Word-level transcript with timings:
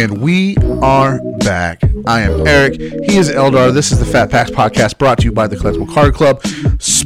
And 0.00 0.22
we 0.22 0.56
are 0.80 1.20
back. 1.40 1.82
I 2.06 2.22
am 2.22 2.46
Eric. 2.46 2.80
He 2.80 3.18
is 3.18 3.28
Eldar. 3.28 3.70
This 3.70 3.92
is 3.92 3.98
the 3.98 4.06
Fat 4.06 4.30
Packs 4.30 4.50
podcast 4.50 4.96
brought 4.96 5.18
to 5.18 5.24
you 5.24 5.32
by 5.32 5.46
the 5.46 5.56
Collectible 5.56 5.92
Card 5.92 6.14
Club. 6.14 6.42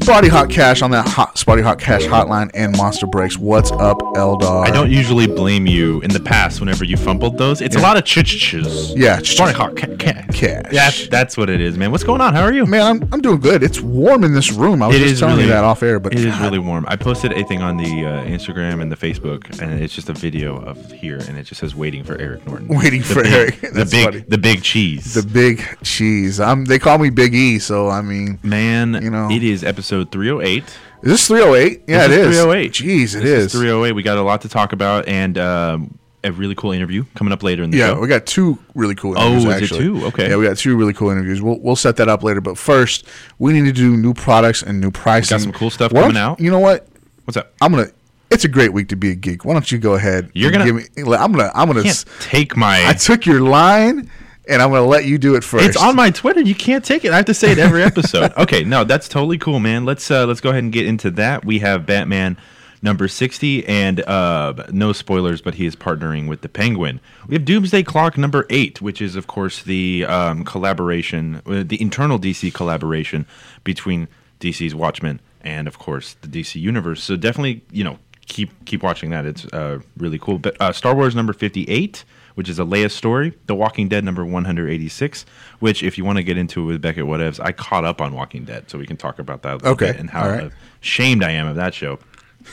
Spotty 0.04 0.28
Hot 0.28 0.50
Cash 0.50 0.82
on 0.82 0.90
that 0.90 1.08
hot 1.08 1.38
Spotty 1.38 1.62
Hot 1.62 1.78
Cash 1.78 2.02
hotline 2.02 2.50
and 2.52 2.76
Monster 2.76 3.06
Breaks. 3.06 3.38
What's 3.38 3.72
up, 3.72 3.98
Eldar? 4.14 4.66
I 4.66 4.70
don't 4.70 4.90
usually 4.90 5.26
blame 5.26 5.66
you 5.66 6.00
in 6.02 6.10
the 6.10 6.20
past 6.20 6.60
whenever 6.60 6.84
you 6.84 6.98
fumbled 6.98 7.38
those. 7.38 7.62
It's 7.62 7.74
a 7.74 7.78
lot 7.80 7.96
of 7.96 8.04
ch-ch-ches. 8.04 8.94
Yeah, 8.94 9.18
Sorry, 9.22 9.54
hot 9.54 9.76
ca- 9.76 9.96
ca- 9.98 10.26
Cash. 10.30 10.72
Yeah, 10.72 10.90
that's 11.10 11.38
what 11.38 11.48
it 11.48 11.60
is, 11.62 11.78
man. 11.78 11.90
What's 11.90 12.04
going 12.04 12.20
on? 12.20 12.34
How 12.34 12.42
are 12.42 12.52
you? 12.52 12.66
Man, 12.66 12.82
I'm, 13.02 13.08
I'm 13.14 13.22
doing 13.22 13.40
good. 13.40 13.62
It's 13.62 13.80
warm 13.80 14.24
in 14.24 14.34
this 14.34 14.52
room. 14.52 14.82
I 14.82 14.88
was 14.88 14.96
It 14.96 15.00
just 15.00 15.20
telling 15.20 15.36
really 15.36 15.46
you 15.48 15.52
that 15.54 15.64
off 15.64 15.82
air, 15.82 15.98
but 15.98 16.12
it 16.12 16.18
is 16.20 16.26
God, 16.26 16.42
really 16.42 16.58
warm. 16.58 16.84
I 16.86 16.96
posted 16.96 17.32
a 17.32 17.42
thing 17.44 17.62
on 17.62 17.78
the 17.78 18.04
uh, 18.04 18.24
Instagram 18.24 18.82
and 18.82 18.92
the 18.92 18.96
Facebook, 18.96 19.58
and 19.62 19.80
it's 19.82 19.94
just 19.94 20.10
a 20.10 20.14
video 20.14 20.60
of 20.62 20.92
here, 20.92 21.16
and 21.28 21.38
it 21.38 21.44
just 21.44 21.60
says 21.62 21.74
"waiting 21.74 22.04
for 22.04 22.18
Eric 22.20 22.46
Norton." 22.46 22.68
Waiting 22.68 23.00
The 23.00 23.06
for 23.06 23.22
big- 23.22 23.32
Eric. 23.32 23.60
The 23.74 23.86
big, 23.90 24.04
funny. 24.04 24.18
the 24.28 24.38
big 24.38 24.62
cheese. 24.62 25.14
the 25.14 25.22
big 25.26 25.62
cheese. 25.82 26.40
I'm, 26.40 26.66
they 26.66 26.78
call 26.78 26.98
me 26.98 27.08
Big 27.10 27.34
E, 27.34 27.58
so 27.58 27.88
I 27.88 28.02
mean, 28.02 28.38
man, 28.42 28.98
you 29.02 29.10
know. 29.10 29.30
it 29.30 29.42
is 29.42 29.64
episode 29.64 29.93
308. 30.02 30.64
is 30.64 30.72
this 31.02 31.28
308? 31.28 31.82
Yeah, 31.86 32.08
This 32.08 32.18
it 32.18 32.20
is 32.22 32.26
is. 32.36 32.42
308. 32.42 32.72
Jeez, 32.72 33.14
it 33.16 33.22
This 33.22 33.44
is. 33.46 33.52
308. 33.52 33.92
We 33.92 34.02
got 34.02 34.18
a 34.18 34.22
lot 34.22 34.40
to 34.42 34.48
talk 34.48 34.72
about, 34.72 35.06
and 35.06 35.38
um, 35.38 35.98
a 36.24 36.32
really 36.32 36.54
cool 36.56 36.72
interview 36.72 37.04
coming 37.14 37.32
up 37.32 37.42
later 37.44 37.62
in 37.62 37.70
the 37.70 37.76
Yeah, 37.76 37.88
show. 37.94 38.00
we 38.00 38.08
got 38.08 38.24
two 38.26 38.58
really 38.74 38.94
cool 38.96 39.14
Oh, 39.16 39.26
interviews. 39.36 39.44
is 39.44 39.50
it 39.50 39.62
actually. 39.62 39.80
two? 39.84 40.06
Okay. 40.06 40.30
Yeah, 40.30 40.36
we 40.36 40.44
got 40.46 40.56
two 40.56 40.74
really 40.76 40.94
cool 40.94 41.10
interviews. 41.10 41.40
We'll 41.42 41.60
we'll 41.60 41.76
set 41.76 41.96
that 41.96 42.08
up 42.08 42.22
later. 42.24 42.40
But 42.40 42.56
first, 42.58 43.06
we 43.38 43.52
need 43.52 43.66
to 43.66 43.72
do 43.72 43.96
new 43.96 44.14
products 44.14 44.62
and 44.62 44.80
new 44.80 44.90
pricing. 44.90 45.36
Got 45.36 45.42
some 45.42 45.52
cool 45.52 45.70
stuff 45.70 45.92
Why 45.92 46.00
don't- 46.00 46.10
coming 46.10 46.22
out. 46.22 46.40
You 46.40 46.50
know 46.50 46.58
what? 46.60 46.88
What's 47.24 47.36
up? 47.36 47.52
I'm 47.60 47.70
gonna. 47.72 47.88
It's 48.30 48.44
a 48.44 48.48
great 48.48 48.72
week 48.72 48.88
to 48.88 48.96
be 48.96 49.10
a 49.10 49.14
geek. 49.14 49.44
Why 49.44 49.52
don't 49.52 49.70
you 49.70 49.78
go 49.78 49.94
ahead? 49.94 50.30
You're 50.34 50.50
gonna- 50.50 50.64
give 50.64 50.74
me. 50.74 50.84
I'm 50.96 51.30
gonna. 51.32 51.52
I'm 51.54 51.68
gonna. 51.68 51.84
S- 51.84 52.04
take 52.20 52.56
my. 52.56 52.82
I 52.88 52.94
took 52.94 53.26
your 53.26 53.42
line, 53.42 54.10
and 54.48 54.60
I'm 54.60 54.70
gonna 54.70 54.86
let 54.86 55.04
you 55.04 55.18
do 55.18 55.34
it 55.34 55.44
first. 55.44 55.64
It's 55.64 55.76
on 55.76 55.96
my 55.96 56.10
Twitter. 56.10 56.40
You 56.40 56.54
can't 56.54 56.84
take 56.84 57.04
it. 57.04 57.12
I 57.12 57.16
have 57.16 57.26
to 57.26 57.34
say 57.34 57.52
it 57.52 57.58
every 57.58 57.82
episode. 57.82 58.32
okay, 58.38 58.64
no, 58.64 58.84
that's 58.84 59.08
totally 59.08 59.38
cool, 59.38 59.60
man. 59.60 59.84
Let's 59.84 60.10
uh, 60.10 60.26
let's 60.26 60.40
go 60.40 60.50
ahead 60.50 60.62
and 60.64 60.72
get 60.72 60.86
into 60.86 61.10
that. 61.12 61.44
We 61.44 61.60
have 61.60 61.86
Batman 61.86 62.36
number 62.82 63.08
sixty, 63.08 63.66
and 63.66 64.00
uh, 64.00 64.66
no 64.70 64.92
spoilers, 64.92 65.40
but 65.40 65.54
he 65.54 65.66
is 65.66 65.76
partnering 65.76 66.28
with 66.28 66.42
the 66.42 66.48
Penguin. 66.48 67.00
We 67.26 67.34
have 67.34 67.44
Doomsday 67.44 67.82
Clock 67.84 68.18
number 68.18 68.46
eight, 68.50 68.82
which 68.82 69.00
is 69.00 69.16
of 69.16 69.26
course 69.26 69.62
the 69.62 70.04
um, 70.06 70.44
collaboration, 70.44 71.42
uh, 71.46 71.64
the 71.66 71.80
internal 71.80 72.18
DC 72.18 72.52
collaboration 72.52 73.26
between 73.64 74.08
DC's 74.40 74.74
Watchmen 74.74 75.20
and 75.40 75.68
of 75.68 75.78
course 75.78 76.14
the 76.20 76.28
DC 76.28 76.60
universe. 76.60 77.02
So 77.02 77.16
definitely, 77.16 77.62
you 77.70 77.84
know, 77.84 77.98
keep 78.26 78.50
keep 78.66 78.82
watching 78.82 79.10
that. 79.10 79.24
It's 79.24 79.46
uh, 79.46 79.80
really 79.96 80.18
cool. 80.18 80.38
But 80.38 80.60
uh, 80.60 80.72
Star 80.72 80.94
Wars 80.94 81.14
number 81.14 81.32
fifty 81.32 81.64
eight 81.64 82.04
which 82.34 82.48
is 82.48 82.58
a 82.58 82.62
Leia 82.64 82.90
story. 82.90 83.32
The 83.46 83.54
Walking 83.54 83.88
Dead 83.88 84.04
number 84.04 84.24
186, 84.24 85.24
which, 85.60 85.82
if 85.82 85.96
you 85.98 86.04
want 86.04 86.18
to 86.18 86.22
get 86.24 86.36
into 86.36 86.62
it 86.62 86.66
with 86.66 86.82
Beckett 86.82 87.04
Whatevs, 87.04 87.40
I 87.40 87.52
caught 87.52 87.84
up 87.84 88.00
on 88.00 88.14
Walking 88.14 88.44
Dead, 88.44 88.70
so 88.70 88.78
we 88.78 88.86
can 88.86 88.96
talk 88.96 89.18
about 89.18 89.42
that 89.42 89.52
a 89.52 89.56
little 89.56 89.72
Okay, 89.72 89.92
bit 89.92 90.00
and 90.00 90.10
how 90.10 90.28
right. 90.28 90.52
ashamed 90.82 91.22
I 91.22 91.30
am 91.32 91.46
of 91.46 91.56
that 91.56 91.74
show. 91.74 91.98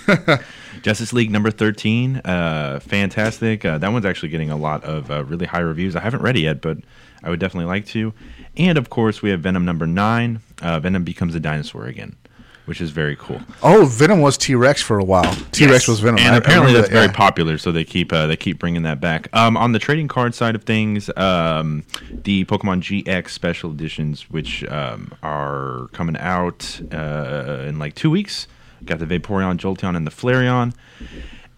Justice 0.82 1.14
League 1.14 1.32
number 1.32 1.52
13, 1.52 2.18
uh, 2.18 2.80
fantastic. 2.82 3.66
Uh, 3.66 3.78
that 3.78 3.92
one's 3.92 4.06
actually 4.06 4.30
getting 4.30 4.50
a 4.50 4.56
lot 4.56 4.84
of 4.84 5.12
uh, 5.12 5.24
really 5.26 5.46
high 5.46 5.60
reviews. 5.60 5.96
I 5.96 6.00
haven't 6.00 6.22
read 6.22 6.38
it 6.38 6.42
yet, 6.42 6.62
but 6.62 6.78
I 7.24 7.30
would 7.30 7.40
definitely 7.40 7.66
like 7.68 7.86
to. 7.88 8.14
And 8.58 8.78
of 8.78 8.90
course, 8.90 9.22
we 9.22 9.30
have 9.32 9.42
Venom 9.42 9.66
number 9.66 9.86
9. 9.86 10.40
Uh, 10.62 10.80
Venom 10.80 11.04
becomes 11.04 11.36
a 11.36 11.40
dinosaur 11.40 11.86
again, 11.88 12.16
which 12.66 12.80
is 12.82 12.92
very 12.92 13.16
cool. 13.16 13.42
Oh, 13.64 13.86
Venom 13.86 14.22
was 14.22 14.38
T 14.38 14.56
Rex 14.56 14.82
for 14.82 15.00
a 15.00 15.04
while. 15.04 15.34
T 15.52 15.66
Rex 15.66 15.84
Yes. 15.84 15.88
was 15.88 16.00
Venom. 16.00 16.20
and 16.20 16.30
I- 16.30 16.36
I 16.36 16.38
apparently 16.38 16.68
remember 16.68 16.78
that's 16.80 16.90
that, 16.90 16.94
very 16.94 17.06
yeah. 17.08 17.12
popular. 17.14 17.58
So 17.58 17.72
they 17.72 17.84
keep 17.84 18.14
uh, 18.14 18.28
they 18.28 18.36
keep 18.36 18.60
bringing 18.60 18.84
that 18.84 19.00
back. 19.02 19.28
Um, 19.34 19.58
on 19.58 19.72
the 19.72 19.80
trading 19.80 20.08
card 20.08 20.34
side 20.36 20.56
of 20.56 20.64
things, 20.64 21.10
um, 21.18 21.84
the 22.10 22.46
Pokemon 22.46 22.82
GX 22.82 23.30
special 23.30 23.72
editions, 23.72 24.30
which 24.30 24.64
um, 24.66 25.12
are 25.24 25.88
coming 25.92 26.18
out 26.18 26.82
uh, 26.94 27.66
in 27.68 27.80
like 27.80 27.96
two 27.96 28.10
weeks, 28.10 28.48
got 28.86 29.00
the 29.00 29.06
Vaporeon, 29.06 29.58
Jolteon, 29.58 29.96
and 29.96 30.06
the 30.08 30.12
Flareon. 30.12 30.74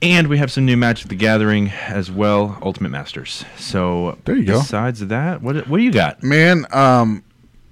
And 0.01 0.27
we 0.27 0.37
have 0.37 0.51
some 0.51 0.65
new 0.65 0.75
Magic 0.75 1.07
the 1.07 1.15
Gathering 1.15 1.69
as 1.69 2.11
well, 2.11 2.57
Ultimate 2.61 2.89
Masters. 2.89 3.45
So 3.57 4.17
There 4.25 4.35
you 4.35 4.43
go. 4.45 4.59
Besides 4.59 5.07
that, 5.07 5.41
what 5.41 5.65
what 5.67 5.77
do 5.77 5.83
you 5.83 5.91
got? 5.93 6.21
Man, 6.21 6.65
um, 6.73 7.23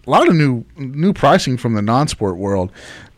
a 0.08 0.10
lot 0.10 0.28
of 0.30 0.36
new 0.36 0.64
new 0.78 1.12
pricing 1.14 1.58
from 1.58 1.74
the 1.74 1.82
non-sport 1.82 2.38
world. 2.38 2.72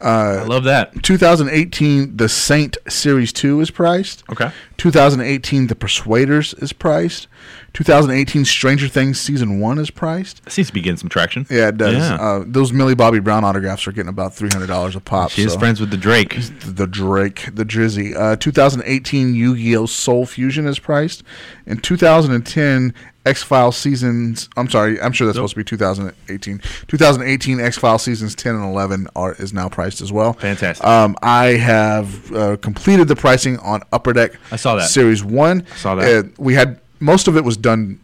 Uh, 0.04 0.42
I 0.42 0.44
love 0.44 0.64
that. 0.66 1.02
2018, 1.04 2.18
the 2.18 2.28
Saint 2.30 2.78
Series 2.90 3.32
2 3.34 3.62
is 3.62 3.72
priced. 3.72 4.24
Okay. 4.32 4.52
2018, 4.78 5.68
the 5.68 5.76
Persuaders 5.76 6.54
is 6.56 6.74
priced. 6.74 7.28
2018, 7.74 8.46
Stranger 8.46 8.88
Things 8.88 9.20
Season 9.20 9.60
1 9.60 9.80
is 9.80 9.90
priced. 9.90 10.42
It 10.46 10.52
seems 10.52 10.68
to 10.68 10.74
be 10.74 10.82
getting 10.82 10.98
some 10.98 11.10
traction. 11.10 11.48
Yeah, 11.50 11.70
it 11.70 11.78
does. 11.78 11.96
Yeah. 11.96 12.16
Uh, 12.16 12.44
those 12.46 12.72
Millie 12.74 12.94
Bobby 12.96 13.20
Brown 13.20 13.44
autographs 13.44 13.88
are 13.88 13.92
getting 13.92 14.10
about 14.10 14.34
$300 14.34 14.96
a 14.96 15.00
pop. 15.00 15.32
she 15.32 15.44
is 15.44 15.54
so- 15.54 15.60
friends 15.60 15.80
with 15.80 15.90
the 15.90 15.98
Drake. 15.98 16.38
The 16.66 16.86
Drake, 16.86 17.50
the 17.54 17.66
Drizzy. 17.66 18.16
Uh, 18.16 18.36
2018 18.36 19.34
Yu 19.36 19.56
Gi 19.56 19.78
Oh! 19.78 19.86
Soul 19.86 20.26
Fusion 20.26 20.68
is 20.68 20.80
priced. 20.80 21.24
In 21.66 21.78
2010, 21.78 22.94
X 23.26 23.42
Files 23.44 23.78
seasons. 23.78 24.50
I'm 24.58 24.70
sorry, 24.70 25.00
I'm 25.02 25.14
sure 25.14 25.26
that's 25.26 25.38
supposed 25.38 25.54
to 25.54 25.60
be 25.60 25.64
2018. 25.64 26.62
2018 26.88 27.60
X 27.60 27.78
Files 27.78 28.04
seasons 28.04 28.36
10 28.36 28.56
and 28.56 28.66
11 28.66 29.08
are 29.16 29.34
is 29.36 29.54
now 29.54 29.70
priced 29.70 30.02
as 30.02 30.12
well. 30.12 30.34
Fantastic. 30.34 30.86
Um, 30.86 31.16
I 31.22 31.46
have 31.48 32.32
uh, 32.34 32.58
completed 32.58 33.08
the 33.08 33.16
pricing 33.16 33.58
on 33.60 33.82
Upper 33.92 34.14
Deck. 34.14 34.34
I 34.52 34.58
saw 34.58 34.76
that. 34.76 34.90
Series 34.90 35.24
One. 35.24 35.66
saw 35.78 35.96
that. 35.96 36.26
Uh, 36.26 36.30
we 36.38 36.54
had 36.54 36.80
most 37.00 37.28
of 37.28 37.38
it 37.38 37.44
was 37.44 37.58
done 37.58 38.00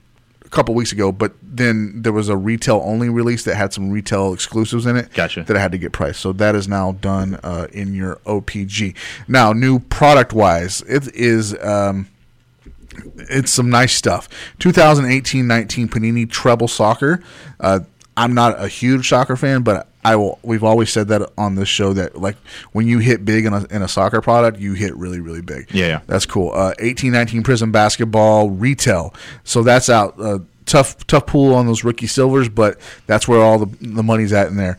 a 0.45 0.49
couple 0.49 0.73
weeks 0.73 0.91
ago, 0.91 1.11
but 1.11 1.33
then 1.41 2.01
there 2.01 2.13
was 2.13 2.29
a 2.29 2.37
retail 2.37 2.81
only 2.85 3.09
release 3.09 3.43
that 3.43 3.55
had 3.55 3.73
some 3.73 3.91
retail 3.91 4.33
exclusives 4.33 4.85
in 4.85 4.95
it. 4.95 5.13
Gotcha. 5.13 5.43
That 5.43 5.57
I 5.57 5.59
had 5.59 5.71
to 5.73 5.77
get 5.77 5.91
priced. 5.91 6.21
So 6.21 6.33
that 6.33 6.55
is 6.55 6.67
now 6.67 6.93
done 6.93 7.39
uh, 7.43 7.67
in 7.71 7.93
your 7.93 8.15
OPG. 8.25 8.95
Now, 9.27 9.53
new 9.53 9.79
product 9.79 10.33
wise, 10.33 10.81
it 10.83 11.13
is. 11.13 11.57
Um, 11.61 12.07
it's 13.17 13.51
some 13.51 13.69
nice 13.69 13.93
stuff. 13.93 14.29
2018-19 14.59 15.87
Panini 15.87 16.29
Treble 16.29 16.67
Soccer. 16.67 17.21
Uh, 17.59 17.81
I'm 18.17 18.33
not 18.33 18.61
a 18.61 18.67
huge 18.67 19.07
soccer 19.07 19.37
fan, 19.37 19.63
but 19.63 19.87
I 20.03 20.15
will. 20.15 20.39
We've 20.43 20.63
always 20.63 20.91
said 20.91 21.07
that 21.09 21.29
on 21.37 21.55
this 21.55 21.69
show 21.69 21.93
that 21.93 22.19
like 22.19 22.35
when 22.73 22.87
you 22.87 22.99
hit 22.99 23.23
big 23.23 23.45
in 23.45 23.53
a, 23.53 23.65
in 23.65 23.81
a 23.81 23.87
soccer 23.87 24.21
product, 24.21 24.59
you 24.59 24.73
hit 24.73 24.95
really 24.95 25.19
really 25.19 25.41
big. 25.41 25.73
Yeah, 25.73 25.87
yeah. 25.87 25.99
that's 26.07 26.25
cool. 26.25 26.51
Uh, 26.53 26.73
18-19 26.79 27.43
Prism 27.43 27.71
Basketball 27.71 28.49
Retail. 28.49 29.13
So 29.43 29.63
that's 29.63 29.89
out. 29.89 30.19
Uh, 30.19 30.39
tough 30.65 31.05
tough 31.07 31.25
pool 31.25 31.53
on 31.53 31.65
those 31.65 31.83
rookie 31.83 32.07
silvers, 32.07 32.49
but 32.49 32.79
that's 33.07 33.27
where 33.27 33.41
all 33.41 33.59
the 33.59 33.75
the 33.81 34.03
money's 34.03 34.33
at 34.33 34.47
in 34.47 34.55
there. 34.55 34.77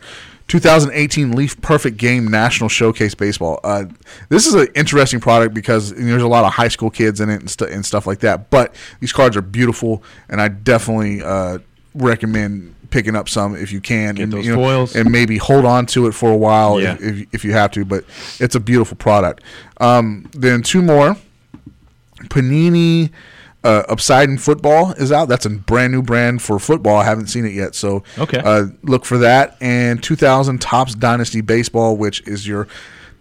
2018 0.51 1.31
Leaf 1.31 1.61
Perfect 1.61 1.95
Game 1.95 2.27
National 2.27 2.67
Showcase 2.67 3.15
Baseball. 3.15 3.61
Uh, 3.63 3.85
this 4.27 4.45
is 4.45 4.53
an 4.53 4.67
interesting 4.75 5.21
product 5.21 5.53
because 5.53 5.93
there's 5.93 6.21
a 6.21 6.27
lot 6.27 6.43
of 6.43 6.51
high 6.51 6.67
school 6.67 6.89
kids 6.89 7.21
in 7.21 7.29
it 7.29 7.39
and, 7.39 7.49
stu- 7.49 7.67
and 7.67 7.85
stuff 7.85 8.05
like 8.05 8.19
that. 8.19 8.49
But 8.49 8.75
these 8.99 9.13
cards 9.13 9.37
are 9.37 9.41
beautiful, 9.41 10.03
and 10.27 10.41
I 10.41 10.49
definitely 10.49 11.23
uh, 11.23 11.59
recommend 11.95 12.75
picking 12.89 13.15
up 13.15 13.29
some 13.29 13.55
if 13.55 13.71
you 13.71 13.79
can. 13.79 14.17
and, 14.17 14.33
those 14.33 14.45
you 14.45 14.51
know, 14.51 14.57
foils. 14.61 14.93
and 14.93 15.09
maybe 15.09 15.37
hold 15.37 15.63
on 15.63 15.85
to 15.85 16.07
it 16.07 16.11
for 16.11 16.29
a 16.29 16.35
while 16.35 16.81
Yeah. 16.81 16.95
if, 16.95 17.01
if, 17.01 17.27
if 17.35 17.45
you 17.45 17.53
have 17.53 17.71
to. 17.71 17.85
But 17.85 18.03
it's 18.37 18.55
a 18.55 18.59
beautiful 18.59 18.97
product. 18.97 19.41
Um, 19.79 20.29
then 20.33 20.63
two 20.63 20.81
more. 20.81 21.15
Panini 22.23 23.09
uh, 23.63 23.83
Upside 23.89 24.41
Football 24.41 24.91
is 24.93 25.11
out. 25.11 25.27
That's 25.27 25.45
a 25.45 25.49
brand 25.49 25.93
new 25.93 26.01
brand 26.01 26.41
for 26.41 26.57
football. 26.59 26.97
I 26.97 27.03
haven't 27.05 27.27
seen 27.27 27.45
it 27.45 27.53
yet, 27.53 27.75
so 27.75 28.03
Okay. 28.17 28.39
Uh, 28.43 28.65
look 28.83 29.05
for 29.05 29.17
that. 29.19 29.55
And 29.61 30.01
2000 30.01 30.59
Topps 30.61 30.95
Dynasty 30.95 31.41
Baseball, 31.41 31.95
which 31.97 32.25
is 32.27 32.47
your 32.47 32.67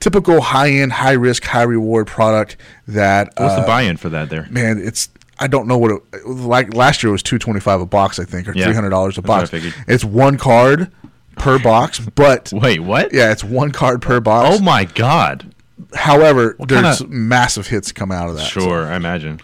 typical 0.01 0.41
high 0.41 0.71
end, 0.71 0.93
high 0.93 1.13
risk, 1.13 1.45
high 1.45 1.63
reward 1.65 2.07
product. 2.07 2.57
That 2.89 3.29
What's 3.37 3.55
uh, 3.55 3.61
the 3.61 3.67
buy-in 3.67 3.97
for 3.99 4.09
that 4.09 4.31
there? 4.31 4.47
man, 4.51 4.79
it's 4.79 5.09
I 5.39 5.47
don't 5.47 5.67
know 5.67 5.79
what 5.79 5.91
it 5.93 6.27
like. 6.27 6.75
Last 6.75 7.03
year 7.03 7.09
it 7.09 7.13
was 7.13 7.23
two 7.23 7.39
twenty 7.39 7.61
five 7.61 7.81
a 7.81 7.87
box, 7.87 8.19
I 8.19 8.25
think, 8.25 8.49
or 8.49 8.55
Yeah, 8.55 8.65
three 8.67 8.75
hundred 8.75 8.91
dollars 8.91 9.19
a 9.19 9.21
what 9.21 9.51
box. 9.51 9.51
It's 9.87 10.05
one 10.05 10.39
card 10.39 10.91
per 11.37 11.59
box, 11.59 11.99
but 11.99 12.51
Wait, 12.55 12.81
what? 12.81 13.13
yeah, 13.13 13.31
it's 13.33 13.45
one 13.45 13.73
card 13.73 14.01
per 14.03 14.21
box. 14.21 14.57
Oh 14.59 14.63
my 14.63 14.85
god. 14.87 15.55
However, 15.95 16.57
there's 16.67 16.99
kinda- 16.99 17.15
massive 17.15 17.67
hits 17.69 17.91
come 17.93 18.13
out 18.13 18.29
of 18.29 18.37
that. 18.37 18.51
so- 18.51 18.61
Sure, 18.61 18.87
I 18.87 18.97
imagine. 18.97 19.41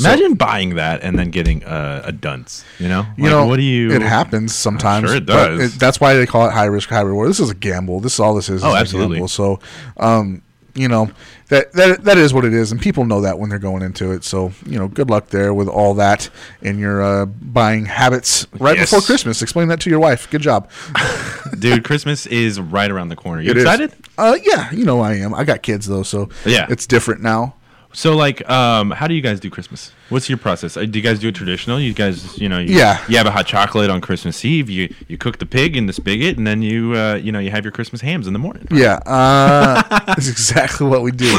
Imagine 0.00 0.34
buying 0.34 0.74
that 0.76 1.02
and 1.02 1.18
then 1.18 1.30
getting 1.30 1.64
uh, 1.64 2.02
a 2.04 2.12
dunce. 2.12 2.64
You 2.78 2.88
know, 2.88 3.06
You 3.16 3.30
know, 3.30 3.46
what 3.46 3.56
do 3.56 3.62
you? 3.62 3.90
It 3.92 4.02
happens 4.02 4.54
sometimes. 4.54 5.08
sure 5.08 5.16
it 5.18 5.26
but 5.26 5.56
does. 5.56 5.78
that's 5.78 6.00
why 6.00 6.14
they 6.14 6.26
call 6.26 6.46
it 6.48 6.52
high 6.52 6.64
risk, 6.66 6.88
high 6.88 7.00
reward. 7.02 7.28
This 7.30 7.40
is 7.40 7.50
a 7.50 7.54
gamble. 7.54 8.00
This 8.00 8.14
is 8.14 8.20
all 8.20 8.34
this 8.34 8.48
is. 8.48 8.64
Oh, 8.64 8.68
is 8.68 8.74
a 8.74 8.78
absolutely. 8.78 9.26
So, 9.28 9.60
um, 9.96 10.42
you 10.76 10.86
know 10.86 11.10
that 11.48 11.72
that 11.72 12.04
that 12.04 12.16
is 12.16 12.32
what 12.32 12.44
it 12.44 12.54
is, 12.54 12.70
and 12.70 12.80
people 12.80 13.04
know 13.04 13.20
that 13.22 13.38
when 13.40 13.50
they're 13.50 13.58
going 13.58 13.82
into 13.82 14.12
it. 14.12 14.22
So, 14.22 14.52
you 14.64 14.78
know, 14.78 14.86
good 14.86 15.10
luck 15.10 15.26
there 15.30 15.52
with 15.52 15.66
all 15.68 15.94
that 15.94 16.30
in 16.62 16.78
your 16.78 17.02
uh, 17.02 17.26
buying 17.26 17.86
habits 17.86 18.46
right 18.60 18.76
Yes. 18.76 18.90
before 18.90 19.04
Christmas. 19.04 19.42
Explain 19.42 19.66
that 19.68 19.80
to 19.80 19.90
your 19.90 19.98
wife. 19.98 20.30
Good 20.30 20.42
job. 20.42 20.70
Dude, 21.58 21.82
Christmas 21.84 22.26
is 22.26 22.60
right 22.60 22.90
around 22.90 23.08
the 23.08 23.16
corner. 23.16 23.42
You 23.42 23.50
It 23.50 23.56
is. 23.56 23.64
excited? 23.64 23.92
Uh, 24.16 24.38
yeah, 24.44 24.70
you 24.70 24.84
know 24.84 25.00
I 25.00 25.14
am. 25.14 25.34
I 25.34 25.42
got 25.44 25.62
kids 25.62 25.86
though, 25.86 26.04
so 26.04 26.28
Yeah. 26.46 26.66
it's 26.70 26.86
different 26.86 27.20
now. 27.20 27.54
So, 27.92 28.14
like, 28.16 28.48
um, 28.48 28.92
how 28.92 29.08
do 29.08 29.14
you 29.14 29.20
guys 29.20 29.40
do 29.40 29.50
Christmas? 29.50 29.92
What's 30.10 30.28
your 30.28 30.38
process? 30.38 30.76
Uh, 30.76 30.84
Do 30.84 30.96
you 30.98 31.02
guys 31.02 31.18
do 31.18 31.28
it 31.28 31.34
traditional? 31.34 31.80
You 31.80 31.92
guys, 31.92 32.38
you 32.38 32.48
know, 32.48 32.58
you, 32.60 32.76
Yeah. 32.76 33.04
you 33.08 33.16
have 33.16 33.26
a 33.26 33.32
hot 33.32 33.46
chocolate 33.46 33.90
on 33.90 34.00
Christmas 34.00 34.44
Eve. 34.44 34.70
You 34.70 34.94
you 35.08 35.18
cook 35.18 35.38
the 35.38 35.46
pig 35.46 35.76
in 35.76 35.86
the 35.86 35.92
spigot, 35.92 36.36
and 36.38 36.46
then 36.46 36.62
you 36.62 36.94
uh, 36.94 37.14
you 37.14 37.32
know 37.32 37.40
you 37.40 37.50
have 37.50 37.64
your 37.64 37.72
Christmas 37.72 38.00
hams 38.00 38.26
in 38.28 38.32
the 38.32 38.38
morning. 38.38 38.68
Yeah, 38.70 39.00
uh, 39.06 39.82
that's 40.06 40.28
exactly 40.28 40.86
what 40.86 41.02
we 41.02 41.10
do. 41.10 41.36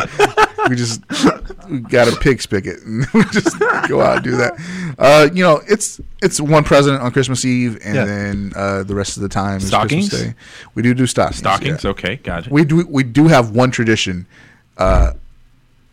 We 0.70 0.76
just 0.76 1.02
we 1.70 1.80
got 1.80 2.08
a 2.12 2.16
pig 2.18 2.42
spigot 2.42 2.82
and 2.84 3.06
we 3.14 3.24
just 3.32 3.58
go 3.88 4.02
out 4.02 4.18
and 4.18 4.24
do 4.24 4.36
that. 4.38 4.54
Uh, 5.00 5.30
you 5.34 5.44
know, 5.44 5.62
it's 5.70 6.02
it's 6.22 6.42
one 6.42 6.66
present 6.66 7.02
on 7.02 7.12
Christmas 7.12 7.46
Eve, 7.46 7.80
and 7.86 7.96
Yeah. 7.96 8.06
then 8.06 8.52
uh, 8.58 8.84
the 8.84 8.94
rest 8.96 9.16
of 9.16 9.24
the 9.24 9.30
time 9.30 9.58
is 9.58 9.68
Stockings? 9.68 10.10
Christmas 10.10 10.34
Day. 10.34 10.40
We 10.76 10.82
do 10.84 10.94
do 10.94 11.08
stockings. 11.08 11.38
Stockings, 11.38 11.84
yeah. 11.86 11.90
okay, 11.92 12.16
gotcha. 12.18 12.50
We 12.50 12.66
do 12.66 12.86
we 12.90 13.04
do 13.04 13.28
have 13.30 13.52
one 13.52 13.72
tradition 13.72 14.26
uh, 14.78 15.14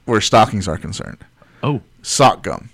where 0.08 0.20
stockings 0.20 0.66
are 0.66 0.76
concerned. 0.78 1.18
oh, 1.62 1.80
Sock 2.02 2.42
gum. 2.42 2.70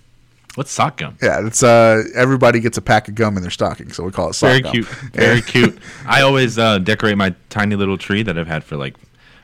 what's 0.54 0.70
sock 0.70 0.98
gum? 0.98 1.16
Yeah, 1.22 1.44
it's 1.46 1.62
uh 1.62 2.04
everybody 2.14 2.60
gets 2.60 2.78
a 2.78 2.82
pack 2.82 3.08
of 3.08 3.14
gum 3.14 3.36
in 3.36 3.42
their 3.42 3.50
stocking, 3.50 3.90
so 3.92 4.04
we 4.04 4.12
call 4.12 4.30
it 4.30 4.34
sock 4.34 4.48
Very 4.50 4.60
gum. 4.62 4.72
cute, 4.72 4.86
very 5.12 5.42
cute. 5.42 5.78
I 6.06 6.22
always 6.22 6.58
uh, 6.58 6.78
decorate 6.78 7.16
my 7.18 7.34
tiny 7.50 7.74
little 7.76 7.98
tree 7.98 8.22
that 8.22 8.38
I've 8.38 8.46
had 8.46 8.62
for 8.64 8.76
like 8.76 8.94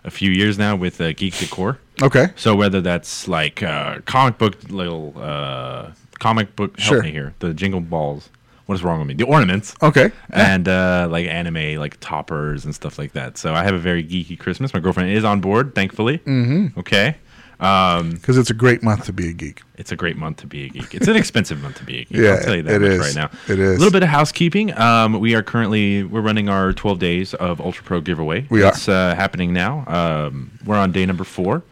a 0.04 0.10
few 0.10 0.30
years 0.30 0.58
now 0.58 0.76
with 0.76 1.00
uh, 1.00 1.12
geek 1.12 1.36
decor. 1.38 1.78
Okay. 2.00 2.28
So 2.36 2.54
whether 2.54 2.80
that's 2.80 3.26
like 3.28 3.62
uh, 3.62 4.00
comic 4.06 4.38
book 4.38 4.56
little 4.70 5.12
uh, 5.16 5.90
comic 6.18 6.54
book, 6.56 6.78
help 6.78 6.94
Sure. 6.96 7.02
me 7.02 7.10
here, 7.10 7.34
the 7.40 7.52
jingle 7.52 7.80
balls. 7.80 8.28
What 8.66 8.76
is 8.76 8.84
wrong 8.84 9.00
with 9.00 9.08
me? 9.08 9.14
The 9.14 9.24
ornaments. 9.24 9.74
Okay. 9.82 10.12
and 10.30 10.68
uh, 10.68 11.08
like 11.10 11.26
anime, 11.26 11.80
like 11.80 11.98
toppers 11.98 12.64
and 12.64 12.72
stuff 12.72 12.98
like 13.00 13.12
that. 13.14 13.36
So 13.36 13.52
I 13.52 13.64
have 13.64 13.74
a 13.74 13.78
very 13.78 14.04
geeky 14.04 14.38
Christmas. 14.38 14.72
My 14.72 14.78
girlfriend 14.78 15.10
is 15.10 15.24
on 15.24 15.40
board, 15.40 15.74
thankfully. 15.74 16.18
Mm-hmm. 16.18 16.78
Okay. 16.78 17.16
Um, 17.60 18.10
Because 18.12 18.38
it's 18.38 18.50
a 18.50 18.54
great 18.54 18.82
month 18.82 19.04
to 19.04 19.12
be 19.12 19.28
a 19.28 19.32
geek. 19.32 19.62
it's 19.76 19.92
a 19.92 19.96
great 19.96 20.16
month 20.16 20.38
to 20.38 20.46
be 20.46 20.64
a 20.64 20.68
geek. 20.70 20.94
It's 20.94 21.08
an 21.08 21.16
expensive 21.16 21.60
month 21.62 21.76
to 21.76 21.84
be 21.84 22.00
a 22.00 22.04
geek. 22.04 22.16
Yeah, 22.16 22.30
I'll 22.30 22.42
tell 22.42 22.56
you 22.56 22.62
that 22.62 22.76
it 22.76 22.80
much 22.80 22.90
is. 22.92 22.98
right 23.00 23.14
now. 23.14 23.30
It 23.52 23.58
is. 23.58 23.76
A 23.76 23.78
little 23.78 23.92
bit 23.92 24.02
of 24.02 24.08
housekeeping. 24.08 24.76
Um, 24.78 25.20
we 25.20 25.34
are 25.34 25.42
currently 25.42 26.02
we're 26.04 26.22
running 26.22 26.48
our 26.48 26.72
12 26.72 26.98
days 26.98 27.34
of 27.34 27.60
Ultra 27.60 27.84
Pro 27.84 28.00
giveaway. 28.00 28.46
We 28.50 28.62
are. 28.62 28.68
It's 28.70 28.88
uh, 28.88 29.14
happening 29.14 29.52
now. 29.52 29.84
Um, 29.86 30.50
we're 30.64 30.76
on 30.78 30.92
day 30.92 31.04
number 31.04 31.24
four. 31.24 31.62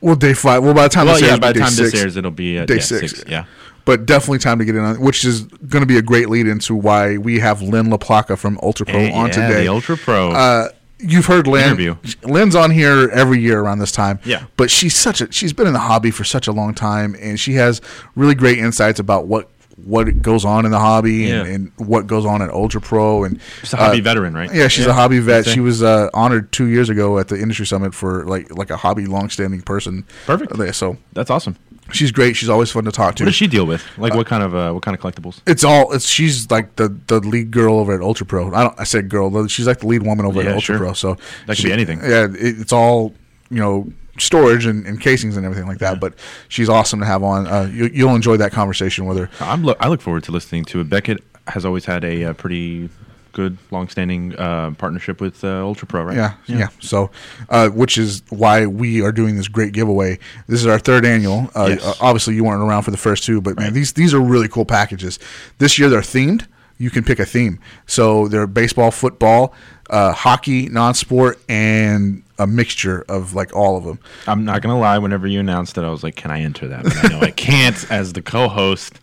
Well, 0.00 0.14
day 0.14 0.34
five. 0.34 0.62
Well, 0.62 0.74
by 0.74 0.84
the 0.84 0.88
time 0.90 1.06
Well, 1.06 1.14
this 1.16 1.22
yeah, 1.24 1.30
airs, 1.32 1.40
by 1.40 1.50
it'll 1.50 1.54
the 1.54 1.58
be 1.58 1.64
time 1.64 1.76
day 1.76 1.82
this 1.82 1.90
six. 1.92 2.02
airs, 2.04 2.16
it'll 2.16 2.30
be 2.30 2.58
uh, 2.58 2.66
Day 2.66 2.74
yeah, 2.76 2.80
six. 2.80 3.24
Yeah. 3.26 3.44
but 3.84 4.06
definitely 4.06 4.38
time 4.38 4.60
to 4.60 4.64
get 4.64 4.76
in 4.76 4.82
on, 4.84 5.00
which 5.00 5.24
is 5.24 5.42
going 5.42 5.80
to 5.82 5.86
be 5.86 5.96
a 5.98 6.02
great 6.02 6.28
lead 6.28 6.46
into 6.46 6.76
why 6.76 7.16
we 7.18 7.40
have 7.40 7.60
Lynn 7.62 7.86
LaPlaca 7.86 8.38
from 8.38 8.60
Ultra 8.62 8.86
Pro 8.86 8.94
Hey, 9.00 9.12
on 9.12 9.26
yeah, 9.26 9.32
today. 9.32 9.62
the 9.64 9.68
Ultra 9.68 9.96
Pro. 9.96 10.30
uh, 10.30 10.68
you've 10.98 11.26
heard 11.26 11.46
Lynn. 11.46 11.64
Interview. 11.64 11.96
Lynn's 12.22 12.54
on 12.54 12.70
here 12.70 13.08
every 13.10 13.40
year 13.40 13.60
around 13.60 13.78
this 13.78 13.92
time. 13.92 14.18
Yeah. 14.24 14.44
but 14.56 14.70
she's 14.70 14.96
such 14.96 15.20
a 15.20 15.30
she's 15.32 15.52
been 15.52 15.66
in 15.66 15.72
the 15.72 15.78
hobby 15.78 16.10
for 16.10 16.24
such 16.24 16.46
a 16.48 16.52
long 16.52 16.74
time, 16.74 17.14
and 17.20 17.38
she 17.38 17.54
has 17.54 17.80
really 18.16 18.34
great 18.34 18.58
insights 18.58 18.98
about 19.00 19.26
what 19.26 19.48
what 19.84 20.20
goes 20.22 20.44
on 20.44 20.64
in 20.64 20.72
the 20.72 20.78
hobby 20.78 21.26
Yeah. 21.28 21.44
and, 21.44 21.70
and 21.78 21.88
what 21.88 22.08
goes 22.08 22.26
on 22.26 22.42
at 22.42 22.50
Ultra 22.50 22.80
Pro 22.80 23.22
and 23.22 23.40
She's 23.60 23.72
a 23.74 23.76
hobby 23.76 24.00
uh, 24.00 24.02
veteran, 24.02 24.34
right? 24.34 24.52
Yeah, 24.52 24.66
she's 24.66 24.86
a 24.86 24.92
hobby 24.92 25.20
vet. 25.20 25.46
She 25.46 25.60
was 25.60 25.84
uh, 25.84 26.08
honored 26.12 26.50
two 26.50 26.66
years 26.66 26.90
ago 26.90 27.20
at 27.20 27.28
the 27.28 27.40
industry 27.40 27.64
summit 27.64 27.94
for 27.94 28.24
like 28.26 28.52
like 28.56 28.70
a 28.70 28.76
hobby 28.76 29.06
long-standing 29.06 29.62
person. 29.62 30.04
Perfect. 30.26 30.74
So 30.74 30.96
That's 31.12 31.30
awesome. 31.30 31.56
She's 31.92 32.12
great. 32.12 32.36
She's 32.36 32.48
always 32.48 32.70
fun 32.70 32.84
to 32.84 32.92
talk 32.92 33.14
to. 33.16 33.24
What 33.24 33.28
does 33.28 33.34
she 33.34 33.46
deal 33.46 33.66
with? 33.66 33.82
Like 33.98 34.14
what 34.14 34.26
kind 34.26 34.42
of 34.42 34.54
uh, 34.54 34.72
what 34.72 34.82
kind 34.82 34.96
of 34.96 35.02
collectibles? 35.02 35.40
It's 35.46 35.64
all. 35.64 35.92
It's 35.92 36.06
she's 36.06 36.50
like 36.50 36.76
the 36.76 36.88
the 37.06 37.20
lead 37.20 37.50
girl 37.50 37.78
over 37.78 37.94
at 37.94 38.00
Ultra 38.00 38.26
Pro. 38.26 38.52
I 38.54 38.62
don't. 38.64 38.80
I 38.80 38.84
said 38.84 39.08
girl. 39.08 39.46
She's 39.48 39.66
like 39.66 39.80
the 39.80 39.86
lead 39.86 40.02
woman 40.02 40.26
over 40.26 40.42
Yeah, 40.42 40.50
at 40.50 40.54
Ultra 40.56 40.74
sure. 40.76 40.78
Pro. 40.78 40.92
So 40.92 41.14
That 41.14 41.20
could 41.48 41.56
she- 41.58 41.64
be 41.64 41.72
anything. 41.72 42.00
Yeah, 42.00 42.24
it, 42.24 42.30
it's 42.60 42.72
all 42.72 43.14
you 43.50 43.58
know 43.60 43.92
storage 44.18 44.66
and, 44.66 44.84
and 44.86 45.00
casings 45.00 45.36
and 45.36 45.46
everything 45.46 45.66
like 45.68 45.78
that. 45.78 46.00
But 46.00 46.14
she's 46.48 46.68
awesome 46.68 47.00
to 47.00 47.06
have 47.06 47.22
on. 47.22 47.46
Uh, 47.46 47.70
you, 47.72 47.86
you'll 47.92 48.14
enjoy 48.16 48.36
that 48.38 48.52
conversation 48.52 49.06
with 49.06 49.16
her. 49.18 49.30
I'm 49.40 49.62
look. 49.64 49.76
I 49.80 49.88
look 49.88 50.00
forward 50.00 50.24
to 50.24 50.32
listening 50.32 50.64
to 50.66 50.80
it. 50.80 50.88
Beckett 50.88 51.22
has 51.46 51.64
always 51.64 51.84
had 51.86 52.04
a, 52.04 52.24
uh 52.24 52.32
pretty 52.34 52.90
good, 53.38 53.56
long-standing 53.70 54.34
uh, 54.36 54.72
partnership 54.78 55.20
with 55.20 55.44
uh, 55.44 55.62
Ultra 55.64 55.86
Pro, 55.86 56.02
right? 56.02 56.16
Yeah, 56.16 56.34
yeah. 56.46 56.68
So, 56.80 57.10
uh, 57.48 57.68
which 57.68 57.96
is 57.96 58.22
why 58.30 58.66
we 58.66 59.00
are 59.00 59.12
doing 59.12 59.36
this 59.36 59.46
great 59.46 59.72
giveaway. 59.72 60.18
This 60.48 60.58
is 60.60 60.66
our 60.66 60.80
third 60.80 61.04
annual. 61.06 61.48
Uh, 61.54 61.66
Yes. 61.70 61.86
uh, 61.86 61.94
Obviously, 62.00 62.34
you 62.34 62.42
weren't 62.42 62.62
around 62.62 62.82
for 62.82 62.90
the 62.90 62.96
first 62.96 63.22
two, 63.22 63.40
but 63.40 63.56
man, 63.56 63.72
these 63.74 63.92
these 63.92 64.12
are 64.12 64.20
really 64.20 64.48
cool 64.48 64.64
packages. 64.64 65.20
This 65.58 65.78
year 65.78 65.88
they're 65.88 66.00
themed. 66.00 66.46
You 66.78 66.90
can 66.90 67.04
pick 67.04 67.18
a 67.20 67.24
theme. 67.26 67.58
So 67.86 68.26
they're 68.28 68.46
baseball, 68.48 68.90
football, 68.90 69.52
uh, 69.90 70.12
hockey, 70.12 70.68
non-sport, 70.68 71.38
and 71.48 72.22
a 72.40 72.46
mixture 72.46 73.04
of 73.08 73.34
like 73.34 73.54
all 73.54 73.76
of 73.76 73.84
them. 73.84 73.98
I'm 74.26 74.44
not 74.44 74.62
gonna 74.62 74.78
lie. 74.80 74.98
Whenever 74.98 75.26
you 75.28 75.38
announced 75.40 75.78
it, 75.78 75.84
I 75.84 75.90
was 75.90 76.02
like, 76.02 76.16
"Can 76.16 76.30
I 76.32 76.40
enter 76.42 76.66
that?" 76.68 76.82
But 76.84 77.04
I 77.04 77.08
know 77.08 77.20
I 77.20 77.30
can't 77.48 77.78
as 77.90 78.12
the 78.14 78.22
co-host. 78.22 78.98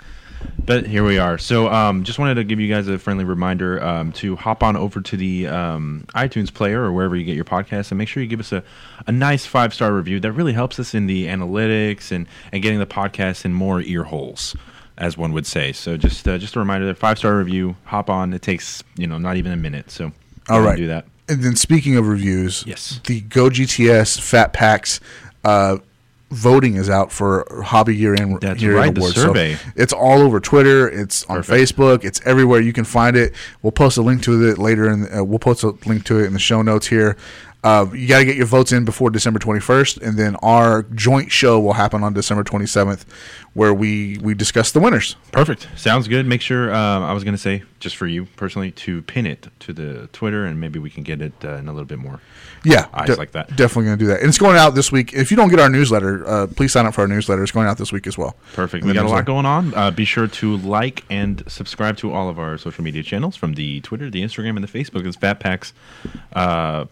But 0.66 0.88
here 0.88 1.04
we 1.04 1.20
are. 1.20 1.38
So, 1.38 1.70
um, 1.72 2.04
just 2.04 2.18
wanted 2.18 2.36
to 2.36 2.44
give 2.44 2.60
you 2.60 2.74
guys 2.74 2.88
a 2.88 2.98
friendly 2.98 3.24
reminder 3.24 3.84
um, 3.84 4.12
to 4.14 4.36
hop 4.36 4.64
on 4.64 4.76
over 4.76 5.00
to 5.02 5.16
the 5.18 5.48
um, 5.48 6.06
iTunes 6.16 6.52
player 6.54 6.82
or 6.82 6.92
wherever 6.92 7.16
you 7.16 7.24
get 7.24 7.36
your 7.36 7.46
podcast 7.46 7.92
and 7.92 7.98
make 7.98 8.08
sure 8.08 8.24
you 8.24 8.30
give 8.30 8.40
us 8.40 8.52
a, 8.52 8.64
a 9.06 9.12
nice 9.12 9.46
five 9.46 9.74
star 9.74 9.94
review. 9.94 10.20
That 10.20 10.32
really 10.32 10.54
helps 10.54 10.80
us 10.80 10.94
in 10.96 11.06
the 11.08 11.28
analytics 11.28 12.12
and, 12.12 12.28
and 12.52 12.64
getting 12.64 12.80
the 12.80 12.88
podcast 12.88 13.46
in 13.46 13.54
more 13.54 13.82
ear 13.82 14.04
holes, 14.06 14.56
as 14.98 15.18
one 15.18 15.34
would 15.34 15.46
say. 15.46 15.72
So, 15.72 15.98
just 15.98 16.28
uh, 16.28 16.38
just 16.40 16.56
a 16.56 16.60
reminder: 16.60 16.88
that 16.88 16.98
five 16.98 17.18
star 17.20 17.38
review. 17.38 17.76
Hop 17.86 18.10
on. 18.10 18.34
It 18.34 18.42
takes 18.42 18.84
you 18.98 19.06
know 19.06 19.20
not 19.20 19.38
even 19.38 19.52
a 19.52 19.58
minute. 19.58 19.92
So, 19.92 20.12
All 20.50 20.62
right. 20.62 20.78
do 20.78 20.88
that. 20.88 21.06
And 21.30 21.44
then 21.44 21.56
speaking 21.56 21.96
of 21.98 22.08
reviews, 22.08 22.64
Yes. 22.68 23.00
the 23.06 23.22
Go 23.22 23.50
GTS 23.50 24.20
Fat 24.20 24.54
Packs 24.54 25.00
uh, 25.44 25.78
voting 26.36 26.76
is 26.76 26.90
out 26.90 27.12
for 27.12 27.48
Hobby 27.64 27.96
Year 27.96 28.14
End 28.14 28.40
That's 28.42 28.62
Year 28.62 28.76
right, 28.76 28.88
End 28.88 28.98
the 28.98 29.10
survey. 29.10 29.56
So 29.56 29.70
it's 29.76 29.94
all 29.94 30.20
over 30.20 30.40
Twitter. 30.40 30.88
It's 30.88 31.24
on 31.26 31.38
Perfect. 31.38 31.78
Facebook. 31.78 32.04
It's 32.04 32.22
everywhere 32.26 32.60
you 32.60 32.74
can 32.74 32.84
find 32.84 33.16
it. 33.16 33.34
We'll 33.62 33.72
post 33.72 33.98
a 33.98 34.02
link 34.02 34.22
to 34.24 34.50
it 34.50 34.58
later, 34.58 34.88
and 34.88 35.08
uh, 35.16 35.24
we'll 35.24 35.40
post 35.40 35.64
a 35.64 35.70
link 35.86 36.04
to 36.06 36.20
it 36.20 36.26
in 36.26 36.34
the 36.34 36.40
show 36.40 36.62
notes 36.62 36.88
here. 36.88 37.18
Uh, 37.66 37.88
you 37.94 38.08
got 38.08 38.20
to 38.20 38.26
get 38.26 38.36
your 38.36 38.46
votes 38.46 38.72
in 38.72 38.86
before 38.86 39.10
December 39.10 39.40
21st, 39.40 40.00
and 40.08 40.20
then 40.20 40.36
our 40.44 40.84
joint 40.94 41.32
show 41.32 41.60
will 41.60 41.74
happen 41.74 42.04
on 42.04 42.14
December 42.14 42.44
27th, 42.44 43.06
where 43.56 43.74
we 43.74 44.20
we 44.22 44.36
discuss 44.36 44.72
the 44.72 44.80
winners. 44.80 45.16
Perfect. 45.32 45.68
Sounds 45.76 46.08
good. 46.08 46.28
Make 46.28 46.42
sure, 46.42 46.72
um, 46.72 47.02
I 47.02 47.12
was 47.12 47.24
going 47.24 47.34
to 47.34 47.42
say, 47.42 47.64
just 47.80 47.96
for 47.96 48.06
you 48.06 48.26
personally, 48.36 48.70
to 48.72 49.02
pin 49.02 49.26
it 49.26 49.48
to 49.62 49.74
the 49.74 50.08
Twitter 50.14 50.46
and 50.46 50.62
maybe 50.62 50.78
we 50.78 50.92
can 50.92 51.02
get 51.02 51.24
it 51.24 51.34
uh, 51.44 51.56
in 51.56 51.68
a 51.68 51.72
little 51.72 51.88
bit 51.88 51.98
more. 51.98 52.20
Yeah, 52.64 52.86
Eyes 52.94 53.18
like 53.18 53.32
that. 53.32 53.56
Definitely 53.56 53.86
going 53.86 53.98
to 53.98 54.04
do 54.04 54.08
that, 54.10 54.20
and 54.20 54.30
it's 54.30 54.38
going 54.38 54.58
out 54.58 54.76
this 54.76 54.92
week. 54.92 55.14
If 55.14 55.32
you 55.32 55.38
don't 55.38 55.50
get 55.50 55.60
our 55.60 55.70
newsletter, 55.70 56.28
uh, 56.28 56.46
please 56.46 56.72
sign 56.72 56.86
up 56.86 56.94
for 56.94 57.02
our 57.02 57.08
newsletter. 57.08 57.42
It's 57.42 57.52
going 57.52 57.68
out 57.68 57.80
this 57.80 57.92
week 57.92 58.06
as 58.06 58.16
well. 58.16 58.36
Perfect. 58.54 58.84
And 58.84 58.92
We 58.92 58.94
got 58.94 59.08
a 59.08 59.10
lot 59.10 59.26
going 59.26 59.48
on. 59.48 59.74
Uh, 59.74 59.90
be 59.90 60.06
sure 60.06 60.28
to 60.28 60.58
like 60.58 61.04
and 61.10 61.44
subscribe 61.48 61.98
to 61.98 62.14
all 62.14 62.30
of 62.30 62.38
our 62.38 62.60
social 62.60 62.84
media 62.84 63.02
channels 63.02 63.36
from 63.36 63.54
the 63.54 63.82
Twitter, 63.82 64.12
the 64.12 64.22
Instagram, 64.22 64.56
and 64.56 64.64
the 64.64 64.68
Facebook. 64.68 65.06
It's 65.08 65.18
Fat 65.18 65.40
Packs 65.40 65.74
uh, 66.34 66.86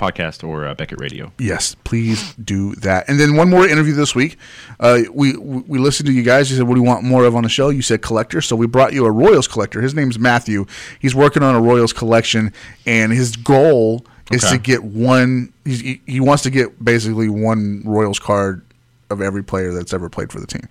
Podcast 0.00 0.42
or 0.46 0.66
uh, 0.66 0.74
Beckett 0.74 0.98
Radio. 1.00 1.30
Yes, 1.38 1.76
please 1.84 2.32
do 2.34 2.74
that. 2.76 3.08
And 3.08 3.20
then 3.20 3.36
one 3.36 3.50
more 3.50 3.68
interview 3.68 3.92
this 3.94 4.14
week. 4.14 4.38
Uh, 4.80 5.02
we 5.12 5.36
we 5.36 5.78
listened 5.78 6.06
to 6.06 6.12
you 6.12 6.22
guys. 6.22 6.50
You 6.50 6.56
said, 6.56 6.66
"What 6.66 6.74
do 6.74 6.80
you 6.80 6.86
want 6.86 7.04
more 7.04 7.24
of 7.24 7.36
on 7.36 7.42
the 7.42 7.48
show?" 7.48 7.68
You 7.68 7.82
said 7.82 8.00
collector, 8.02 8.40
so 8.40 8.56
we 8.56 8.66
brought 8.66 8.92
you 8.94 9.04
a 9.04 9.10
Royals 9.10 9.46
collector. 9.46 9.80
His 9.80 9.94
name's 9.94 10.18
Matthew. 10.18 10.66
He's 10.98 11.14
working 11.14 11.42
on 11.42 11.54
a 11.54 11.60
Royals 11.60 11.92
collection, 11.92 12.52
and 12.86 13.12
his 13.12 13.36
goal 13.36 14.04
is 14.32 14.42
Okay. 14.44 14.54
to 14.56 14.58
get 14.62 14.82
one. 14.84 15.52
He's, 15.64 15.80
he 15.80 16.00
he 16.06 16.20
wants 16.20 16.42
to 16.44 16.50
get 16.50 16.82
basically 16.82 17.28
one 17.28 17.82
Royals 17.84 18.18
card 18.18 18.62
of 19.10 19.20
every 19.20 19.42
player 19.42 19.72
that's 19.72 19.92
ever 19.92 20.08
played 20.08 20.32
for 20.32 20.40
the 20.40 20.46
team. 20.46 20.66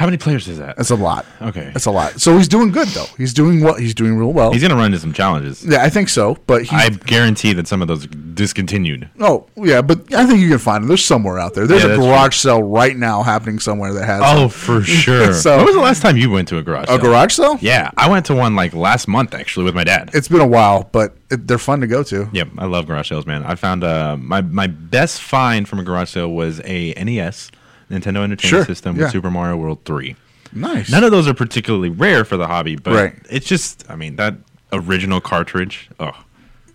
How 0.00 0.06
many 0.06 0.16
players 0.16 0.48
is 0.48 0.56
that? 0.58 0.76
That's 0.78 0.88
a 0.90 0.94
lot. 0.96 1.26
Okay. 1.42 1.70
that's 1.74 1.84
a 1.84 1.90
lot. 1.90 2.20
So 2.22 2.36
he's 2.38 2.48
doing 2.48 2.70
good 2.72 2.88
though. 2.88 3.04
He's 3.18 3.34
doing 3.34 3.60
well. 3.60 3.74
He's 3.74 3.92
doing 3.94 4.16
real 4.16 4.32
well. 4.32 4.50
He's 4.50 4.62
going 4.62 4.70
to 4.70 4.76
run 4.76 4.86
into 4.86 4.98
some 4.98 5.12
challenges. 5.12 5.62
yeah, 5.64 5.82
I 5.82 5.90
think 5.90 6.08
so. 6.08 6.36
But 6.46 6.62
he's, 6.62 6.72
I 6.72 6.88
guarantee 6.88 7.52
that 7.52 7.68
some 7.68 7.82
of 7.82 7.88
those 7.88 8.06
discontinued. 8.06 9.10
Oh 9.20 9.46
yeah, 9.56 9.82
but 9.82 10.12
I 10.14 10.26
think 10.26 10.40
you 10.40 10.48
can 10.48 10.58
find 10.58 10.82
them. 10.82 10.88
There's 10.88 11.04
somewhere 11.04 11.38
out 11.38 11.52
there. 11.54 11.66
There's 11.66 11.82
Yeah, 11.82 11.88
a 11.88 11.96
that's 11.96 12.00
garage 12.02 12.36
sale 12.36 12.62
right 12.62 12.96
now 12.96 13.22
happening 13.22 13.58
somewhere 13.58 13.92
that 13.92 14.06
has 14.06 14.22
Oh, 14.24 14.40
them. 14.40 14.48
for 14.48 14.82
sure. 15.02 15.32
So- 15.34 15.58
when 15.58 15.66
was 15.66 15.74
the 15.74 15.80
last 15.82 16.00
time 16.02 16.16
you 16.16 16.30
went 16.30 16.48
to 16.48 16.56
a 16.56 16.62
garage 16.62 16.84
a 16.84 16.92
sale? 16.92 16.98
garage 16.98 17.34
sale. 17.34 17.58
Yeah, 17.60 17.90
I 17.96 18.08
went 18.08 18.24
to 18.26 18.34
one 18.34 18.56
like 18.56 18.72
last 18.72 19.06
month 19.06 19.34
actually 19.34 19.64
with 19.66 19.74
my 19.74 19.84
dad. 19.84 20.10
It's 20.14 20.28
been 20.28 20.40
a 20.40 20.46
while, 20.46 20.88
but 20.92 21.14
it, 21.30 21.46
they're 21.46 21.58
fun 21.58 21.80
to 21.82 21.86
go 21.86 22.02
to. 22.04 22.28
Yep, 22.32 22.48
I 22.58 22.64
love 22.64 22.86
garage 22.86 23.10
sales, 23.10 23.26
man. 23.26 23.44
I 23.44 23.54
found 23.54 23.84
uh, 23.84 24.16
my 24.18 24.40
my 24.40 24.66
best 24.66 25.20
find 25.20 25.68
from 25.68 25.78
a 25.78 25.82
garage 25.84 26.08
sale 26.10 26.32
was 26.32 26.60
a 26.64 26.94
NES, 26.94 27.50
Nintendo 27.90 28.22
Entertainment 28.22 28.40
Sure, 28.42 28.64
System, 28.64 28.96
yeah. 28.96 29.04
with 29.04 29.12
Super 29.12 29.30
Mario 29.30 29.56
World 29.56 29.80
Three. 29.84 30.16
Nice. 30.52 30.90
None 30.90 31.04
of 31.04 31.10
those 31.10 31.28
are 31.28 31.34
particularly 31.34 31.90
rare 31.90 32.24
for 32.24 32.36
the 32.36 32.46
hobby, 32.46 32.76
but 32.76 32.94
Right. 32.94 33.14
it's 33.30 33.46
just, 33.46 33.84
I 33.88 33.96
mean, 33.96 34.16
that 34.16 34.34
original 34.72 35.20
cartridge. 35.20 35.88
Oh, 36.00 36.12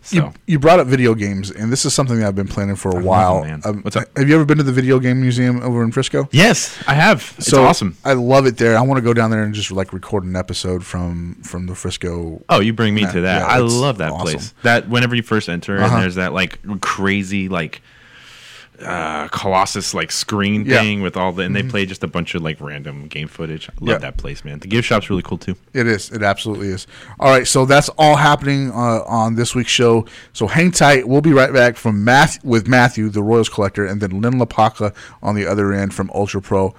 so 0.02 0.16
you, 0.18 0.34
you 0.46 0.60
brought 0.60 0.80
up 0.80 0.86
video 0.88 1.16
games, 1.16 1.50
and 1.50 1.72
this 1.72 1.84
is 1.84 1.94
something 1.94 2.20
that 2.20 2.28
I've 2.28 2.36
been 2.36 2.48
planning 2.48 2.76
for 2.76 2.96
a 2.96 3.02
while. 3.02 3.42
them, 3.42 3.50
man. 3.50 3.62
Um, 3.66 3.82
What's 3.82 3.96
up? 3.96 4.06
Have 4.18 4.30
you 4.30 4.36
ever 4.36 4.46
been 4.46 4.58
to 4.60 4.64
the 4.64 4.72
video 4.72 5.00
game 5.00 5.20
museum 5.20 5.62
over 5.64 5.82
in 5.84 5.92
Frisco? 5.92 6.30
yes, 6.32 6.78
I 6.88 6.94
have. 6.94 7.34
It's 7.40 7.48
so 7.48 7.64
awesome. 7.64 7.98
I 8.06 8.14
love 8.14 8.46
it 8.46 8.58
there. 8.58 8.78
I 8.78 8.82
want 8.82 8.98
to 9.00 9.02
go 9.02 9.14
down 9.16 9.32
there 9.32 9.42
and 9.44 9.54
just 9.54 9.72
like 9.72 9.94
record 9.94 10.24
an 10.26 10.36
episode 10.36 10.86
from 10.86 11.36
from 11.44 11.66
the 11.66 11.74
Frisco. 11.76 12.44
Oh, 12.50 12.60
you 12.60 12.72
bring 12.72 12.94
me 12.94 13.02
Yeah, 13.02 13.12
to 13.14 13.22
that. 13.22 13.40
yeah, 13.42 13.48
I 13.48 13.58
love 13.58 13.98
that 13.98 14.12
awesome. 14.12 14.26
place. 14.26 14.54
That 14.62 14.88
whenever 14.90 15.16
you 15.16 15.24
first 15.24 15.50
enter, 15.50 15.78
Uh-huh. 15.82 15.96
and 15.96 16.04
there's 16.04 16.16
that 16.16 16.34
like 16.34 16.60
crazy 16.82 17.50
like 17.50 17.82
uh, 18.82 19.28
Colossus 19.30 19.94
like 19.94 20.12
screen 20.12 20.66
Yeah. 20.66 20.80
thing 20.82 21.02
with 21.02 21.16
all 21.18 21.32
the, 21.32 21.44
and 21.44 21.56
they 21.56 21.64
play 21.64 21.86
just 21.86 22.04
a 22.04 22.08
bunch 22.08 22.36
of 22.36 22.42
like 22.42 22.60
random 22.60 23.08
game 23.08 23.28
footage. 23.28 23.70
I 23.70 23.74
love 23.80 23.90
Yeah. 23.90 23.98
that 24.00 24.18
place, 24.18 24.44
man. 24.44 24.60
The 24.60 24.68
gift 24.68 24.88
shop's 24.88 25.10
really 25.10 25.22
cool 25.22 25.38
too. 25.38 25.56
It 25.74 25.88
is. 25.88 26.12
It 26.12 26.22
absolutely 26.24 26.68
is. 26.70 26.88
All 27.20 27.30
right, 27.32 27.48
so 27.48 27.66
that's 27.66 27.90
all 27.98 28.16
happening 28.16 28.72
uh, 28.72 29.02
on 29.08 29.36
this 29.36 29.56
week's 29.56 29.72
show. 29.72 30.06
So 30.34 30.48
hang 30.48 30.72
tight. 30.72 31.08
We'll 31.08 31.22
be 31.22 31.34
right 31.34 31.54
back 31.54 31.78
from 31.78 32.04
Math 32.04 32.44
with 32.44 32.68
Matthew, 32.68 33.10
the 33.10 33.24
Royals 33.24 33.50
collector, 33.50 33.86
and 33.86 34.02
then 34.02 34.22
Lynn 34.22 34.34
LaPlaca 34.40 34.94
on 35.24 35.36
the 35.36 35.46
other 35.46 35.72
end 35.74 35.94
from 35.94 36.10
Ultra 36.14 36.42
Pro. 36.42 36.76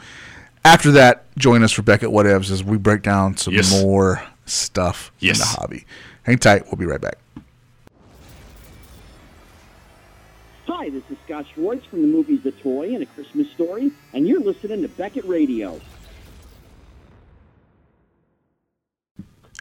After 0.64 0.90
that, 0.92 1.24
join 1.38 1.62
us 1.62 1.70
for 1.72 1.82
Beckett 1.82 2.10
Whatevs 2.10 2.50
as 2.50 2.64
we 2.64 2.76
break 2.76 3.02
down 3.02 3.36
some 3.36 3.54
Yes. 3.54 3.70
more 3.70 4.22
stuff 4.46 5.12
in 5.20 5.34
the 5.36 5.44
hobby. 5.44 5.86
Hang 6.24 6.38
tight. 6.38 6.64
We'll 6.66 6.76
be 6.76 6.86
right 6.86 7.00
back. 7.00 7.18
Hi, 10.78 10.90
this 10.90 11.04
is 11.08 11.16
Scott 11.24 11.46
Schwartz 11.54 11.86
from 11.86 12.02
the 12.02 12.06
movies 12.06 12.42
The 12.42 12.52
Toy 12.52 12.92
and 12.92 13.02
A 13.02 13.06
Christmas 13.06 13.50
Story, 13.52 13.92
and 14.12 14.28
you're 14.28 14.42
listening 14.42 14.82
to 14.82 14.88
Beckett 14.88 15.24
Radio. 15.24 15.80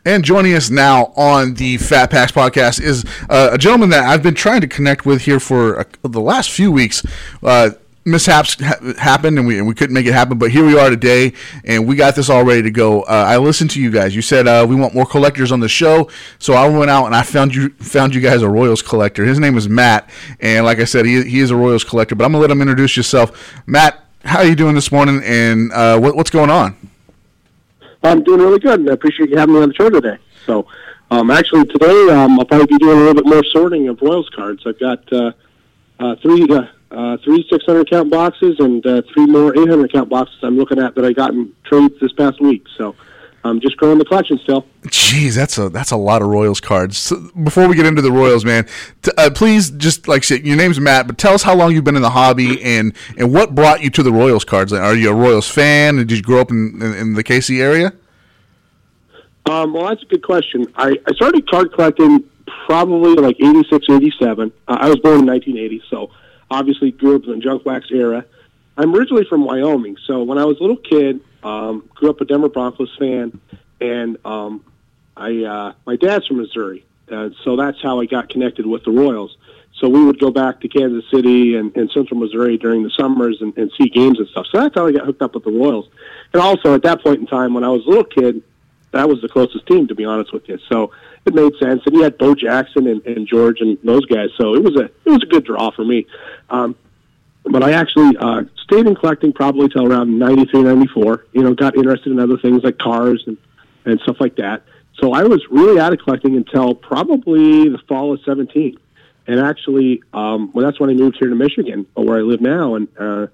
And 0.04 0.26
joining 0.26 0.54
us 0.56 0.70
now 0.70 1.14
on 1.16 1.54
the 1.54 1.78
Fat 1.78 2.12
Packs 2.12 2.34
podcast 2.34 2.82
is 2.82 3.06
uh, 3.30 3.52
a 3.54 3.58
gentleman 3.58 3.92
that 3.92 4.04
I've 4.04 4.24
been 4.24 4.36
trying 4.36 4.60
to 4.60 4.68
connect 4.68 5.06
with 5.06 5.22
here 5.22 5.40
for 5.40 5.80
uh 5.80 5.84
the 6.04 6.20
last 6.20 6.52
few 6.52 6.70
weeks. 6.70 7.02
Uh, 7.42 7.70
mishaps 8.06 8.56
ha- 8.62 8.80
happened 8.98 9.38
and 9.38 9.48
we, 9.48 9.58
and 9.58 9.68
we 9.68 9.74
couldn't 9.74 9.94
make 9.94 10.06
it 10.06 10.14
happen, 10.14 10.38
but 10.38 10.52
here 10.52 10.66
we 10.66 10.78
are 10.78 10.90
today 10.90 11.34
and 11.64 11.88
we 11.88 11.96
got 11.96 12.16
this 12.16 12.30
all 12.30 12.44
ready 12.46 12.62
to 12.62 12.72
go. 12.72 13.02
Uh, 13.02 13.26
I 13.28 13.38
listened 13.38 13.72
to 13.72 13.82
you 13.82 13.90
guys. 13.90 14.16
You 14.16 14.22
said 14.22 14.48
uh, 14.48 14.66
we 14.68 14.76
want 14.76 14.94
more 14.94 15.06
collectors 15.06 15.52
on 15.52 15.60
the 15.60 15.68
show, 15.68 16.10
so 16.38 16.54
I 16.54 16.68
went 16.70 16.92
out 16.92 17.08
and 17.08 17.16
I 17.16 17.24
found 17.24 17.56
you 17.56 17.70
found 17.70 18.14
you 18.14 18.22
guys 18.22 18.42
a 18.42 18.50
Royals 18.50 18.82
collector. 18.82 19.26
His 19.26 19.40
name 19.40 19.58
is 19.58 19.68
Matt, 19.68 20.10
and 20.40 20.66
like 20.66 20.80
I 20.80 20.86
said, 20.86 21.06
he, 21.06 21.24
he 21.24 21.40
is 21.40 21.52
a 21.52 21.56
Royals 21.56 21.84
collector. 21.84 22.16
But 22.16 22.26
I'm 22.26 22.32
gonna 22.32 22.42
let 22.42 22.52
him 22.52 22.62
introduce 22.62 22.96
yourself. 22.96 23.54
Matt, 23.66 24.04
how 24.24 24.40
are 24.40 24.46
you 24.46 24.56
doing 24.56 24.76
this 24.76 24.92
morning, 24.92 25.22
and 25.24 25.72
uh, 25.72 26.00
what, 26.00 26.16
what's 26.16 26.30
going 26.30 26.50
on? 26.50 26.76
I'm 28.04 28.24
doing 28.24 28.40
really 28.40 28.60
good, 28.60 28.80
and 28.80 28.90
I 28.90 28.94
appreciate 28.94 29.30
you 29.30 29.38
having 29.38 29.56
me 29.56 29.62
on 29.62 29.70
the 29.70 29.76
show 29.76 29.90
today. 29.90 30.18
So, 30.46 30.68
um, 31.10 31.32
actually, 31.32 31.66
today 31.66 32.10
um, 32.12 32.40
I'll 32.40 32.46
probably 32.46 32.68
be 32.68 32.78
doing 32.78 32.98
a 32.98 33.00
little 33.00 33.16
bit 33.16 33.26
more 33.26 33.44
sorting 33.46 33.88
of 33.88 34.00
Royals 34.02 34.30
cards. 34.30 34.64
I've 34.68 34.80
got 34.80 35.12
uh, 35.12 35.32
uh, 36.00 36.16
three 36.22 36.46
uh, 36.96 37.18
three 37.24 37.46
600 37.50 37.90
count 37.90 38.10
boxes 38.10 38.56
and 38.60 38.86
uh, 38.86 39.02
three 39.14 39.26
more 39.26 39.56
800 39.56 39.92
count 39.92 40.10
boxes 40.10 40.38
I'm 40.44 40.58
looking 40.58 40.80
at 40.80 40.96
that 40.96 41.06
I 41.06 41.14
got 41.14 41.32
in 41.32 41.54
trades 41.64 41.94
this 42.00 42.12
past 42.14 42.42
week. 42.42 42.66
So, 42.78 42.96
I'm 43.46 43.60
just 43.60 43.78
growing 43.78 44.00
the 44.00 44.06
collection 44.06 44.40
still. 44.40 44.66
Jeez, 44.88 45.36
that's 45.36 45.60
a 45.60 45.70
that's 45.70 45.92
a 45.92 45.98
lot 45.98 46.24
of 46.24 46.30
Royals 46.30 46.60
cards. 46.60 46.98
So 46.98 47.30
before 47.44 47.68
we 47.68 47.76
get 47.76 47.86
into 47.86 48.02
the 48.02 48.12
Royals, 48.12 48.44
man, 48.44 48.68
t- 49.04 49.12
uh, 49.20 49.30
please 49.30 49.70
just 49.70 50.08
like 50.08 50.24
say 50.24 50.42
your 50.42 50.58
name's 50.58 50.80
Matt, 50.80 51.06
but 51.06 51.20
tell 51.20 51.34
us 51.34 51.44
how 51.44 51.56
long 51.56 51.72
you've 51.72 51.84
been 51.84 51.96
in 51.96 52.02
the 52.02 52.10
hobby 52.10 52.62
and 52.64 52.96
and 53.18 53.32
what 53.32 53.54
brought 53.54 53.84
you 53.84 53.92
to 53.92 54.02
the 54.02 54.12
Royals 54.12 54.44
cards. 54.44 54.74
Are 54.74 54.96
you 54.96 55.12
a 55.12 55.14
Royals 55.14 55.48
fan? 55.48 55.98
Did 55.98 56.12
you 56.12 56.24
grow 56.24 56.42
up 56.42 56.50
in 56.50 56.82
in, 56.82 56.94
in 56.94 57.14
the 57.14 57.24
KC 57.24 57.62
area? 57.62 57.94
Um, 59.46 59.74
well, 59.74 59.90
that's 59.90 60.02
a 60.02 60.08
good 60.08 60.24
question. 60.24 60.66
I, 60.76 60.98
I 61.06 61.14
started 61.14 61.48
card 61.48 61.72
collecting 61.72 62.24
probably 62.66 63.14
like 63.14 63.36
86, 63.40 63.86
87. 63.88 64.52
Uh, 64.68 64.78
I 64.80 64.90
was 64.90 64.98
born 64.98 65.20
in 65.20 65.26
1980, 65.28 65.84
so 65.88 66.10
obviously 66.56 66.92
grew 66.92 67.16
up 67.18 67.24
in 67.26 67.32
the 67.32 67.38
junk 67.38 67.66
wax 67.66 67.88
era. 67.92 68.26
I'm 68.78 68.94
originally 68.96 69.26
from 69.26 69.46
Wyoming, 69.46 69.98
so 70.06 70.24
when 70.24 70.38
I 70.38 70.46
was 70.46 70.58
a 70.60 70.62
little 70.62 70.78
kid, 70.78 71.22
um, 71.44 71.88
grew 71.96 72.10
up 72.10 72.20
a 72.22 72.26
Denver 72.26 72.50
Broncos 72.50 72.94
fan, 72.98 73.40
and 73.80 74.18
um, 74.26 74.64
I 75.16 75.44
uh, 75.44 75.74
my 75.86 75.96
dad's 75.96 76.28
from 76.28 76.38
Missouri, 76.38 76.86
uh, 77.12 77.30
so 77.44 77.56
that's 77.56 77.82
how 77.82 78.02
I 78.02 78.06
got 78.06 78.30
connected 78.30 78.66
with 78.66 78.84
the 78.84 78.92
Royals. 78.92 79.38
So 79.80 79.90
we 79.90 80.04
would 80.04 80.20
go 80.20 80.32
back 80.32 80.62
to 80.62 80.68
Kansas 80.70 81.04
City 81.12 81.56
and, 81.56 81.76
and 81.76 81.92
Central 81.92 82.18
Missouri 82.18 82.58
during 82.58 82.84
the 82.84 82.90
summers 82.92 83.42
and, 83.42 83.56
and 83.58 83.70
see 83.78 83.90
games 83.90 84.20
and 84.20 84.28
stuff. 84.30 84.46
So 84.50 84.62
that's 84.62 84.74
how 84.76 84.88
I 84.88 84.94
got 84.94 85.06
hooked 85.06 85.22
up 85.22 85.36
with 85.36 85.44
the 85.44 85.52
Royals. 85.52 85.90
And 86.34 86.42
also 86.42 86.74
at 86.74 86.84
that 86.84 87.04
point 87.04 87.20
in 87.20 87.28
time, 87.28 87.54
when 87.54 87.66
I 87.66 87.70
was 87.70 87.86
a 87.86 87.90
little 87.90 88.06
kid, 88.06 88.42
that 88.92 89.10
was 89.10 89.22
the 89.22 89.28
closest 89.28 89.68
team, 89.68 89.88
to 89.90 89.96
be 89.96 90.06
honest 90.06 90.32
with 90.34 90.48
you. 90.48 90.58
So 90.70 90.92
it 91.26 91.34
made 91.34 91.54
sense. 91.60 91.82
And 91.86 91.96
you 91.96 92.04
had 92.04 92.18
Bo 92.18 92.36
Jackson 92.36 92.88
and, 92.88 93.06
and 93.06 93.28
George 93.28 93.62
and 93.62 93.78
those 93.84 94.06
guys, 94.06 94.30
so 94.38 94.56
it 94.56 94.64
was 94.64 94.76
a 94.76 94.86
it 94.86 95.10
was 95.10 95.24
a 95.24 95.28
good 95.28 95.46
draw 95.46 95.72
for 95.72 95.84
me. 95.84 96.08
Um, 96.50 96.76
but 97.44 97.64
I 97.64 97.74
actually 97.74 98.18
uh, 98.18 98.44
stayed 98.64 98.88
in 98.88 98.96
collecting 98.96 99.32
probably 99.32 99.70
till 99.70 99.92
around 99.92 100.18
93, 100.18 100.64
94. 100.64 101.28
You 101.34 101.44
know, 101.44 101.54
got 101.54 101.76
interested 101.76 102.12
in 102.12 102.20
other 102.20 102.38
things 102.38 102.64
like 102.64 102.78
cars 102.80 103.24
and, 103.28 103.38
and 103.86 104.00
stuff 104.02 104.18
like 104.20 104.36
that. 104.38 104.64
So 105.00 105.14
I 105.14 105.24
was 105.24 105.44
really 105.52 105.80
out 105.80 105.94
of 105.94 106.00
collecting 106.00 106.36
until 106.38 106.74
probably 106.74 107.70
the 107.70 107.80
fall 107.88 108.14
of 108.14 108.22
17. 108.26 108.78
And 109.28 109.40
actually, 109.40 110.02
um, 110.14 110.52
well, 110.54 110.66
that's 110.66 110.80
when 110.80 110.90
I 110.90 110.94
moved 110.94 111.18
here 111.20 111.30
to 111.30 111.36
Michigan, 111.36 111.86
where 111.94 112.18
I 112.18 112.22
live 112.22 112.42
now. 112.42 112.76
And 112.76 112.88
uh, 113.00 113.28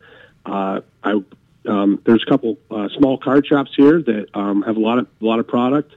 uh, 0.46 0.82
I 1.04 1.22
um, 1.68 2.02
there's 2.06 2.24
a 2.26 2.30
couple 2.30 2.58
uh, 2.72 2.90
small 2.98 3.18
card 3.18 3.46
shops 3.46 3.72
here 3.76 4.02
that 4.02 4.26
um, 4.34 4.64
have 4.64 4.78
a 4.78 4.80
lot 4.80 4.98
of 4.98 5.08
a 5.22 5.26
lot 5.26 5.40
of 5.40 5.48
product, 5.48 5.94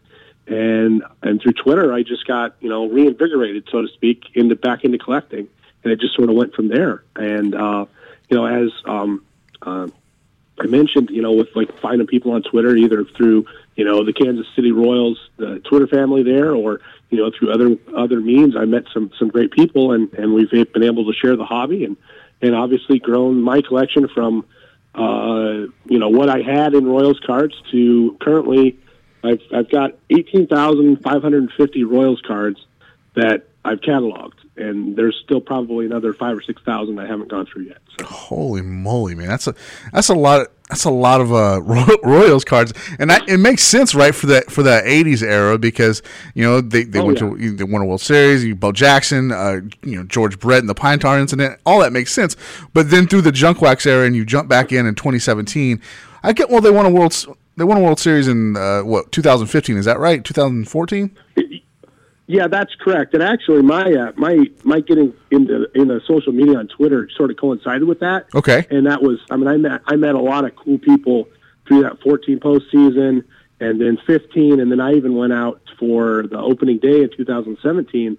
and 0.46 1.02
and 1.22 1.40
through 1.40 1.52
Twitter, 1.52 1.92
I 1.92 2.02
just 2.02 2.26
got 2.26 2.56
you 2.60 2.68
know 2.68 2.86
reinvigorated, 2.88 3.68
so 3.70 3.82
to 3.82 3.88
speak, 3.88 4.24
into 4.34 4.56
back 4.56 4.84
into 4.84 4.98
collecting, 4.98 5.48
and 5.82 5.92
it 5.92 6.00
just 6.00 6.14
sort 6.14 6.28
of 6.28 6.36
went 6.36 6.54
from 6.54 6.68
there. 6.68 7.04
And 7.16 7.54
uh, 7.54 7.86
you 8.28 8.36
know, 8.36 8.46
as 8.46 8.70
um, 8.84 9.24
uh, 9.62 9.88
I 10.60 10.66
mentioned, 10.66 11.10
you 11.10 11.22
know, 11.22 11.32
with 11.32 11.48
like 11.54 11.78
finding 11.80 12.06
people 12.06 12.32
on 12.32 12.42
Twitter, 12.42 12.76
either 12.76 13.04
through 13.04 13.46
you 13.76 13.84
know 13.84 14.04
the 14.04 14.12
Kansas 14.12 14.46
City 14.54 14.72
Royals, 14.72 15.18
the 15.36 15.60
Twitter 15.60 15.86
family 15.86 16.22
there, 16.22 16.54
or 16.54 16.80
you 17.10 17.18
know 17.18 17.30
through 17.36 17.52
other 17.52 17.76
other 17.96 18.20
means, 18.20 18.56
I 18.56 18.64
met 18.64 18.84
some 18.92 19.10
some 19.18 19.28
great 19.28 19.50
people, 19.50 19.92
and 19.92 20.12
and 20.14 20.34
we've 20.34 20.50
been 20.50 20.82
able 20.82 21.10
to 21.10 21.12
share 21.12 21.36
the 21.36 21.44
hobby, 21.44 21.84
and 21.84 21.96
and 22.42 22.54
obviously 22.54 22.98
grown 22.98 23.40
my 23.40 23.62
collection 23.62 24.08
from 24.08 24.44
uh, 24.94 25.66
you 25.86 25.98
know 25.98 26.08
what 26.08 26.28
I 26.28 26.40
had 26.40 26.74
in 26.74 26.86
Royals 26.86 27.20
cards 27.26 27.54
to 27.72 28.16
currently, 28.20 28.78
I've 29.25 29.40
I've 29.52 29.71
got 29.71 29.93
eighteen 30.11 30.47
thousand 30.47 31.02
five 31.02 31.23
hundred 31.23 31.43
and 31.43 31.52
fifty 31.52 31.83
Royals 31.85 32.21
cards 32.26 32.64
that 33.14 33.47
I've 33.64 33.81
cataloged, 33.81 34.35
and 34.57 34.95
there's 34.97 35.19
still 35.25 35.40
probably 35.40 35.87
another 35.87 36.12
five 36.12 36.37
or 36.37 36.43
six 36.43 36.61
thousand 36.62 36.99
I 36.99 37.07
haven't 37.07 37.28
gone 37.28 37.47
through 37.47 37.62
yet. 37.64 37.78
So. 37.99 38.07
Holy 38.07 38.61
moly, 38.62 39.14
man! 39.14 39.28
That's 39.28 39.47
a 39.47 39.54
that's 39.93 40.09
a 40.09 40.14
lot. 40.14 40.43
Of, 40.43 40.49
that's 40.69 40.85
a 40.85 40.90
lot 40.90 41.21
of 41.21 41.33
uh, 41.33 41.61
Royals 42.04 42.43
cards, 42.45 42.73
and 42.99 43.11
that, 43.11 43.28
it 43.28 43.37
makes 43.37 43.62
sense, 43.62 43.95
right, 43.95 44.14
for 44.14 44.26
that 44.28 44.50
for 44.50 44.62
that 44.64 44.85
'80s 44.85 45.23
era 45.23 45.59
because 45.59 46.02
you 46.35 46.43
know 46.43 46.61
they, 46.61 46.85
they 46.85 46.99
Oh, 47.00 47.04
went 47.07 47.21
yeah. 47.21 47.31
to 47.31 47.57
they 47.57 47.64
won 47.64 47.83
a 47.83 47.85
World 47.85 48.00
Series. 48.00 48.45
You 48.45 48.54
Bo 48.57 48.73
Jackson, 48.73 49.31
uh, 49.31 49.61
you 49.83 49.97
know 49.97 50.02
George 50.04 50.38
Brett 50.38 50.61
and 50.61 50.69
the 50.69 50.75
Pine 50.75 50.99
Tar 50.99 51.19
incident, 51.19 51.61
all 51.64 51.81
that 51.81 51.93
makes 51.93 52.12
sense. 52.12 52.37
But 52.73 52.90
then 52.90 53.07
through 53.07 53.23
the 53.23 53.33
junk 53.33 53.61
wax 53.61 53.87
era, 53.87 54.07
and 54.07 54.16
you 54.16 54.25
jump 54.25 54.49
back 54.49 54.73
in 54.73 54.87
in 54.87 54.95
2017, 54.95 55.81
I 56.23 56.33
get 56.33 56.50
well 56.50 56.61
they 56.61 56.71
won 56.71 56.87
a 56.87 56.90
World 56.90 57.14
they 57.56 57.64
won 57.64 57.76
a 57.76 57.80
World 57.80 58.00
Series 58.00 58.28
in 58.28 58.56
uh, 58.56 58.80
what 58.80 59.12
2015 59.12 59.76
is 59.76 59.84
that 59.84 59.99
right? 59.99 60.25
2014? 60.25 61.16
Yeah, 62.26 62.49
that's 62.49 62.75
correct. 62.76 63.12
And 63.12 63.23
actually, 63.23 63.62
my 63.62 63.82
uh, 63.82 64.12
my 64.16 64.38
my 64.64 64.80
getting 64.80 65.12
into 65.30 65.68
into 65.75 66.00
social 66.06 66.32
media 66.32 66.56
on 66.56 66.68
Twitter 66.68 67.08
sort 67.16 67.30
of 67.30 67.37
coincided 67.37 67.84
with 67.84 68.00
that. 68.00 68.26
Okay. 68.34 68.66
And 68.70 68.87
that 68.87 69.02
was, 69.02 69.18
I 69.30 69.37
mean, 69.37 69.46
I 69.46 69.58
met 69.58 69.82
I 69.87 69.96
met 69.96 70.14
a 70.14 70.20
lot 70.20 70.46
of 70.46 70.56
cool 70.56 70.78
people 70.78 71.28
through 71.68 71.82
that 71.82 72.00
14 72.00 72.40
postseason, 72.40 73.25
and 73.61 73.80
then 73.80 73.99
15, 74.06 74.61
and 74.61 74.70
then 74.70 74.80
I 74.80 74.94
even 74.94 75.16
went 75.16 75.32
out 75.32 75.61
for 75.78 76.26
the 76.26 76.38
opening 76.38 76.78
day 76.78 77.02
in 77.02 77.11
2017 77.14 78.16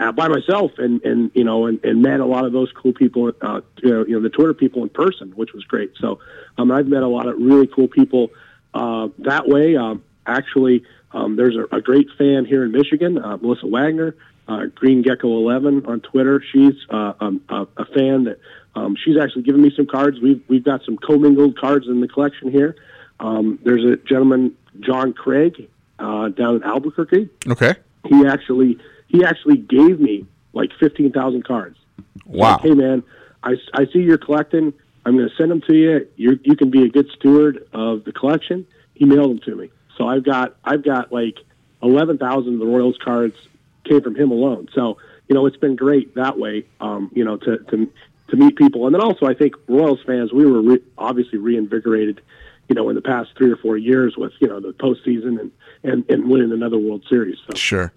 uh, 0.00 0.12
by 0.12 0.26
myself, 0.26 0.72
and 0.78 1.00
and 1.04 1.30
you 1.34 1.44
know, 1.44 1.66
and, 1.66 1.82
and 1.84 2.02
met 2.02 2.18
a 2.18 2.26
lot 2.26 2.44
of 2.44 2.52
those 2.52 2.72
cool 2.72 2.92
people, 2.92 3.30
uh, 3.40 3.60
you 3.82 3.90
know, 3.90 4.04
you 4.04 4.14
know, 4.16 4.20
the 4.20 4.30
Twitter 4.30 4.54
people 4.54 4.82
in 4.82 4.88
person, 4.88 5.30
which 5.36 5.52
was 5.52 5.62
great. 5.64 5.92
So, 6.00 6.18
um, 6.58 6.72
I've 6.72 6.88
met 6.88 7.04
a 7.04 7.08
lot 7.08 7.28
of 7.28 7.36
really 7.38 7.68
cool 7.68 7.86
people 7.86 8.30
uh, 8.74 9.08
that 9.18 9.48
way. 9.48 9.76
Um, 9.76 10.04
actually, 10.26 10.84
um, 11.12 11.36
there's 11.36 11.56
a, 11.56 11.76
a 11.76 11.80
great 11.80 12.08
fan 12.18 12.44
here 12.44 12.64
in 12.64 12.72
Michigan, 12.72 13.18
uh, 13.18 13.36
Melissa 13.38 13.66
Wagner, 13.66 14.16
uh, 14.48 14.66
Green 14.74 15.02
Gecko 15.02 15.28
11 15.28 15.86
on 15.86 16.00
Twitter. 16.00 16.42
She's 16.52 16.74
uh, 16.90 17.14
um, 17.20 17.40
a, 17.48 17.66
a 17.76 17.84
fan 17.86 18.24
that 18.24 18.38
um, 18.74 18.96
she's 19.02 19.16
actually 19.16 19.42
given 19.42 19.62
me 19.62 19.72
some 19.74 19.86
cards. 19.86 20.20
We've 20.20 20.42
we've 20.48 20.64
got 20.64 20.84
some 20.84 20.98
commingled 20.98 21.58
cards 21.58 21.86
in 21.86 22.00
the 22.00 22.08
collection 22.08 22.50
here. 22.50 22.76
Um, 23.20 23.58
there's 23.64 23.84
a 23.84 23.96
gentleman, 23.96 24.56
John 24.80 25.12
Craig, 25.12 25.68
uh, 25.98 26.28
down 26.30 26.56
in 26.56 26.62
Albuquerque. 26.64 27.30
Okay. 27.48 27.74
He 28.06 28.26
actually 28.26 28.78
he 29.08 29.24
actually 29.24 29.58
gave 29.58 30.00
me 30.00 30.26
like 30.52 30.70
15,000 30.78 31.44
cards. 31.44 31.78
Wow. 32.26 32.52
Like, 32.52 32.60
hey 32.62 32.74
man, 32.74 33.02
I, 33.42 33.54
I 33.72 33.86
see 33.86 34.00
you're 34.00 34.18
collecting. 34.18 34.72
I'm 35.06 35.16
going 35.16 35.28
to 35.28 35.34
send 35.36 35.50
them 35.50 35.60
to 35.62 35.74
you. 35.74 36.08
You 36.16 36.38
you 36.42 36.56
can 36.56 36.70
be 36.70 36.84
a 36.84 36.88
good 36.88 37.08
steward 37.16 37.68
of 37.72 38.04
the 38.04 38.12
collection. 38.12 38.66
He 38.94 39.04
mailed 39.04 39.30
them 39.30 39.40
to 39.40 39.56
me. 39.56 39.70
So 39.96 40.08
I've 40.08 40.24
got 40.24 40.56
I've 40.64 40.84
got 40.84 41.12
like 41.12 41.38
11,000 41.82 42.54
of 42.54 42.58
the 42.58 42.66
Royals 42.66 42.96
cards 43.02 43.36
came 43.84 44.00
from 44.02 44.16
him 44.16 44.30
alone. 44.30 44.68
So 44.74 44.98
you 45.28 45.34
know 45.34 45.46
it's 45.46 45.56
been 45.56 45.76
great 45.76 46.14
that 46.14 46.38
way. 46.38 46.66
Um, 46.80 47.10
you 47.14 47.24
know 47.24 47.36
to 47.36 47.58
to 47.58 47.92
to 48.28 48.36
meet 48.36 48.56
people, 48.56 48.86
and 48.86 48.94
then 48.94 49.02
also 49.02 49.26
I 49.26 49.34
think 49.34 49.54
Royals 49.68 50.00
fans 50.06 50.32
we 50.32 50.46
were 50.46 50.62
re- 50.62 50.84
obviously 50.96 51.38
reinvigorated. 51.38 52.20
You 52.66 52.74
know, 52.74 52.88
in 52.88 52.94
the 52.94 53.02
past 53.02 53.28
three 53.36 53.52
or 53.52 53.56
four 53.56 53.76
years, 53.76 54.16
with 54.16 54.32
you 54.40 54.48
know 54.48 54.58
the 54.58 54.72
postseason 54.72 55.38
and 55.38 55.52
and, 55.82 56.08
and 56.08 56.30
winning 56.30 56.50
another 56.50 56.78
World 56.78 57.04
Series. 57.10 57.36
So. 57.46 57.54
Sure. 57.54 57.92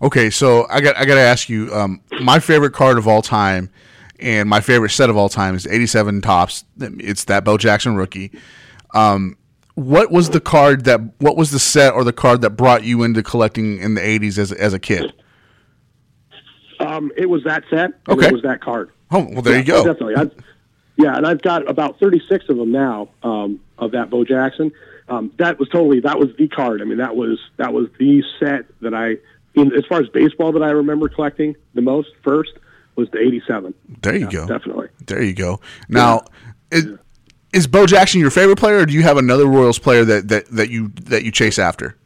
Okay, 0.00 0.30
so 0.30 0.66
I 0.70 0.80
got 0.80 0.96
I 0.96 1.04
got 1.04 1.16
to 1.16 1.20
ask 1.20 1.50
you. 1.50 1.72
Um, 1.74 2.00
my 2.22 2.38
favorite 2.38 2.72
card 2.72 2.96
of 2.96 3.06
all 3.06 3.20
time 3.20 3.68
and 4.20 4.48
my 4.48 4.60
favorite 4.60 4.90
set 4.90 5.10
of 5.10 5.16
all 5.16 5.28
time 5.28 5.54
is 5.54 5.66
87 5.66 6.20
Topps. 6.22 6.64
It's 6.80 7.24
that 7.24 7.44
Bo 7.44 7.58
Jackson 7.58 7.96
rookie. 7.96 8.32
Um, 8.94 9.36
what 9.74 10.10
was 10.10 10.30
the 10.30 10.40
card 10.40 10.84
that? 10.84 11.00
What 11.18 11.36
was 11.36 11.50
the 11.50 11.58
set 11.58 11.92
or 11.92 12.02
the 12.02 12.12
card 12.12 12.40
that 12.40 12.50
brought 12.50 12.82
you 12.84 13.02
into 13.02 13.22
collecting 13.22 13.78
in 13.78 13.94
the 13.94 14.00
80s 14.00 14.38
as 14.38 14.52
as 14.52 14.72
a 14.72 14.78
kid? 14.78 15.12
Um, 16.80 17.12
it 17.16 17.26
was 17.26 17.44
that 17.44 17.64
set. 17.70 17.92
Okay. 18.08 18.26
It 18.26 18.32
was 18.32 18.42
that 18.42 18.60
card. 18.60 18.90
Oh, 19.10 19.26
well, 19.32 19.42
there 19.42 19.54
Yeah, 19.54 19.58
you 19.60 19.64
go. 19.64 19.84
Definitely. 19.84 20.16
I've, 20.16 20.32
yeah, 20.96 21.16
and 21.16 21.26
I've 21.26 21.42
got 21.42 21.68
about 21.68 21.98
36 22.00 22.48
of 22.48 22.56
them 22.56 22.72
now 22.72 23.08
um, 23.22 23.60
of 23.78 23.92
that 23.92 24.10
Bo 24.10 24.24
Jackson. 24.24 24.72
Um, 25.08 25.32
that 25.38 25.58
was 25.58 25.68
totally 25.68 26.00
that 26.00 26.18
was 26.18 26.30
the 26.36 26.48
card. 26.48 26.82
I 26.82 26.84
mean, 26.84 26.98
that 26.98 27.14
was 27.14 27.38
that 27.58 27.72
was 27.72 27.88
the 27.98 28.24
set 28.40 28.66
that 28.80 28.92
I, 28.94 29.16
in, 29.54 29.72
as 29.74 29.84
far 29.86 30.00
as 30.00 30.08
baseball 30.08 30.52
that 30.52 30.62
I 30.62 30.70
remember 30.70 31.08
collecting 31.08 31.54
the 31.74 31.82
most 31.82 32.08
first 32.24 32.52
was 32.96 33.08
the 33.10 33.18
87. 33.18 33.74
There 34.02 34.14
you 34.14 34.26
Yeah, 34.26 34.30
go. 34.30 34.46
Definitely. 34.46 34.88
There 35.06 35.22
you 35.22 35.34
go. 35.34 35.60
Now, 35.88 36.24
is, 36.70 36.88
is 37.52 37.66
Bo 37.66 37.86
Jackson 37.86 38.20
your 38.20 38.30
favorite 38.30 38.58
player, 38.58 38.78
or 38.78 38.86
do 38.86 38.92
you 38.94 39.02
have 39.02 39.16
another 39.16 39.46
Royals 39.46 39.78
player 39.78 40.04
that, 40.04 40.28
that, 40.28 40.46
that 40.48 40.70
you 40.70 40.88
that 41.04 41.24
you 41.24 41.30
chase 41.30 41.58
after? 41.58 41.96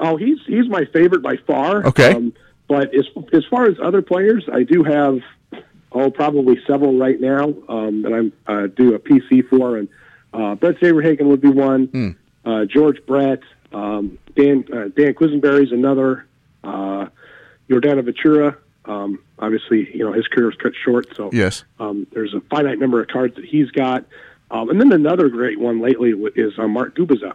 Oh, 0.00 0.16
he's 0.16 0.38
he's 0.46 0.68
my 0.68 0.84
favorite 0.92 1.22
by 1.22 1.36
far. 1.46 1.86
Okay. 1.86 2.12
Um, 2.12 2.32
but 2.68 2.94
as 2.94 3.06
as 3.32 3.44
far 3.50 3.66
as 3.66 3.76
other 3.82 4.02
players, 4.02 4.44
I 4.52 4.62
do 4.64 4.82
have 4.82 5.18
oh 5.92 6.10
probably 6.10 6.58
several 6.66 6.98
right 6.98 7.20
now 7.20 7.54
um, 7.68 8.02
that 8.02 8.12
I'm 8.12 8.32
uh, 8.46 8.66
do 8.68 8.94
a 8.94 8.98
PC 8.98 9.48
for, 9.48 9.76
and 9.76 9.88
uh, 10.32 10.54
Bret 10.56 10.76
Saberhagen 10.80 11.24
would 11.26 11.40
be 11.40 11.50
one. 11.50 12.16
Uh, 12.44 12.64
George 12.64 13.04
Brett, 13.06 13.40
um, 13.72 14.18
Dan 14.34 14.64
uh, 14.72 14.88
Dan 14.96 15.14
Quisenberry's 15.14 15.70
another. 15.72 16.26
Uh, 16.64 17.06
Yordano 17.68 18.04
Ventura. 18.04 18.56
Um, 18.84 19.20
obviously, 19.42 19.90
you 19.94 20.04
know 20.04 20.12
his 20.12 20.26
career 20.28 20.46
was 20.46 20.54
cut 20.56 20.72
short, 20.82 21.08
so 21.16 21.28
Yes. 21.32 21.64
um, 21.78 22.06
there's 22.12 22.32
a 22.32 22.40
finite 22.42 22.78
number 22.78 23.00
of 23.02 23.08
cards 23.08 23.34
that 23.36 23.44
he's 23.44 23.70
got. 23.70 24.06
Um, 24.50 24.70
and 24.70 24.80
then 24.80 24.92
another 24.92 25.28
great 25.28 25.58
one 25.58 25.80
lately 25.80 26.10
is 26.36 26.58
uh, 26.58 26.68
Mark 26.68 26.94
Gubicza. 26.96 27.34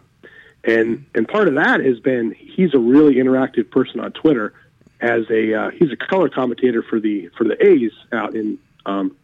And 0.64 1.06
and 1.14 1.28
part 1.28 1.48
of 1.48 1.56
that 1.56 1.82
has 1.82 2.00
been 2.00 2.34
he's 2.38 2.74
a 2.74 2.80
really 2.80 3.16
interactive 3.16 3.70
person 3.70 4.00
on 4.00 4.12
Twitter 4.14 4.54
as 5.02 5.30
a 5.30 5.54
uh, 5.54 5.70
he's 5.72 5.92
a 5.92 5.96
color 5.98 6.30
commentator 6.30 6.82
for 6.84 7.00
the 7.00 7.30
for 7.38 7.44
the 7.44 7.56
A's 7.66 7.92
out 8.12 8.36
in 8.36 8.58
um, 8.86 9.16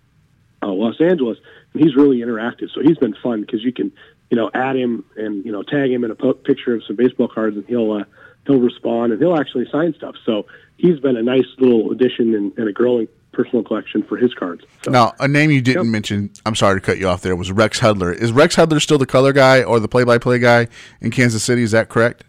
uh, 0.62 0.68
Los 0.68 1.00
Angeles, 1.02 1.38
and 1.74 1.84
he's 1.84 1.96
really 1.96 2.18
interactive. 2.20 2.70
So 2.74 2.82
he's 2.82 2.98
been 2.98 3.16
fun 3.24 3.42
because 3.42 3.64
you 3.64 3.74
can 3.74 3.92
you 4.30 4.38
know 4.38 4.50
add 4.54 4.76
him 4.76 5.06
and 5.18 5.44
you 5.46 5.52
know 5.52 5.64
tag 5.64 5.92
him 5.92 6.04
in 6.04 6.12
a 6.12 6.16
po- 6.16 6.34
picture 6.34 6.76
of 6.76 6.84
some 6.86 6.96
baseball 6.96 7.28
cards, 7.28 7.58
and 7.58 7.66
he'll 7.66 7.92
uh, 7.92 8.04
he'll 8.48 8.60
respond 8.60 9.12
and 9.12 9.22
he'll 9.22 9.38
actually 9.38 9.68
sign 9.72 9.94
stuff. 9.96 10.16
So 10.26 10.46
he's 10.78 11.00
been 11.00 11.16
a 11.18 11.24
nice 11.24 11.46
little 11.60 11.92
addition 11.92 12.34
and, 12.36 12.58
and 12.58 12.68
a 12.68 12.72
growing 12.72 13.08
personal 13.32 13.64
collection 13.64 14.04
for 14.04 14.16
his 14.18 14.34
cards. 14.34 14.64
So. 14.84 14.92
Now, 14.92 15.14
a 15.20 15.28
name 15.28 15.50
you 15.50 15.62
didn't 15.62 15.86
Yep. 15.86 15.92
mention, 15.92 16.30
I'm 16.46 16.56
sorry 16.56 16.80
to 16.80 16.86
cut 16.86 17.00
you 17.00 17.08
off 17.08 17.22
there, 17.22 17.36
was 17.36 17.52
Rex 17.52 17.80
Hudler. 17.80 18.16
Is 18.16 18.32
Rex 18.32 18.56
Hudler 18.56 18.80
still 18.80 19.00
the 19.00 19.08
color 19.08 19.34
guy 19.34 19.64
or 19.64 19.80
the 19.80 19.88
play 19.88 20.04
by 20.04 20.18
play 20.20 20.38
guy 20.40 20.68
in 21.02 21.10
Kansas 21.10 21.44
City? 21.44 21.64
Is 21.64 21.72
that 21.72 21.90
correct? 21.90 22.24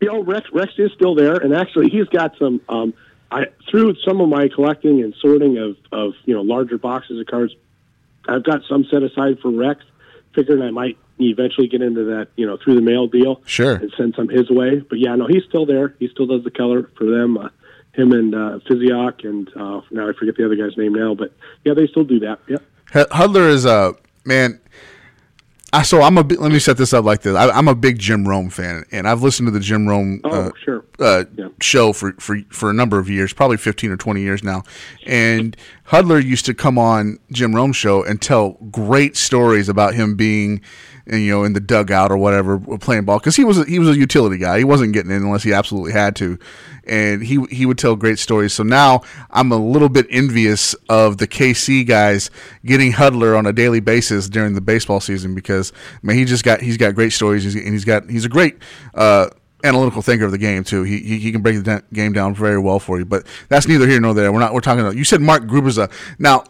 you 0.00 0.12
know, 0.12 0.22
Rex 0.22 0.46
Rex 0.52 0.72
is 0.76 0.92
still 0.94 1.14
there, 1.14 1.36
and 1.36 1.54
actually, 1.54 1.88
he's 1.88 2.06
got 2.08 2.36
some. 2.38 2.60
Um, 2.68 2.92
I 3.30 3.46
through 3.70 3.94
some 4.06 4.20
of 4.20 4.28
my 4.28 4.48
collecting 4.54 5.02
and 5.02 5.14
sorting 5.18 5.56
of 5.56 5.76
of 5.92 6.12
you 6.26 6.34
know 6.34 6.42
larger 6.42 6.76
boxes 6.76 7.18
of 7.18 7.26
cards, 7.26 7.54
I've 8.28 8.44
got 8.44 8.60
some 8.68 8.84
set 8.90 9.02
aside 9.02 9.38
for 9.40 9.50
Rex. 9.50 9.82
Figuring 10.34 10.60
I 10.60 10.70
might 10.72 10.98
eventually 11.18 11.68
get 11.68 11.82
into 11.82 12.04
that 12.04 12.28
you 12.36 12.46
know 12.46 12.56
through 12.62 12.74
the 12.76 12.80
mail 12.82 13.06
deal, 13.06 13.40
Sure. 13.46 13.74
and 13.74 13.92
send 13.96 14.14
some 14.16 14.28
his 14.28 14.50
way. 14.50 14.80
But 14.80 14.98
yeah, 14.98 15.14
no, 15.14 15.26
he's 15.26 15.44
still 15.48 15.66
there. 15.66 15.94
He 15.98 16.08
still 16.08 16.26
does 16.26 16.44
the 16.44 16.50
color 16.50 16.90
for 16.98 17.04
them. 17.04 17.38
Uh, 17.38 17.48
him 17.92 18.10
and 18.12 18.34
uh, 18.34 18.58
Physioc, 18.68 19.24
and 19.24 19.48
uh, 19.56 19.80
now 19.92 20.08
I 20.08 20.12
forget 20.18 20.36
the 20.36 20.44
other 20.44 20.56
guy's 20.56 20.76
name 20.76 20.94
now, 20.94 21.14
but 21.14 21.32
yeah, 21.64 21.74
they 21.74 21.86
still 21.86 22.02
do 22.02 22.18
that. 22.20 22.40
Yep. 22.48 22.62
H- 22.92 23.06
Hudler 23.08 23.48
is 23.48 23.64
a 23.66 23.94
man. 24.24 24.60
I, 25.72 25.82
so 25.82 26.02
I'm 26.02 26.16
a. 26.18 26.22
Let 26.22 26.52
me 26.52 26.60
set 26.60 26.76
this 26.76 26.92
up 26.92 27.04
like 27.04 27.22
this. 27.22 27.34
I, 27.36 27.50
I'm 27.50 27.66
a 27.66 27.74
big 27.74 27.98
Jim 27.98 28.26
Rome 28.28 28.48
fan, 28.48 28.84
and 28.92 29.08
I've 29.08 29.22
listened 29.22 29.48
to 29.48 29.50
the 29.50 29.58
Jim 29.60 29.88
Rome 29.88 30.20
Oh, 30.22 30.30
uh, 30.30 30.50
sure. 30.64 30.84
uh, 31.00 31.24
Yeah. 31.36 31.48
show 31.60 31.92
for, 31.92 32.12
for 32.20 32.38
for 32.50 32.70
a 32.70 32.72
number 32.72 32.98
of 33.00 33.10
years, 33.10 33.32
probably 33.32 33.56
15 33.56 33.90
or 33.90 33.96
20 33.96 34.20
years 34.20 34.44
now. 34.44 34.62
And 35.06 35.56
Hudler 35.88 36.22
used 36.24 36.46
to 36.46 36.54
come 36.54 36.78
on 36.78 37.18
Jim 37.32 37.54
Rome's 37.56 37.76
show 37.76 38.04
and 38.04 38.22
tell 38.22 38.52
great 38.70 39.16
stories 39.16 39.68
about 39.68 39.94
him 39.94 40.14
being, 40.14 40.60
uh, 41.12 41.16
you 41.16 41.30
know, 41.30 41.44
in 41.44 41.52
the 41.52 41.60
dugout 41.60 42.10
or 42.10 42.16
whatever 42.16 42.58
playing 42.78 43.04
ball 43.04 43.18
because 43.18 43.36
he 43.36 43.44
was 43.44 43.58
a, 43.58 43.64
he 43.64 43.78
was 43.78 43.88
a 43.88 43.98
utility 43.98 44.38
guy. 44.38 44.58
He 44.58 44.64
wasn't 44.64 44.94
getting 44.94 45.10
in 45.10 45.22
unless 45.22 45.42
he 45.42 45.52
absolutely 45.52 45.92
had 45.92 46.16
to, 46.16 46.38
and 46.84 47.22
he 47.22 47.44
he 47.50 47.66
would 47.66 47.76
tell 47.76 47.94
great 47.94 48.18
stories. 48.18 48.54
So 48.54 48.62
now 48.62 49.02
I'm 49.30 49.52
a 49.52 49.56
little 49.56 49.90
bit 49.90 50.06
envious 50.08 50.74
of 50.88 51.18
the 51.18 51.26
KC 51.26 51.86
guys 51.86 52.30
getting 52.64 52.92
Hudler 52.92 53.36
on 53.36 53.44
a 53.44 53.52
daily 53.52 53.80
basis 53.80 54.28
during 54.28 54.54
the 54.54 54.62
baseball 54.62 55.00
season 55.00 55.34
because 55.34 55.72
I 55.74 55.98
man, 56.02 56.16
he 56.16 56.24
just 56.24 56.44
got 56.44 56.60
he's 56.60 56.78
got 56.78 56.94
great 56.94 57.12
stories 57.12 57.54
and 57.54 57.68
he's 57.68 57.84
got 57.84 58.08
he's 58.08 58.24
a 58.24 58.30
great. 58.30 58.58
Uh, 58.94 59.28
analytical 59.62 60.02
thinker 60.02 60.26
of 60.26 60.30
the 60.30 60.36
game 60.36 60.62
too. 60.62 60.82
He, 60.82 60.98
he 60.98 61.18
he 61.18 61.32
can 61.32 61.40
break 61.40 61.64
the 61.64 61.82
game 61.92 62.12
down 62.12 62.34
very 62.34 62.58
well 62.58 62.78
for 62.78 62.98
you. 62.98 63.06
But 63.06 63.26
that's 63.48 63.66
neither 63.66 63.88
here 63.88 63.98
nor 63.98 64.12
there. 64.12 64.30
We're 64.30 64.40
not. 64.40 64.52
We're 64.52 64.60
talking 64.60 64.80
about. 64.80 64.94
You 64.94 65.04
said 65.04 65.22
Mark 65.22 65.44
Gubicza. 65.44 65.90
Now, 66.18 66.44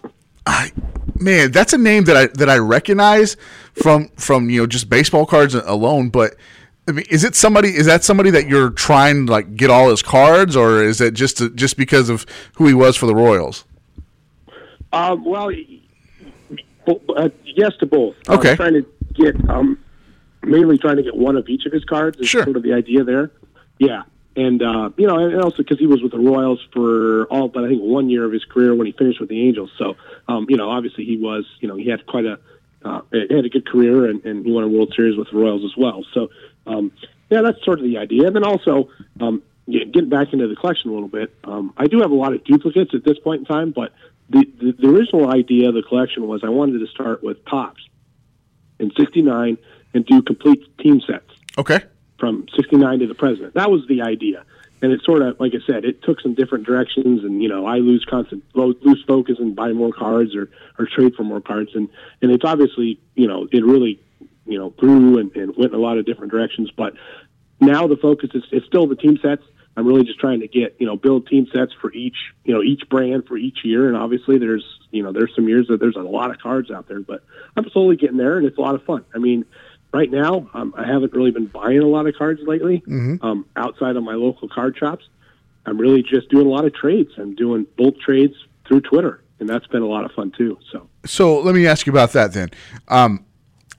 I, 0.47 0.73
man, 1.20 1.50
that's 1.53 1.72
a 1.72 1.79
name 1.79 2.05
that 2.05 2.16
I 2.16 2.27
that 2.29 2.48
I 2.48 2.59
recognize 2.59 3.37
from 3.74 4.09
from 4.16 4.50
you 4.50 4.61
know 4.61 4.66
just 4.66 4.88
baseball 4.88 5.27
cards 5.27 5.55
alone. 5.55 6.09
But 6.09 6.37
I 6.88 6.92
mean, 6.92 7.07
is 7.11 7.24
it 7.24 7.35
somebody? 7.35 7.77
Is 7.77 7.87
that 7.87 8.05
somebody 8.05 8.31
that 8.31 8.46
you're 8.46 8.70
trying 8.70 9.27
to 9.27 9.33
like 9.33 9.57
get 9.57 9.70
all 9.70 9.90
his 9.90 10.03
cards, 10.03 10.57
or 10.57 10.83
is 10.83 11.00
it 11.00 11.14
just 11.14 11.38
to, 11.38 11.50
just 11.50 11.77
because 11.77 12.09
of 12.09 12.27
who 12.57 12.66
he 12.66 12.74
was 12.74 12.96
for 12.96 13.07
the 13.07 13.14
Royals? 13.14 13.64
Um, 14.92 15.24
well, 15.24 15.50
uh, 17.16 17.29
yes 17.44 17.72
to 17.81 17.87
both. 17.87 18.16
Okay. 18.29 18.50
I'm 18.50 18.57
trying 18.57 18.74
to 18.74 18.87
get 19.14 19.48
um, 19.50 19.79
mainly 20.42 20.79
trying 20.79 20.96
to 20.96 21.03
get 21.03 21.16
one 21.16 21.37
of 21.37 21.48
each 21.48 21.66
of 21.66 21.72
his 21.72 21.85
cards. 21.85 22.18
Is 22.20 22.29
Sure. 22.29 22.44
sort 22.44 22.57
of 22.57 22.62
the 22.62 22.72
idea 22.74 23.03
there. 23.03 23.31
Yeah, 23.79 24.03
and 24.37 24.62
uh, 24.62 24.90
you 24.96 25.07
know, 25.07 25.18
and 25.18 25.40
also 25.42 25.59
because 25.59 25.79
he 25.79 25.87
was 25.87 26.03
with 26.03 26.12
the 26.12 26.18
Royals 26.18 26.61
for 26.72 27.24
all 27.27 27.48
but 27.48 27.64
I 27.64 27.68
think 27.68 27.83
one 27.83 28.09
year 28.09 28.24
of 28.24 28.33
his 28.33 28.44
career 28.44 28.74
when 28.74 28.87
he 28.87 28.92
finished 28.92 29.20
with 29.20 29.29
the 29.29 29.40
Angels. 29.46 29.70
So, 29.79 29.96
um, 30.29 30.47
you 30.49 30.57
know, 30.57 30.71
obviously 30.71 31.05
he 31.05 31.17
was, 31.17 31.45
you 31.61 31.69
know, 31.69 31.77
he 31.77 31.89
had 31.89 32.07
quite 32.07 32.25
a 32.25 32.39
uh, 32.85 33.01
had 33.13 33.45
a 33.45 33.49
good 33.49 33.67
career 33.67 34.11
and, 34.11 34.25
and 34.25 34.45
he 34.45 34.53
won 34.53 34.65
a 34.65 34.69
World 34.69 34.93
Series 34.95 35.17
with 35.17 35.29
the 35.31 35.37
Royals 35.39 35.65
as 35.65 35.75
well. 35.77 36.05
So, 36.13 36.29
um, 36.67 36.93
yeah, 37.31 37.41
that's 37.43 37.65
sort 37.65 37.79
of 37.79 37.85
the 37.85 37.97
idea. 37.97 38.27
And 38.27 38.37
then 38.37 38.45
also, 38.45 38.91
um, 39.21 39.43
getting 39.67 40.11
back 40.11 40.33
into 40.35 40.47
the 40.49 40.55
collection 40.55 40.91
a 40.91 40.93
little 40.93 41.09
bit, 41.09 41.35
um, 41.45 41.73
I 41.79 41.87
do 41.87 42.01
have 42.01 42.11
a 42.11 42.15
lot 42.15 42.35
of 42.35 42.45
duplicates 42.45 42.91
at 42.95 43.03
this 43.03 43.19
point 43.19 43.41
in 43.41 43.47
time, 43.47 43.71
but 43.71 43.93
the, 44.29 44.45
the, 44.61 44.73
the 44.73 44.89
original 44.89 45.31
idea 45.31 45.69
of 45.69 45.75
the 45.75 45.83
collection 45.83 46.27
was 46.27 46.43
I 46.45 46.51
wanted 46.51 46.81
to 46.81 46.87
start 46.89 47.23
with 47.23 47.43
Topps 47.47 47.83
in 48.79 48.91
69 48.99 49.57
and 49.95 50.07
do 50.07 50.21
complete 50.23 50.77
team 50.79 51.01
sets 51.01 51.31
Okay. 51.57 51.81
from 52.19 52.47
69 52.55 52.99
to 52.99 53.07
the 53.07 53.15
president. 53.15 53.55
That 53.55 53.71
was 53.71 53.87
the 53.89 54.03
idea. 54.03 54.45
And 54.85 54.92
it 54.92 55.01
sort 55.03 55.23
of, 55.23 55.40
like 55.40 55.53
I 55.55 55.66
said, 55.66 55.87
it 55.87 56.03
took 56.03 56.20
some 56.20 56.35
different 56.35 56.66
directions, 56.66 57.25
and 57.25 57.42
you 57.42 57.49
know, 57.49 57.64
I 57.64 57.79
lose 57.79 58.05
constant 58.05 58.44
lose 58.55 59.03
focus 59.09 59.37
and 59.38 59.57
buy 59.57 59.73
more 59.73 59.90
cards 59.90 60.37
or, 60.37 60.51
or 60.79 60.87
trade 60.87 61.14
for 61.14 61.23
more 61.23 61.40
cards, 61.40 61.70
and 61.75 61.88
and 62.20 62.31
it's 62.31 62.44
obviously, 62.44 63.01
you 63.14 63.27
know, 63.27 63.49
it 63.51 63.64
really, 63.64 63.99
you 64.44 64.59
know, 64.59 64.68
grew 64.68 65.16
and, 65.18 65.35
and 65.37 65.57
went 65.57 65.73
in 65.73 65.79
a 65.79 65.83
lot 65.83 65.97
of 65.97 66.05
different 66.05 66.33
directions. 66.33 66.70
But 66.70 66.92
now 67.62 67.87
the 67.87 67.97
focus 67.97 68.29
is 68.35 68.42
it's 68.53 68.66
still 68.66 68.87
the 68.87 68.94
team 68.94 69.18
sets. 69.23 69.42
I'm 69.75 69.87
really 69.87 70.05
just 70.05 70.20
trying 70.20 70.40
to 70.40 70.49
get 70.49 70.77
you 70.79 70.87
know 70.87 70.97
build 70.97 71.29
team 71.29 71.47
sets 71.47 71.73
for 71.81 71.90
each 71.90 72.16
you 72.44 72.53
know 72.53 72.62
each 72.62 72.83
brand 72.90 73.27
for 73.27 73.38
each 73.38 73.64
year, 73.64 73.88
and 73.88 73.97
obviously 73.97 74.37
there's 74.37 74.66
you 74.90 75.03
know 75.03 75.12
there's 75.12 75.35
some 75.35 75.49
years 75.49 75.66
that 75.68 75.81
there's 75.81 75.97
a 75.97 76.01
lot 76.01 76.31
of 76.31 76.40
cards 76.40 76.70
out 76.70 76.88
there, 76.88 77.01
but 77.01 77.25
I'm 77.57 77.70
slowly 77.70 77.97
getting 77.97 78.18
there, 78.18 78.37
and 78.37 78.47
it's 78.47 78.59
a 78.59 78.61
lot 78.61 78.75
of 78.75 78.85
fun. 78.85 79.07
I 79.14 79.18
mean, 79.18 79.47
right 79.94 80.11
now 80.11 80.50
um, 80.54 80.74
I 80.76 80.87
haven't 80.87 81.12
really 81.12 81.30
been 81.30 81.46
buying 81.46 81.78
a 81.78 81.87
lot 81.87 82.07
of 82.07 82.14
cards 82.16 82.40
lately 82.44 82.83
um, 83.22 83.46
outside 83.57 83.96
of 83.96 84.02
my 84.02 84.14
local 84.14 84.48
card 84.48 84.76
shops. 84.76 85.09
I'm 85.66 85.78
really 85.78 86.02
just 86.02 86.28
doing 86.28 86.46
a 86.46 86.50
lot 86.50 86.64
of 86.66 86.74
trades. 86.74 87.11
I'm 87.16 87.35
doing 87.35 87.66
bulk 87.78 87.98
trades 88.00 88.35
through 88.66 88.83
Twitter, 88.83 89.22
and 89.38 89.48
that's 89.48 89.66
been 89.68 89.83
a 89.83 89.87
lot 89.87 90.04
of 90.04 90.12
fun 90.12 90.33
too. 90.37 90.59
So. 90.70 90.88
So 91.07 91.40
let 91.40 91.54
me 91.54 91.66
ask 91.66 91.87
you 91.87 91.92
about 91.92 92.12
that 92.12 92.33
then. 92.33 92.50
Um, 92.88 93.24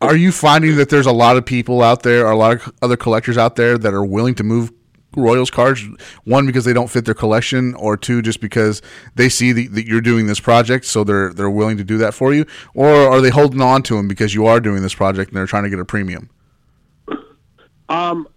are 0.01 0.15
you 0.15 0.31
finding 0.31 0.77
that 0.77 0.89
there's 0.89 1.05
a 1.05 1.11
lot 1.11 1.37
of 1.37 1.45
people 1.45 1.83
out 1.83 2.03
there, 2.03 2.25
or 2.25 2.31
a 2.31 2.37
lot 2.37 2.53
of 2.53 2.73
other 2.81 2.97
collectors 2.97 3.37
out 3.37 3.55
there 3.55 3.77
that 3.77 3.93
are 3.93 4.05
willing 4.05 4.35
to 4.35 4.43
move 4.43 4.71
Royals 5.15 5.49
cards? 5.49 5.83
One 6.23 6.45
because 6.45 6.65
they 6.65 6.73
don't 6.73 6.89
fit 6.89 7.05
their 7.05 7.13
collection, 7.13 7.73
or 7.75 7.97
two 7.97 8.21
just 8.21 8.41
because 8.41 8.81
they 9.15 9.29
see 9.29 9.51
the, 9.51 9.67
that 9.67 9.85
you're 9.85 10.01
doing 10.01 10.27
this 10.27 10.39
project, 10.39 10.85
so 10.85 11.03
they're 11.03 11.33
they're 11.33 11.49
willing 11.49 11.77
to 11.77 11.83
do 11.83 11.97
that 11.99 12.13
for 12.13 12.33
you, 12.33 12.45
or 12.73 12.89
are 12.89 13.21
they 13.21 13.29
holding 13.29 13.61
on 13.61 13.83
to 13.83 13.95
them 13.95 14.07
because 14.07 14.33
you 14.33 14.45
are 14.45 14.59
doing 14.59 14.81
this 14.81 14.93
project 14.93 15.29
and 15.29 15.37
they're 15.37 15.45
trying 15.47 15.63
to 15.63 15.69
get 15.69 15.79
a 15.79 15.85
premium? 15.85 16.29
Um, 17.89 18.27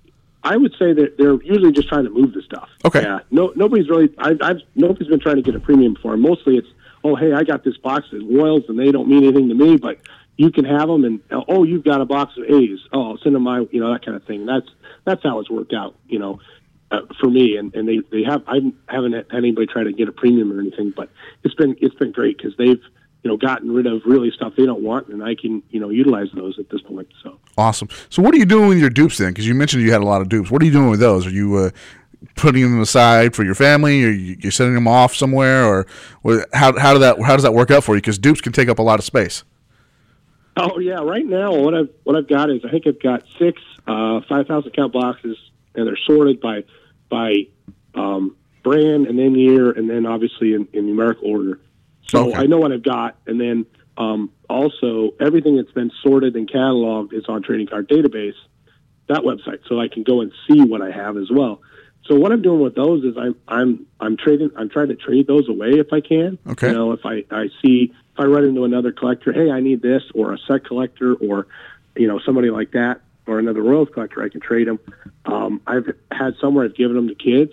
I 0.42 0.56
would 0.56 0.72
say 0.78 0.92
that 0.92 1.16
they're 1.18 1.42
usually 1.42 1.72
just 1.72 1.88
trying 1.88 2.04
to 2.04 2.10
move 2.10 2.32
the 2.32 2.42
stuff. 2.42 2.68
Okay. 2.84 3.02
Yeah. 3.02 3.20
No, 3.30 3.52
nobody's 3.56 3.88
really. 3.88 4.12
I, 4.18 4.34
I've 4.40 4.60
nobody's 4.74 5.08
been 5.08 5.20
trying 5.20 5.36
to 5.36 5.42
get 5.42 5.54
a 5.54 5.60
premium 5.60 5.96
for 6.00 6.12
'em. 6.12 6.20
Mostly, 6.20 6.56
it's 6.56 6.68
oh 7.04 7.16
hey, 7.16 7.32
I 7.32 7.44
got 7.44 7.64
this 7.64 7.76
box 7.76 8.06
of 8.12 8.20
Royals 8.28 8.64
and 8.68 8.78
they 8.78 8.92
don't 8.92 9.08
mean 9.08 9.24
anything 9.24 9.48
to 9.48 9.54
me, 9.54 9.76
but 9.76 9.98
you 10.36 10.50
can 10.52 10.64
have 10.64 10.88
them. 10.88 11.04
And 11.04 11.20
oh, 11.48 11.64
you've 11.64 11.84
got 11.84 12.00
a 12.00 12.04
box 12.04 12.36
of 12.36 12.44
A's. 12.44 12.78
Oh, 12.92 13.10
I'll 13.10 13.18
send 13.18 13.34
them 13.34 13.42
my 13.42 13.66
you 13.70 13.80
know 13.80 13.92
that 13.92 14.04
kind 14.04 14.16
of 14.16 14.24
thing. 14.24 14.46
That's 14.46 14.68
that's 15.04 15.22
how 15.22 15.40
it's 15.40 15.50
worked 15.50 15.72
out. 15.72 15.96
You 16.08 16.18
know, 16.18 16.40
uh, 16.90 17.00
for 17.20 17.28
me, 17.28 17.56
and, 17.56 17.74
and 17.74 17.88
they, 17.88 18.00
they 18.10 18.22
have 18.24 18.42
I 18.46 18.60
haven't 18.86 19.14
had 19.14 19.26
anybody 19.32 19.66
try 19.66 19.84
to 19.84 19.92
get 19.92 20.08
a 20.08 20.12
premium 20.12 20.52
or 20.52 20.60
anything, 20.60 20.92
but 20.96 21.10
it's 21.44 21.54
been 21.54 21.76
it's 21.80 21.94
been 21.94 22.12
great 22.12 22.38
because 22.38 22.56
they've 22.56 22.80
you 23.22 23.30
know 23.30 23.36
gotten 23.36 23.72
rid 23.72 23.86
of 23.86 24.02
really 24.06 24.30
stuff 24.30 24.54
they 24.56 24.64
don't 24.64 24.82
want, 24.82 25.08
and 25.08 25.22
I 25.22 25.34
can 25.34 25.62
you 25.70 25.80
know 25.80 25.90
utilize 25.90 26.28
those 26.34 26.58
at 26.58 26.70
this 26.70 26.80
point. 26.82 27.08
So 27.22 27.38
Awesome. 27.56 27.88
So 28.08 28.22
what 28.22 28.34
are 28.34 28.38
you 28.38 28.46
doing 28.46 28.68
with 28.68 28.78
your 28.78 28.90
dupes 28.90 29.18
then? 29.18 29.28
Because 29.28 29.46
you 29.46 29.54
mentioned 29.54 29.82
you 29.82 29.92
had 29.92 30.00
a 30.00 30.06
lot 30.06 30.20
of 30.20 30.28
dupes. 30.28 30.50
What 30.50 30.62
are 30.62 30.64
you 30.64 30.72
doing 30.72 30.90
with 30.90 31.00
those? 31.00 31.26
Are 31.26 31.30
you 31.30 31.56
uh, 31.56 31.70
putting 32.36 32.62
them 32.62 32.80
aside 32.80 33.34
for 33.34 33.44
your 33.44 33.54
family, 33.54 34.04
or 34.04 34.10
you, 34.10 34.36
you're 34.40 34.52
sending 34.52 34.74
them 34.74 34.88
off 34.88 35.14
somewhere, 35.14 35.64
or 35.64 35.86
what, 36.22 36.48
how 36.54 36.78
how 36.78 36.94
do 36.94 37.00
that 37.00 37.20
how 37.20 37.34
does 37.34 37.42
that 37.42 37.54
work 37.54 37.70
out 37.70 37.84
for 37.84 37.94
you? 37.94 38.00
Because 38.00 38.18
dupes 38.18 38.40
can 38.40 38.52
take 38.52 38.68
up 38.68 38.78
a 38.78 38.82
lot 38.82 38.98
of 38.98 39.04
space. 39.04 39.44
Oh 40.56 40.78
yeah, 40.78 41.00
right 41.00 41.24
now 41.24 41.54
what 41.54 41.74
I've 41.74 41.90
what 42.04 42.16
I've 42.16 42.28
got 42.28 42.50
is 42.50 42.64
I 42.64 42.70
think 42.70 42.86
I've 42.86 43.02
got 43.02 43.24
six 43.38 43.60
uh, 43.86 44.20
five 44.28 44.46
thousand 44.46 44.72
count 44.72 44.92
boxes, 44.92 45.36
and 45.74 45.86
they're 45.86 45.98
sorted 46.06 46.40
by 46.40 46.64
by 47.08 47.46
um, 47.94 48.36
brand 48.62 49.06
and 49.06 49.18
then 49.18 49.34
year, 49.34 49.70
and 49.70 49.88
then 49.88 50.06
obviously 50.06 50.54
in, 50.54 50.68
in 50.72 50.86
numerical 50.86 51.28
order. 51.28 51.60
So 52.08 52.28
Okay. 52.28 52.38
I 52.38 52.46
know 52.46 52.58
what 52.58 52.72
I've 52.72 52.82
got, 52.82 53.16
and 53.26 53.40
then 53.40 53.66
um, 53.96 54.30
also 54.48 55.14
everything 55.20 55.56
that's 55.56 55.72
been 55.72 55.90
sorted 56.02 56.36
and 56.36 56.48
cataloged 56.48 57.12
is 57.12 57.24
on 57.28 57.42
Trading 57.42 57.66
Card 57.66 57.88
Database, 57.88 58.34
that 59.08 59.20
website, 59.20 59.60
so 59.68 59.80
I 59.80 59.88
can 59.88 60.02
go 60.02 60.20
and 60.20 60.32
see 60.48 60.60
what 60.62 60.82
I 60.82 60.90
have 60.90 61.16
as 61.16 61.30
well. 61.30 61.60
So 62.06 62.16
what 62.16 62.32
I'm 62.32 62.40
doing 62.40 62.60
with 62.60 62.74
those 62.74 63.04
is 63.04 63.16
I'm 63.18 63.34
I'm 63.46 63.86
I'm 64.00 64.16
trading 64.16 64.50
I'm 64.56 64.70
trying 64.70 64.88
to 64.88 64.94
trade 64.94 65.26
those 65.26 65.48
away 65.48 65.72
if 65.72 65.92
I 65.92 66.00
can. 66.00 66.38
Okay. 66.46 66.68
You 66.68 66.74
know, 66.74 66.92
if 66.92 67.04
I 67.04 67.24
I 67.30 67.48
see 67.62 67.92
if 67.92 68.18
I 68.18 68.24
run 68.24 68.44
into 68.44 68.64
another 68.64 68.92
collector, 68.92 69.32
hey, 69.32 69.50
I 69.50 69.60
need 69.60 69.82
this, 69.82 70.02
or 70.14 70.32
a 70.32 70.38
set 70.46 70.64
collector, 70.64 71.14
or 71.14 71.46
you 71.96 72.08
know 72.08 72.18
somebody 72.24 72.50
like 72.50 72.70
that, 72.72 73.00
or 73.28 73.38
another 73.38 73.62
Royals 73.62 73.88
collector, 73.92 74.22
I 74.22 74.28
can 74.28 74.40
trade 74.40 74.66
them. 74.66 74.80
Um, 75.24 75.60
I've 75.66 75.86
had 76.10 76.34
somewhere 76.40 76.64
I've 76.64 76.74
given 76.74 76.96
them 76.96 77.08
to 77.08 77.14
kids. 77.14 77.52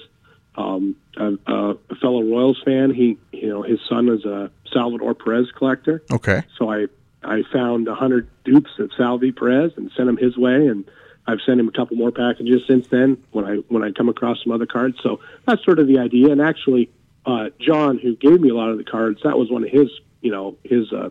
Um, 0.55 0.95
a, 1.17 1.33
a, 1.47 1.75
fellow 2.01 2.23
Royals 2.23 2.61
fan, 2.63 2.93
he 2.93 3.17
you 3.33 3.49
know 3.49 3.61
his 3.61 3.79
son 3.89 4.07
is 4.09 4.23
a 4.23 4.49
Salvador 4.71 5.13
Perez 5.13 5.51
collector. 5.51 6.01
Okay. 6.09 6.43
So 6.57 6.71
I 6.71 6.88
I 7.23 7.43
found 7.51 7.88
a 7.88 7.95
hundred 7.95 8.29
dupes 8.45 8.71
of 8.79 8.91
Salvi 8.97 9.31
Perez 9.31 9.73
and 9.75 9.91
sent 9.97 10.07
him 10.07 10.17
his 10.17 10.38
way, 10.38 10.67
and 10.67 10.89
I've 11.27 11.39
sent 11.45 11.59
him 11.59 11.67
a 11.67 11.71
couple 11.71 11.97
more 11.97 12.11
packages 12.11 12.61
since 12.67 12.88
then 12.88 13.21
when 13.31 13.45
I 13.45 13.55
when 13.67 13.83
I 13.83 13.91
come 13.91 14.07
across 14.07 14.38
some 14.43 14.53
other 14.53 14.65
cards. 14.65 14.97
So 15.03 15.19
that's 15.45 15.63
sort 15.65 15.79
of 15.79 15.88
the 15.88 15.99
idea. 15.99 16.31
And 16.31 16.41
actually, 16.41 16.89
uh, 17.25 17.49
John, 17.59 17.97
who 17.97 18.15
gave 18.15 18.39
me 18.39 18.49
a 18.49 18.55
lot 18.55 18.69
of 18.69 18.77
the 18.77 18.85
cards, 18.85 19.21
that 19.23 19.38
was 19.38 19.51
one 19.51 19.63
of 19.63 19.69
his 19.69 19.89
you 20.21 20.31
know 20.31 20.57
his 20.63 20.91
uh, 20.93 21.09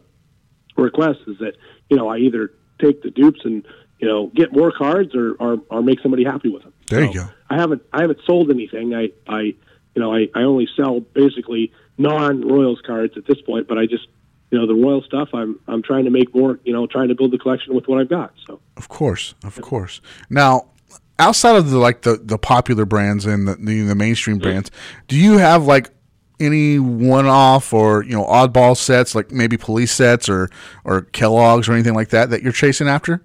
requests 0.76 1.26
is 1.26 1.38
that 1.38 1.56
you 1.90 1.96
know 1.96 2.08
I 2.08 2.18
either 2.18 2.52
take 2.80 3.02
the 3.02 3.10
dupes 3.10 3.40
and 3.44 3.64
you 4.04 4.10
know 4.10 4.26
get 4.34 4.52
more 4.52 4.70
cards 4.70 5.14
or 5.14 5.32
or, 5.40 5.62
or 5.70 5.82
make 5.82 5.98
somebody 6.00 6.24
happy 6.24 6.50
with 6.50 6.62
them. 6.62 6.74
There 6.90 7.04
you 7.04 7.14
go. 7.14 7.26
I 7.48 7.56
haven't 7.56 7.82
I 7.90 8.02
haven't 8.02 8.20
sold 8.26 8.50
anything. 8.50 8.94
I 8.94 9.12
I 9.26 9.40
you 9.40 9.56
know 9.96 10.14
I, 10.14 10.28
I 10.34 10.42
only 10.42 10.68
sell 10.76 11.00
basically 11.00 11.72
non 11.96 12.46
Royals 12.46 12.82
cards 12.86 13.16
at 13.16 13.24
this 13.26 13.40
point, 13.40 13.66
but 13.66 13.78
I 13.78 13.86
just 13.86 14.06
you 14.50 14.58
know 14.58 14.66
the 14.66 14.74
Royal 14.74 15.00
stuff 15.02 15.30
I'm 15.32 15.58
I'm 15.66 15.82
trying 15.82 16.04
to 16.04 16.10
make 16.10 16.34
more 16.34 16.60
you 16.64 16.74
know 16.74 16.86
trying 16.86 17.08
to 17.08 17.14
build 17.14 17.30
the 17.30 17.38
collection 17.38 17.74
with 17.74 17.88
what 17.88 17.98
I've 17.98 18.10
got. 18.10 18.34
So 18.46 18.60
Of 18.76 18.88
course, 18.88 19.34
of 19.42 19.58
course. 19.62 20.02
Now, 20.28 20.66
outside 21.18 21.56
of 21.56 21.70
the 21.70 21.78
like 21.78 22.02
the, 22.02 22.20
the 22.22 22.36
popular 22.36 22.84
brands 22.84 23.24
and 23.24 23.48
the, 23.48 23.54
the 23.54 23.80
the 23.86 23.94
mainstream 23.94 24.36
brands, 24.36 24.70
do 25.08 25.16
you 25.16 25.38
have 25.38 25.64
like 25.64 25.88
any 26.38 26.78
one 26.78 27.24
off 27.24 27.72
or 27.72 28.04
you 28.04 28.12
know 28.12 28.24
oddball 28.24 28.76
sets 28.76 29.14
like 29.14 29.30
maybe 29.30 29.56
police 29.56 29.92
sets 29.92 30.28
or 30.28 30.50
or 30.84 31.02
Kellogg's 31.02 31.70
or 31.70 31.72
anything 31.72 31.94
like 31.94 32.10
that 32.10 32.28
that 32.28 32.42
you're 32.42 32.52
chasing 32.52 32.86
after? 32.86 33.22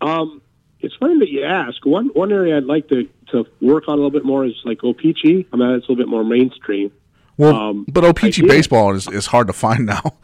Um, 0.00 0.40
it's 0.80 0.94
funny 0.96 1.18
that 1.18 1.28
you 1.28 1.44
ask. 1.44 1.84
One 1.84 2.06
one 2.08 2.32
area 2.32 2.56
I'd 2.56 2.64
like 2.64 2.88
to 2.88 3.08
to 3.32 3.46
work 3.60 3.84
on 3.88 3.94
a 3.94 3.96
little 3.96 4.10
bit 4.10 4.24
more 4.24 4.44
is 4.44 4.54
like 4.64 4.82
O-Pee-Chee. 4.82 5.46
I 5.52 5.56
mean 5.56 5.70
it's 5.70 5.86
a 5.86 5.92
little 5.92 5.96
bit 5.96 6.08
more 6.08 6.24
mainstream. 6.24 6.90
Well, 7.36 7.54
Um, 7.54 7.86
but 7.88 8.04
OPC 8.04 8.46
baseball 8.46 8.94
is, 8.94 9.06
is 9.08 9.26
hard 9.26 9.46
to 9.46 9.52
find 9.52 9.86
now. 9.86 10.02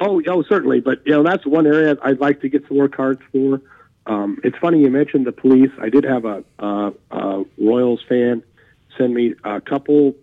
Oh, 0.00 0.20
oh, 0.26 0.42
certainly. 0.42 0.80
But 0.80 1.06
you 1.06 1.12
know, 1.12 1.22
that's 1.22 1.46
one 1.46 1.66
area 1.66 1.96
I'd 2.02 2.18
like 2.18 2.40
to 2.40 2.48
get 2.48 2.66
some 2.66 2.76
more 2.78 2.88
cards 2.88 3.20
for. 3.30 3.62
Um, 4.06 4.38
it's 4.42 4.58
funny 4.58 4.80
you 4.80 4.90
mentioned 4.90 5.24
the 5.24 5.32
police. 5.32 5.70
I 5.80 5.88
did 5.88 6.02
have 6.04 6.24
a, 6.24 6.42
uh, 6.58 6.90
a 7.12 7.44
Royals 7.56 8.00
fan 8.08 8.42
send 8.98 9.14
me 9.14 9.34
a 9.44 9.60
couple 9.60 10.14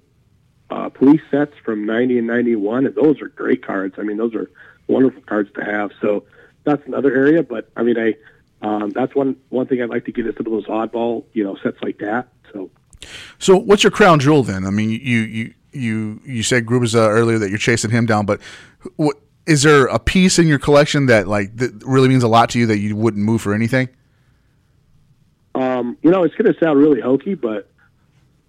uh, 0.70 0.90
police 0.90 1.22
sets 1.32 1.54
from 1.64 1.86
'90 1.86 2.18
and 2.18 2.28
'91, 2.28 2.86
and 2.86 2.96
those 2.96 3.22
are 3.22 3.30
great 3.30 3.66
cards. 3.66 3.96
I 3.98 4.04
mean, 4.04 4.18
those 4.18 4.36
are 4.36 4.52
wonderful 4.88 5.22
cards 5.22 5.50
to 5.56 5.64
have. 5.64 5.92
So 6.02 6.26
that's 6.66 6.86
another 6.86 7.16
area. 7.16 7.42
But 7.42 7.70
I 7.78 7.84
mean, 7.84 7.98
I 7.98 8.16
um, 8.62 8.92
that's 8.92 9.16
one 9.16 9.36
one 9.50 9.68
thing 9.68 9.82
I'd 9.82 9.90
like 9.90 10.06
to 10.06 10.12
get 10.12 10.28
is 10.28 10.36
some 10.36 10.46
of 10.46 10.52
those 10.52 10.68
oddball, 10.68 11.26
you 11.34 11.44
know, 11.44 11.58
sets 11.64 11.78
like 11.82 11.98
that. 12.00 12.28
So. 12.54 12.70
So, 13.40 13.58
what's 13.58 13.84
your 13.84 13.92
crown 13.92 14.20
jewel 14.20 14.44
then? 14.44 14.66
I 14.66 14.70
mean, 14.70 14.92
you 14.92 14.98
you 14.98 15.54
you 15.72 16.22
you 16.24 16.44
said 16.44 16.66
Gubicza 16.66 17.08
earlier 17.10 17.40
that 17.40 17.50
you're 17.50 17.58
chasing 17.58 17.90
him 17.90 18.06
down, 18.06 18.26
but 18.26 18.40
what 18.98 19.18
is 19.48 19.64
there 19.64 19.86
a 19.88 19.98
piece 19.98 20.38
in 20.38 20.48
your 20.48 20.60
collection 20.60 21.08
that 21.08 21.28
like 21.28 21.56
that 21.58 21.84
really 21.84 22.08
means 22.08 22.24
a 22.24 22.28
lot 22.28 22.50
to 22.52 22.60
you 22.60 22.68
that 22.68 22.78
you 22.78 22.96
wouldn't 22.96 23.24
move 23.24 23.42
for 23.42 23.54
anything? 23.54 23.90
Um, 25.56 25.98
you 26.02 26.12
know, 26.12 26.24
it's 26.24 26.36
going 26.36 26.54
to 26.54 26.60
sound 26.60 26.80
really 26.80 27.02
hokey, 27.02 27.34
but 27.34 27.70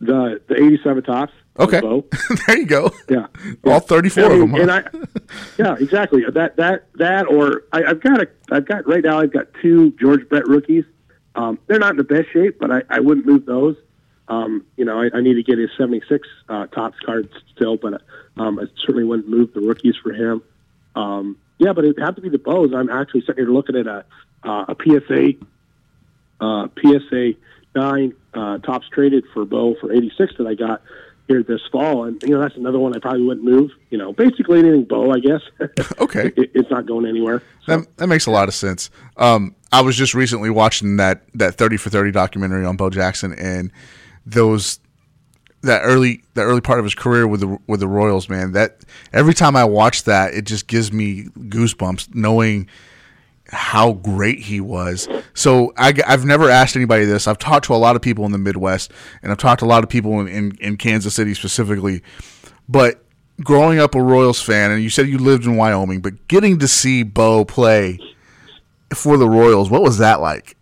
the 0.00 0.40
the 0.48 0.62
'87 0.62 1.02
Topps. 1.04 1.32
Okay, 1.58 1.80
there 2.46 2.58
you 2.58 2.66
go. 2.66 2.90
Yeah, 3.08 3.26
All 3.64 3.80
34 3.80 4.24
I 4.24 4.26
of 4.26 4.38
them. 4.38 4.50
huh? 4.50 4.60
And 4.60 4.70
I, 4.70 4.84
yeah, 5.58 5.76
exactly. 5.78 6.24
That 6.28 6.56
that 6.56 6.86
that, 6.94 7.26
or 7.26 7.64
I, 7.72 7.84
I've 7.84 8.00
got 8.00 8.22
a, 8.22 8.28
I've 8.50 8.66
got 8.66 8.86
right 8.86 9.04
now. 9.04 9.20
I've 9.20 9.32
got 9.32 9.48
two 9.60 9.92
George 10.00 10.26
Brett 10.28 10.46
rookies. 10.46 10.84
Um, 11.34 11.58
they're 11.66 11.78
not 11.78 11.90
in 11.92 11.96
the 11.98 12.04
best 12.04 12.32
shape, 12.32 12.58
but 12.58 12.70
I, 12.70 12.82
I 12.88 13.00
wouldn't 13.00 13.26
move 13.26 13.46
those. 13.46 13.76
Um, 14.28 14.64
you 14.76 14.84
know, 14.84 15.00
I, 15.00 15.10
I 15.14 15.20
need 15.20 15.34
to 15.34 15.42
get 15.42 15.58
his 15.58 15.70
'76 15.76 16.26
uh, 16.48 16.66
Topps 16.68 16.98
card 17.04 17.28
still, 17.54 17.76
but 17.76 18.00
um, 18.38 18.58
I 18.58 18.64
certainly 18.80 19.04
wouldn't 19.04 19.28
move 19.28 19.52
the 19.52 19.60
rookies 19.60 19.96
for 20.02 20.12
him. 20.12 20.42
Um, 20.94 21.36
yeah, 21.58 21.72
but 21.74 21.84
it'd 21.84 21.98
have 21.98 22.16
to 22.16 22.22
be 22.22 22.28
the 22.30 22.38
Bos. 22.38 22.70
I'm 22.74 22.88
actually 22.88 23.22
sitting 23.22 23.44
here 23.44 23.52
looking 23.52 23.76
at 23.76 23.86
a 23.86 24.04
uh, 24.42 24.66
a 24.68 24.76
PSA 24.82 25.34
uh, 26.40 26.68
PSA 26.80 27.34
nine 27.74 28.14
uh, 28.34 28.58
Topps 28.58 28.88
traded 28.90 29.24
for 29.32 29.44
Bo 29.44 29.74
for 29.80 29.92
86 29.92 30.34
that 30.38 30.46
I 30.46 30.54
got 30.54 30.82
here 31.28 31.42
this 31.42 31.60
fall, 31.70 32.04
and 32.04 32.22
you 32.22 32.30
know 32.30 32.40
that's 32.40 32.56
another 32.56 32.78
one 32.78 32.94
I 32.94 32.98
probably 32.98 33.22
wouldn't 33.22 33.44
move. 33.44 33.70
You 33.90 33.98
know, 33.98 34.12
basically 34.12 34.58
anything 34.58 34.84
Bo, 34.84 35.10
I 35.10 35.18
guess. 35.18 35.40
Okay. 35.98 36.32
it, 36.36 36.50
it's 36.54 36.70
not 36.70 36.86
going 36.86 37.06
anywhere. 37.06 37.42
So, 37.64 37.78
That, 37.78 37.96
that 37.98 38.06
makes 38.08 38.26
a 38.26 38.30
lot 38.30 38.48
of 38.48 38.54
sense. 38.54 38.90
Um, 39.16 39.54
I 39.70 39.80
was 39.80 39.96
just 39.96 40.14
recently 40.14 40.50
watching 40.50 40.96
that 40.96 41.22
that 41.34 41.54
thirty 41.54 41.76
for 41.76 41.90
thirty 41.90 42.10
documentary 42.10 42.64
on 42.64 42.76
Bo 42.76 42.90
Jackson, 42.90 43.32
and 43.34 43.70
those 44.26 44.80
that 45.62 45.80
early 45.82 46.22
that 46.34 46.42
early 46.42 46.60
part 46.60 46.78
of 46.78 46.84
his 46.84 46.94
career 46.94 47.26
with 47.26 47.40
the 47.40 47.58
with 47.66 47.80
the 47.80 47.88
Royals, 47.88 48.28
man. 48.28 48.52
That 48.52 48.84
every 49.12 49.34
time 49.34 49.56
I 49.56 49.64
watch 49.64 50.04
that, 50.04 50.34
it 50.34 50.42
just 50.42 50.66
gives 50.66 50.92
me 50.92 51.24
goosebumps 51.38 52.14
knowing 52.14 52.68
how 53.52 53.92
great 53.92 54.40
he 54.40 54.60
was. 54.60 55.08
So 55.34 55.72
I, 55.76 55.92
have 56.06 56.24
never 56.24 56.48
asked 56.48 56.74
anybody 56.74 57.04
this. 57.04 57.28
I've 57.28 57.38
talked 57.38 57.66
to 57.66 57.74
a 57.74 57.76
lot 57.76 57.96
of 57.96 58.02
people 58.02 58.24
in 58.24 58.32
the 58.32 58.38
Midwest, 58.38 58.92
and 59.22 59.30
I've 59.30 59.38
talked 59.38 59.60
to 59.60 59.66
a 59.66 59.68
lot 59.68 59.84
of 59.84 59.90
people 59.90 60.20
in, 60.20 60.28
in, 60.28 60.56
in 60.60 60.76
Kansas 60.76 61.14
City 61.14 61.34
specifically. 61.34 62.02
But 62.68 63.04
growing 63.42 63.78
up 63.78 63.94
a 63.94 64.02
Royals 64.02 64.40
fan, 64.40 64.70
and 64.70 64.82
you 64.82 64.88
said 64.88 65.08
you 65.08 65.18
lived 65.18 65.44
in 65.44 65.56
Wyoming, 65.56 66.00
but 66.00 66.28
getting 66.28 66.58
to 66.60 66.68
see 66.68 67.02
Bo 67.02 67.44
play 67.44 67.98
for 68.94 69.16
the 69.16 69.28
Royals, 69.28 69.70
what 69.70 69.82
was 69.82 69.98
that 69.98 70.20
like? 70.20 70.56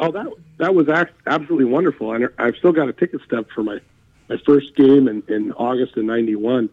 oh, 0.00 0.10
that 0.12 0.26
that 0.58 0.74
was 0.74 0.88
absolutely 1.26 1.64
wonderful, 1.66 2.12
and 2.12 2.28
I've 2.38 2.56
still 2.56 2.72
got 2.72 2.88
a 2.88 2.92
ticket 2.92 3.20
stub 3.26 3.46
for 3.54 3.62
my 3.62 3.80
my 4.28 4.36
first 4.46 4.74
game 4.76 5.08
in, 5.08 5.22
in 5.28 5.52
August 5.52 5.96
of 5.96 6.04
'91. 6.04 6.70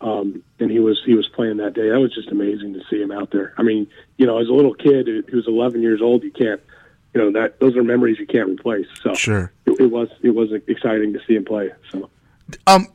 Um, 0.00 0.42
and 0.58 0.70
he 0.70 0.78
was 0.78 1.00
he 1.04 1.14
was 1.14 1.28
playing 1.28 1.58
that 1.58 1.74
day. 1.74 1.90
That 1.90 2.00
was 2.00 2.14
just 2.14 2.28
amazing 2.30 2.72
to 2.74 2.80
see 2.88 3.00
him 3.00 3.12
out 3.12 3.30
there. 3.32 3.52
I 3.58 3.62
mean, 3.62 3.86
you 4.16 4.26
know, 4.26 4.38
as 4.38 4.48
a 4.48 4.52
little 4.52 4.74
kid 4.74 5.06
who 5.06 5.22
who 5.28 5.36
was 5.36 5.46
11 5.46 5.82
years 5.82 6.00
old, 6.00 6.22
you 6.22 6.30
can't, 6.30 6.60
you 7.14 7.20
know, 7.20 7.32
that 7.40 7.60
those 7.60 7.76
are 7.76 7.82
memories 7.82 8.18
you 8.18 8.26
can't 8.26 8.48
replace. 8.48 8.86
So 9.02 9.12
Sure. 9.14 9.52
it, 9.66 9.78
it 9.80 9.90
was 9.90 10.08
it 10.22 10.30
was 10.30 10.50
exciting 10.68 11.12
to 11.12 11.20
see 11.26 11.34
him 11.36 11.44
play. 11.44 11.70
So 11.90 12.08
Um, 12.66 12.86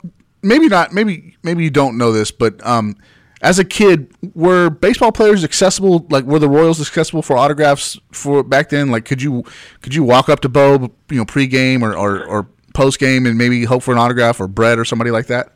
maybe 0.42 0.66
not. 0.66 0.92
Maybe 0.92 1.36
maybe 1.44 1.62
you 1.62 1.70
don't 1.70 1.96
know 1.96 2.10
this, 2.12 2.32
but 2.32 2.64
um, 2.66 2.96
as 3.42 3.58
a 3.58 3.64
kid, 3.64 4.12
were 4.34 4.70
baseball 4.70 5.12
players 5.12 5.44
accessible? 5.44 6.06
Like, 6.10 6.24
were 6.24 6.38
the 6.38 6.48
Royals 6.48 6.80
accessible 6.80 7.22
for 7.22 7.36
autographs 7.36 7.98
for 8.10 8.42
back 8.42 8.70
then? 8.70 8.90
Like, 8.90 9.04
could 9.04 9.22
you 9.22 9.44
could 9.82 9.94
you 9.94 10.02
walk 10.02 10.28
up 10.28 10.40
to 10.40 10.48
Bo, 10.48 10.90
you 11.10 11.18
know, 11.18 11.24
pregame 11.24 11.82
or 11.82 11.96
or, 11.96 12.24
or 12.24 12.48
post 12.74 12.98
game, 12.98 13.26
and 13.26 13.38
maybe 13.38 13.64
hope 13.64 13.82
for 13.82 13.92
an 13.92 13.98
autograph 13.98 14.40
or 14.40 14.48
Brett 14.48 14.78
or 14.78 14.84
somebody 14.84 15.10
like 15.12 15.26
that? 15.26 15.52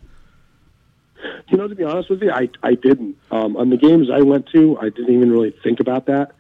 You 1.49 1.57
know, 1.57 1.69
to 1.69 1.75
be 1.75 1.85
honest 1.85 2.11
with 2.11 2.23
you, 2.23 2.31
I 2.31 2.49
I 2.63 2.75
didn't. 2.75 3.17
Um, 3.31 3.57
on 3.57 3.71
the 3.71 3.77
games 3.77 4.09
I 4.13 4.23
went 4.23 4.49
to, 4.55 4.79
I 4.81 4.89
didn't 4.91 5.15
even 5.15 5.31
really 5.31 5.55
think 5.63 5.81
about 5.81 6.07
that, 6.07 6.33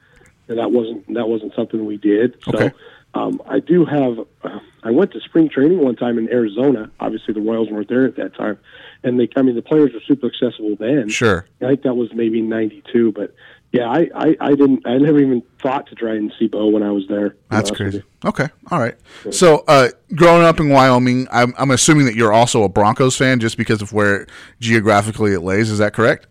and 0.48 0.58
that 0.58 0.70
wasn't 0.72 1.12
that 1.14 1.28
wasn't 1.28 1.54
something 1.54 1.84
we 1.84 1.96
did. 1.96 2.36
So 2.44 2.52
Okay. 2.54 2.70
um, 3.14 3.40
I 3.46 3.60
do 3.60 3.84
have. 3.84 4.18
Uh, 4.42 4.58
I 4.82 4.90
went 4.92 5.12
to 5.12 5.20
spring 5.20 5.50
training 5.50 5.80
one 5.80 5.94
time 5.96 6.16
in 6.18 6.28
Arizona. 6.30 6.90
Obviously, 7.00 7.34
the 7.34 7.40
Royals 7.42 7.68
weren't 7.70 7.88
there 7.88 8.06
at 8.06 8.16
that 8.16 8.34
time, 8.34 8.58
and 9.02 9.20
they. 9.20 9.28
I 9.36 9.42
mean, 9.42 9.54
the 9.54 9.62
players 9.62 9.92
were 9.92 10.00
super 10.06 10.26
accessible 10.28 10.76
then. 10.78 11.08
Sure. 11.08 11.46
I 11.60 11.66
think 11.66 11.82
that 11.82 11.94
was 11.94 12.12
maybe 12.14 12.40
'92, 12.40 13.12
but 13.12 13.34
yeah, 13.72 13.88
I, 13.88 14.08
I, 14.14 14.36
I 14.40 14.48
didn't. 14.50 14.86
I 14.86 14.98
never 14.98 15.20
even 15.20 15.42
thought 15.62 15.86
to 15.88 15.94
try 15.94 16.16
and 16.16 16.32
see 16.38 16.48
Bo 16.48 16.68
when 16.68 16.82
I 16.82 16.90
was 16.90 17.06
there. 17.08 17.36
That's 17.50 17.70
crazy. 17.70 18.02
Okay, 18.24 18.48
all 18.70 18.80
right. 18.80 18.96
So, 19.30 19.64
uh, 19.68 19.88
growing 20.14 20.44
up 20.44 20.58
in 20.60 20.68
Wyoming, 20.68 21.28
I'm, 21.30 21.54
I'm 21.56 21.70
assuming 21.70 22.06
that 22.06 22.14
you're 22.16 22.32
also 22.32 22.64
a 22.64 22.68
Broncos 22.68 23.16
fan, 23.16 23.38
just 23.40 23.56
because 23.56 23.80
of 23.80 23.92
where 23.92 24.26
geographically 24.58 25.32
it 25.32 25.40
lays. 25.40 25.70
Is 25.70 25.78
that 25.78 25.92
correct? 25.94 26.26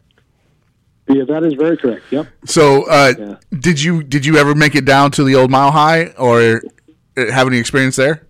Yeah, 1.07 1.23
that 1.27 1.43
is 1.43 1.53
very 1.53 1.77
correct. 1.77 2.03
Yep. 2.11 2.27
So, 2.45 2.83
uh, 2.83 3.13
Yeah. 3.17 3.35
did 3.57 3.81
you 3.81 4.03
did 4.03 4.25
you 4.25 4.37
ever 4.37 4.53
make 4.53 4.75
it 4.75 4.85
down 4.85 5.11
to 5.11 5.23
the 5.23 5.35
old 5.35 5.49
Mile 5.49 5.71
High, 5.71 6.07
or 6.17 6.61
uh, 7.17 7.31
have 7.31 7.47
any 7.47 7.57
experience 7.57 7.95
there? 7.95 8.27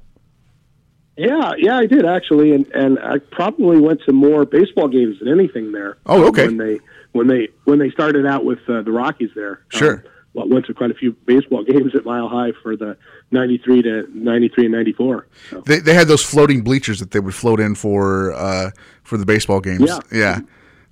Yeah, 1.17 1.51
yeah, 1.57 1.77
I 1.77 1.85
did 1.85 2.05
actually, 2.05 2.53
and 2.53 2.65
and 2.73 2.97
I 2.99 3.17
probably 3.17 3.79
went 3.81 4.01
to 4.05 4.13
more 4.13 4.45
baseball 4.45 4.87
games 4.87 5.17
than 5.19 5.27
anything 5.27 5.73
there. 5.73 5.97
Oh, 6.05 6.27
okay. 6.29 6.45
When 6.45 6.55
they 6.57 6.79
when 7.13 7.27
they 7.27 7.49
when 7.65 7.79
they 7.79 7.89
started 7.91 8.25
out 8.25 8.45
with 8.45 8.59
uh, 8.69 8.81
the 8.81 8.91
Rockies 8.91 9.31
there. 9.35 9.61
Sure. 9.69 9.95
Um, 9.95 10.03
well, 10.35 10.47
went 10.47 10.67
to 10.67 10.75
quite 10.75 10.91
a 10.91 10.93
few 10.93 11.13
baseball 11.25 11.63
games 11.73 11.95
at 11.95 12.05
Mile 12.05 12.29
High 12.29 12.51
for 12.61 12.75
the 12.77 12.95
'93 13.31 13.81
to 13.83 14.07
'93 14.13 14.65
and 14.65 14.73
'94. 14.73 15.27
So. 15.49 15.61
They, 15.61 15.79
they 15.79 15.93
had 15.95 16.07
those 16.07 16.23
floating 16.23 16.61
bleachers 16.61 16.99
that 16.99 17.11
they 17.11 17.19
would 17.19 17.33
float 17.35 17.59
in 17.59 17.73
for 17.75 18.33
uh, 18.33 18.69
for 19.03 19.17
the 19.17 19.25
baseball 19.25 19.59
games. 19.59 19.89
Yeah. 20.11 20.39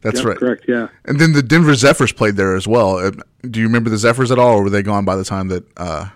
that's 0.01 0.17
Yep, 0.19 0.25
right. 0.25 0.37
Correct. 0.37 0.65
Yeah. 0.67 0.87
And 1.05 1.19
then 1.19 1.33
the 1.33 1.43
Denver 1.43 1.75
Zephyrs 1.75 2.11
played 2.13 2.35
there 2.35 2.55
as 2.55 2.67
well. 2.67 2.97
Uh, 2.97 3.11
Do 3.49 3.59
you 3.59 3.67
remember 3.67 3.89
the 3.91 3.97
Zephyrs 3.97 4.31
at 4.31 4.39
all, 4.39 4.57
or 4.57 4.63
were 4.63 4.69
they 4.71 4.81
gone 4.83 5.05
by 5.05 5.15
the 5.15 5.23
time 5.23 5.49
that 5.49 5.63
uh, 5.77 6.09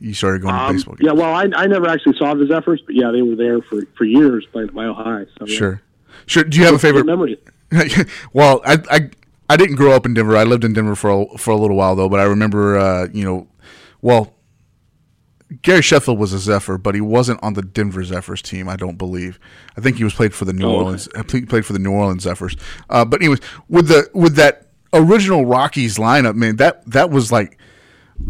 you 0.00 0.14
started 0.14 0.40
going 0.42 0.54
to 0.54 0.60
Um, 0.62 0.74
baseball 0.74 0.94
games? 0.94 1.06
yeah. 1.06 1.12
Well, 1.12 1.34
I, 1.34 1.48
I 1.54 1.66
never 1.66 1.86
actually 1.88 2.16
saw 2.16 2.32
the 2.34 2.46
Zephyrs, 2.46 2.82
but 2.86 2.94
yeah, 2.94 3.10
they 3.10 3.20
were 3.22 3.36
there 3.36 3.60
for, 3.60 3.82
for 3.96 4.04
years 4.04 4.46
playing 4.52 4.68
at 4.68 4.74
Mile 4.74 4.94
High. 4.94 5.26
So, 5.38 5.46
yeah. 5.46 5.54
Sure, 5.56 5.82
sure. 6.26 6.44
Do 6.44 6.58
you 6.58 6.64
have 6.64 6.74
a 6.74 6.78
favorite? 6.78 7.04
memory. 7.04 7.38
well, 8.32 8.62
I, 8.64 8.78
I 8.90 9.10
I 9.48 9.56
didn't 9.56 9.76
grow 9.76 9.92
up 9.92 10.06
in 10.06 10.14
Denver. 10.14 10.36
I 10.36 10.44
lived 10.44 10.64
in 10.64 10.72
Denver 10.72 10.94
for 10.94 11.10
a, 11.10 11.38
for 11.38 11.50
a 11.50 11.56
little 11.56 11.76
while 11.76 11.94
though. 11.96 12.08
But 12.08 12.20
I 12.20 12.24
remember, 12.24 12.78
uh, 12.78 13.08
you 13.12 13.24
know, 13.24 13.48
well, 14.00 14.34
Gary 15.62 15.82
Sheffield 15.82 16.18
was 16.18 16.32
a 16.32 16.38
Zephyr, 16.38 16.78
but 16.78 16.94
he 16.94 17.00
wasn't 17.00 17.42
on 17.42 17.52
the 17.54 17.62
Denver 17.62 18.02
Zephyrs 18.02 18.42
team. 18.42 18.68
I 18.68 18.76
don't 18.76 18.96
believe. 18.96 19.38
I 19.76 19.80
think 19.80 19.98
he 19.98 20.04
was 20.04 20.14
played 20.14 20.34
for 20.34 20.44
the 20.46 20.52
New 20.52 20.66
Oh. 20.66 20.76
Orleans. 20.76 21.08
uh, 21.14 21.22
He 21.30 21.42
played 21.42 21.66
for 21.66 21.74
the 21.74 21.78
New 21.78 21.92
Orleans 21.92 22.22
Zephyrs. 22.22 22.56
Uh, 22.90 23.04
but 23.04 23.20
anyways, 23.20 23.40
with 23.68 23.88
the 23.88 24.08
with 24.14 24.36
that 24.36 24.68
original 24.92 25.44
Rockies 25.44 25.98
lineup, 25.98 26.34
man, 26.34 26.56
that 26.56 26.84
that 26.90 27.10
was 27.10 27.30
like. 27.32 27.58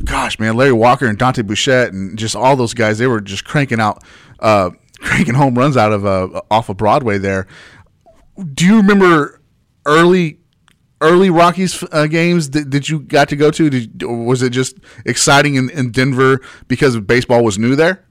Gosh, 0.04 0.38
man, 0.38 0.56
Larry 0.56 0.72
Walker 0.72 1.06
and 1.06 1.18
Dante 1.18 1.42
Bichette 1.42 1.92
and 1.92 2.18
just 2.18 2.34
all 2.34 2.56
those 2.56 2.72
guys, 2.72 2.96
they 2.96 3.06
were 3.06 3.20
just 3.20 3.44
cranking 3.44 3.80
out, 3.80 4.02
uh, 4.40 4.70
cranking 4.98 5.34
home 5.34 5.56
runs 5.56 5.76
out 5.76 5.92
of 5.92 6.06
uh, 6.06 6.40
off 6.50 6.70
of 6.70 6.78
Broadway 6.78 7.18
there 7.18 7.46
do 8.54 8.64
you 8.66 8.78
remember 8.78 9.40
early 9.86 10.38
early 11.04 11.30
Rockies 11.30 11.82
uh, 11.92 12.06
games 12.06 12.50
that, 12.50 12.70
that 12.70 12.88
you 12.88 13.00
got 13.00 13.28
to 13.28 13.36
go 13.36 13.50
to? 13.50 13.70
Did, 13.70 14.02
was 14.02 14.42
it 14.42 14.50
just 14.50 14.76
exciting 15.04 15.54
in, 15.56 15.70
in 15.70 15.90
Denver 15.92 16.40
because 16.68 16.98
baseball 17.00 17.44
was 17.44 17.58
new 17.58 17.76
there? 17.76 18.04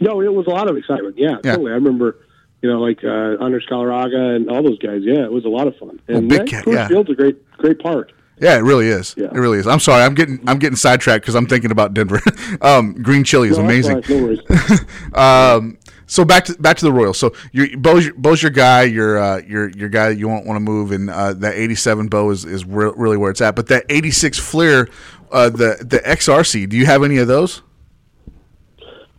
No, 0.00 0.20
it 0.20 0.32
was 0.32 0.46
a 0.46 0.50
lot 0.50 0.68
of 0.70 0.76
excitement. 0.76 1.16
Yeah, 1.18 1.36
Yeah. 1.44 1.52
totally. 1.52 1.72
I 1.72 1.74
remember, 1.74 2.18
you 2.62 2.70
know, 2.70 2.80
like 2.80 3.04
uh, 3.04 3.42
Andres 3.44 3.66
Galarraga 3.70 4.36
and 4.36 4.50
all 4.50 4.62
those 4.62 4.78
guys. 4.78 5.02
Yeah, 5.04 5.24
it 5.24 5.32
was 5.32 5.44
a 5.44 5.48
lot 5.48 5.66
of 5.66 5.76
fun. 5.76 6.00
And 6.08 6.28
Big 6.28 6.46
Cat, 6.46 6.64
yeah. 6.66 6.88
Field's 6.88 7.10
a 7.10 7.14
great, 7.14 7.36
great 7.58 7.78
park. 7.80 8.12
Yeah, 8.40 8.56
it 8.56 8.62
really 8.62 8.86
is. 8.86 9.14
Yeah. 9.18 9.26
It 9.26 9.34
really 9.34 9.58
is. 9.58 9.66
I'm 9.66 9.80
sorry, 9.80 10.02
I'm 10.02 10.14
getting 10.14 10.42
I'm 10.48 10.58
getting 10.58 10.76
sidetracked 10.76 11.22
because 11.24 11.34
I'm 11.34 11.46
thinking 11.46 11.70
about 11.70 11.92
Denver. 11.92 12.22
um, 12.62 12.94
green 12.94 13.22
chili 13.22 13.50
is 13.50 13.58
No, 13.58 13.64
amazing. 13.64 14.00
fine. 14.00 14.16
No 14.18 14.24
worries. 14.24 14.40
Um, 15.14 15.76
so 16.10 16.24
back 16.24 16.44
to 16.46 16.54
back 16.54 16.76
to 16.78 16.84
the 16.84 16.92
Royals. 16.92 17.18
So 17.18 17.32
you're, 17.52 17.76
Bo's, 17.78 18.04
your- 18.06 18.14
Bo's 18.14 18.42
your 18.42 18.50
guy. 18.50 18.82
Your 18.82 19.18
uh, 19.18 19.40
your 19.46 19.68
your 19.70 19.88
guy 19.88 20.10
you 20.10 20.28
won't 20.28 20.44
want 20.46 20.56
to 20.56 20.60
move, 20.60 20.90
and 20.92 21.08
uh, 21.08 21.32
that 21.34 21.54
87 21.54 22.08
Bo 22.08 22.30
is 22.30 22.44
is 22.44 22.64
re- 22.64 22.92
really 22.96 23.16
where 23.16 23.30
it's 23.30 23.40
at. 23.40 23.54
But 23.56 23.68
that 23.68 23.84
86 23.88 24.38
Fleer, 24.38 24.88
uh, 25.32 25.48
the 25.50 25.76
the 25.80 25.98
XRC. 26.00 26.68
Do 26.68 26.76
you 26.76 26.86
have 26.86 27.02
any 27.02 27.18
of 27.18 27.28
those? 27.28 27.62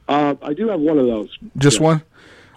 uh, 0.07 0.35
I 0.41 0.53
do 0.53 0.67
have 0.69 0.79
one 0.79 0.97
of 0.99 1.05
those. 1.07 1.29
Just 1.57 1.77
Yeah. 1.79 1.83
one. 1.85 2.01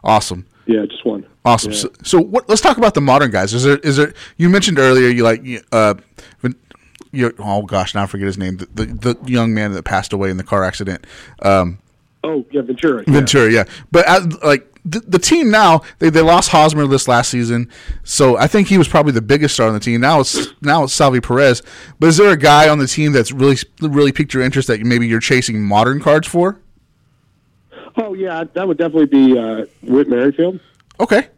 Awesome. 0.03 0.47
Yeah, 0.67 0.85
just 0.87 1.05
one. 1.05 1.25
Awesome. 1.45 1.73
Yeah. 1.73 1.79
So, 1.79 1.91
so 2.03 2.21
what, 2.21 2.49
let's 2.49 2.61
talk 2.63 2.79
about 2.79 2.95
the 2.95 3.01
modern 3.01 3.31
guys. 3.31 3.53
Is 3.55 3.65
there 3.65 3.79
is 3.79 3.97
there? 3.97 4.15
You 4.39 4.49
mentioned 4.49 4.79
earlier 4.79 5.09
you 5.09 5.23
like 5.23 5.43
uh, 5.73 5.95
you, 7.13 7.33
oh 7.39 7.63
gosh, 7.63 7.95
now 7.95 8.03
I 8.03 8.07
forget 8.07 8.27
his 8.27 8.39
name. 8.39 8.57
The, 8.57 8.67
the 8.75 8.87
the 9.15 9.31
young 9.31 9.55
man 9.55 9.73
that 9.73 9.85
passed 9.85 10.13
away 10.13 10.31
in 10.31 10.37
the 10.37 10.43
car 10.43 10.65
accident. 10.65 11.07
Um, 11.43 11.79
Oh, 12.25 12.45
yeah, 12.51 12.63
Ventura. 12.63 13.05
yeah. 13.07 13.13
Ventura, 13.13 13.51
yeah. 13.53 13.65
But 13.93 14.07
like 14.43 14.67
the, 14.87 15.01
the 15.01 15.19
team 15.19 15.51
now, 15.51 15.83
they, 15.99 16.09
they 16.11 16.21
lost 16.23 16.51
Hosmer 16.51 16.87
this 16.87 17.07
last 17.07 17.31
season, 17.31 17.71
so 18.03 18.37
I 18.39 18.47
think 18.47 18.69
he 18.69 18.79
was 18.79 18.89
probably 18.89 19.13
the 19.13 19.23
biggest 19.23 19.55
star 19.55 19.69
on 19.69 19.75
the 19.75 19.81
team. 19.81 20.01
Now 20.01 20.21
it's 20.21 20.49
now 20.63 20.85
it's 20.85 20.93
Salvi 20.93 21.21
Perez. 21.21 21.63
But 22.01 22.09
is 22.09 22.17
there 22.17 22.31
a 22.31 22.37
guy 22.37 22.69
on 22.69 22.79
the 22.79 22.87
team 22.87 23.13
that's 23.13 23.31
really 23.33 23.57
really 23.81 24.11
piqued 24.13 24.33
your 24.35 24.43
interest 24.43 24.69
that 24.69 24.81
maybe 24.81 25.07
you're 25.07 25.21
chasing 25.21 25.63
modern 25.63 26.01
cards 26.01 26.27
for? 26.27 26.61
Oh, 27.97 28.15
yeah, 28.15 28.45
that 28.55 28.67
would 28.67 28.77
definitely 28.79 29.07
be 29.07 29.39
uh, 29.39 29.67
Whit 29.83 30.09
Merrifield. 30.09 30.59
Okay, 30.99 31.29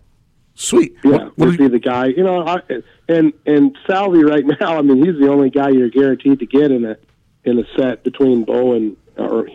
sweet. 0.55 0.95
Yeah, 1.05 1.11
What- 1.11 1.39
what 1.39 1.49
would 1.49 1.59
be 1.59 1.69
the 1.69 1.79
guy. 1.79 2.07
You 2.07 2.25
know, 2.25 2.47
I, 2.47 2.61
and 3.09 3.33
and 3.45 3.77
Salvi 3.87 4.25
right 4.25 4.45
now. 4.61 4.79
I 4.79 4.83
mean, 4.83 5.05
he's 5.05 5.21
the 5.21 5.29
only 5.31 5.51
guy 5.51 5.69
you're 5.71 5.91
guaranteed 5.91 6.39
to 6.39 6.47
get 6.47 6.71
in 6.71 6.85
a 6.85 6.97
in 7.45 7.59
a 7.59 7.65
set 7.77 8.03
between 8.05 8.45
Bo 8.45 8.73
and 8.73 8.97
or 9.17 9.47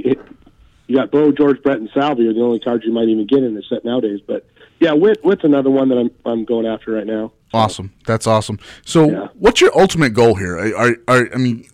you 0.91 0.97
got 0.97 1.09
Bo, 1.11 1.31
George 1.31 1.61
Brett, 1.63 1.77
and 1.77 1.89
Salvi 1.93 2.27
are 2.27 2.33
the 2.33 2.41
only 2.41 2.59
cards 2.59 2.83
you 2.85 2.91
might 2.91 3.07
even 3.07 3.25
get 3.25 3.43
in 3.43 3.57
a 3.57 3.61
set 3.63 3.85
nowadays. 3.85 4.19
But 4.27 4.45
yeah, 4.79 4.91
Whit 4.93 5.23
Whit's 5.23 5.43
another 5.43 5.69
one 5.69 5.89
that 5.89 5.97
I'm 5.97 6.11
I'm 6.25 6.43
going 6.45 6.65
after 6.65 6.91
right 6.91 7.07
now. 7.07 7.31
Awesome. 7.53 7.93
That's 8.05 8.27
awesome. 8.27 8.59
So, 8.85 9.09
Yeah. 9.09 9.27
what's 9.35 9.59
your 9.61 9.77
ultimate 9.77 10.13
goal 10.13 10.35
here? 10.35 10.57
Are, 10.57 10.73
are, 10.75 10.95
are 11.07 11.29
I 11.33 11.37
mean, 11.37 11.65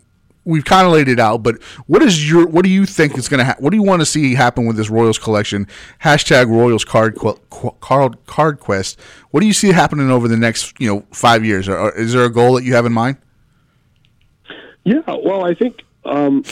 we've 0.43 0.65
kind 0.65 0.87
of 0.87 0.93
laid 0.93 1.07
it 1.07 1.19
out, 1.19 1.43
but 1.43 1.61
what 1.87 2.01
is 2.01 2.29
your 2.29 2.47
what 2.47 2.63
do 2.63 2.69
you 2.69 2.85
think 2.85 3.17
is 3.17 3.27
going 3.29 3.39
to 3.39 3.45
ha- 3.45 3.55
what 3.59 3.69
do 3.71 3.77
you 3.77 3.83
want 3.83 4.01
to 4.01 4.05
see 4.05 4.33
happen 4.35 4.65
with 4.65 4.75
this 4.75 4.89
Royals 4.89 5.17
collection? 5.19 5.67
Hashtag 6.03 6.47
Royals 6.49 6.83
card 6.85 7.15
qu- 7.15 7.37
card 7.79 8.17
card 8.25 8.59
quest. 8.59 8.99
What 9.31 9.41
do 9.41 9.47
you 9.47 9.53
see 9.53 9.71
happening 9.71 10.09
over 10.11 10.27
the 10.27 10.37
next 10.37 10.79
you 10.79 10.87
know 10.93 11.05
five 11.11 11.43
years? 11.45 11.67
Or 11.67 11.91
is 11.95 12.13
there 12.13 12.23
a 12.25 12.31
goal 12.31 12.55
that 12.55 12.63
you 12.63 12.73
have 12.75 12.85
in 12.85 12.93
mind? 12.93 13.17
Yeah, 14.83 15.01
well, 15.23 15.45
I 15.45 15.53
think 15.53 15.81
um, 16.05 16.43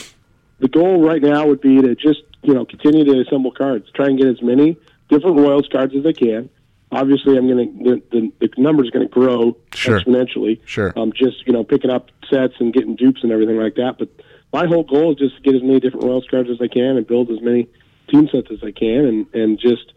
the 0.60 0.68
goal 0.68 1.02
right 1.02 1.22
now 1.22 1.48
would 1.48 1.62
be 1.62 1.82
to 1.82 1.96
just 1.96 2.25
you 2.46 2.54
know 2.54 2.66
continue 2.66 3.04
to 3.06 3.22
assemble 3.22 3.52
cards, 3.52 3.90
try 3.94 4.08
and 4.08 4.18
get 4.18 4.28
as 4.28 4.42
many 4.42 4.78
different 5.10 5.38
Royals 5.38 5.68
cards 5.72 5.94
as 5.96 6.06
I 6.06 6.14
can. 6.14 6.50
Obviously, 6.92 7.38
I'm 7.38 7.48
going 7.48 7.84
to 7.84 7.84
the, 8.12 8.32
the 8.40 8.48
the 8.48 8.62
number's 8.62 8.90
going 8.92 9.08
to 9.08 9.12
grow 9.14 9.58
Sure. 9.74 10.00
exponentially. 10.00 10.60
Sure. 10.66 10.94
Um, 10.96 11.12
just 11.14 11.46
you 11.48 11.54
know 11.54 11.64
picking 11.64 11.92
up 11.92 12.10
sets 12.30 12.54
and 12.60 12.74
getting 12.74 12.96
dupes 12.96 13.22
and 13.24 13.32
everything 13.32 13.58
like 13.58 13.76
that. 13.76 13.98
But 13.98 14.10
my 14.54 14.66
whole 14.68 14.84
goal 14.84 15.12
is 15.14 15.18
just 15.18 15.36
to 15.38 15.42
get 15.42 15.56
as 15.56 15.62
many 15.64 15.80
different 15.80 16.06
Royals 16.06 16.26
cards 16.30 16.50
as 16.50 16.58
I 16.62 16.68
can 16.68 16.98
and 16.98 17.06
build 17.06 17.30
as 17.32 17.42
many 17.42 17.68
team 18.10 18.30
sets 18.32 18.48
as 18.52 18.60
I 18.64 18.72
can, 18.72 19.06
and 19.06 19.26
and 19.34 19.60
just 19.60 19.94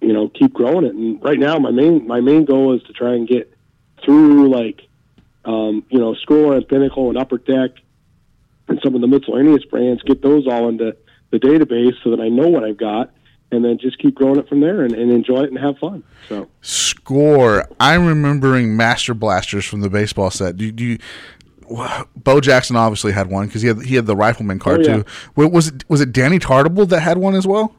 you 0.00 0.12
know 0.12 0.28
keep 0.28 0.52
growing 0.52 0.84
it. 0.86 0.94
And 0.94 1.22
right 1.22 1.38
now, 1.38 1.58
my 1.58 1.70
main 1.70 2.06
my 2.06 2.20
main 2.20 2.44
goal 2.44 2.74
is 2.74 2.82
to 2.84 2.92
try 2.92 3.12
and 3.14 3.28
get 3.28 3.52
through 4.04 4.50
like 4.50 4.80
um, 5.44 5.84
you 5.90 5.98
know 5.98 6.14
score 6.14 6.54
and 6.54 6.66
pinnacle 6.66 7.08
and 7.10 7.18
upper 7.18 7.38
deck 7.38 7.70
and 8.68 8.80
some 8.82 8.94
of 8.96 9.00
the 9.00 9.06
miscellaneous 9.06 9.64
brands, 9.64 10.02
get 10.02 10.22
those 10.22 10.46
all 10.48 10.68
into 10.68 10.96
the 11.30 11.38
database 11.38 11.94
so 12.04 12.10
that 12.10 12.20
I 12.20 12.28
know 12.28 12.48
what 12.48 12.64
I've 12.64 12.76
got, 12.78 13.10
and 13.52 13.64
then 13.64 13.78
just 13.78 13.98
keep 13.98 14.14
growing 14.14 14.38
it 14.38 14.48
from 14.48 14.60
there 14.60 14.82
and, 14.82 14.92
and 14.92 15.10
enjoy 15.10 15.42
it 15.42 15.50
and 15.50 15.58
have 15.58 15.78
fun. 15.78 16.02
So 16.28 16.48
Score. 16.62 17.68
I'm 17.80 18.06
remembering 18.06 18.76
Master 18.76 19.14
Blasters 19.14 19.64
from 19.64 19.80
the 19.80 19.90
baseball 19.90 20.30
set. 20.30 20.56
Do, 20.56 20.70
do 20.72 20.84
you? 20.84 20.98
Bo 22.16 22.40
Jackson 22.40 22.76
obviously 22.76 23.10
had 23.12 23.28
one 23.28 23.46
because 23.46 23.60
he 23.62 23.68
had 23.68 23.82
he 23.82 23.96
had 23.96 24.06
the 24.06 24.14
rifleman 24.14 24.58
card 24.60 24.80
Oh, 24.86 24.90
yeah. 24.90 25.02
too. 25.02 25.04
Was 25.50 25.68
it 25.68 25.84
was 25.88 26.00
it 26.00 26.12
Danny 26.12 26.38
Tartabull 26.38 26.88
that 26.90 27.00
had 27.00 27.18
one 27.18 27.34
as 27.34 27.46
well? 27.46 27.74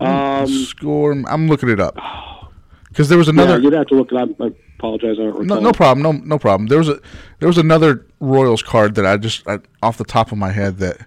um, 0.00 0.46
Score. 0.48 1.12
I'm 1.12 1.48
looking 1.48 1.68
it 1.68 1.78
up 1.80 1.96
because 2.88 3.08
there 3.08 3.18
was 3.18 3.28
yeah, 3.28 3.34
another. 3.34 3.58
you'd 3.60 3.72
have 3.74 3.86
to 3.88 3.94
look 3.94 4.10
it 4.12 4.18
up. 4.18 4.28
I 4.40 4.50
apologize. 4.78 5.16
I 5.20 5.24
don't 5.24 5.46
no, 5.46 5.60
no 5.60 5.72
problem. 5.72 6.02
No, 6.02 6.12
no 6.24 6.38
problem. 6.38 6.68
There 6.68 6.78
was 6.78 6.88
a 6.88 7.00
there 7.38 7.48
was 7.48 7.58
another 7.58 8.06
Royals 8.20 8.62
card 8.62 8.94
that 8.96 9.06
I 9.06 9.16
just 9.16 9.46
I, 9.46 9.58
off 9.82 9.96
the 9.98 10.04
top 10.04 10.32
of 10.32 10.38
my 10.38 10.50
head 10.52 10.78
that 10.78 11.06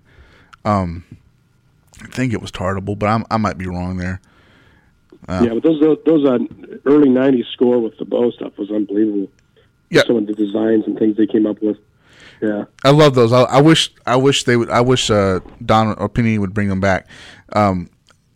um 0.65 1.03
I 2.01 2.07
think 2.07 2.33
it 2.33 2.41
was 2.41 2.51
Tartabull, 2.51 2.97
but 2.99 3.07
I'm, 3.07 3.23
I 3.31 3.37
might 3.37 3.57
be 3.57 3.67
wrong 3.67 3.97
there. 3.97 4.19
yeah, 5.29 5.53
but 5.53 5.63
those 5.63 5.79
those, 5.79 5.97
those 6.05 6.25
uh, 6.25 6.37
early 6.85 7.09
'90s 7.09 7.45
score 7.53 7.79
with 7.79 7.97
the 7.97 8.05
Bo 8.05 8.31
stuff 8.31 8.57
was 8.57 8.71
unbelievable. 8.71 9.29
Yeah. 9.89 10.01
some 10.07 10.15
of 10.17 10.25
the 10.27 10.33
designs 10.33 10.85
and 10.87 10.97
things 10.97 11.17
they 11.17 11.27
came 11.27 11.45
up 11.45 11.61
with. 11.61 11.77
Yeah, 12.41 12.65
I 12.83 12.89
love 12.89 13.13
those. 13.15 13.31
I, 13.31 13.43
I 13.43 13.61
wish 13.61 13.93
I 14.05 14.15
wish 14.15 14.43
they 14.43 14.57
would. 14.57 14.69
I 14.69 14.81
wish 14.81 15.09
uh, 15.09 15.39
Don 15.65 15.95
or 15.97 16.09
Penny 16.09 16.37
would 16.39 16.53
bring 16.53 16.67
them 16.67 16.81
back, 16.81 17.07
um, 17.53 17.89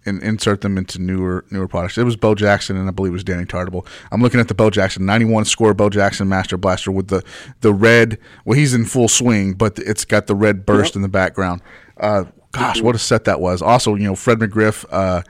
and 0.05 0.21
insert 0.23 0.61
them 0.61 0.77
into 0.77 0.99
newer 0.99 1.43
newer 1.51 1.67
products. 1.67 1.97
It 1.97 2.03
was 2.03 2.15
Bo 2.15 2.35
Jackson 2.35 2.77
and 2.77 2.87
I 2.87 2.91
believe 2.91 3.11
it 3.11 3.13
was 3.13 3.23
Danny 3.23 3.43
Tartabull. 3.45 3.85
I'm 4.11 4.21
looking 4.21 4.39
at 4.39 4.47
the 4.47 4.53
Bo 4.53 4.69
Jackson 4.69 5.05
91 5.05 5.45
score 5.45 5.73
Bo 5.73 5.89
Jackson 5.89 6.29
Master 6.29 6.57
Blaster 6.57 6.91
with 6.91 7.07
the 7.07 7.23
the 7.61 7.73
red. 7.73 8.17
Well, 8.45 8.57
he's 8.57 8.73
in 8.73 8.85
full 8.85 9.07
swing, 9.09 9.53
but 9.53 9.77
it's 9.79 10.05
got 10.05 10.27
the 10.27 10.35
red 10.35 10.65
burst 10.65 10.91
Yep. 10.91 10.95
in 10.97 11.01
the 11.01 11.09
background. 11.09 11.61
Uh, 11.99 12.25
gosh, 12.51 12.81
what 12.81 12.95
a 12.95 12.99
set 12.99 13.25
that 13.25 13.39
was. 13.39 13.61
Also, 13.61 13.95
you 13.95 14.03
know, 14.05 14.15
Fred 14.15 14.39
McGriff, 14.39 14.85
uh, 14.91 15.21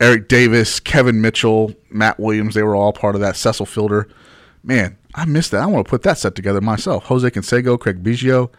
Eric 0.00 0.28
Davis, 0.28 0.80
Kevin 0.80 1.20
Mitchell, 1.20 1.72
Matt 1.90 2.18
Williams. 2.18 2.54
They 2.54 2.62
were 2.62 2.74
all 2.76 2.92
part 2.92 3.14
of 3.14 3.20
that. 3.20 3.36
Cecil 3.36 3.66
Fielder. 3.66 4.08
Man, 4.64 4.96
I 5.14 5.24
missed 5.24 5.50
that. 5.52 5.62
I 5.62 5.66
want 5.66 5.86
to 5.86 5.90
put 5.90 6.02
that 6.02 6.18
set 6.18 6.34
together 6.34 6.60
myself. 6.60 7.04
Jose 7.04 7.28
Canseco, 7.30 7.78
Craig 7.78 8.02
Biggio. 8.02 8.50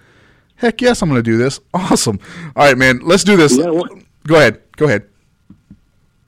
Heck 0.56 0.82
yes, 0.82 1.02
I'm 1.02 1.10
going 1.10 1.20
to 1.20 1.24
do 1.24 1.38
this. 1.38 1.60
Awesome. 1.74 2.20
All 2.56 2.66
right, 2.66 2.78
man. 2.78 3.00
Let's 3.04 3.24
do 3.24 3.36
this. 3.36 3.58
Yeah, 3.58 3.70
what- 3.70 3.92
Go 4.26 4.36
ahead. 4.36 4.62
Go 4.78 4.86
ahead. 4.86 5.08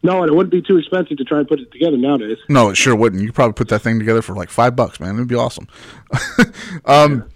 No, 0.03 0.21
and 0.21 0.31
it 0.31 0.35
wouldn't 0.35 0.51
be 0.51 0.61
too 0.61 0.77
expensive 0.77 1.17
to 1.17 1.23
try 1.23 1.39
and 1.39 1.47
put 1.47 1.59
it 1.59 1.71
together 1.71 1.97
nowadays. 1.97 2.37
No, 2.47 2.69
it 2.69 2.75
sure 2.75 2.95
wouldn't. 2.95 3.23
You 3.23 3.31
probably 3.31 3.53
put 3.53 3.69
that 3.69 3.79
thing 3.79 3.97
together 3.97 4.21
for 4.21 4.35
like 4.35 4.49
five 4.49 4.75
bucks, 4.75 4.99
man. 4.99 5.15
It'd 5.15 5.27
be 5.27 5.33
awesome. 5.35 5.67
um, 6.85 7.27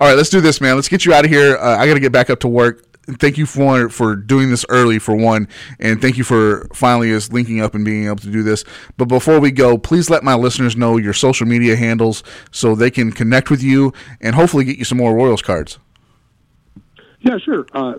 all 0.00 0.08
right, 0.08 0.16
let's 0.16 0.30
do 0.30 0.40
this, 0.40 0.60
man. 0.60 0.74
Let's 0.74 0.88
get 0.88 1.04
you 1.06 1.14
out 1.14 1.24
of 1.24 1.30
here. 1.30 1.56
Uh, 1.56 1.76
I 1.76 1.86
got 1.86 1.94
to 1.94 2.00
get 2.00 2.10
back 2.12 2.28
up 2.28 2.40
to 2.40 2.48
work. 2.48 2.85
Thank 3.18 3.38
you 3.38 3.46
for 3.46 3.88
for 3.88 4.16
doing 4.16 4.50
this 4.50 4.64
early 4.68 4.98
for 4.98 5.14
one, 5.14 5.46
and 5.78 6.02
thank 6.02 6.18
you 6.18 6.24
for 6.24 6.66
finally 6.72 7.14
us 7.14 7.30
linking 7.30 7.60
up 7.60 7.74
and 7.74 7.84
being 7.84 8.06
able 8.06 8.16
to 8.16 8.30
do 8.30 8.42
this. 8.42 8.64
But 8.96 9.06
before 9.06 9.38
we 9.38 9.52
go, 9.52 9.78
please 9.78 10.10
let 10.10 10.24
my 10.24 10.34
listeners 10.34 10.76
know 10.76 10.96
your 10.96 11.12
social 11.12 11.46
media 11.46 11.76
handles 11.76 12.24
so 12.50 12.74
they 12.74 12.90
can 12.90 13.12
connect 13.12 13.48
with 13.48 13.62
you 13.62 13.92
and 14.20 14.34
hopefully 14.34 14.64
get 14.64 14.78
you 14.78 14.84
some 14.84 14.98
more 14.98 15.14
Royals 15.14 15.40
cards. 15.40 15.78
Yeah, 17.20 17.38
sure. 17.38 17.66
Uh, 17.72 17.94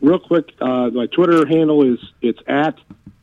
real 0.00 0.18
quick, 0.18 0.52
uh, 0.60 0.90
my 0.90 1.06
Twitter 1.06 1.46
handle 1.46 1.92
is 1.92 2.00
it's 2.20 2.40
at 2.48 2.76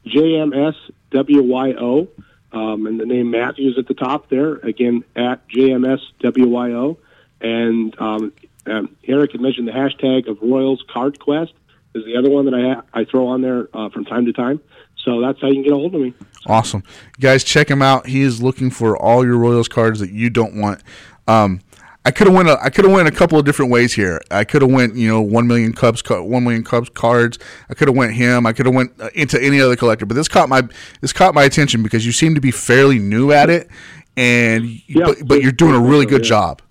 JMSWYO, 0.06 2.08
um, 2.54 2.88
and 2.88 3.00
the 3.00 3.06
name 3.06 3.32
Matthews 3.32 3.78
at 3.78 3.88
the 3.88 3.93
top 3.93 4.30
there. 4.30 4.56
Again, 4.56 5.04
at 5.15 5.47
JMSWYO. 5.50 6.97
And 7.41 8.00
um, 8.00 8.34
um, 8.65 8.95
Eric 9.08 9.32
had 9.34 9.41
mentioned 9.41 9.67
the 9.67 9.71
hashtag 9.71 10.28
of 10.28 10.38
Royals 10.41 10.84
Card 10.91 11.19
Quest 11.19 11.54
is 11.93 12.06
the 12.06 12.15
other 12.15 12.30
one 12.30 12.45
that 12.45 12.54
I 12.54 13.02
I 13.02 13.06
throw 13.06 13.28
on 13.28 13.41
there 13.41 13.67
uh, 13.74 13.89
from 13.89 14.06
time 14.06 14.26
to 14.26 14.34
time. 14.34 14.62
So 15.04 15.19
that's 15.19 15.41
how 15.41 15.47
you 15.47 15.56
can 15.56 15.63
get 15.63 15.74
a 15.74 15.76
hold 15.76 15.95
of 15.95 16.02
me. 16.02 16.13
Awesome, 16.45 16.84
guys! 17.19 17.43
Check 17.43 17.69
him 17.69 17.82
out. 17.82 18.08
He 18.08 18.21
is 18.21 18.41
looking 18.41 18.69
for 18.69 18.95
all 18.97 19.26
your 19.26 19.38
Royals 19.38 19.67
cards 19.67 20.00
that 20.00 20.12
you 20.12 20.30
don't 20.30 20.56
want. 20.56 20.84
Um, 21.28 21.62
I 22.04 22.12
could 22.12 22.28
have 22.28 22.36
went. 22.36 22.50
A, 22.50 22.60
I 22.62 22.69
could 22.69 22.86
have 22.86 22.93
went 22.93 23.08
a 23.08 23.12
couple 23.12 23.38
of 23.38 23.45
different 23.45 23.71
ways 23.71 23.93
here. 23.93 24.21
I 24.32 24.43
could 24.43 24.62
have 24.62 24.71
went, 24.71 24.95
you 24.95 25.08
know, 25.08 25.21
one 25.21 25.47
million 25.47 25.74
Cubs, 25.74 26.02
one 26.08 26.43
million 26.43 26.63
Cubs 26.63 26.89
cards. 26.89 27.38
I 27.69 27.74
could 27.74 27.88
have 27.88 27.97
went 27.97 28.13
him. 28.13 28.45
I 28.45 28.54
could 28.54 28.65
have 28.65 28.74
went 28.74 29.00
uh, 29.00 29.10
into 29.13 29.41
any 29.41 29.62
other 29.62 29.76
collector. 29.76 30.06
But 30.06 30.15
this 30.15 30.28
caught 30.28 30.50
my 30.50 30.67
this 31.02 31.13
caught 31.13 31.34
my 31.34 31.43
attention 31.43 31.84
because 31.84 32.06
you 32.06 32.12
seem 32.12 32.36
to 32.36 32.41
be 32.41 32.52
fairly 32.52 32.97
new 32.97 33.32
at 33.32 33.50
it, 33.50 33.69
and 34.17 34.65
Yeah, 34.88 35.06
but, 35.06 35.28
but 35.28 35.41
you're 35.41 35.52
doing 35.52 35.76
a 35.76 35.80
really 35.80 36.06
good 36.06 36.24
job. 36.24 36.62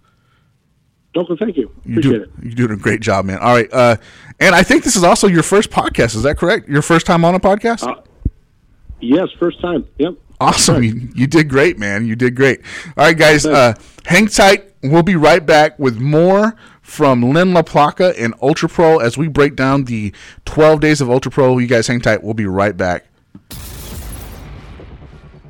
Duncan, 1.13 1.37
thank 1.37 1.57
you. 1.57 1.73
You 1.85 1.99
Appreciate 1.99 2.19
do, 2.19 2.23
it. 2.23 2.31
You're 2.43 2.55
doing 2.55 2.71
a 2.79 2.83
great 2.83 3.01
job, 3.01 3.25
man. 3.25 3.39
All 3.39 3.55
right, 3.55 3.73
uh, 3.73 3.97
and 4.39 4.55
I 4.55 4.63
think 4.63 4.85
this 4.85 4.97
is 4.97 5.05
also 5.05 5.27
your 5.27 5.43
first 5.43 5.71
podcast. 5.71 6.15
Is 6.15 6.23
that 6.23 6.39
correct? 6.39 6.69
Your 6.69 6.83
first 6.83 7.07
time 7.07 7.25
on 7.25 7.35
a 7.35 7.41
podcast? 7.41 7.83
Uh, 7.83 8.01
Yes, 9.01 9.29
first 9.39 9.61
time. 9.61 9.87
Yep. 9.99 10.15
Awesome. 10.41 10.83
You, 10.83 11.09
you 11.15 11.27
did 11.27 11.49
great, 11.49 11.79
man. 11.79 12.07
You 12.07 12.17
did 12.17 12.35
great. 12.35 12.61
All 12.97 13.05
right, 13.05 13.17
guys. 13.17 13.45
Uh, 13.45 13.75
hang 14.07 14.27
tight. 14.27 14.73
We'll 14.83 15.03
be 15.03 15.17
right 15.17 15.45
back 15.45 15.79
with 15.79 15.99
more 15.99 16.57
from 16.83 17.23
Lynn 17.23 17.53
LaPlaca 17.53 18.15
and 18.19 18.35
Ultra 18.41 18.69
Pro 18.69 18.99
as 18.99 19.19
we 19.19 19.29
break 19.29 19.57
down 19.57 19.85
the 19.85 20.15
12 20.47 20.81
days 20.81 21.01
of 21.01 21.11
Ultra 21.11 21.31
Pro. 21.31 21.59
You 21.59 21.67
guys 21.67 21.87
hang 21.87 22.01
tight. 22.01 22.23
We'll 22.23 22.35
be 22.35 22.47
right 22.47 22.77
back. 22.77 23.07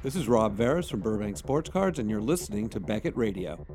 This 0.03 0.17
is 0.17 0.29
Rob 0.29 0.57
Veras 0.57 0.91
from 0.91 1.01
Burbank 1.01 1.37
Sports 1.37 1.71
Cards, 1.71 1.99
and 1.99 2.09
you're 2.09 2.23
listening 2.23 2.69
to 2.71 2.81
Beckett 2.81 3.17
Radio. 3.17 3.67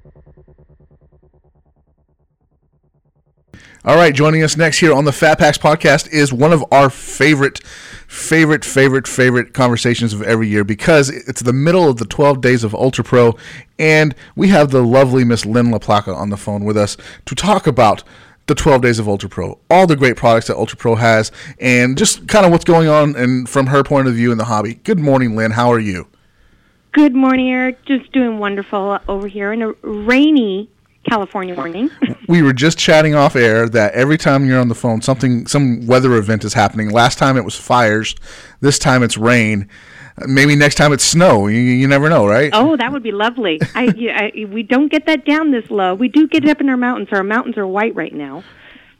All 3.87 3.97
right, 3.97 4.15
joining 4.15 4.41
us 4.41 4.57
next 4.57 4.79
here 4.79 4.91
on 4.91 5.05
the 5.05 5.11
Fat 5.11 5.37
Packs 5.37 5.59
podcast 5.59 6.11
is 6.11 6.33
one 6.33 6.51
of 6.51 6.65
our 6.71 6.89
favorite, 6.89 7.59
favorite, 8.07 8.65
favorite, 8.65 9.07
favorite 9.07 9.53
conversations 9.53 10.11
of 10.11 10.23
every 10.23 10.47
year 10.47 10.63
because 10.63 11.11
it's 11.11 11.43
the 11.43 11.53
middle 11.53 11.87
of 11.87 11.97
the 11.97 12.05
12 12.05 12.41
days 12.41 12.63
of 12.63 12.73
Ultra 12.73 13.03
Pro, 13.03 13.37
and 13.77 14.15
we 14.35 14.47
have 14.47 14.71
the 14.71 14.81
lovely 14.81 15.23
Miss 15.23 15.45
Lynn 15.45 15.67
LaPlaca 15.67 16.15
on 16.15 16.31
the 16.31 16.35
phone 16.35 16.65
with 16.65 16.75
us 16.75 16.97
to 17.27 17.35
talk 17.35 17.67
about 17.67 18.03
the 18.47 18.55
12 18.55 18.81
days 18.81 18.97
of 18.97 19.07
Ultra 19.07 19.29
Pro, 19.29 19.59
all 19.69 19.85
the 19.85 19.95
great 19.95 20.15
products 20.15 20.47
that 20.47 20.57
Ultra 20.57 20.79
Pro 20.79 20.95
has, 20.95 21.31
and 21.59 21.95
just 21.95 22.27
kind 22.27 22.43
of 22.43 22.51
what's 22.51 22.65
going 22.65 22.87
on 22.87 23.15
and 23.15 23.47
from 23.47 23.67
her 23.67 23.83
point 23.83 24.07
of 24.07 24.15
view 24.15 24.31
in 24.31 24.39
the 24.39 24.45
hobby. 24.45 24.73
Good 24.83 24.99
morning, 24.99 25.35
Lynn. 25.35 25.51
How 25.51 25.71
are 25.71 25.79
you? 25.79 26.07
Good 26.91 27.13
morning, 27.13 27.51
Eric. 27.51 27.85
Just 27.85 28.11
doing 28.13 28.39
wonderful 28.39 28.97
over 29.07 29.27
here 29.27 29.53
in 29.53 29.61
a 29.61 29.73
rainy 29.83 30.71
California 31.09 31.55
morning. 31.55 31.89
we 32.27 32.41
were 32.41 32.53
just 32.53 32.77
chatting 32.77 33.15
off 33.15 33.35
air 33.35 33.69
that 33.69 33.93
every 33.93 34.17
time 34.17 34.45
you're 34.45 34.59
on 34.59 34.67
the 34.67 34.75
phone, 34.75 35.01
something, 35.01 35.47
some 35.47 35.85
weather 35.87 36.15
event 36.15 36.43
is 36.43 36.53
happening. 36.53 36.89
Last 36.89 37.17
time 37.17 37.37
it 37.37 37.45
was 37.45 37.55
fires. 37.55 38.15
This 38.61 38.79
time 38.79 39.03
it's 39.03 39.17
rain. 39.17 39.69
Maybe 40.25 40.55
next 40.55 40.75
time 40.75 40.93
it's 40.93 41.03
snow. 41.03 41.47
You, 41.47 41.59
you 41.59 41.87
never 41.87 42.09
know, 42.09 42.25
right? 42.25 42.49
oh, 42.53 42.77
that 42.77 42.91
would 42.91 43.03
be 43.03 43.11
lovely. 43.11 43.59
I, 43.75 44.31
I, 44.37 44.45
we 44.45 44.63
don't 44.63 44.89
get 44.89 45.05
that 45.07 45.25
down 45.25 45.51
this 45.51 45.69
low. 45.69 45.93
We 45.93 46.07
do 46.07 46.27
get 46.27 46.43
it 46.45 46.49
up 46.49 46.61
in 46.61 46.69
our 46.69 46.77
mountains. 46.77 47.09
Our 47.11 47.23
mountains 47.23 47.57
are 47.57 47.67
white 47.67 47.95
right 47.95 48.13
now. 48.13 48.43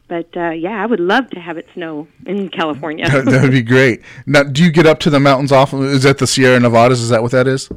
But 0.07 0.37
uh, 0.37 0.51
yeah, 0.51 0.81
I 0.81 0.85
would 0.85 0.99
love 0.99 1.29
to 1.31 1.39
have 1.39 1.57
it 1.57 1.67
snow 1.73 2.07
in 2.25 2.49
California. 2.49 3.09
that 3.23 3.41
would 3.41 3.51
be 3.51 3.63
great. 3.63 4.01
Now, 4.25 4.43
do 4.43 4.63
you 4.63 4.71
get 4.71 4.85
up 4.85 4.99
to 4.99 5.09
the 5.09 5.19
mountains 5.19 5.51
often? 5.51 5.83
Is 5.85 6.03
that 6.03 6.19
the 6.19 6.27
Sierra 6.27 6.59
Nevadas? 6.59 7.01
Is 7.01 7.09
that 7.09 7.23
what 7.23 7.31
that 7.31 7.47
is? 7.47 7.69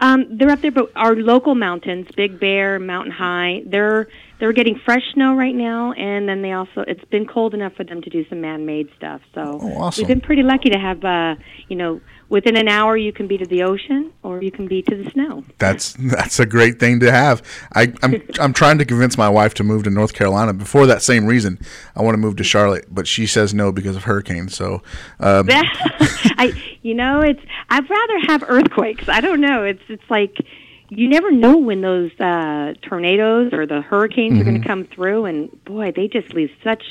Um, 0.00 0.26
they're 0.30 0.50
up 0.50 0.60
there, 0.60 0.70
but 0.72 0.90
our 0.96 1.14
local 1.14 1.54
mountains, 1.54 2.06
Big 2.16 2.38
Bear, 2.40 2.78
Mountain 2.78 3.12
High, 3.12 3.62
they're 3.66 4.08
they're 4.40 4.52
getting 4.52 4.78
fresh 4.84 5.02
snow 5.14 5.34
right 5.34 5.54
now, 5.54 5.92
and 5.92 6.28
then 6.28 6.42
they 6.42 6.52
also 6.52 6.84
it's 6.86 7.04
been 7.06 7.26
cold 7.26 7.54
enough 7.54 7.74
for 7.74 7.84
them 7.84 8.02
to 8.02 8.10
do 8.10 8.26
some 8.28 8.40
man-made 8.40 8.88
stuff. 8.96 9.20
So 9.34 9.58
Oh, 9.62 9.78
awesome. 9.78 10.02
we've 10.02 10.08
been 10.08 10.20
pretty 10.20 10.42
lucky 10.42 10.70
to 10.70 10.78
have, 10.78 11.04
uh, 11.04 11.36
you 11.68 11.76
know, 11.76 12.00
within 12.34 12.56
an 12.56 12.68
hour 12.68 12.96
you 12.96 13.12
can 13.12 13.26
be 13.26 13.38
to 13.38 13.46
the 13.46 13.62
ocean 13.62 14.12
or 14.22 14.42
you 14.42 14.50
can 14.50 14.66
be 14.66 14.82
to 14.82 14.94
the 15.02 15.08
snow. 15.12 15.44
That's 15.58 15.94
that's 15.98 16.38
a 16.40 16.44
great 16.46 16.78
thing 16.78 17.00
to 17.00 17.10
have. 17.10 17.42
I, 17.74 17.92
I'm 18.02 18.22
I'm 18.40 18.52
trying 18.52 18.78
to 18.78 18.84
convince 18.84 19.16
my 19.16 19.28
wife 19.28 19.54
to 19.54 19.64
move 19.64 19.84
to 19.84 19.90
North 19.90 20.12
Carolina. 20.12 20.52
Before 20.52 20.84
that 20.86 21.00
same 21.02 21.24
reason, 21.26 21.58
I 21.96 22.02
want 22.02 22.14
to 22.14 22.18
move 22.18 22.36
to 22.36 22.44
Charlotte, 22.44 22.86
but 22.90 23.06
she 23.06 23.26
says 23.26 23.54
no 23.54 23.72
because 23.72 23.96
of 23.96 24.04
hurricanes. 24.04 24.54
So 24.54 24.82
um, 25.20 25.46
I, 25.50 26.52
you 26.82 26.94
know, 26.94 27.20
it's 27.20 27.40
I'd 27.70 27.88
rather 27.88 28.18
have 28.26 28.44
earthquakes. 28.48 29.08
I 29.08 29.20
don't 29.20 29.40
know. 29.40 29.64
It's 29.64 29.82
it's 29.88 30.10
like 30.10 30.36
you 30.90 31.08
never 31.08 31.30
know 31.30 31.56
when 31.56 31.80
those 31.80 32.10
uh, 32.20 32.74
tornadoes 32.82 33.52
or 33.52 33.66
the 33.66 33.80
hurricanes 33.80 34.38
are 34.38 34.44
going 34.44 34.54
Mm-hmm. 34.56 34.62
to 34.62 34.68
come 34.68 34.84
through, 34.84 35.24
and 35.24 35.64
boy, 35.64 35.92
they 35.94 36.08
just 36.08 36.34
leave 36.34 36.50
such. 36.62 36.82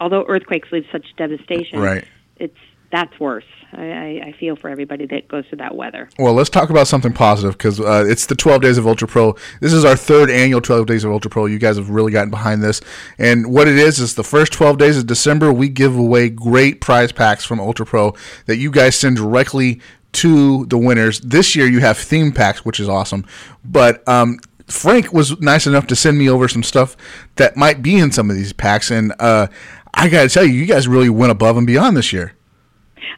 Although 0.00 0.24
earthquakes 0.28 0.68
leave 0.70 0.86
such 0.92 1.06
devastation, 1.16 1.80
Right. 1.80 2.04
It's 2.36 2.56
that's 2.90 3.18
worse. 3.20 3.44
I, 3.72 4.22
I, 4.24 4.34
feel 4.40 4.56
for 4.56 4.70
everybody 4.70 5.04
that 5.06 5.28
goes 5.28 5.44
through 5.46 5.58
that 5.58 5.74
weather. 5.74 6.08
Well, 6.18 6.32
let's 6.32 6.48
talk 6.48 6.70
about 6.70 6.88
something 6.88 7.12
positive 7.12 7.52
because 7.52 7.78
uh, 7.78 8.04
it's 8.06 8.24
the 8.24 8.34
12 8.34 8.62
Days 8.62 8.78
of 8.78 8.86
Ultra 8.86 9.06
Pro. 9.06 9.36
This 9.60 9.74
is 9.74 9.84
our 9.84 9.94
third 9.94 10.30
annual 10.30 10.62
12 10.62 10.86
Days 10.86 11.04
of 11.04 11.12
Ultra 11.12 11.30
Pro. 11.30 11.44
You 11.44 11.58
guys 11.58 11.76
have 11.76 11.90
really 11.90 12.10
gotten 12.10 12.30
behind 12.30 12.62
this. 12.62 12.80
And 13.18 13.52
what 13.52 13.68
it 13.68 13.76
is, 13.76 13.98
is 13.98 14.14
the 14.14 14.24
first 14.24 14.52
12 14.52 14.78
days 14.78 14.96
of 14.96 15.06
December, 15.06 15.52
we 15.52 15.68
give 15.68 15.96
away 15.96 16.30
great 16.30 16.80
prize 16.80 17.12
packs 17.12 17.44
from 17.44 17.60
Ultra 17.60 17.84
Pro 17.84 18.14
that 18.46 18.56
you 18.56 18.70
guys 18.70 18.96
send 18.96 19.16
directly 19.16 19.82
to 20.12 20.64
the 20.66 20.78
winners. 20.78 21.20
This 21.20 21.54
year, 21.54 21.66
you 21.66 21.80
have 21.80 21.98
theme 21.98 22.32
packs, 22.32 22.64
which 22.64 22.80
is 22.80 22.88
awesome. 22.88 23.26
But 23.64 24.06
um, 24.08 24.38
Frank 24.66 25.12
was 25.12 25.38
nice 25.40 25.66
enough 25.66 25.86
to 25.88 25.96
send 25.96 26.18
me 26.18 26.30
over 26.30 26.48
some 26.48 26.62
stuff 26.62 26.96
that 27.36 27.54
might 27.54 27.82
be 27.82 27.98
in 27.98 28.12
some 28.12 28.30
of 28.30 28.36
these 28.36 28.54
packs. 28.54 28.90
And 28.90 29.12
uh, 29.20 29.48
I 29.92 30.08
got 30.08 30.22
to 30.22 30.28
tell 30.30 30.44
you, 30.44 30.54
you 30.54 30.64
guys 30.64 30.88
really 30.88 31.10
went 31.10 31.32
above 31.32 31.58
and 31.58 31.66
beyond 31.66 31.94
this 31.94 32.14
year. 32.14 32.34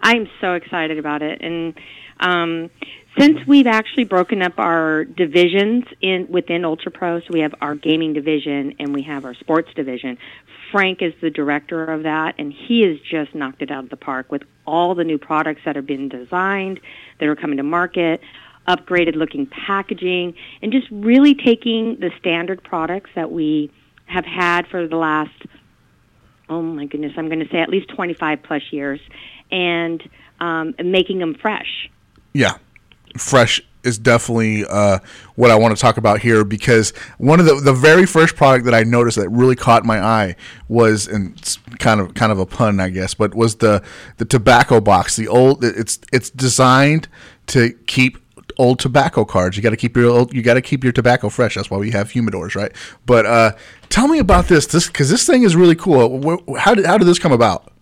I'm 0.00 0.29
so 0.40 0.55
excited 0.55 0.98
about 0.98 1.22
it, 1.22 1.40
and 1.40 1.74
um, 2.20 2.70
since 3.18 3.38
we've 3.46 3.66
actually 3.66 4.05
broken 4.05 4.40
up 4.42 4.59
our 4.59 5.05
divisions 5.05 5.85
in 6.00 6.26
within 6.31 6.64
Ultra 6.64 6.92
Pro, 6.92 7.20
so 7.20 7.26
we 7.33 7.40
have 7.40 7.55
our 7.61 7.74
gaming 7.74 8.12
division 8.12 8.74
and 8.79 8.94
we 8.94 9.03
have 9.03 9.24
our 9.24 9.35
sports 9.35 9.68
division. 9.74 10.16
Frank 10.70 11.03
is 11.03 11.12
the 11.20 11.31
director 11.31 11.85
of 11.85 12.05
that, 12.05 12.35
and 12.38 12.53
he 12.53 12.83
has 12.83 12.98
just 13.11 13.35
knocked 13.35 13.62
it 13.62 13.70
out 13.70 13.85
of 13.85 13.90
the 13.90 13.96
park 13.96 14.31
with 14.31 14.42
all 14.66 14.94
the 14.94 15.03
new 15.03 15.18
products 15.18 15.62
that 15.64 15.74
have 15.74 15.87
been 15.87 16.09
designed, 16.09 16.79
that 17.18 17.29
are 17.29 17.35
coming 17.35 17.57
to 17.57 17.64
market, 17.64 18.20
upgraded 18.68 19.16
looking 19.16 19.46
packaging, 19.46 20.35
and 20.62 20.70
just 20.70 20.87
really 20.92 21.35
taking 21.35 21.96
the 21.98 22.11
standard 22.20 22.62
products 22.62 23.11
that 23.16 23.32
we 23.32 23.72
have 24.07 24.24
had 24.24 24.68
for 24.68 24.86
the 24.86 24.97
last 24.97 25.32
oh 26.49 26.61
my 26.61 26.84
goodness, 26.84 27.12
I'm 27.16 27.28
going 27.28 27.38
to 27.38 27.49
say 27.49 27.59
at 27.61 27.68
least 27.68 27.88
25 27.95 28.43
plus 28.43 28.62
years, 28.72 29.01
and 29.51 30.03
um, 30.40 30.74
making 30.82 31.18
them 31.18 31.34
fresh. 31.34 31.90
Yeah, 32.32 32.59
fresh 33.16 33.61
is 33.82 33.98
definitely 33.98 34.64
uh, 34.66 34.98
what 35.36 35.51
I 35.51 35.57
want 35.57 35.74
to 35.74 35.80
talk 35.80 35.96
about 35.96 36.20
here 36.20 36.44
because 36.44 36.90
one 37.18 37.40
of 37.40 37.46
the 37.46 37.55
the 37.55 37.72
very 37.72 38.07
first 38.07 38.36
product 38.36 38.64
that 38.66 38.74
I 38.74 38.82
noticed 38.82 39.16
that 39.16 39.28
really 39.30 39.57
caught 39.57 39.84
my 39.84 40.01
eye 40.01 40.36
was 40.68 41.07
and 41.09 41.36
it's 41.38 41.59
kind 41.78 42.01
of 42.01 42.14
kind 42.14 42.30
of 42.30 42.38
a 42.38 42.46
pun 42.46 42.80
I 42.80 42.90
guess, 42.90 43.14
but 43.14 43.34
was 43.34 43.57
the 43.57 43.82
the 44.18 44.24
tobacco 44.24 44.80
box. 44.80 45.16
The 45.16 45.28
old 45.28 45.64
it's 45.64 45.98
it's 46.12 46.30
designed 46.30 47.09
to 47.48 47.72
keep 47.86 48.18
old 48.59 48.78
tobacco 48.78 49.24
cards. 49.24 49.57
You 49.57 49.62
got 49.62 49.70
to 49.70 49.76
keep 49.76 49.96
your 49.96 50.11
old, 50.11 50.34
you 50.34 50.42
got 50.42 50.55
to 50.55 50.62
keep 50.62 50.84
your 50.84 50.92
tobacco 50.92 51.28
fresh. 51.28 51.55
That's 51.55 51.70
why 51.70 51.78
we 51.78 51.90
have 51.92 52.11
humidors, 52.11 52.55
right? 52.55 52.72
But 53.07 53.26
uh, 53.26 53.53
tell 53.88 54.09
me 54.09 54.18
about 54.18 54.48
this 54.48 54.66
this 54.66 54.86
because 54.86 55.11
this 55.11 55.26
thing 55.26 55.42
is 55.42 55.57
really 55.57 55.76
cool. 55.76 56.38
How 56.59 56.74
did 56.74 56.86
how 56.86 56.98
did 56.98 57.07
this 57.07 57.18
come 57.18 57.32
about? 57.32 57.72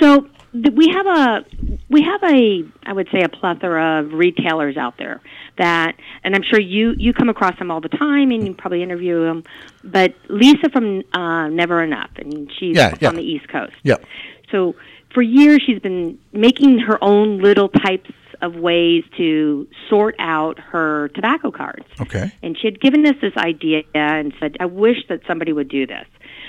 So 0.00 0.28
we 0.74 0.88
have 0.88 1.06
a 1.06 1.44
we 1.88 2.02
have 2.02 2.22
a 2.22 2.62
I 2.84 2.92
would 2.92 3.08
say 3.12 3.22
a 3.22 3.28
plethora 3.28 4.00
of 4.00 4.12
retailers 4.12 4.76
out 4.76 4.94
there 4.98 5.20
that, 5.58 5.96
and 6.24 6.34
I'm 6.34 6.42
sure 6.42 6.60
you 6.60 6.94
you 6.98 7.12
come 7.12 7.28
across 7.28 7.58
them 7.58 7.70
all 7.70 7.80
the 7.80 7.88
time, 7.88 8.30
and 8.30 8.46
you 8.46 8.54
probably 8.54 8.82
interview 8.82 9.24
them. 9.24 9.44
But 9.84 10.14
Lisa 10.28 10.70
from 10.72 11.02
uh, 11.12 11.48
Never 11.48 11.82
Enough, 11.82 12.10
and 12.16 12.50
she's 12.58 12.76
Yeah, 12.76 12.94
yeah. 13.00 13.08
on 13.08 13.16
the 13.16 13.22
East 13.22 13.48
Coast. 13.48 13.74
Yeah. 13.82 13.96
So 14.50 14.74
for 15.14 15.22
years, 15.22 15.62
she's 15.66 15.80
been 15.80 16.18
making 16.32 16.78
her 16.80 17.02
own 17.02 17.38
little 17.38 17.68
types 17.68 18.10
of 18.42 18.54
ways 18.54 19.02
to 19.16 19.66
sort 19.88 20.14
out 20.18 20.58
her 20.58 21.08
tobacco 21.14 21.50
cards. 21.50 21.86
Okay. 22.00 22.30
And 22.42 22.56
she 22.60 22.66
had 22.66 22.80
given 22.80 23.06
us 23.06 23.14
this 23.22 23.32
idea 23.36 23.82
and 23.94 24.34
said, 24.38 24.56
I 24.60 24.66
wish 24.66 24.98
that 25.08 25.20
somebody 25.26 25.52
would 25.54 25.68
do 25.68 25.86
this. 25.86 26.04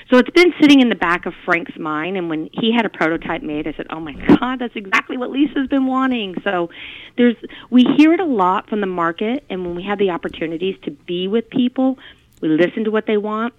So 0.10 0.18
it's 0.18 0.30
been 0.30 0.54
sitting 0.62 0.80
in 0.80 0.88
the 0.88 0.96
back 0.96 1.26
of 1.26 1.34
Frank's 1.44 1.78
mind, 1.78 2.16
and 2.16 2.30
when 2.30 2.50
he 2.54 2.72
had 2.74 2.86
a 2.86 2.90
prototype 2.90 3.42
made, 3.42 3.68
I 3.68 3.74
said, 3.74 3.88
"Oh 3.90 4.00
my 4.00 4.14
God, 4.14 4.60
that's 4.60 4.76
exactly 4.76 5.18
what 5.18 5.32
Lisa's 5.32 5.68
been 5.68 5.86
wanting." 5.86 6.36
So 6.44 6.70
there's 7.18 7.36
we 7.70 7.84
hear 7.98 8.14
it 8.14 8.22
a 8.22 8.26
lot 8.26 8.70
from 8.70 8.80
the 8.80 8.88
market, 8.88 9.44
and 9.50 9.66
when 9.66 9.76
we 9.76 9.84
have 9.84 10.00
the 10.00 10.12
opportunities 10.12 10.78
to 10.84 10.92
be 10.92 11.28
with 11.28 11.50
people, 11.50 12.00
we 12.42 12.48
listen 12.48 12.86
to 12.86 12.92
what 12.92 13.06
they 13.06 13.18
want, 13.18 13.54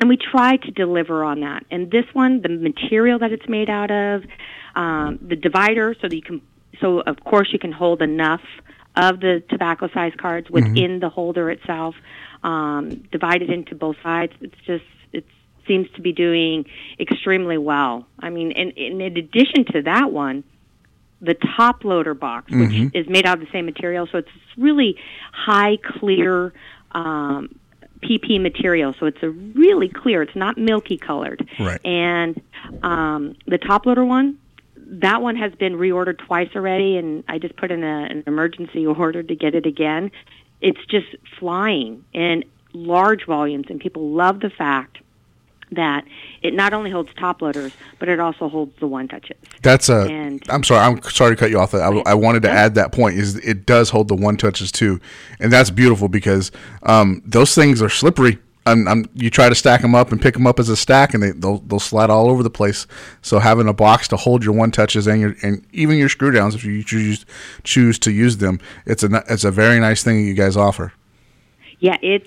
and 0.00 0.08
we 0.08 0.16
try 0.16 0.56
to 0.56 0.70
deliver 0.70 1.22
on 1.22 1.40
that. 1.40 1.66
And 1.70 1.90
this 1.90 2.06
one, 2.14 2.40
the 2.40 2.48
material 2.48 3.18
that 3.18 3.32
it's 3.32 3.48
made 3.48 3.68
out 3.68 3.90
of, 3.90 4.24
um, 4.74 5.18
the 5.20 5.36
divider, 5.36 5.94
so 6.00 6.08
that 6.08 6.16
you 6.16 6.22
can, 6.22 6.40
so 6.80 7.00
of 7.00 7.22
course 7.24 7.52
you 7.52 7.58
can 7.58 7.72
hold 7.72 8.00
enough 8.00 8.42
of 8.96 9.20
the 9.20 9.42
tobacco 9.50 9.88
size 9.92 10.12
cards 10.16 10.48
within 10.48 11.00
the 11.00 11.08
holder 11.08 11.50
itself, 11.50 11.94
um, 12.42 12.88
divided 13.10 13.50
into 13.50 13.74
both 13.74 13.96
sides. 14.02 14.32
It's 14.40 14.54
just 14.64 14.84
seems 15.66 15.88
to 15.96 16.02
be 16.02 16.12
doing 16.12 16.66
extremely 16.98 17.58
well. 17.58 18.06
I 18.20 18.30
mean, 18.30 18.52
and, 18.52 18.72
and 18.76 19.00
in 19.00 19.16
addition 19.16 19.64
to 19.72 19.82
that 19.82 20.12
one, 20.12 20.44
the 21.20 21.34
top 21.56 21.84
loader 21.84 22.14
box, 22.14 22.52
which 22.52 22.94
is 22.94 23.08
made 23.08 23.24
out 23.24 23.38
of 23.38 23.46
the 23.46 23.50
same 23.52 23.64
material, 23.64 24.06
so 24.10 24.18
it's 24.18 24.28
really 24.58 24.96
high 25.32 25.78
clear 25.82 26.52
um, 26.92 27.58
PP 28.02 28.40
material. 28.40 28.94
So 28.98 29.06
it's 29.06 29.22
a 29.22 29.30
really 29.30 29.88
clear. 29.88 30.22
It's 30.22 30.36
not 30.36 30.58
milky 30.58 30.98
colored. 30.98 31.48
Right. 31.58 31.80
And 31.84 32.40
um, 32.82 33.36
the 33.46 33.58
top 33.58 33.86
loader 33.86 34.04
one, 34.04 34.38
that 34.76 35.22
one 35.22 35.36
has 35.36 35.52
been 35.54 35.74
reordered 35.74 36.18
twice 36.18 36.50
already, 36.54 36.96
and 36.98 37.24
I 37.26 37.38
just 37.38 37.56
put 37.56 37.70
in 37.70 37.82
a, 37.82 38.06
an 38.10 38.24
emergency 38.26 38.86
order 38.86 39.22
to 39.22 39.34
get 39.34 39.54
it 39.54 39.66
again. 39.66 40.10
It's 40.60 40.84
just 40.86 41.06
flying 41.38 42.04
in 42.12 42.44
large 42.72 43.26
volumes, 43.26 43.66
and 43.70 43.80
people 43.80 44.10
love 44.10 44.40
the 44.40 44.50
fact 44.50 44.98
that 45.74 46.04
it 46.42 46.54
not 46.54 46.72
only 46.72 46.90
holds 46.90 47.12
top 47.14 47.42
loaders, 47.42 47.72
but 47.98 48.08
it 48.08 48.20
also 48.20 48.48
holds 48.48 48.72
the 48.80 48.86
one 48.86 49.08
touches. 49.08 49.36
That's 49.62 49.88
a. 49.88 50.02
And- 50.02 50.42
am 50.50 50.62
sorry. 50.64 50.80
I'm 50.80 51.02
sorry 51.02 51.34
to 51.34 51.40
cut 51.40 51.50
you 51.50 51.58
off. 51.58 51.74
I, 51.74 51.78
I 51.78 52.14
wanted 52.14 52.42
to 52.42 52.50
add 52.50 52.74
that 52.74 52.92
point. 52.92 53.16
Is 53.16 53.36
it 53.36 53.66
does 53.66 53.90
hold 53.90 54.08
the 54.08 54.14
one 54.14 54.36
touches 54.36 54.70
too, 54.72 55.00
and 55.40 55.52
that's 55.52 55.70
beautiful 55.70 56.08
because 56.08 56.52
um, 56.84 57.22
those 57.24 57.54
things 57.54 57.82
are 57.82 57.88
slippery. 57.88 58.38
I'm, 58.66 58.88
I'm, 58.88 59.04
you 59.14 59.28
try 59.28 59.50
to 59.50 59.54
stack 59.54 59.82
them 59.82 59.94
up 59.94 60.10
and 60.10 60.20
pick 60.20 60.34
them 60.34 60.46
up 60.46 60.58
as 60.58 60.70
a 60.70 60.76
stack, 60.76 61.12
and 61.12 61.22
they 61.22 61.32
they'll, 61.32 61.58
they'll 61.58 61.80
slide 61.80 62.08
all 62.08 62.30
over 62.30 62.42
the 62.42 62.50
place. 62.50 62.86
So 63.20 63.38
having 63.38 63.68
a 63.68 63.74
box 63.74 64.08
to 64.08 64.16
hold 64.16 64.42
your 64.42 64.54
one 64.54 64.70
touches 64.70 65.06
and 65.06 65.20
your 65.20 65.36
and 65.42 65.64
even 65.72 65.98
your 65.98 66.08
screw 66.08 66.30
downs, 66.30 66.54
if 66.54 66.64
you 66.64 66.82
choose 66.82 67.26
choose 67.62 67.98
to 68.00 68.10
use 68.10 68.38
them, 68.38 68.60
it's 68.86 69.02
a 69.02 69.22
it's 69.28 69.44
a 69.44 69.50
very 69.50 69.80
nice 69.80 70.02
thing 70.02 70.26
you 70.26 70.34
guys 70.34 70.56
offer. 70.56 70.92
Yeah, 71.80 71.98
it's 72.00 72.26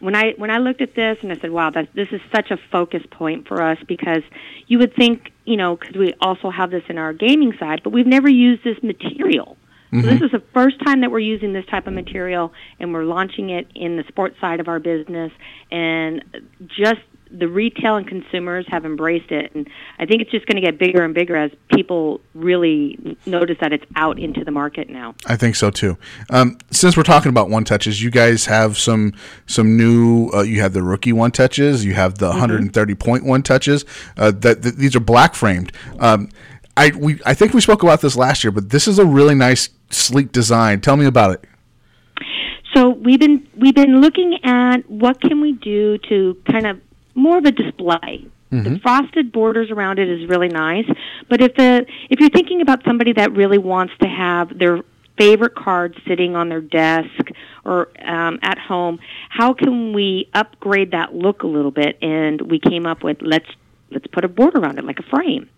when 0.00 0.14
I 0.14 0.34
when 0.36 0.50
I 0.50 0.58
looked 0.58 0.80
at 0.80 0.94
this 0.94 1.18
and 1.22 1.32
I 1.32 1.36
said, 1.36 1.50
"Wow, 1.50 1.70
that 1.70 1.88
this 1.94 2.08
is 2.12 2.20
such 2.34 2.50
a 2.50 2.58
focus 2.70 3.02
point 3.10 3.48
for 3.48 3.62
us." 3.62 3.78
Because 3.86 4.22
you 4.66 4.78
would 4.78 4.94
think, 4.94 5.32
you 5.44 5.56
know, 5.56 5.76
because 5.76 5.96
we 5.96 6.14
also 6.20 6.50
have 6.50 6.70
this 6.70 6.84
in 6.88 6.98
our 6.98 7.12
gaming 7.12 7.52
side, 7.58 7.80
but 7.82 7.90
we've 7.90 8.06
never 8.06 8.28
used 8.28 8.64
this 8.64 8.82
material. 8.82 9.56
So 9.92 9.98
this 10.02 10.14
mm-hmm. 10.14 10.24
is 10.24 10.32
the 10.32 10.42
first 10.52 10.84
time 10.84 11.00
that 11.02 11.10
we're 11.10 11.20
using 11.20 11.52
this 11.52 11.64
type 11.66 11.86
of 11.86 11.92
material, 11.94 12.52
and 12.80 12.92
we're 12.92 13.04
launching 13.04 13.50
it 13.50 13.68
in 13.74 13.96
the 13.96 14.04
sports 14.08 14.36
side 14.40 14.60
of 14.60 14.68
our 14.68 14.80
business, 14.80 15.32
and 15.70 16.24
just 16.66 17.00
the 17.38 17.48
retail 17.48 17.96
and 17.96 18.06
consumers 18.06 18.64
have 18.68 18.84
embraced 18.84 19.30
it, 19.30 19.54
and 19.54 19.68
I 19.98 20.06
think 20.06 20.22
it's 20.22 20.30
just 20.30 20.46
going 20.46 20.56
to 20.56 20.62
get 20.62 20.78
bigger 20.78 21.04
and 21.04 21.14
bigger 21.14 21.36
as 21.36 21.50
people 21.72 22.20
really 22.34 23.16
notice 23.26 23.56
that 23.60 23.72
it's 23.72 23.84
out 23.96 24.18
into 24.18 24.44
the 24.44 24.50
market 24.50 24.88
now. 24.88 25.14
I 25.26 25.36
think 25.36 25.56
so 25.56 25.70
too. 25.70 25.98
Um, 26.30 26.58
since 26.70 26.96
we're 26.96 27.02
talking 27.02 27.30
about 27.30 27.50
one 27.50 27.64
touches, 27.64 28.02
you 28.02 28.10
guys 28.10 28.46
have 28.46 28.78
some 28.78 29.12
some 29.46 29.76
new. 29.76 30.30
Uh, 30.32 30.42
you 30.42 30.60
have 30.60 30.72
the 30.72 30.82
rookie 30.82 31.12
one 31.12 31.30
touches. 31.30 31.84
You 31.84 31.94
have 31.94 32.18
the 32.18 32.28
130 32.28 32.94
point 32.94 33.24
one 33.24 33.42
touches. 33.42 33.84
Uh, 34.16 34.30
that, 34.30 34.62
that 34.62 34.76
these 34.76 34.96
are 34.96 35.00
black 35.00 35.34
framed. 35.34 35.72
Um, 35.98 36.30
I 36.76 36.92
we 36.96 37.20
I 37.24 37.34
think 37.34 37.54
we 37.54 37.60
spoke 37.60 37.82
about 37.82 38.00
this 38.00 38.16
last 38.16 38.44
year, 38.44 38.50
but 38.50 38.70
this 38.70 38.88
is 38.88 38.98
a 38.98 39.04
really 39.04 39.34
nice 39.34 39.68
sleek 39.90 40.32
design. 40.32 40.80
Tell 40.80 40.96
me 40.96 41.06
about 41.06 41.32
it. 41.32 41.44
So 42.74 42.90
we've 42.90 43.20
been 43.20 43.46
we've 43.56 43.74
been 43.74 44.00
looking 44.00 44.38
at 44.44 44.88
what 44.90 45.20
can 45.20 45.40
we 45.40 45.52
do 45.52 45.96
to 46.10 46.36
kind 46.50 46.66
of 46.66 46.80
more 47.16 47.38
of 47.38 47.44
a 47.44 47.52
display. 47.52 48.26
The 48.62 48.78
frosted 48.80 49.32
borders 49.32 49.70
around 49.70 49.98
it 49.98 50.08
is 50.08 50.28
really 50.28 50.48
nice, 50.48 50.86
but 51.28 51.40
if 51.40 51.54
the 51.56 51.84
if 52.08 52.20
you're 52.20 52.30
thinking 52.30 52.60
about 52.60 52.84
somebody 52.84 53.12
that 53.14 53.32
really 53.32 53.58
wants 53.58 53.92
to 54.00 54.06
have 54.08 54.56
their 54.56 54.80
favorite 55.18 55.54
card 55.54 56.00
sitting 56.06 56.36
on 56.36 56.48
their 56.48 56.60
desk 56.60 57.30
or 57.64 57.88
um, 58.04 58.38
at 58.42 58.58
home, 58.58 59.00
how 59.30 59.52
can 59.52 59.92
we 59.92 60.28
upgrade 60.34 60.92
that 60.92 61.14
look 61.14 61.42
a 61.42 61.46
little 61.46 61.70
bit? 61.70 61.98
And 62.02 62.40
we 62.42 62.60
came 62.60 62.86
up 62.86 63.02
with 63.02 63.18
let's 63.20 63.48
let's 63.90 64.06
put 64.08 64.24
a 64.24 64.28
border 64.28 64.58
around 64.60 64.78
it 64.78 64.84
like 64.84 64.98
a 64.98 65.02
frame. 65.04 65.48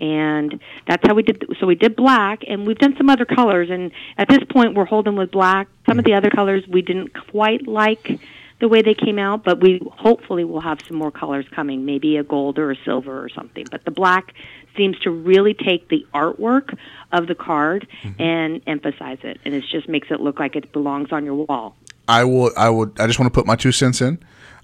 And 0.00 0.60
that's 0.86 1.06
how 1.06 1.14
we 1.14 1.22
did 1.22 1.44
so 1.60 1.66
we 1.66 1.74
did 1.74 1.96
black 1.96 2.42
and 2.46 2.66
we've 2.66 2.78
done 2.78 2.94
some 2.96 3.10
other 3.10 3.24
colors. 3.26 3.68
And 3.70 3.92
at 4.16 4.28
this 4.28 4.40
point 4.50 4.74
we're 4.74 4.84
holding 4.86 5.16
with 5.16 5.30
black. 5.30 5.68
Some 5.86 5.98
of 5.98 6.04
the 6.04 6.14
other 6.14 6.30
colors 6.30 6.64
we 6.66 6.82
didn't 6.82 7.10
quite 7.30 7.66
like 7.68 8.18
the 8.60 8.68
way 8.68 8.82
they 8.82 8.94
came 8.94 9.18
out 9.18 9.44
but 9.44 9.60
we 9.60 9.80
hopefully 9.92 10.44
will 10.44 10.60
have 10.60 10.78
some 10.86 10.96
more 10.96 11.10
colors 11.10 11.46
coming 11.54 11.84
maybe 11.84 12.16
a 12.16 12.22
gold 12.22 12.58
or 12.58 12.70
a 12.70 12.76
silver 12.84 13.22
or 13.22 13.28
something 13.28 13.64
but 13.70 13.84
the 13.84 13.90
black 13.90 14.34
seems 14.76 14.98
to 15.00 15.10
really 15.10 15.54
take 15.54 15.88
the 15.88 16.06
artwork 16.14 16.76
of 17.12 17.26
the 17.26 17.34
card 17.34 17.86
mm-hmm. 18.02 18.20
and 18.20 18.62
emphasize 18.66 19.18
it 19.22 19.38
and 19.44 19.54
it 19.54 19.64
just 19.70 19.88
makes 19.88 20.08
it 20.10 20.20
look 20.20 20.38
like 20.38 20.56
it 20.56 20.72
belongs 20.72 21.12
on 21.12 21.24
your 21.24 21.34
wall 21.34 21.76
I 22.08 22.24
will. 22.24 22.50
I 22.56 22.70
would. 22.70 22.98
I 22.98 23.06
just 23.06 23.18
want 23.18 23.32
to 23.32 23.38
put 23.38 23.46
my 23.46 23.54
two 23.54 23.70
cents 23.70 24.00
in. 24.00 24.18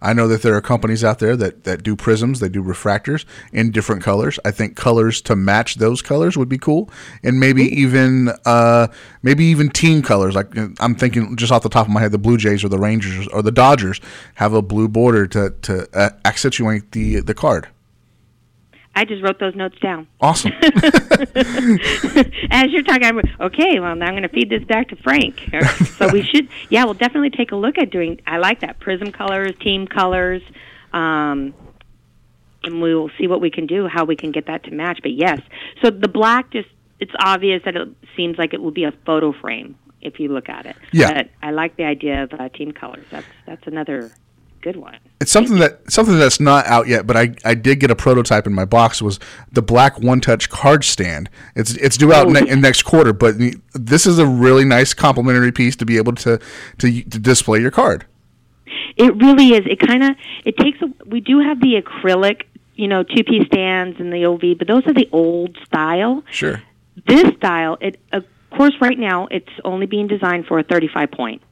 I 0.04 0.12
know 0.12 0.28
that 0.28 0.42
there 0.42 0.54
are 0.54 0.60
companies 0.60 1.02
out 1.02 1.18
there 1.18 1.36
that, 1.36 1.64
that 1.64 1.82
do 1.82 1.96
prisms, 1.96 2.40
they 2.40 2.48
do 2.48 2.62
refractors 2.62 3.24
in 3.52 3.70
different 3.70 4.02
colors. 4.02 4.38
I 4.44 4.50
think 4.50 4.76
colors 4.76 5.20
to 5.22 5.34
match 5.34 5.76
those 5.76 6.02
colors 6.02 6.36
would 6.36 6.48
be 6.48 6.58
cool, 6.58 6.90
and 7.22 7.40
maybe 7.40 7.64
even 7.64 8.30
uh, 8.44 8.88
maybe 9.22 9.44
even 9.46 9.70
team 9.70 10.02
colors. 10.02 10.34
Like 10.34 10.54
I'm 10.78 10.94
thinking 10.94 11.36
just 11.36 11.50
off 11.50 11.62
the 11.62 11.68
top 11.68 11.86
of 11.86 11.92
my 11.92 12.00
head, 12.00 12.12
the 12.12 12.18
Blue 12.18 12.36
Jays 12.36 12.62
or 12.62 12.68
the 12.68 12.78
Rangers 12.78 13.26
or 13.28 13.42
the 13.42 13.50
Dodgers 13.50 14.00
have 14.34 14.52
a 14.52 14.62
blue 14.62 14.88
border 14.88 15.26
to 15.28 15.50
to 15.62 15.88
uh, 15.98 16.10
accentuate 16.24 16.92
the 16.92 17.20
the 17.20 17.34
card. 17.34 17.68
I 18.94 19.04
just 19.04 19.22
wrote 19.22 19.38
those 19.38 19.54
notes 19.54 19.78
down 19.80 20.06
Awesome. 20.20 20.52
As 20.62 20.72
you're 22.70 22.82
talking, 22.82 23.04
I'm 23.04 23.20
okay. 23.40 23.78
Well, 23.78 23.94
now 23.94 24.06
I'm 24.06 24.12
going 24.12 24.22
to 24.22 24.28
feed 24.28 24.48
this 24.48 24.64
back 24.64 24.88
to 24.88 24.96
Frank. 24.96 25.38
so 25.98 26.10
we 26.10 26.22
should, 26.22 26.48
yeah, 26.70 26.84
we'll 26.84 26.94
definitely 26.94 27.30
take 27.30 27.52
a 27.52 27.56
look 27.56 27.76
at 27.76 27.90
doing. 27.90 28.20
I 28.26 28.38
like 28.38 28.60
that 28.60 28.80
prism 28.80 29.12
colors, 29.12 29.52
team 29.60 29.86
colors, 29.86 30.40
um, 30.94 31.52
and 32.62 32.80
we 32.80 32.94
will 32.94 33.10
see 33.18 33.26
what 33.26 33.42
we 33.42 33.50
can 33.50 33.66
do, 33.66 33.86
how 33.86 34.04
we 34.04 34.16
can 34.16 34.32
get 34.32 34.46
that 34.46 34.64
to 34.64 34.70
match. 34.70 35.00
But 35.02 35.12
yes, 35.12 35.40
so 35.82 35.90
the 35.90 36.08
black 36.08 36.50
just 36.50 36.68
it's 37.00 37.12
obvious 37.18 37.62
that 37.64 37.76
it 37.76 37.88
seems 38.16 38.38
like 38.38 38.54
it 38.54 38.62
will 38.62 38.70
be 38.70 38.84
a 38.84 38.92
photo 39.04 39.32
frame 39.32 39.76
if 40.00 40.18
you 40.18 40.28
look 40.28 40.48
at 40.48 40.64
it. 40.64 40.76
Yeah. 40.92 41.12
But 41.12 41.30
I 41.42 41.50
like 41.50 41.76
the 41.76 41.84
idea 41.84 42.22
of 42.22 42.32
uh, 42.32 42.48
team 42.48 42.72
colors. 42.72 43.04
That's 43.10 43.26
that's 43.46 43.66
another 43.66 44.10
good 44.64 44.76
one. 44.76 44.96
It's 45.20 45.30
something 45.30 45.58
that 45.58 45.80
something 45.92 46.18
that's 46.18 46.40
not 46.40 46.66
out 46.66 46.88
yet, 46.88 47.06
but 47.06 47.16
I, 47.16 47.34
I 47.44 47.54
did 47.54 47.78
get 47.80 47.90
a 47.90 47.94
prototype 47.96 48.46
in 48.46 48.52
my 48.54 48.64
box. 48.64 49.00
Was 49.02 49.20
the 49.52 49.62
black 49.62 49.98
one 50.00 50.20
touch 50.20 50.48
card 50.50 50.82
stand? 50.84 51.28
It's 51.54 51.74
it's 51.74 51.96
due 51.96 52.12
out 52.12 52.26
Oh, 52.26 52.30
ne- 52.30 52.46
yeah. 52.46 52.52
in 52.54 52.60
next 52.60 52.82
quarter, 52.82 53.12
but 53.12 53.34
this 53.74 54.06
is 54.06 54.18
a 54.18 54.26
really 54.26 54.64
nice 54.64 54.94
complimentary 54.94 55.52
piece 55.52 55.76
to 55.76 55.84
be 55.86 55.96
able 55.98 56.14
to 56.16 56.38
to, 56.78 57.02
to 57.02 57.18
display 57.18 57.60
your 57.60 57.70
card. 57.70 58.06
It 58.96 59.14
really 59.16 59.48
is. 59.50 59.60
It 59.66 59.78
kind 59.80 60.02
of 60.02 60.16
it 60.44 60.56
takes. 60.56 60.80
A, 60.82 60.86
we 61.06 61.20
do 61.20 61.40
have 61.40 61.60
the 61.60 61.80
acrylic, 61.82 62.42
you 62.74 62.88
know, 62.88 63.02
two 63.02 63.22
piece 63.24 63.46
stands 63.46 64.00
and 64.00 64.12
the 64.12 64.24
OV, 64.24 64.58
but 64.58 64.66
those 64.66 64.86
are 64.86 64.94
the 64.94 65.08
old 65.12 65.56
style. 65.66 66.22
Sure. 66.30 66.62
This 67.06 67.34
style, 67.36 67.76
it 67.80 68.00
of 68.12 68.24
course, 68.56 68.74
right 68.80 68.98
now 68.98 69.26
it's 69.30 69.50
only 69.64 69.86
being 69.86 70.06
designed 70.06 70.46
for 70.46 70.58
a 70.58 70.62
35 70.62 71.10
point. 71.10 71.42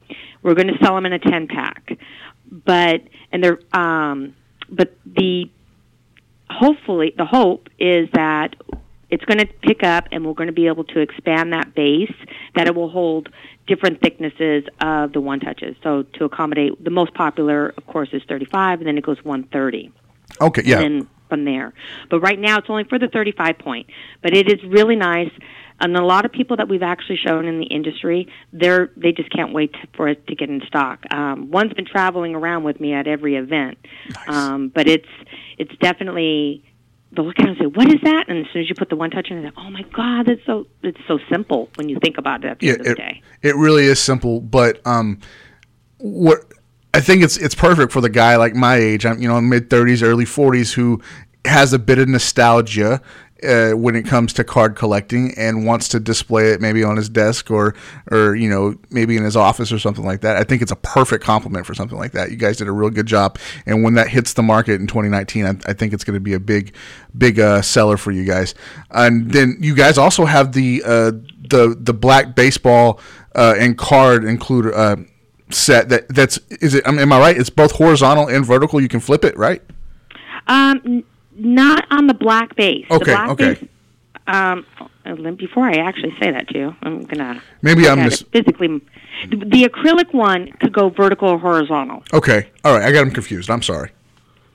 We're 0.41 0.55
going 0.55 0.67
to 0.67 0.77
sell 0.83 0.95
them 0.95 1.05
in 1.05 1.13
a 1.13 1.19
10 1.19 1.47
pack, 1.47 1.97
but 2.53 3.01
and 3.31 3.43
they're 3.43 3.59
um, 3.73 4.35
but 4.69 4.95
the 5.05 5.49
hopefully 6.49 7.13
the 7.17 7.25
hope 7.25 7.67
is 7.79 8.07
that 8.13 8.55
it's 9.09 9.25
going 9.25 9.39
to 9.39 9.45
pick 9.45 9.83
up 9.83 10.07
and 10.11 10.25
we're 10.25 10.33
going 10.33 10.47
to 10.47 10.53
be 10.53 10.67
able 10.67 10.83
to 10.83 10.99
expand 10.99 11.53
that 11.53 11.73
base 11.73 12.13
that 12.55 12.67
it 12.67 12.75
will 12.75 12.89
hold 12.89 13.29
different 13.67 14.01
thicknesses 14.01 14.63
of 14.81 15.13
the 15.13 15.21
one 15.21 15.39
touches 15.39 15.75
so 15.81 16.03
to 16.13 16.25
accommodate 16.25 16.83
the 16.83 16.89
most 16.91 17.13
popular 17.13 17.69
of 17.77 17.85
course 17.87 18.09
is 18.13 18.21
35 18.27 18.79
and 18.79 18.87
then 18.87 18.97
it 18.97 19.03
goes 19.03 19.23
130 19.23 19.91
Okay. 20.41 20.61
Yeah. 20.65 20.81
and 20.81 21.01
then 21.01 21.09
from 21.33 21.45
there. 21.45 21.73
But 22.11 22.19
right 22.19 22.39
now, 22.39 22.59
it's 22.59 22.69
only 22.69 22.83
for 22.83 22.99
the 22.99 23.07
35 23.07 23.57
point. 23.57 23.87
But 24.21 24.35
it 24.35 24.51
is 24.51 24.63
really 24.63 24.95
nice. 24.95 25.31
And 25.79 25.95
a 25.97 26.03
lot 26.05 26.25
of 26.25 26.31
people 26.31 26.57
that 26.57 26.67
we've 26.69 26.83
actually 26.83 27.17
shown 27.17 27.45
in 27.45 27.59
the 27.59 27.65
industry, 27.65 28.27
they're 28.51 28.91
they 28.95 29.11
just 29.11 29.31
can't 29.31 29.53
wait 29.53 29.73
to, 29.73 29.79
for 29.95 30.07
it 30.07 30.25
to 30.27 30.35
get 30.35 30.49
in 30.49 30.61
stock. 30.67 31.03
Um, 31.11 31.51
one's 31.51 31.73
been 31.73 31.85
traveling 31.85 32.35
around 32.35 32.63
with 32.63 32.79
me 32.79 32.93
at 32.93 33.07
every 33.07 33.35
event, 33.35 33.77
um, 34.27 34.69
but 34.69 34.87
it's 34.87 35.09
it's 35.57 35.75
definitely 35.81 36.63
they'll 37.11 37.25
look 37.25 37.39
at 37.39 37.45
it 37.45 37.49
and 37.49 37.57
say, 37.57 37.65
"What 37.65 37.87
is 37.87 38.01
that?" 38.03 38.25
And 38.27 38.45
as 38.45 38.51
soon 38.51 38.61
as 38.63 38.69
you 38.69 38.75
put 38.75 38.89
the 38.89 38.95
one 38.95 39.09
touch 39.11 39.29
in, 39.29 39.37
they're 39.37 39.45
like, 39.45 39.53
"Oh 39.57 39.69
my 39.69 39.83
god, 39.93 40.25
that's 40.27 40.45
so 40.45 40.67
it's 40.81 41.01
so 41.07 41.19
simple 41.31 41.69
when 41.75 41.89
you 41.89 41.97
think 42.01 42.17
about 42.17 42.43
it 42.43 42.47
at 42.47 42.59
the 42.59 42.67
Yeah, 42.67 42.71
end 42.73 42.81
of 42.81 42.85
the 42.85 42.91
it, 42.93 42.97
day." 42.97 43.21
it 43.41 43.55
really 43.55 43.85
is 43.85 43.99
simple, 43.99 44.41
but 44.41 44.85
um, 44.85 45.19
what 45.97 46.39
I 46.93 47.01
think 47.01 47.23
it's 47.23 47.37
it's 47.37 47.55
perfect 47.55 47.91
for 47.91 48.01
the 48.01 48.09
guy 48.09 48.35
like 48.35 48.55
my 48.55 48.75
age. 48.75 49.05
I'm 49.05 49.21
you 49.21 49.27
know 49.27 49.39
mid 49.41 49.69
thirties, 49.69 50.03
early 50.03 50.25
forties, 50.25 50.73
who 50.73 51.01
has 51.45 51.73
a 51.73 51.79
bit 51.79 51.99
of 51.99 52.07
nostalgia. 52.07 53.01
Uh, 53.43 53.71
when 53.75 53.95
it 53.95 54.05
comes 54.05 54.33
to 54.33 54.43
card 54.43 54.75
collecting 54.75 55.33
and 55.37 55.65
wants 55.65 55.87
to 55.89 55.99
display 55.99 56.51
it 56.51 56.61
maybe 56.61 56.83
on 56.83 56.97
his 56.97 57.09
desk 57.09 57.51
or 57.51 57.75
or 58.11 58.35
you 58.35 58.49
know 58.49 58.75
maybe 58.89 59.17
in 59.17 59.23
his 59.23 59.35
office 59.35 59.71
or 59.71 59.79
something 59.79 60.05
like 60.05 60.21
that 60.21 60.37
i 60.37 60.43
think 60.43 60.61
it's 60.61 60.71
a 60.71 60.75
perfect 60.77 61.23
compliment 61.23 61.65
for 61.65 61.73
something 61.73 61.97
like 61.97 62.11
that. 62.11 62.31
You 62.31 62.37
guys 62.37 62.57
did 62.57 62.67
a 62.67 62.71
real 62.71 62.89
good 62.89 63.05
job. 63.05 63.37
And 63.65 63.83
when 63.83 63.95
that 63.95 64.07
hits 64.09 64.33
the 64.33 64.43
market 64.43 64.79
in 64.79 64.87
2019 64.87 65.45
i, 65.45 65.49
I 65.65 65.73
think 65.73 65.93
it's 65.93 66.03
going 66.03 66.15
to 66.15 66.19
be 66.19 66.33
a 66.33 66.39
big 66.39 66.73
big 67.17 67.39
uh, 67.39 67.61
seller 67.61 67.97
for 67.97 68.11
you 68.11 68.25
guys. 68.25 68.55
And 68.91 69.31
then 69.31 69.57
you 69.59 69.75
guys 69.75 69.97
also 69.97 70.25
have 70.25 70.53
the 70.53 70.83
uh, 70.85 71.11
the 71.49 71.75
the 71.79 71.93
black 71.93 72.35
baseball 72.35 72.99
uh, 73.35 73.55
and 73.57 73.77
card 73.77 74.23
include 74.23 74.73
uh, 74.73 74.97
set 75.49 75.89
that 75.89 76.07
that's 76.09 76.37
is 76.49 76.75
it 76.75 76.87
I 76.87 76.91
mean, 76.91 77.01
am 77.01 77.13
i 77.13 77.19
right? 77.19 77.37
It's 77.37 77.49
both 77.49 77.73
horizontal 77.73 78.27
and 78.27 78.45
vertical. 78.45 78.81
You 78.81 78.87
can 78.87 78.99
flip 78.99 79.23
it 79.23 79.37
right? 79.37 79.61
Um, 80.47 81.03
not 81.35 81.85
on 81.91 82.07
the 82.07 82.13
black 82.13 82.55
base. 82.55 82.85
Okay, 82.89 82.99
the 82.99 83.05
black 83.05 83.29
okay. 83.31 83.69
Um, 84.25 84.65
uh, 85.05 85.31
before 85.31 85.65
I 85.65 85.77
actually 85.79 86.15
say 86.21 86.31
that 86.31 86.47
to 86.49 86.57
you, 86.57 86.75
I'm 86.81 87.03
gonna 87.03 87.41
Maybe 87.61 87.87
I'm 87.89 87.99
mis- 87.99 88.21
physically. 88.21 88.81
The, 89.29 89.37
the 89.37 89.63
acrylic 89.65 90.13
one 90.13 90.51
could 90.61 90.71
go 90.73 90.89
vertical 90.89 91.29
or 91.29 91.37
horizontal. 91.39 92.03
okay 92.13 92.49
all 92.65 92.73
right 92.75 92.83
i 92.85 92.91
got 92.91 93.03
them 93.05 93.11
confused 93.11 93.49
i'm 93.49 93.61
sorry 93.61 93.91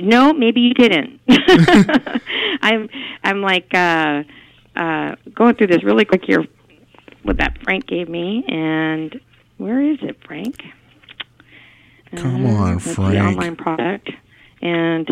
No, 0.01 0.33
maybe 0.33 0.61
you 0.61 0.75
didn't. 0.75 1.21
I'm 2.63 2.89
I'm 3.25 3.41
like 3.43 3.73
uh, 3.75 4.23
uh, 4.77 5.17
going 5.35 5.55
through 5.57 5.69
this 5.69 5.83
really 5.85 6.05
quick 6.05 6.25
here. 6.25 6.45
What 7.25 7.37
that 7.39 7.59
Frank 7.63 7.87
gave 7.87 8.09
me, 8.09 8.45
and 8.49 9.21
where 9.59 9.81
is 9.83 9.99
it, 10.03 10.17
Frank? 10.27 10.57
Come 12.17 12.47
Uh, 12.47 12.51
on, 12.51 12.73
that's 12.75 12.85
the 12.87 12.95
Frank. 12.95 13.19
online 13.39 13.57
product, 13.57 14.11
and 14.63 15.07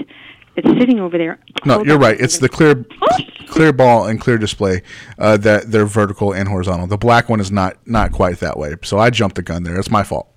it's 0.56 0.68
sitting 0.80 1.00
over 1.00 1.16
there. 1.18 1.38
No, 1.64 1.74
Hold 1.74 1.86
you're 1.86 1.98
right. 1.98 2.18
It's 2.20 2.38
the 2.38 2.48
clear, 2.48 2.84
Oh! 3.02 3.16
clear 3.48 3.72
ball 3.72 4.06
and 4.06 4.20
clear 4.20 4.38
display 4.38 4.82
uh, 5.18 5.36
that 5.38 5.70
they're 5.70 5.86
vertical 5.86 6.32
and 6.32 6.48
horizontal. 6.48 6.86
The 6.86 6.96
black 6.98 7.28
one 7.28 7.40
is 7.40 7.50
not 7.52 7.76
not 7.86 8.12
quite 8.12 8.40
that 8.40 8.58
way. 8.58 8.74
So 8.82 8.98
I 8.98 9.10
jumped 9.10 9.36
the 9.36 9.42
gun 9.42 9.62
there. 9.62 9.78
It's 9.78 9.90
my 9.90 10.02
fault. 10.02 10.28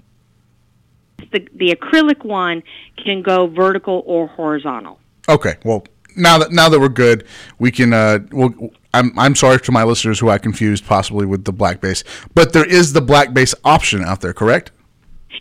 the 1.32 1.48
the 1.56 1.76
acrylic 1.76 2.24
one 2.26 2.64
can 2.98 3.22
go 3.22 3.48
vertical 3.48 4.04
or 4.06 4.28
horizontal. 4.28 5.00
Okay. 5.28 5.56
Well, 5.64 5.86
now 6.16 6.38
that 6.40 6.52
now 6.52 6.70
that 6.70 6.80
we're 6.80 6.90
good, 6.90 7.26
we 7.60 7.72
can. 7.72 7.94
Uh, 7.94 8.20
we'll, 8.32 8.54
I'm 8.94 9.12
I'm 9.20 9.36
sorry 9.36 9.60
to 9.60 9.72
my 9.72 9.84
listeners 9.84 10.20
who 10.20 10.30
I 10.30 10.38
confused 10.40 10.86
possibly 10.88 11.26
with 11.26 11.46
the 11.46 11.52
black 11.54 11.80
base, 11.82 12.04
but 12.34 12.54
there 12.54 12.66
is 12.66 12.94
the 12.94 13.02
black 13.02 13.34
base 13.34 13.54
option 13.64 14.04
out 14.04 14.22
there, 14.22 14.34
correct? 14.34 14.72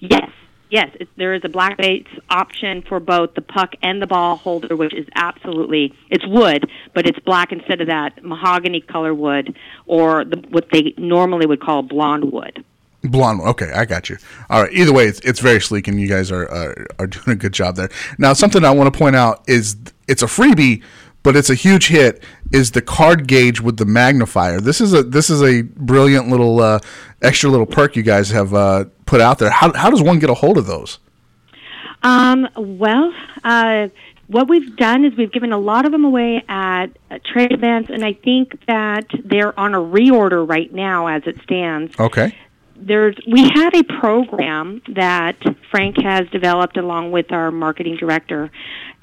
Yes, 0.01 0.31
yes, 0.71 0.91
it, 1.01 1.09
there 1.17 1.35
is 1.35 1.43
a 1.45 1.49
black 1.49 1.77
base 1.77 2.07
option 2.31 2.83
for 2.83 3.01
both 3.01 3.35
the 3.35 3.41
puck 3.41 3.75
and 3.83 4.01
the 4.01 4.07
ball 4.07 4.37
holder, 4.37 4.77
which 4.77 4.95
is 4.95 5.07
absolutely 5.15 5.95
it's 6.11 6.27
wood, 6.27 6.71
but 6.95 7.07
it's 7.07 7.19
black 7.21 7.53
instead 7.53 7.81
of 7.81 7.89
that 7.89 8.25
mahogany 8.25 8.81
color 8.81 9.15
wood 9.15 9.57
or 9.87 10.25
the, 10.25 10.37
what 10.51 10.69
they 10.71 10.95
normally 10.97 11.47
would 11.47 11.61
call 11.61 11.83
blonde 11.83 12.33
wood. 12.33 12.65
Blonde. 13.03 13.41
Okay, 13.41 13.71
I 13.73 13.85
got 13.85 14.11
you. 14.11 14.17
All 14.51 14.63
right. 14.63 14.73
Either 14.73 14.93
way, 14.93 15.07
it's, 15.07 15.21
it's 15.21 15.39
very 15.39 15.61
sleek, 15.61 15.87
and 15.87 16.01
you 16.01 16.09
guys 16.09 16.33
are, 16.33 16.51
are 16.51 16.87
are 16.99 17.07
doing 17.07 17.29
a 17.29 17.37
good 17.37 17.53
job 17.53 17.77
there. 17.77 17.91
Now, 18.19 18.33
something 18.33 18.65
I 18.65 18.73
want 18.73 18.93
to 18.93 18.99
point 18.99 19.15
out 19.15 19.45
is 19.47 19.77
it's 20.09 20.23
a 20.23 20.27
freebie, 20.27 20.83
but 21.29 21.37
it's 21.37 21.51
a 21.51 21.55
huge 21.55 21.89
hit. 21.89 22.23
Is 22.53 22.71
the 22.71 22.81
card 22.81 23.27
gauge 23.27 23.61
with 23.61 23.77
the 23.77 23.85
magnifier? 23.85 24.63
This 24.63 24.81
is 24.81 24.95
a 24.95 25.03
this 25.03 25.29
is 25.29 25.43
a 25.43 25.61
brilliant 25.61 26.31
little 26.31 26.59
uh, 26.59 26.79
extra 27.21 27.51
little 27.51 27.67
perk 27.67 27.97
you 27.97 28.03
guys 28.03 28.31
have 28.31 28.55
uh, 28.55 28.87
put 29.05 29.21
out 29.21 29.39
there. 29.39 29.51
How 29.51 29.71
how 29.75 29.91
does 29.91 30.01
one 30.01 30.21
get 30.21 30.31
a 30.31 30.35
hold 30.35 30.57
of 30.57 30.65
those? 30.65 31.01
Um, 32.03 32.49
well, 32.57 33.13
uh, 33.45 33.89
what 34.29 34.49
we've 34.49 34.75
done 34.77 35.05
is 35.05 35.19
we've 35.19 35.31
given 35.31 35.53
a 35.53 35.59
lot 35.59 35.85
of 35.85 35.93
them 35.93 36.07
away 36.07 36.43
at 36.49 36.87
uh, 37.11 37.19
trade 37.31 37.53
events, 37.53 37.91
and 37.91 38.03
I 38.07 38.15
think 38.15 38.65
that 38.67 39.05
they're 39.23 39.53
on 39.61 39.75
a 39.75 39.81
reorder 39.81 40.49
right 40.49 40.73
now 40.73 41.09
as 41.09 41.25
it 41.27 41.43
stands. 41.43 41.93
Okay. 42.01 42.35
there's 42.75 43.17
we 43.27 43.51
have 43.55 43.75
a 43.75 43.83
program 44.01 44.81
that 44.95 45.37
Frank 45.71 45.97
has 46.03 46.27
developed 46.31 46.79
along 46.79 47.11
with 47.11 47.33
our 47.33 47.51
marketing 47.51 47.97
director, 47.97 48.51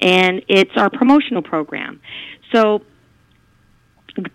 and 0.00 0.42
it's 0.48 0.72
our 0.76 0.90
promotional 0.90 1.42
program. 1.42 2.00
So 2.52 2.82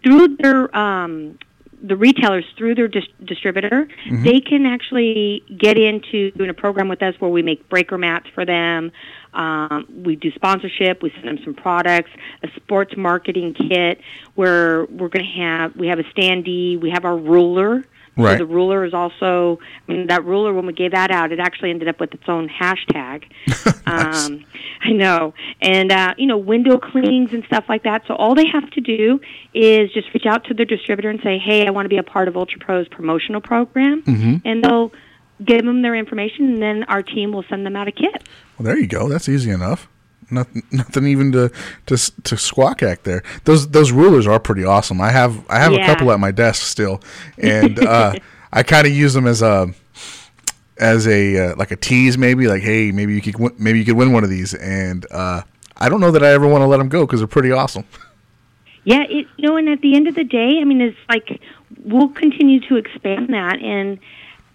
through 0.04 0.38
their 0.38 0.76
um, 0.76 1.38
the 1.84 1.96
retailers 1.96 2.46
through 2.58 2.76
their 2.76 2.88
dis- 2.88 3.08
distributor, 3.26 3.88
they 4.24 4.40
can 4.40 4.66
actually 4.66 5.44
get 5.58 5.78
into 5.78 6.32
doing 6.32 6.50
a 6.50 6.54
program 6.54 6.88
with 6.88 7.02
us 7.02 7.16
where 7.20 7.32
we 7.32 7.42
make 7.42 7.68
breaker 7.70 7.98
mats 7.98 8.28
for 8.36 8.46
them. 8.46 8.92
Um, 9.34 9.88
we 10.06 10.16
do 10.16 10.32
sponsorship. 10.34 11.02
We 11.02 11.12
send 11.12 11.28
them 11.28 11.40
some 11.44 11.56
products, 11.56 12.12
a 12.44 12.50
sports 12.56 12.94
marketing 12.96 13.56
kit 13.56 14.00
where 14.36 14.86
we're 14.86 15.10
going 15.10 15.26
to 15.26 15.42
have 15.42 15.76
we 15.76 15.88
have 15.88 16.00
a 16.00 16.04
standee. 16.04 16.80
We 16.80 16.92
have 16.92 17.06
our 17.06 17.18
ruler. 17.18 17.84
Right. 18.18 18.34
So 18.34 18.46
the 18.46 18.46
ruler 18.46 18.84
is 18.84 18.94
also, 18.94 19.60
I 19.88 19.92
mean, 19.92 20.08
that 20.08 20.26
ruler, 20.26 20.54
when 20.54 20.66
we 20.66 20.74
gave 20.74 20.92
that 20.92 21.12
out, 21.12 21.32
it 21.32 21.40
actually 21.40 21.70
ended 21.70 21.88
up 21.88 22.00
with 22.00 22.14
its 22.14 22.28
own 22.28 22.50
hashtag. 22.50 23.24
um, 23.86 24.44
I 24.82 24.92
know. 24.92 25.34
And, 25.62 25.92
uh, 25.92 26.14
you 26.18 26.28
know, 26.28 26.38
window 26.38 26.78
cleanings 26.78 27.34
and 27.34 27.44
stuff 27.46 27.66
like 27.70 27.84
that. 27.84 28.04
So 28.08 28.16
all 28.16 28.36
they 28.36 28.48
have 28.48 28.70
to 28.72 28.82
do 28.82 29.20
is 29.54 29.92
just 29.94 30.14
reach 30.14 30.26
out 30.26 30.44
to 30.46 30.54
their 30.54 30.66
distributor 30.66 31.10
and 31.10 31.22
say, 31.24 31.38
hey, 31.38 31.66
I 31.66 31.72
want 31.72 31.86
to 31.86 31.90
be 31.90 31.98
a 31.98 32.04
part 32.04 32.28
of 32.28 32.36
Ultra 32.36 32.60
Pro's 32.60 32.88
promotional 32.90 33.42
program. 33.42 34.04
And 34.46 34.64
they'll 34.64 34.92
give 35.44 35.66
them 35.66 35.82
their 35.82 35.96
information, 35.96 36.54
and 36.54 36.62
then 36.62 36.84
our 36.84 37.02
team 37.02 37.32
will 37.32 37.44
send 37.50 37.66
them 37.66 37.76
out 37.76 37.88
a 37.88 37.92
kit. 37.92 38.28
Well, 38.58 38.66
there 38.66 38.78
you 38.78 38.88
go. 38.88 39.10
That's 39.10 39.28
easy 39.28 39.50
enough. 39.50 39.90
Nothing, 40.32 40.64
nothing 40.72 41.08
even 41.08 41.32
to 41.34 41.52
to 41.88 42.22
to 42.24 42.38
squawk 42.38 42.82
at 42.84 43.04
there. 43.04 43.24
Those 43.44 43.70
those 43.70 43.92
rulers 43.92 44.28
are 44.28 44.40
pretty 44.40 44.64
awesome. 44.64 45.02
I 45.02 45.12
have 45.12 45.46
I 45.50 45.60
have 45.60 45.74
a 45.74 45.86
couple 45.86 46.12
at 46.12 46.20
my 46.20 46.32
desk 46.32 46.64
still, 46.64 47.02
and 47.38 47.80
uh, 47.80 48.14
I 48.52 48.64
kind 48.64 48.88
of 48.88 48.94
use 48.94 49.14
them 49.14 49.28
as 49.28 49.42
a 49.42 49.74
as 50.78 51.08
a 51.08 51.52
uh, 51.52 51.56
like 51.58 51.72
a 51.72 51.76
tease, 51.76 52.18
maybe 52.18 52.48
like, 52.48 52.64
hey, 52.64 52.92
maybe 52.92 53.14
you 53.14 53.22
could 53.22 53.38
win- 53.38 53.56
maybe 53.58 53.80
you 53.80 53.86
could 53.86 53.98
win 53.98 54.12
one 54.12 54.24
of 54.24 54.30
these, 54.30 54.54
and 54.54 55.06
uh, 55.12 55.42
I 55.78 55.90
don't 55.90 56.00
know 56.00 56.12
that 56.12 56.24
I 56.24 56.30
ever 56.30 56.48
want 56.48 56.62
to 56.62 56.68
let 56.68 56.78
them 56.78 56.90
go 56.90 57.06
because 57.06 57.20
they're 57.20 57.28
pretty 57.28 57.52
awesome. 57.52 57.86
Yeah, 58.84 59.04
it, 59.04 59.28
you 59.38 59.48
know, 59.48 59.58
and 59.58 59.70
at 59.70 59.82
the 59.82 59.96
end 59.96 60.08
of 60.08 60.16
the 60.16 60.24
day, 60.24 60.60
I 60.60 60.64
mean, 60.64 60.82
it's 60.82 60.98
like 61.08 61.40
we'll 61.84 62.10
continue 62.10 62.60
to 62.68 62.76
expand 62.78 63.30
that. 63.30 63.60
And 63.60 64.00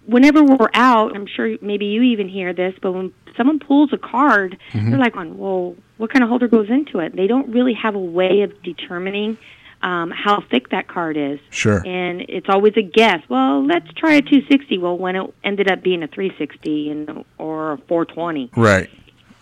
whenever 0.07 0.43
we're 0.43 0.71
out, 0.75 1.15
I'm 1.15 1.27
sure 1.27 1.57
maybe 1.61 1.87
you 1.87 2.03
even 2.03 2.29
hear 2.29 2.53
this, 2.53 2.75
but 2.81 2.93
when 2.93 3.13
someone 3.37 3.59
pulls 3.59 3.93
a 3.93 3.99
card, 3.99 4.57
they're 4.73 4.99
like, 4.99 5.15
well, 5.15 5.75
what 5.99 6.11
kind 6.13 6.23
of 6.23 6.29
holder 6.29 6.49
goes 6.49 6.69
into 6.71 6.99
it? 7.01 7.15
They 7.17 7.27
don't 7.27 7.49
really 7.51 7.75
have 7.75 7.95
a 7.95 7.99
way 8.01 8.43
of 8.43 8.63
determining 8.63 9.37
um, 9.83 10.11
how 10.11 10.41
thick 10.51 10.71
that 10.71 10.89
card 10.89 11.17
is. 11.17 11.39
Sure. 11.51 11.83
And 11.87 12.23
it's 12.29 12.49
always 12.49 12.73
a 12.77 12.83
guess. 12.83 13.21
Well, 13.29 13.65
let's 13.65 13.87
try 13.95 14.15
a 14.15 14.23
260. 14.23 14.79
Well, 14.79 14.97
when 14.97 15.17
it 15.17 15.35
ended 15.45 15.71
up 15.71 15.83
being 15.83 16.03
a 16.03 16.09
360 16.09 16.91
and 16.91 17.25
or 17.39 17.73
a 17.73 17.79
420. 17.89 18.51
Right. 18.57 18.89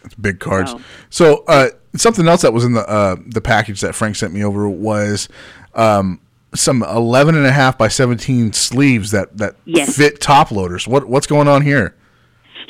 It's 0.04 0.14
big 0.16 0.40
cards. 0.40 0.72
So- 0.72 0.80
So 1.10 1.44
uh, 1.46 1.68
something 1.96 2.26
else 2.26 2.42
that 2.42 2.52
was 2.52 2.64
in 2.64 2.72
the 2.74 2.86
uh, 2.88 3.16
the 3.26 3.40
package 3.40 3.80
that 3.82 3.94
Frank 3.94 4.16
sent 4.16 4.34
me 4.34 4.42
over 4.44 4.68
was 4.68 5.28
um, 5.74 6.20
some 6.54 6.82
11 6.82 7.34
and 7.34 7.46
a 7.46 7.52
half 7.52 7.76
by 7.76 7.88
17 7.88 8.52
sleeves 8.52 9.10
that, 9.10 9.36
that 9.38 9.56
Yes. 9.64 9.96
fit 9.96 10.20
top 10.20 10.50
loaders. 10.50 10.86
What 10.88 11.06
what's 11.08 11.26
going 11.26 11.48
on 11.48 11.62
here? 11.62 11.94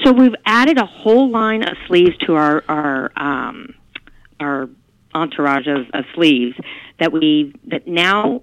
So 0.04 0.12
we've 0.12 0.34
added 0.46 0.78
a 0.78 0.86
whole 0.86 1.30
line 1.30 1.62
of 1.62 1.76
sleeves 1.86 2.16
to 2.26 2.34
our 2.34 2.62
our 2.68 3.12
um, 3.16 3.74
our 4.40 4.68
entourage 5.14 5.66
of, 5.68 5.86
of 5.94 6.04
sleeves 6.14 6.56
that 6.98 7.12
we 7.12 7.54
that 7.66 7.86
now 7.86 8.42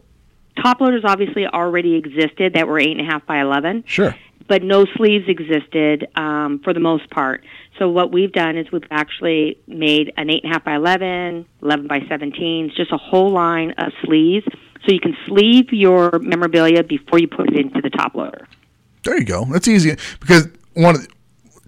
top 0.61 0.79
loaders 0.81 1.03
obviously 1.05 1.45
already 1.45 1.95
existed 1.95 2.53
that 2.53 2.67
were 2.67 2.79
eight 2.79 2.91
and 2.97 3.01
a 3.01 3.11
half 3.11 3.25
by 3.25 3.41
eleven, 3.41 3.83
Sure. 3.85 4.15
but 4.47 4.63
no 4.63 4.85
sleeves 4.95 5.25
existed 5.27 6.07
um, 6.15 6.59
for 6.63 6.73
the 6.73 6.79
most 6.79 7.09
part. 7.09 7.43
So 7.79 7.89
what 7.89 8.11
we've 8.11 8.31
done 8.31 8.57
is 8.57 8.71
we've 8.71 8.83
actually 8.91 9.57
made 9.67 10.13
an 10.17 10.29
eight 10.29 10.43
and 10.43 10.51
a 10.51 10.53
half 10.53 10.63
by 10.63 10.75
11, 10.75 11.45
11 11.63 11.87
by 11.87 12.01
17s, 12.01 12.75
just 12.75 12.91
a 12.91 12.97
whole 12.97 13.31
line 13.31 13.71
of 13.79 13.91
sleeves, 14.05 14.45
so 14.85 14.91
you 14.91 14.99
can 14.99 15.15
sleeve 15.27 15.71
your 15.71 16.19
memorabilia 16.19 16.83
before 16.83 17.19
you 17.19 17.27
put 17.27 17.49
it 17.51 17.59
into 17.59 17.81
the 17.81 17.89
top 17.89 18.15
loader. 18.15 18.47
There 19.03 19.17
you 19.17 19.25
go. 19.25 19.45
That's 19.45 19.67
easy 19.67 19.95
because 20.19 20.47
one 20.73 20.95
of 20.95 21.01
the, 21.01 21.13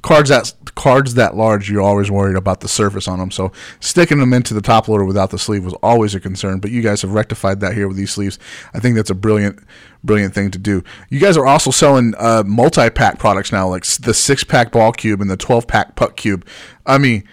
cards 0.03 0.29
that 0.29 0.53
cards 0.75 1.13
that 1.13 1.33
large, 1.35 1.71
you're 1.71 1.81
always 1.81 2.11
worried 2.11 2.35
about 2.35 2.59
the 2.59 2.67
surface 2.67 3.07
on 3.07 3.19
them. 3.19 3.31
So 3.31 3.53
sticking 3.79 4.19
them 4.19 4.33
into 4.33 4.53
the 4.53 4.61
top 4.61 4.89
loader 4.89 5.05
without 5.05 5.29
the 5.29 5.39
sleeve 5.39 5.63
was 5.63 5.73
always 5.75 6.13
a 6.13 6.19
concern. 6.19 6.59
But 6.59 6.71
you 6.71 6.81
guys 6.81 7.01
have 7.03 7.13
rectified 7.13 7.61
that 7.61 7.73
here 7.73 7.87
with 7.87 7.95
these 7.95 8.11
sleeves. 8.11 8.37
I 8.73 8.79
think 8.79 8.97
that's 8.97 9.09
a 9.09 9.15
brilliant, 9.15 9.59
brilliant 10.03 10.33
thing 10.33 10.51
to 10.51 10.59
do. 10.59 10.83
You 11.09 11.21
guys 11.21 11.37
are 11.37 11.45
also 11.45 11.71
selling 11.71 12.15
uh, 12.17 12.43
multi-pack 12.45 13.17
products 13.17 13.53
now, 13.53 13.69
like 13.69 13.85
the 13.85 14.13
six-pack 14.13 14.73
ball 14.73 14.91
cube 14.91 15.21
and 15.21 15.29
the 15.29 15.37
twelve-pack 15.37 15.95
puck 15.95 16.17
cube. 16.17 16.45
I 16.85 16.97
mean, 16.97 17.23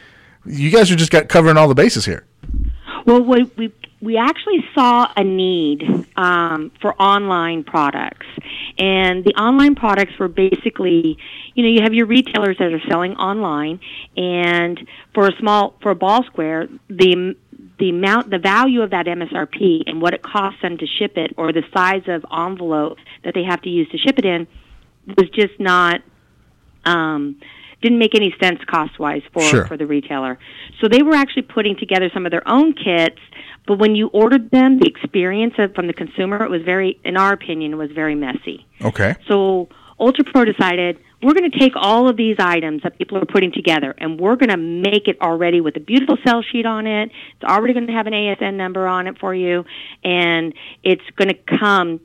you 0.47 0.71
guys 0.71 0.93
are 0.93 0.97
just 0.97 1.11
got 1.11 1.29
covering 1.29 1.57
all 1.57 1.67
the 1.67 1.75
bases 1.75 2.05
here. 2.05 2.25
Well, 3.05 3.23
we 3.23 3.51
we, 3.57 3.73
we 4.03 4.17
actually 4.17 4.65
saw 4.75 5.09
a 5.15 5.23
need 5.23 5.83
um, 6.17 6.73
for 6.81 6.95
online 7.01 7.65
products, 7.65 8.27
and 8.79 9.25
the 9.25 9.35
online 9.35 9.75
products 9.75 10.13
were 10.19 10.29
basically, 10.29 11.19
you 11.55 11.63
know, 11.63 11.69
you 11.69 11.83
have 11.83 11.93
your 11.93 12.07
retailers 12.07 12.57
that 12.59 12.73
are 12.73 12.81
selling 12.89 13.13
online, 13.17 13.79
and 14.17 14.81
for 15.15 15.27
a 15.27 15.33
small 15.39 15.75
for 15.83 15.91
a 15.91 15.95
ball 15.95 16.25
square, 16.25 16.69
the 16.89 17.37
the 17.79 17.91
amount 17.91 18.31
the 18.31 18.39
value 18.39 18.83
of 18.83 18.91
that 18.91 19.07
MSRP 19.07 19.83
and 19.87 20.01
what 20.01 20.15
it 20.15 20.23
costs 20.23 20.61
them 20.63 20.79
to 20.79 20.87
ship 20.87 21.13
it, 21.17 21.35
or 21.37 21.53
the 21.53 21.63
size 21.75 22.03
of 22.09 22.25
envelope 22.33 22.99
that 23.25 23.35
they 23.35 23.45
have 23.45 23.61
to 23.63 23.69
use 23.69 23.89
to 23.91 23.99
ship 23.99 24.19
it 24.19 24.25
in, 24.25 24.47
was 25.07 25.29
just 25.31 25.59
not 25.61 26.01
um, 26.87 27.37
didn't 27.83 27.99
make 27.99 28.15
any 28.15 28.35
sense 28.43 28.61
cost 28.67 28.99
wise 28.99 29.23
for 29.33 29.43
Sure. 29.43 29.67
for 29.67 29.77
the 29.77 29.87
retailer. 29.87 30.39
So 30.81 30.89
they 30.89 31.03
were 31.03 31.15
actually 31.15 31.43
putting 31.43 31.77
together 31.77 32.11
some 32.13 32.27
of 32.27 32.31
their 32.31 32.47
own 32.47 32.73
kits, 32.75 33.21
but 33.67 33.79
when 33.79 33.95
you 33.95 34.09
ordered 34.09 34.51
them, 34.51 34.79
the 34.79 34.87
experience 34.87 35.55
of, 35.59 35.75
from 35.75 35.87
the 35.87 35.93
consumer 35.93 36.43
it 36.43 36.51
was 36.51 36.63
very, 36.63 37.01
in 37.05 37.17
our 37.17 37.33
opinion, 37.33 37.77
was 37.77 37.91
very 37.93 38.15
messy. 38.15 38.67
Okay. 38.83 39.15
So 39.29 39.69
Ultra 39.99 40.25
Pro 40.25 40.45
decided 40.45 40.99
we're 41.23 41.35
going 41.35 41.51
to 41.51 41.59
take 41.59 41.73
all 41.77 42.09
of 42.09 42.17
these 42.17 42.37
items 42.39 42.83
that 42.83 42.97
people 42.97 43.19
are 43.19 43.27
putting 43.27 43.53
together 43.53 43.95
and 43.99 44.19
we're 44.19 44.37
going 44.37 44.49
to 44.49 44.57
make 44.57 45.07
it 45.07 45.21
already 45.21 45.61
with 45.61 45.77
a 45.77 45.81
beautiful 45.81 46.17
sell 46.27 46.43
sheet 46.43 46.65
on 46.65 46.87
it. 46.87 47.11
It's 47.37 47.45
already 47.45 47.75
going 47.75 47.87
to 47.87 47.93
have 47.93 48.07
an 48.07 48.15
ASN 48.15 48.55
number 48.55 48.87
on 48.87 49.07
it 49.07 49.19
for 49.19 49.35
you, 49.35 49.65
and 50.03 50.55
it's 50.83 51.05
going 51.17 51.29
to 51.29 51.59
come 51.59 52.01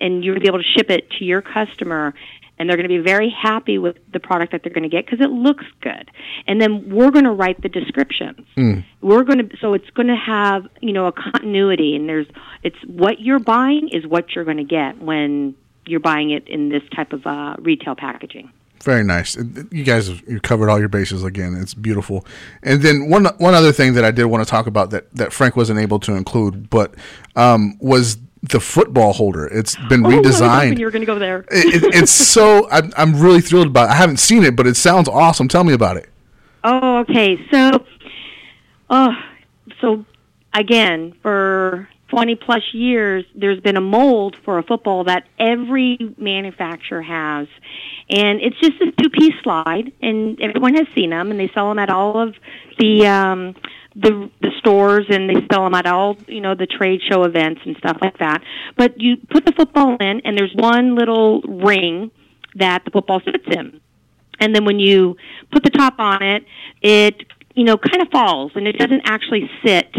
and 0.00 0.24
you're 0.24 0.34
going 0.34 0.44
to 0.44 0.52
be 0.52 0.54
able 0.54 0.62
to 0.62 0.78
ship 0.78 0.90
it 0.90 1.10
to 1.18 1.24
your 1.24 1.42
customer. 1.42 2.14
And 2.58 2.68
they're 2.68 2.76
going 2.76 2.88
to 2.88 2.96
be 2.96 3.02
very 3.02 3.30
happy 3.30 3.78
with 3.78 3.96
the 4.12 4.20
product 4.20 4.52
that 4.52 4.62
they're 4.62 4.72
going 4.72 4.82
to 4.82 4.88
get 4.88 5.06
because 5.06 5.20
it 5.20 5.30
looks 5.30 5.64
good. 5.80 6.10
And 6.46 6.60
then 6.60 6.90
we're 6.90 7.10
going 7.10 7.24
to 7.24 7.32
write 7.32 7.62
the 7.62 7.68
descriptions. 7.68 8.46
We're 9.00 9.24
going 9.24 9.48
to 9.48 9.56
so 9.60 9.74
it's 9.74 9.88
going 9.90 10.08
to 10.08 10.16
have 10.16 10.66
you 10.80 10.92
know 10.92 11.06
a 11.06 11.12
continuity, 11.12 11.94
and 11.94 12.08
there's 12.08 12.26
it's 12.62 12.78
what 12.86 13.20
you're 13.20 13.38
buying 13.38 13.88
is 13.92 14.06
what 14.06 14.34
you're 14.34 14.44
going 14.44 14.56
to 14.56 14.64
get 14.64 15.00
when 15.00 15.54
you're 15.86 16.00
buying 16.00 16.30
it 16.30 16.46
in 16.48 16.68
this 16.68 16.82
type 16.94 17.12
of 17.12 17.26
uh, 17.26 17.56
retail 17.58 17.94
packaging. 17.94 18.50
Very 18.82 19.02
nice. 19.02 19.36
You 19.72 19.82
guys 19.82 20.06
have 20.08 20.22
you 20.28 20.40
covered 20.40 20.68
all 20.68 20.78
your 20.78 20.88
bases 20.88 21.24
again. 21.24 21.56
It's 21.60 21.74
beautiful. 21.74 22.24
And 22.62 22.80
then 22.80 23.08
one 23.08 23.24
one 23.38 23.54
other 23.54 23.72
thing 23.72 23.94
that 23.94 24.04
I 24.04 24.12
did 24.12 24.26
want 24.26 24.44
to 24.44 24.50
talk 24.50 24.66
about 24.66 24.90
that, 24.90 25.12
that 25.14 25.32
Frank 25.32 25.56
wasn't 25.56 25.80
able 25.80 25.98
to 26.00 26.14
include, 26.14 26.70
but 26.70 26.94
um, 27.34 27.76
was 27.80 28.18
the 28.42 28.60
football 28.60 29.12
holder. 29.12 29.46
It's 29.46 29.76
been 29.88 30.04
Oh, 30.06 30.10
redesigned. 30.10 30.78
you 30.78 30.84
were 30.84 30.90
going 30.90 31.02
to 31.02 31.06
go 31.06 31.18
there. 31.18 31.44
It- 31.50 31.82
it- 31.84 31.94
it's 31.94 32.12
so 32.34 32.68
I'm, 32.70 32.92
I'm 32.96 33.20
really 33.20 33.40
thrilled 33.40 33.68
about. 33.68 33.88
it. 33.88 33.92
I 33.92 33.94
haven't 33.96 34.18
seen 34.18 34.44
it, 34.44 34.54
but 34.56 34.66
it 34.66 34.76
sounds 34.76 35.08
awesome. 35.08 35.48
Tell 35.48 35.64
me 35.64 35.72
about 35.72 35.96
it. 35.96 36.08
Oh, 36.64 36.98
okay. 36.98 37.38
So, 37.50 37.84
oh, 38.90 39.10
so 39.80 40.04
again, 40.54 41.14
for 41.22 41.88
20 42.08 42.36
plus 42.36 42.62
years, 42.72 43.24
there's 43.34 43.60
been 43.60 43.76
a 43.76 43.80
mold 43.82 44.36
for 44.44 44.58
a 44.58 44.62
football 44.62 45.04
that 45.04 45.24
every 45.38 45.98
manufacturer 46.16 47.02
has. 47.02 47.48
And 48.10 48.40
it's 48.40 48.58
just 48.60 48.80
a 48.80 48.90
two 48.92 49.10
piece 49.10 49.34
slide, 49.42 49.92
and 50.00 50.40
everyone 50.40 50.74
has 50.74 50.86
seen 50.94 51.10
them, 51.10 51.30
and 51.30 51.38
they 51.38 51.48
sell 51.54 51.68
them 51.68 51.78
at 51.78 51.90
all 51.90 52.20
of 52.22 52.34
the. 52.78 53.06
Um, 53.06 53.54
the 54.00 54.30
the 54.40 54.50
stores 54.58 55.06
and 55.10 55.28
they 55.28 55.46
sell 55.50 55.64
them 55.64 55.74
at 55.74 55.86
all 55.86 56.16
you 56.28 56.40
know 56.40 56.54
the 56.54 56.66
trade 56.66 57.00
show 57.10 57.24
events 57.24 57.60
and 57.64 57.76
stuff 57.76 57.98
like 58.00 58.18
that. 58.18 58.42
But 58.76 59.00
you 59.00 59.16
put 59.30 59.44
the 59.44 59.52
football 59.52 59.96
in, 59.98 60.22
and 60.24 60.38
there's 60.38 60.54
one 60.54 60.94
little 60.94 61.42
ring 61.42 62.10
that 62.54 62.84
the 62.84 62.90
football 62.90 63.20
sits 63.20 63.44
in 63.50 63.80
and 64.40 64.54
then 64.54 64.64
when 64.64 64.78
you 64.78 65.16
put 65.52 65.64
the 65.64 65.70
top 65.70 65.98
on 65.98 66.22
it, 66.22 66.44
it 66.82 67.26
you 67.54 67.64
know 67.64 67.76
kind 67.76 68.02
of 68.02 68.08
falls 68.10 68.52
and 68.54 68.66
it 68.66 68.78
doesn't 68.78 69.02
actually 69.04 69.50
sit, 69.64 69.94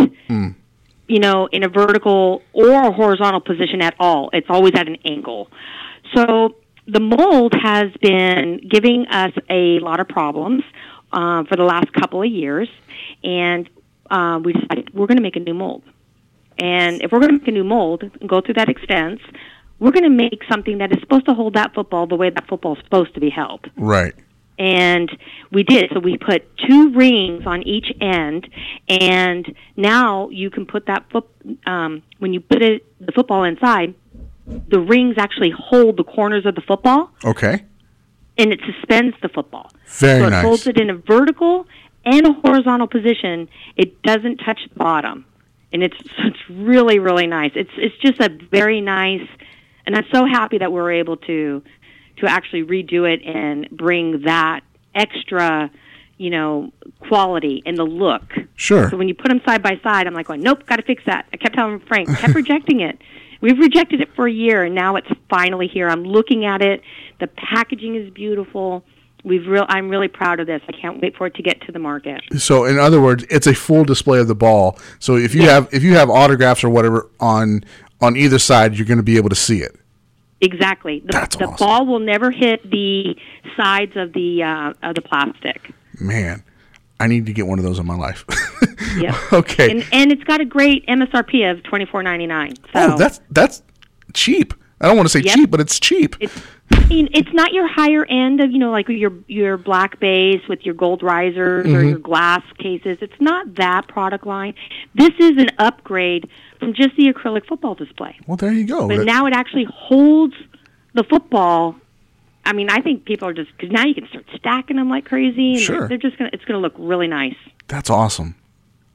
you 1.08 1.20
know, 1.20 1.47
in 1.52 1.64
a 1.64 1.70
vertical 1.70 2.41
or 2.54 2.70
a 2.70 2.91
horizontal 2.91 3.41
position 3.41 3.82
at 3.82 3.95
all. 4.00 4.30
It's 4.34 4.47
always 4.50 4.74
at 4.76 4.88
an 4.88 4.97
angle. 5.06 5.50
So 6.16 6.56
the 6.88 7.00
mold 7.00 7.54
has 7.62 7.91
been 8.02 8.62
giving 8.70 9.06
us 9.08 9.32
a 9.50 9.80
lot 9.80 10.00
of 10.00 10.08
problems 10.08 10.64
uh, 11.12 11.43
for 11.45 11.56
the 11.56 11.64
last 11.64 11.91
couple 11.93 12.24
of 12.24 12.30
years, 12.30 12.70
and 13.24 13.70
uh, 14.12 14.39
we 14.43 14.53
decided 14.53 14.93
we're 14.93 15.07
going 15.07 15.18
to 15.18 15.24
make 15.24 15.36
a 15.36 15.39
new 15.39 15.53
mold. 15.53 15.84
And 16.57 17.01
if 17.01 17.12
we're 17.12 17.20
going 17.20 17.32
to 17.34 17.38
make 17.39 17.47
a 17.47 17.51
new 17.51 17.64
mold 17.64 18.03
and 18.03 18.30
go 18.30 18.41
through 18.41 18.55
that 18.55 18.70
expense, 18.70 19.22
we're 19.80 19.91
going 19.91 20.03
to 20.03 20.10
make 20.10 20.41
something 20.49 20.80
that 20.80 20.91
is 20.91 20.99
supposed 20.99 21.26
to 21.28 21.34
hold 21.34 21.53
that 21.53 21.74
football 21.74 22.05
the 22.07 22.16
way 22.16 22.30
that 22.30 22.47
football 22.47 22.76
is 22.76 22.84
supposed 22.84 23.14
to 23.14 23.22
be 23.22 23.30
held 23.30 23.70
Right. 23.78 24.14
and 24.57 25.10
we 25.51 25.64
did. 25.64 25.89
So 25.93 25.99
we 26.01 26.18
put 26.18 26.43
two 26.68 26.89
rings 26.91 27.43
on 27.45 27.64
each 27.64 27.88
end, 28.01 28.49
and 28.89 29.55
now 29.78 30.28
you 30.30 30.49
can 30.49 30.66
put 30.66 30.88
that 30.88 31.10
foot 31.12 31.26
um, 31.66 32.03
when 32.18 32.34
you 32.34 32.41
put 32.41 32.62
it 32.62 32.86
the 32.99 33.14
football 33.14 33.43
inside. 33.45 33.95
The 34.68 34.80
rings 34.80 35.16
actually 35.18 35.51
hold 35.57 35.95
the 35.95 36.03
corners 36.03 36.45
of 36.45 36.55
the 36.55 36.62
football, 36.62 37.12
Okay. 37.24 37.64
and 38.38 38.51
it 38.51 38.60
suspends 38.66 39.16
the 39.22 39.30
football. 39.30 39.72
Very 39.86 40.20
so 40.22 40.28
it 40.28 40.30
nice. 40.32 40.43
holds 40.43 40.68
it 40.68 40.78
in 40.78 40.89
a 40.89 40.95
vertical 40.95 41.68
and 42.10 42.26
a 42.26 42.34
horizontal 42.34 42.88
position. 42.88 43.47
It 43.76 44.01
doesn't 44.01 44.38
touch 44.38 44.60
the 44.70 44.76
bottom, 44.76 45.26
and 45.72 45.84
it's 45.84 45.97
it's 46.18 46.49
really 46.49 46.99
really 46.99 47.28
nice. 47.28 47.51
It's 47.55 47.72
it's 47.78 47.95
just 47.97 48.20
a 48.20 48.30
very 48.51 48.82
nice, 48.82 49.28
and 49.86 49.95
I'm 49.95 50.05
so 50.14 50.26
happy 50.26 50.57
that 50.57 50.72
we're 50.72 50.91
able 50.93 51.18
to 51.18 51.64
to 52.18 52.26
actually 52.28 52.64
redo 52.64 53.12
it 53.12 53.22
and 53.26 53.70
bring 53.72 54.24
that 54.24 54.62
extra, 54.93 55.72
you 56.18 56.30
know, 56.30 56.72
quality 57.07 57.64
and 57.66 57.78
the 57.78 57.84
look. 57.84 58.34
Sure. 58.55 58.89
So 58.89 58.97
when 58.97 59.07
you 59.07 59.14
put 59.14 59.30
them 59.30 59.41
side 59.45 59.64
by 59.64 59.80
side, 59.82 60.05
I'm 60.05 60.14
like, 60.14 60.28
going, 60.28 60.41
nope, 60.41 60.66
got 60.66 60.78
to 60.78 60.82
fix 60.82 61.01
that. 61.05 61.28
I 61.32 61.38
kept 61.38 61.55
telling 61.55 61.80
Frank, 61.88 62.10
kept 62.18 62.36
rejecting 62.36 62.82
it. 62.82 62.99
We've 63.41 63.57
rejected 63.57 64.01
it 64.01 64.10
for 64.16 64.28
a 64.28 64.32
year, 64.32 64.66
and 64.66 64.76
now 64.76 64.97
it's 64.97 65.07
finally 65.30 65.68
here. 65.68 65.88
I'm 65.88 66.03
looking 66.03 66.45
at 66.45 66.62
it. 66.62 66.82
The 67.22 67.28
packaging 67.28 67.95
is 67.95 68.10
beautiful. 68.10 68.84
We've 69.24 69.45
real. 69.47 69.65
I'm 69.67 69.89
really 69.89 70.07
proud 70.07 70.39
of 70.39 70.47
this. 70.47 70.61
I 70.67 70.72
can't 70.72 71.01
wait 71.01 71.15
for 71.17 71.28
it 71.28 71.36
to 71.36 71.43
get 71.43 71.59
to 71.61 71.72
the 71.72 71.80
market. 71.80 72.22
So 72.38 72.65
in 72.65 72.80
other 72.80 73.01
words, 73.01 73.26
it's 73.30 73.47
a 73.47 73.53
full 73.53 73.84
display 73.84 74.20
of 74.20 74.28
the 74.28 74.36
ball. 74.36 74.80
So 74.99 75.15
if 75.17 75.36
you 75.36 75.43
have 75.43 75.67
if 75.74 75.84
you 75.84 75.95
have 75.95 76.09
autographs 76.09 76.63
or 76.63 76.70
whatever 76.70 77.09
on 77.20 77.63
on 78.01 78.15
either 78.15 78.39
side, 78.39 78.76
you're 78.78 78.88
going 78.88 78.97
to 78.97 79.03
be 79.03 79.17
able 79.17 79.30
to 79.30 79.36
see 79.36 79.59
it. 79.59 79.76
Exactly. 80.41 81.01
The, 81.01 81.11
That's 81.11 81.36
the 81.36 81.47
awesome. 81.47 81.67
ball 81.67 81.86
will 81.86 81.99
never 81.99 82.32
hit 82.32 82.70
the 82.72 83.15
sides 83.57 83.91
of 83.97 84.13
the 84.13 84.41
uh, 84.43 84.74
of 84.84 84.95
the 84.95 85.01
plastic. 85.01 85.72
Man, 85.99 86.41
I 86.99 87.07
need 87.07 87.26
to 87.26 87.34
get 87.34 87.45
one 87.45 87.59
of 87.59 87.65
those 87.65 87.80
in 87.80 87.86
my 87.86 87.95
life. 87.95 88.26
Yep. 88.97 89.15
okay. 89.34 89.70
And 89.72 89.86
and 89.91 90.11
it's 90.11 90.24
got 90.24 90.41
a 90.41 90.45
great 90.45 90.86
MSRP 90.88 91.51
of 91.51 91.61
twenty 91.63 91.86
four 91.86 92.01
ninety 92.01 92.26
nine. 92.26 92.55
So 92.74 92.93
oh, 92.93 92.97
that's 92.97 93.20
that's 93.30 93.61
cheap. 94.13 94.53
I 94.82 94.88
don't 94.88 94.95
want 94.95 95.05
to 95.07 95.11
say 95.11 95.20
Yep. 95.20 95.36
cheap, 95.36 95.51
but 95.51 95.59
it's 95.59 95.80
cheap. 95.80 96.15
it's 96.20 96.41
mean, 96.90 97.10
it's 97.14 97.32
not 97.34 97.54
your 97.54 97.68
higher 97.68 98.06
end 98.06 98.42
of 98.42 98.52
you 98.52 98.58
know 98.58 98.72
like 98.72 98.88
your 98.90 99.14
your 99.28 99.58
black 99.58 100.00
base 100.00 100.42
with 100.50 100.66
your 100.66 100.74
gold 100.74 101.02
risers 101.04 101.66
or 101.66 101.70
Mm-hmm. 101.70 101.90
your 101.90 102.00
glass 102.00 102.44
cases. 102.58 102.98
It's 103.02 103.20
not 103.22 103.56
that 103.56 103.88
product 103.88 104.26
line. 104.26 104.54
This 104.96 105.12
is 105.20 105.32
an 105.38 105.50
upgrade 105.58 106.30
from 106.60 106.74
just 106.74 106.96
the 106.98 107.12
acrylic 107.14 107.46
football 107.48 107.76
display. 107.76 108.18
well, 108.28 108.38
there 108.38 108.52
you 108.52 108.66
go. 108.66 108.88
But 108.88 108.98
That- 108.98 109.06
now 109.06 109.26
it 109.28 109.34
actually 109.34 109.66
holds 109.72 110.36
the 110.94 111.04
football. 111.04 111.76
I 112.46 112.54
mean, 112.54 112.70
I 112.70 112.80
think 112.82 113.06
people 113.06 113.28
are 113.28 113.34
just 113.34 113.52
because 113.56 113.72
now 113.72 113.86
you 113.86 113.94
can 113.94 114.08
start 114.08 114.26
stacking 114.36 114.78
them 114.78 114.90
like 114.90 115.06
crazy, 115.06 115.52
and 115.54 115.60
Sure. 115.62 115.80
they're, 115.80 115.88
they're 115.90 115.98
just 116.00 116.18
gonna. 116.18 116.32
It's 116.34 116.44
gonna 116.46 116.60
look 116.60 116.74
really 116.78 117.08
nice. 117.08 117.36
That's 117.68 117.90
awesome. 117.90 118.36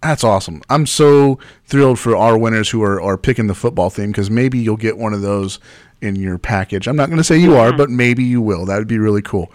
That's 0.03 0.23
awesome. 0.25 0.61
I'm 0.69 0.85
so 0.87 1.39
thrilled 1.65 1.99
for 1.99 2.15
our 2.15 2.37
winners 2.37 2.69
who 2.69 2.83
are, 2.83 3.01
are 3.01 3.17
picking 3.17 3.47
the 3.47 3.55
football 3.55 3.89
theme 3.89 4.11
because 4.11 4.31
maybe 4.31 4.59
you'll 4.59 4.77
get 4.77 4.99
one 4.99 5.15
of 5.15 5.23
those 5.23 5.59
in 6.05 6.17
your 6.17 6.39
package. 6.39 6.87
I'm 6.87 6.97
not 6.97 7.07
going 7.09 7.19
to 7.19 7.25
say 7.25 7.39
you 7.39 7.57
are, 7.57 7.73
but 7.73 7.91
maybe 7.91 8.23
you 8.23 8.41
will. 8.41 8.67
That 8.67 8.79
would 8.79 8.89
be 8.89 8.99
really 8.99 9.23
cool. 9.23 9.51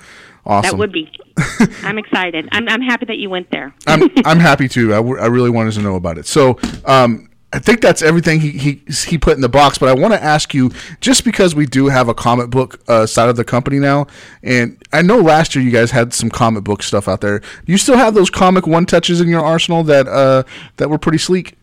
Awesome. 0.46 0.72
That 0.72 0.78
would 0.78 0.92
be. 0.92 1.12
I'm 1.84 1.98
excited. 1.98 2.50
I'm 2.52 2.68
I'm 2.68 2.82
happy 2.82 3.06
that 3.06 3.18
you 3.18 3.30
went 3.30 3.52
there. 3.52 3.74
I'm 3.88 4.10
I'm 4.26 4.40
happy 4.40 4.68
too. 4.68 4.94
I, 4.94 4.98
w- 4.98 5.18
I 5.18 5.28
really 5.28 5.50
wanted 5.50 5.74
to 5.74 5.82
know 5.82 5.96
about 5.96 6.18
it. 6.18 6.26
So 6.26 6.60
um, 6.86 7.30
I 7.54 7.60
think 7.60 7.82
that's 7.82 8.02
everything 8.02 8.40
he, 8.40 8.52
he 8.52 8.82
he 9.08 9.18
put 9.18 9.36
in 9.36 9.42
the 9.42 9.50
box. 9.50 9.78
But 9.78 9.90
I 9.90 9.94
want 9.94 10.14
to 10.14 10.24
ask 10.24 10.54
you, 10.54 10.72
just 11.02 11.24
because 11.24 11.56
we 11.56 11.66
do 11.66 11.88
have 11.88 12.08
a 12.08 12.14
comic 12.14 12.50
book 12.50 12.82
uh, 12.88 13.06
side 13.06 13.30
of 13.30 13.36
the 13.36 13.44
company 13.44 13.80
now, 13.80 14.08
and 14.44 14.82
I 14.92 15.02
know 15.02 15.20
last 15.20 15.56
year 15.56 15.64
you 15.64 15.72
guys 15.72 15.92
had 15.92 16.14
some 16.14 16.30
comic 16.30 16.64
book 16.64 16.84
stuff 16.84 17.08
out 17.08 17.22
there. 17.22 17.42
You 17.66 17.78
still 17.78 17.98
have 17.98 18.14
those 18.14 18.30
comic 18.30 18.66
one 18.68 18.86
touches 18.86 19.22
in 19.22 19.28
your 19.28 19.44
arsenal 19.44 19.84
that 19.84 20.08
uh, 20.08 20.44
that 20.78 20.90
were 20.90 20.98
pretty 21.00 21.20
sleek? 21.20 21.58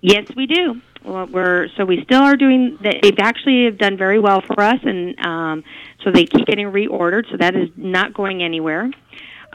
Yes, 0.00 0.26
we 0.36 0.46
do. 0.46 0.80
Well, 1.04 1.26
we're 1.26 1.68
so 1.76 1.84
we 1.84 2.02
still 2.04 2.22
are 2.22 2.36
doing. 2.36 2.78
They've 2.82 3.18
actually 3.18 3.64
have 3.64 3.78
done 3.78 3.96
very 3.96 4.18
well 4.18 4.40
for 4.40 4.60
us, 4.60 4.78
and 4.82 5.18
um, 5.18 5.64
so 6.04 6.10
they 6.12 6.24
keep 6.24 6.46
getting 6.46 6.66
reordered. 6.66 7.30
So 7.30 7.36
that 7.38 7.56
is 7.56 7.68
not 7.76 8.14
going 8.14 8.42
anywhere. 8.42 8.90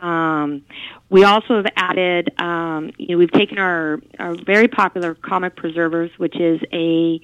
Um, 0.01 0.63
we 1.09 1.23
also 1.23 1.55
have 1.55 1.65
added, 1.75 2.29
um, 2.39 2.91
you 2.97 3.09
know, 3.09 3.17
we've 3.17 3.31
taken 3.31 3.57
our, 3.57 3.99
our 4.19 4.35
very 4.45 4.67
popular 4.67 5.15
comic 5.15 5.55
preservers, 5.55 6.11
which 6.17 6.39
is 6.39 6.59
a 6.71 7.19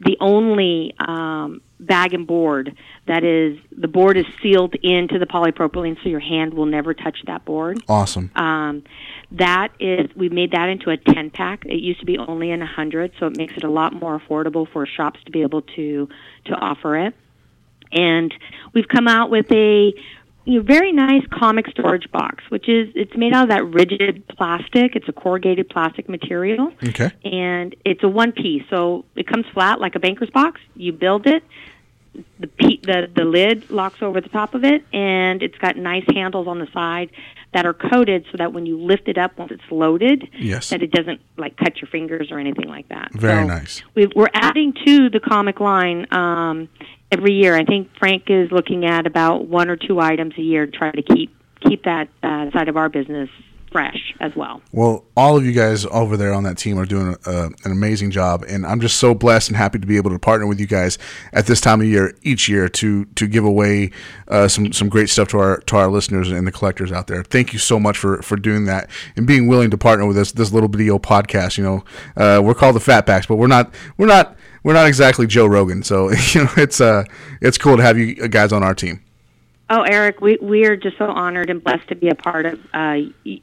the 0.00 0.16
only 0.20 0.94
um, 0.98 1.60
bag 1.80 2.14
and 2.14 2.26
board 2.26 2.76
that 3.06 3.24
is 3.24 3.58
the 3.76 3.88
board 3.88 4.16
is 4.16 4.26
sealed 4.42 4.74
into 4.82 5.18
the 5.18 5.26
polypropylene, 5.26 5.96
so 6.02 6.08
your 6.08 6.20
hand 6.20 6.54
will 6.54 6.66
never 6.66 6.94
touch 6.94 7.18
that 7.26 7.44
board. 7.44 7.82
Awesome. 7.88 8.30
Um, 8.36 8.84
that 9.32 9.72
is, 9.80 10.08
we 10.16 10.28
made 10.28 10.52
that 10.52 10.68
into 10.68 10.90
a 10.90 10.96
10 10.96 11.30
pack. 11.30 11.64
It 11.64 11.80
used 11.80 12.00
to 12.00 12.06
be 12.06 12.18
only 12.18 12.50
in 12.50 12.60
a 12.60 12.66
100, 12.66 13.12
so 13.18 13.26
it 13.26 13.36
makes 13.36 13.54
it 13.56 13.64
a 13.64 13.70
lot 13.70 13.92
more 13.92 14.18
affordable 14.18 14.70
for 14.70 14.86
shops 14.86 15.20
to 15.26 15.32
be 15.32 15.42
able 15.42 15.62
to 15.62 16.08
to 16.46 16.54
offer 16.54 16.96
it. 16.96 17.14
And 17.90 18.32
we've 18.74 18.88
come 18.88 19.08
out 19.08 19.30
with 19.30 19.50
a 19.50 19.92
you 20.48 20.54
know, 20.60 20.62
very 20.62 20.92
nice 20.92 21.22
comic 21.30 21.66
storage 21.68 22.10
box, 22.10 22.42
which 22.48 22.70
is 22.70 22.88
it's 22.94 23.14
made 23.14 23.34
out 23.34 23.44
of 23.44 23.48
that 23.50 23.64
rigid 23.66 24.26
plastic. 24.28 24.96
It's 24.96 25.06
a 25.06 25.12
corrugated 25.12 25.68
plastic 25.68 26.08
material, 26.08 26.72
Okay. 26.82 27.10
and 27.22 27.76
it's 27.84 28.02
a 28.02 28.08
one 28.08 28.32
piece. 28.32 28.62
So 28.70 29.04
it 29.14 29.26
comes 29.26 29.44
flat 29.52 29.78
like 29.78 29.94
a 29.94 29.98
banker's 29.98 30.30
box. 30.30 30.58
You 30.74 30.92
build 30.92 31.26
it. 31.26 31.44
The, 32.40 32.46
pe- 32.46 32.80
the 32.82 33.10
the 33.14 33.24
lid 33.24 33.70
locks 33.70 34.00
over 34.00 34.22
the 34.22 34.30
top 34.30 34.54
of 34.54 34.64
it, 34.64 34.82
and 34.92 35.42
it's 35.42 35.58
got 35.58 35.76
nice 35.76 36.04
handles 36.14 36.48
on 36.48 36.58
the 36.58 36.66
side 36.72 37.10
that 37.54 37.64
are 37.64 37.72
coated 37.74 38.24
so 38.30 38.36
that 38.38 38.52
when 38.52 38.66
you 38.66 38.78
lift 38.78 39.08
it 39.08 39.16
up 39.16 39.38
once 39.38 39.50
it's 39.52 39.62
loaded, 39.70 40.28
Yes. 40.38 40.68
that 40.70 40.82
it 40.82 40.90
doesn't 40.90 41.20
like 41.36 41.56
cut 41.56 41.76
your 41.80 41.88
fingers 41.88 42.28
or 42.30 42.38
anything 42.38 42.68
like 42.68 42.88
that. 42.90 43.10
Very 43.12 43.42
So 43.44 43.46
nice. 43.48 43.82
We've, 43.94 44.10
we're 44.14 44.28
adding 44.34 44.74
to 44.86 45.08
the 45.10 45.20
comic 45.20 45.58
line 45.60 46.06
um, 46.12 46.68
every 47.10 47.32
year. 47.34 47.56
I 47.56 47.64
think 47.64 47.88
Frank 47.98 48.24
is 48.28 48.50
looking 48.52 48.84
at 48.84 49.06
about 49.06 49.46
one 49.46 49.70
or 49.70 49.76
two 49.76 49.98
items 49.98 50.34
a 50.36 50.42
year 50.42 50.66
to 50.66 50.72
try 50.72 50.90
to 50.90 51.02
keep 51.02 51.34
keep 51.66 51.82
that 51.84 52.08
uh, 52.22 52.50
side 52.52 52.68
of 52.68 52.76
our 52.76 52.88
business 52.88 53.28
fresh 53.70 54.14
as 54.20 54.34
well. 54.34 54.62
Well, 54.72 55.04
all 55.16 55.36
of 55.36 55.44
you 55.44 55.52
guys 55.52 55.86
over 55.86 56.16
there 56.16 56.32
on 56.32 56.44
that 56.44 56.58
team 56.58 56.78
are 56.78 56.86
doing 56.86 57.16
uh, 57.26 57.50
an 57.64 57.72
amazing 57.72 58.10
job, 58.10 58.44
and 58.48 58.66
I'm 58.66 58.80
just 58.80 58.96
so 58.96 59.14
blessed 59.14 59.48
and 59.48 59.56
happy 59.56 59.78
to 59.78 59.86
be 59.86 59.96
able 59.96 60.10
to 60.10 60.18
partner 60.18 60.46
with 60.46 60.60
you 60.60 60.66
guys 60.66 60.98
at 61.32 61.46
this 61.46 61.60
time 61.60 61.80
of 61.80 61.86
year 61.86 62.14
each 62.22 62.48
year 62.48 62.68
to 62.68 63.04
to 63.04 63.26
give 63.26 63.44
away 63.44 63.90
uh, 64.28 64.48
some 64.48 64.72
some 64.72 64.88
great 64.88 65.08
stuff 65.08 65.28
to 65.28 65.38
our 65.38 65.58
to 65.60 65.76
our 65.76 65.90
listeners 65.90 66.30
and 66.30 66.46
the 66.46 66.52
collectors 66.52 66.92
out 66.92 67.06
there. 67.06 67.22
Thank 67.22 67.52
you 67.52 67.58
so 67.58 67.78
much 67.78 67.96
for 67.98 68.22
for 68.22 68.36
doing 68.36 68.64
that 68.66 68.90
and 69.16 69.26
being 69.26 69.46
willing 69.48 69.70
to 69.70 69.78
partner 69.78 70.06
with 70.06 70.18
us. 70.18 70.32
This 70.32 70.52
little 70.52 70.68
video 70.68 70.98
podcast, 70.98 71.58
you 71.58 71.64
know, 71.64 71.84
uh, 72.16 72.40
we're 72.42 72.54
called 72.54 72.76
the 72.76 72.80
Fat 72.80 73.06
Packs, 73.06 73.26
but 73.26 73.36
we're 73.36 73.46
not 73.46 73.72
we're 73.96 74.06
not 74.06 74.36
we're 74.62 74.74
not 74.74 74.86
exactly 74.86 75.26
Joe 75.26 75.46
Rogan, 75.46 75.82
so 75.82 76.10
you 76.32 76.44
know 76.44 76.50
it's 76.56 76.80
uh 76.80 77.04
it's 77.40 77.58
cool 77.58 77.76
to 77.76 77.82
have 77.82 77.98
you 77.98 78.28
guys 78.28 78.52
on 78.52 78.62
our 78.62 78.74
team. 78.74 79.02
Oh, 79.70 79.82
Eric, 79.82 80.20
we 80.20 80.38
we 80.40 80.64
are 80.64 80.76
just 80.76 80.96
so 80.96 81.06
honored 81.06 81.50
and 81.50 81.62
blessed 81.62 81.88
to 81.88 81.94
be 81.94 82.08
a 82.08 82.14
part 82.14 82.46
of 82.46 82.58
uh, 82.72 82.98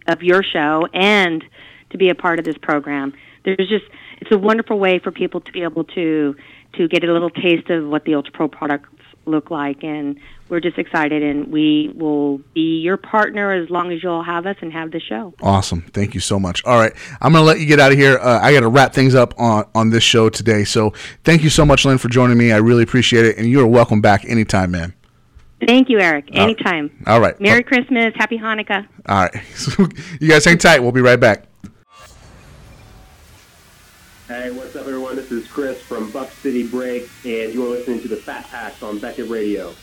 of 0.07 0.23
your 0.23 0.41
show 0.43 0.88
and 0.93 1.43
to 1.91 1.97
be 1.97 2.09
a 2.09 2.15
part 2.15 2.39
of 2.39 2.45
this 2.45 2.57
program. 2.57 3.13
There's 3.43 3.69
just 3.69 3.86
it's 4.21 4.32
a 4.32 4.38
wonderful 4.38 4.80
way 4.80 4.99
for 4.99 5.11
people 5.11 5.41
to 5.41 5.51
be 5.51 5.61
able 5.61 5.84
to 5.84 6.36
to 6.78 6.88
get 6.88 7.03
a 7.03 7.13
little 7.13 7.30
taste 7.30 7.69
of 7.69 7.88
what 7.88 8.05
the 8.05 8.15
Ultra 8.15 8.34
Pro 8.34 8.47
products 8.47 8.89
look 9.28 9.51
like, 9.51 9.84
and 9.84 10.19
we're 10.49 10.59
just 10.59 10.78
excited. 10.80 11.21
And 11.21 11.51
we 11.51 11.91
will 11.95 12.39
be 12.53 12.80
your 12.80 12.97
partner 12.97 13.51
as 13.51 13.69
long 13.69 13.91
as 13.91 14.01
you'll 14.01 14.23
have 14.23 14.47
us 14.47 14.55
and 14.61 14.73
have 14.73 14.91
the 14.91 14.99
show. 14.99 15.34
Awesome. 15.41 15.82
Thank 15.93 16.15
you 16.15 16.19
so 16.19 16.39
much. 16.39 16.63
All 16.65 16.80
right. 16.80 16.93
I'm 17.21 17.34
to 17.34 17.41
let 17.41 17.59
you 17.59 17.65
get 17.65 17.80
out 17.80 17.91
of 17.91 17.97
here. 17.97 18.17
Uh, 18.17 18.39
I 18.41 18.51
got 18.51 18.61
to 18.61 18.67
wrap 18.67 18.93
things 18.93 19.13
up 19.15 19.39
on, 19.39 19.65
on 19.76 19.89
this 19.91 20.03
show 20.03 20.30
today. 20.30 20.63
So 20.63 20.91
thank 21.23 21.43
you 21.43 21.49
so 21.49 21.65
much, 21.65 21.86
Lynn, 21.86 21.97
for 21.97 22.09
joining 22.09 22.38
me. 22.38 22.51
I 22.51 22.57
really 22.57 22.84
appreciate 22.84 23.26
it. 23.26 23.38
And 23.38 23.47
you 23.47 23.61
are 23.61 23.67
welcome 23.67 24.01
back 24.01 24.26
anytime, 24.26 24.71
man. 24.71 24.93
Thank 25.66 25.89
you, 25.89 25.99
Eric. 25.99 26.30
Anytime. 26.34 26.91
All 27.08 27.22
right. 27.22 27.39
Merry 27.39 27.64
Christmas. 27.64 28.14
Happy 28.16 28.38
Hanukkah. 28.38 28.88
All 29.08 29.24
right. 29.24 29.43
So 29.56 29.88
you 30.20 30.30
guys 30.30 30.45
hang 30.45 30.58
tight. 30.58 30.82
We'll 30.82 30.91
be 30.91 31.01
right 31.01 31.20
back. 31.20 31.45
Hey, 34.28 34.49
what's 34.51 34.76
up, 34.76 34.88
everyone? 34.88 35.16
This 35.16 35.32
is 35.32 35.47
Chris 35.47 35.80
from 35.82 36.10
Buck 36.10 36.32
City 36.32 36.66
Break, 36.68 37.08
and 37.24 37.53
you 37.53 37.64
are 37.64 37.70
listening 37.70 38.01
to 38.01 38.08
the 38.08 38.16
Fat 38.16 38.47
Packs 38.47 38.82
on 38.82 38.97
Beckett 38.97 39.30
Radio. 39.30 39.74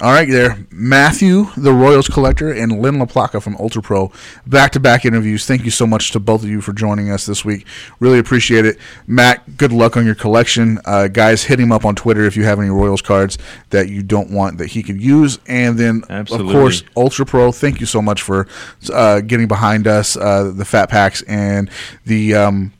All 0.00 0.10
right, 0.12 0.28
there. 0.28 0.58
Matthew, 0.70 1.46
the 1.56 1.72
Royals 1.72 2.08
collector, 2.08 2.50
and 2.50 2.80
Lynn 2.80 2.96
LaPlaca 2.96 3.40
from 3.42 3.56
Ultra 3.56 3.82
Pro. 3.82 4.10
Back 4.46 4.72
to 4.72 4.80
back 4.80 5.04
interviews. 5.04 5.46
Thank 5.46 5.64
you 5.64 5.70
so 5.70 5.86
much 5.86 6.10
to 6.12 6.20
both 6.20 6.42
of 6.42 6.48
you 6.48 6.60
for 6.60 6.72
joining 6.72 7.10
us 7.10 7.26
this 7.26 7.44
week. 7.44 7.66
Really 8.00 8.18
appreciate 8.18 8.64
it. 8.64 8.78
Matt, 9.06 9.56
good 9.56 9.70
luck 9.72 9.96
on 9.96 10.04
your 10.06 10.14
collection. 10.14 10.78
Uh, 10.84 11.08
guys, 11.08 11.44
hit 11.44 11.60
him 11.60 11.70
up 11.70 11.84
on 11.84 11.94
Twitter 11.94 12.24
if 12.24 12.36
you 12.36 12.44
have 12.44 12.58
any 12.58 12.70
Royals 12.70 13.02
cards 13.02 13.38
that 13.70 13.88
you 13.90 14.02
don't 14.02 14.30
want 14.30 14.58
that 14.58 14.68
he 14.68 14.82
could 14.82 15.00
use. 15.00 15.38
And 15.46 15.78
then, 15.78 16.02
Absolutely. 16.10 16.52
of 16.54 16.60
course, 16.60 16.82
Ultra 16.96 17.26
Pro, 17.26 17.52
thank 17.52 17.78
you 17.80 17.86
so 17.86 18.00
much 18.02 18.22
for 18.22 18.48
uh, 18.92 19.20
getting 19.20 19.46
behind 19.48 19.86
us, 19.86 20.16
uh, 20.16 20.52
the 20.54 20.64
Fat 20.64 20.88
Packs, 20.88 21.22
and 21.22 21.70
the. 22.06 22.34
Um, 22.34 22.72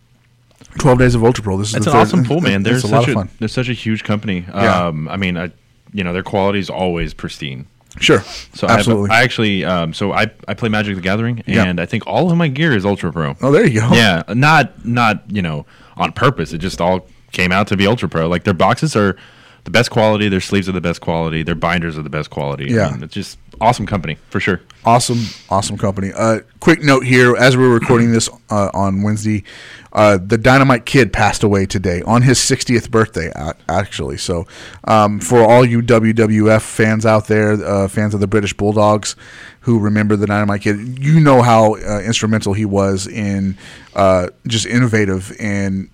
12 0.79 0.99
days 1.01 1.15
of 1.15 1.23
Ultra 1.23 1.45
Pro. 1.45 1.59
This 1.59 1.67
is 1.69 1.73
the 1.73 1.79
an 1.79 1.85
third- 1.85 1.95
awesome 1.95 2.25
pool, 2.25 2.41
man. 2.43 2.63
They're 2.63 2.77
It's 2.77 2.85
a 2.85 2.89
lot 2.89 3.01
such 3.03 3.09
of 3.11 3.17
a 3.17 3.19
fun. 3.21 3.29
they're 3.39 3.49
such 3.49 3.69
a 3.69 3.75
huge 3.75 4.05
company. 4.05 4.47
Yeah. 4.49 4.87
Um, 4.87 5.07
I 5.07 5.19
mean, 5.19 5.37
I, 5.37 5.53
you 5.93 6.05
know, 6.05 6.13
their 6.13 6.23
quality 6.23 6.59
is 6.59 6.71
always 6.71 7.15
pristine. 7.15 7.67
Sure. 8.01 8.21
So 8.55 8.67
Absolutely. 8.69 9.11
I 9.11 9.23
actually, 9.23 9.65
um, 9.67 9.93
so 9.93 10.13
I, 10.13 10.31
I 10.49 10.55
play 10.55 10.71
Magic 10.71 10.95
the 10.95 11.03
Gathering, 11.03 11.43
Yeah. 11.47 11.65
and 11.67 11.79
I 11.79 11.85
think 11.85 12.07
all 12.07 12.31
of 12.31 12.39
my 12.39 12.49
gear 12.49 12.73
is 12.75 12.87
Ultra 12.87 13.13
Pro. 13.13 13.37
oh, 13.43 13.53
there 13.53 13.67
you 13.67 13.81
go. 13.81 13.91
Yeah, 13.93 14.23
not 14.29 14.87
not 14.87 15.25
you 15.31 15.43
know 15.43 15.67
on 15.97 16.13
purpose. 16.13 16.53
It 16.55 16.59
just 16.59 16.81
all 16.81 17.07
came 17.33 17.53
out 17.53 17.67
to 17.69 17.77
be 17.77 17.87
Ultra 17.87 18.09
Pro. 18.09 18.29
Like 18.29 18.45
their 18.45 18.55
boxes 18.55 18.97
are 18.97 19.17
the 19.65 19.71
best 19.71 19.91
quality. 19.91 20.29
Their 20.29 20.41
sleeves 20.41 20.69
are 20.69 20.73
the 20.73 20.81
best 20.81 21.01
quality. 21.01 21.43
Their 21.43 21.55
binders 21.55 21.97
are 21.99 22.03
the 22.03 22.11
best 22.11 22.31
quality. 22.31 22.67
I 22.73 22.85
Yeah. 22.85 22.91
mean, 22.93 23.03
it's 23.05 23.15
just 23.15 23.39
awesome 23.61 23.87
company 23.87 24.19
for 24.31 24.41
sure. 24.41 24.61
Awesome, 24.85 25.25
awesome 25.49 25.79
company. 25.79 26.11
Uh, 26.13 26.41
quick 26.59 26.83
note 26.83 27.07
here: 27.07 27.37
as 27.37 27.57
we're 27.57 27.73
recording 27.73 28.11
this 28.11 28.29
uh, 28.51 28.71
on 28.75 29.03
Wednesday, 29.03 29.45
uh, 29.93 30.19
the 30.25 30.37
Dynamite 30.37 30.85
Kid 30.87 31.13
passed 31.13 31.45
away 31.45 31.67
today 31.67 32.03
on 32.03 32.23
his 32.23 32.39
60th 32.41 32.91
birthday, 32.91 33.31
actually. 33.69 34.17
So, 34.17 34.49
um, 34.89 35.21
for 35.21 35.41
all 35.49 35.65
you 35.65 35.81
WWF 35.83 36.63
fans 36.63 37.07
out 37.07 37.29
there, 37.29 37.53
uh, 37.53 37.87
fans 37.87 38.13
of 38.15 38.19
the 38.21 38.27
British 38.27 38.55
Bulldogs, 38.55 39.15
who 39.61 39.79
remember 39.79 40.17
the 40.17 40.27
Dynamite 40.27 40.63
Kid, 40.63 40.99
you 40.99 41.21
know 41.21 41.43
how 41.43 41.77
uh, 41.77 42.01
instrumental 42.01 42.53
he 42.55 42.65
was 42.65 43.07
in 43.07 43.57
uh, 43.95 44.29
just 44.49 44.67
innovative 44.67 45.33
and 45.39 45.89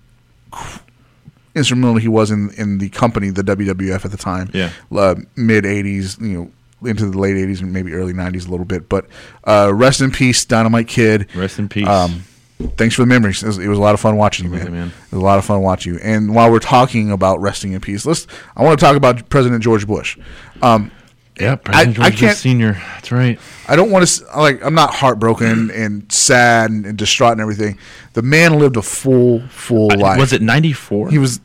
instrumental 1.55 1.97
he 1.97 2.07
was 2.07 2.31
in 2.31 2.51
in 2.57 2.77
the 2.77 2.89
company, 2.89 3.29
the 3.29 3.41
WWF 3.43 4.05
at 4.05 4.11
the 4.11 4.17
time. 4.17 4.49
Yeah. 4.53 4.71
uh, 4.91 5.15
mid 5.35 5.63
'80s, 5.63 6.19
you 6.21 6.51
know, 6.81 6.89
into 6.89 7.09
the 7.09 7.17
late 7.17 7.35
'80s 7.35 7.61
and 7.61 7.73
maybe 7.73 7.93
early 7.93 8.13
'90s 8.13 8.47
a 8.47 8.51
little 8.51 8.65
bit. 8.65 8.89
But 8.89 9.05
uh, 9.45 9.71
rest 9.73 10.01
in 10.01 10.11
peace, 10.11 10.45
Dynamite 10.45 10.87
Kid. 10.87 11.27
Rest 11.35 11.59
in 11.59 11.69
peace. 11.69 11.87
Um, 11.87 12.23
thanks 12.77 12.95
for 12.95 13.01
the 13.03 13.07
memories. 13.07 13.43
It 13.43 13.47
was, 13.47 13.57
it 13.57 13.67
was 13.67 13.77
a 13.77 13.81
lot 13.81 13.93
of 13.93 13.99
fun 13.99 14.17
watching 14.17 14.45
you, 14.45 14.51
man. 14.51 14.59
Absolutely, 14.61 14.79
man. 14.79 14.87
It 14.89 15.11
was 15.11 15.21
a 15.21 15.25
lot 15.25 15.39
of 15.39 15.45
fun 15.45 15.61
watching 15.61 15.93
you. 15.93 15.99
And 16.01 16.35
while 16.35 16.51
we're 16.51 16.59
talking 16.59 17.11
about 17.11 17.39
resting 17.41 17.73
in 17.73 17.81
peace, 17.81 18.05
let's. 18.05 18.27
I 18.55 18.63
want 18.63 18.79
to 18.79 18.85
talk 18.85 18.95
about 18.95 19.29
President 19.29 19.63
George 19.63 19.87
Bush. 19.87 20.17
Um, 20.61 20.91
yeah, 21.39 21.55
I- 21.67 21.95
I 21.99 22.11
can't- 22.11 22.37
Senior. 22.37 22.73
That's 22.73 23.11
right. 23.11 23.39
I 23.67 23.75
don't 23.75 23.91
want 23.91 24.07
to 24.07 24.25
like. 24.37 24.63
I'm 24.63 24.73
not 24.75 24.93
heartbroken 24.93 25.71
and 25.71 26.11
sad 26.11 26.69
and, 26.71 26.85
and 26.85 26.97
distraught 26.97 27.33
and 27.33 27.41
everything. 27.41 27.77
The 28.13 28.21
man 28.21 28.59
lived 28.59 28.77
a 28.77 28.81
full, 28.81 29.41
full 29.49 29.89
life. 29.97 30.19
Was 30.19 30.33
it 30.33 30.41
ninety 30.41 30.73
four? 30.73 31.09
He 31.09 31.17
was. 31.17 31.39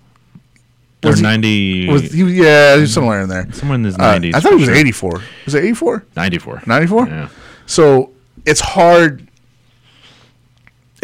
or 1.05 1.11
was 1.11 1.19
he- 1.19 1.23
ninety? 1.23 1.89
Was 1.89 2.13
he, 2.13 2.23
yeah, 2.25 2.75
he 2.77 2.81
was 2.83 2.93
somewhere 2.95 3.21
in 3.23 3.29
there. 3.29 3.47
Somewhere 3.53 3.77
in 3.77 3.85
his 3.85 3.95
Uh, 3.97 3.99
90s, 4.19 4.35
I 4.35 4.41
thought 4.41 4.53
he 4.53 4.57
was 4.57 4.65
sure. 4.67 4.75
84. 4.75 5.21
Was 5.45 5.55
it 5.55 5.65
84? 5.65 6.05
ninety 6.17 6.39
four. 6.39 6.63
94? 6.67 7.07
Yeah. 7.09 7.29
So 7.67 8.11
it's 8.47 8.61
hard. 8.61 9.29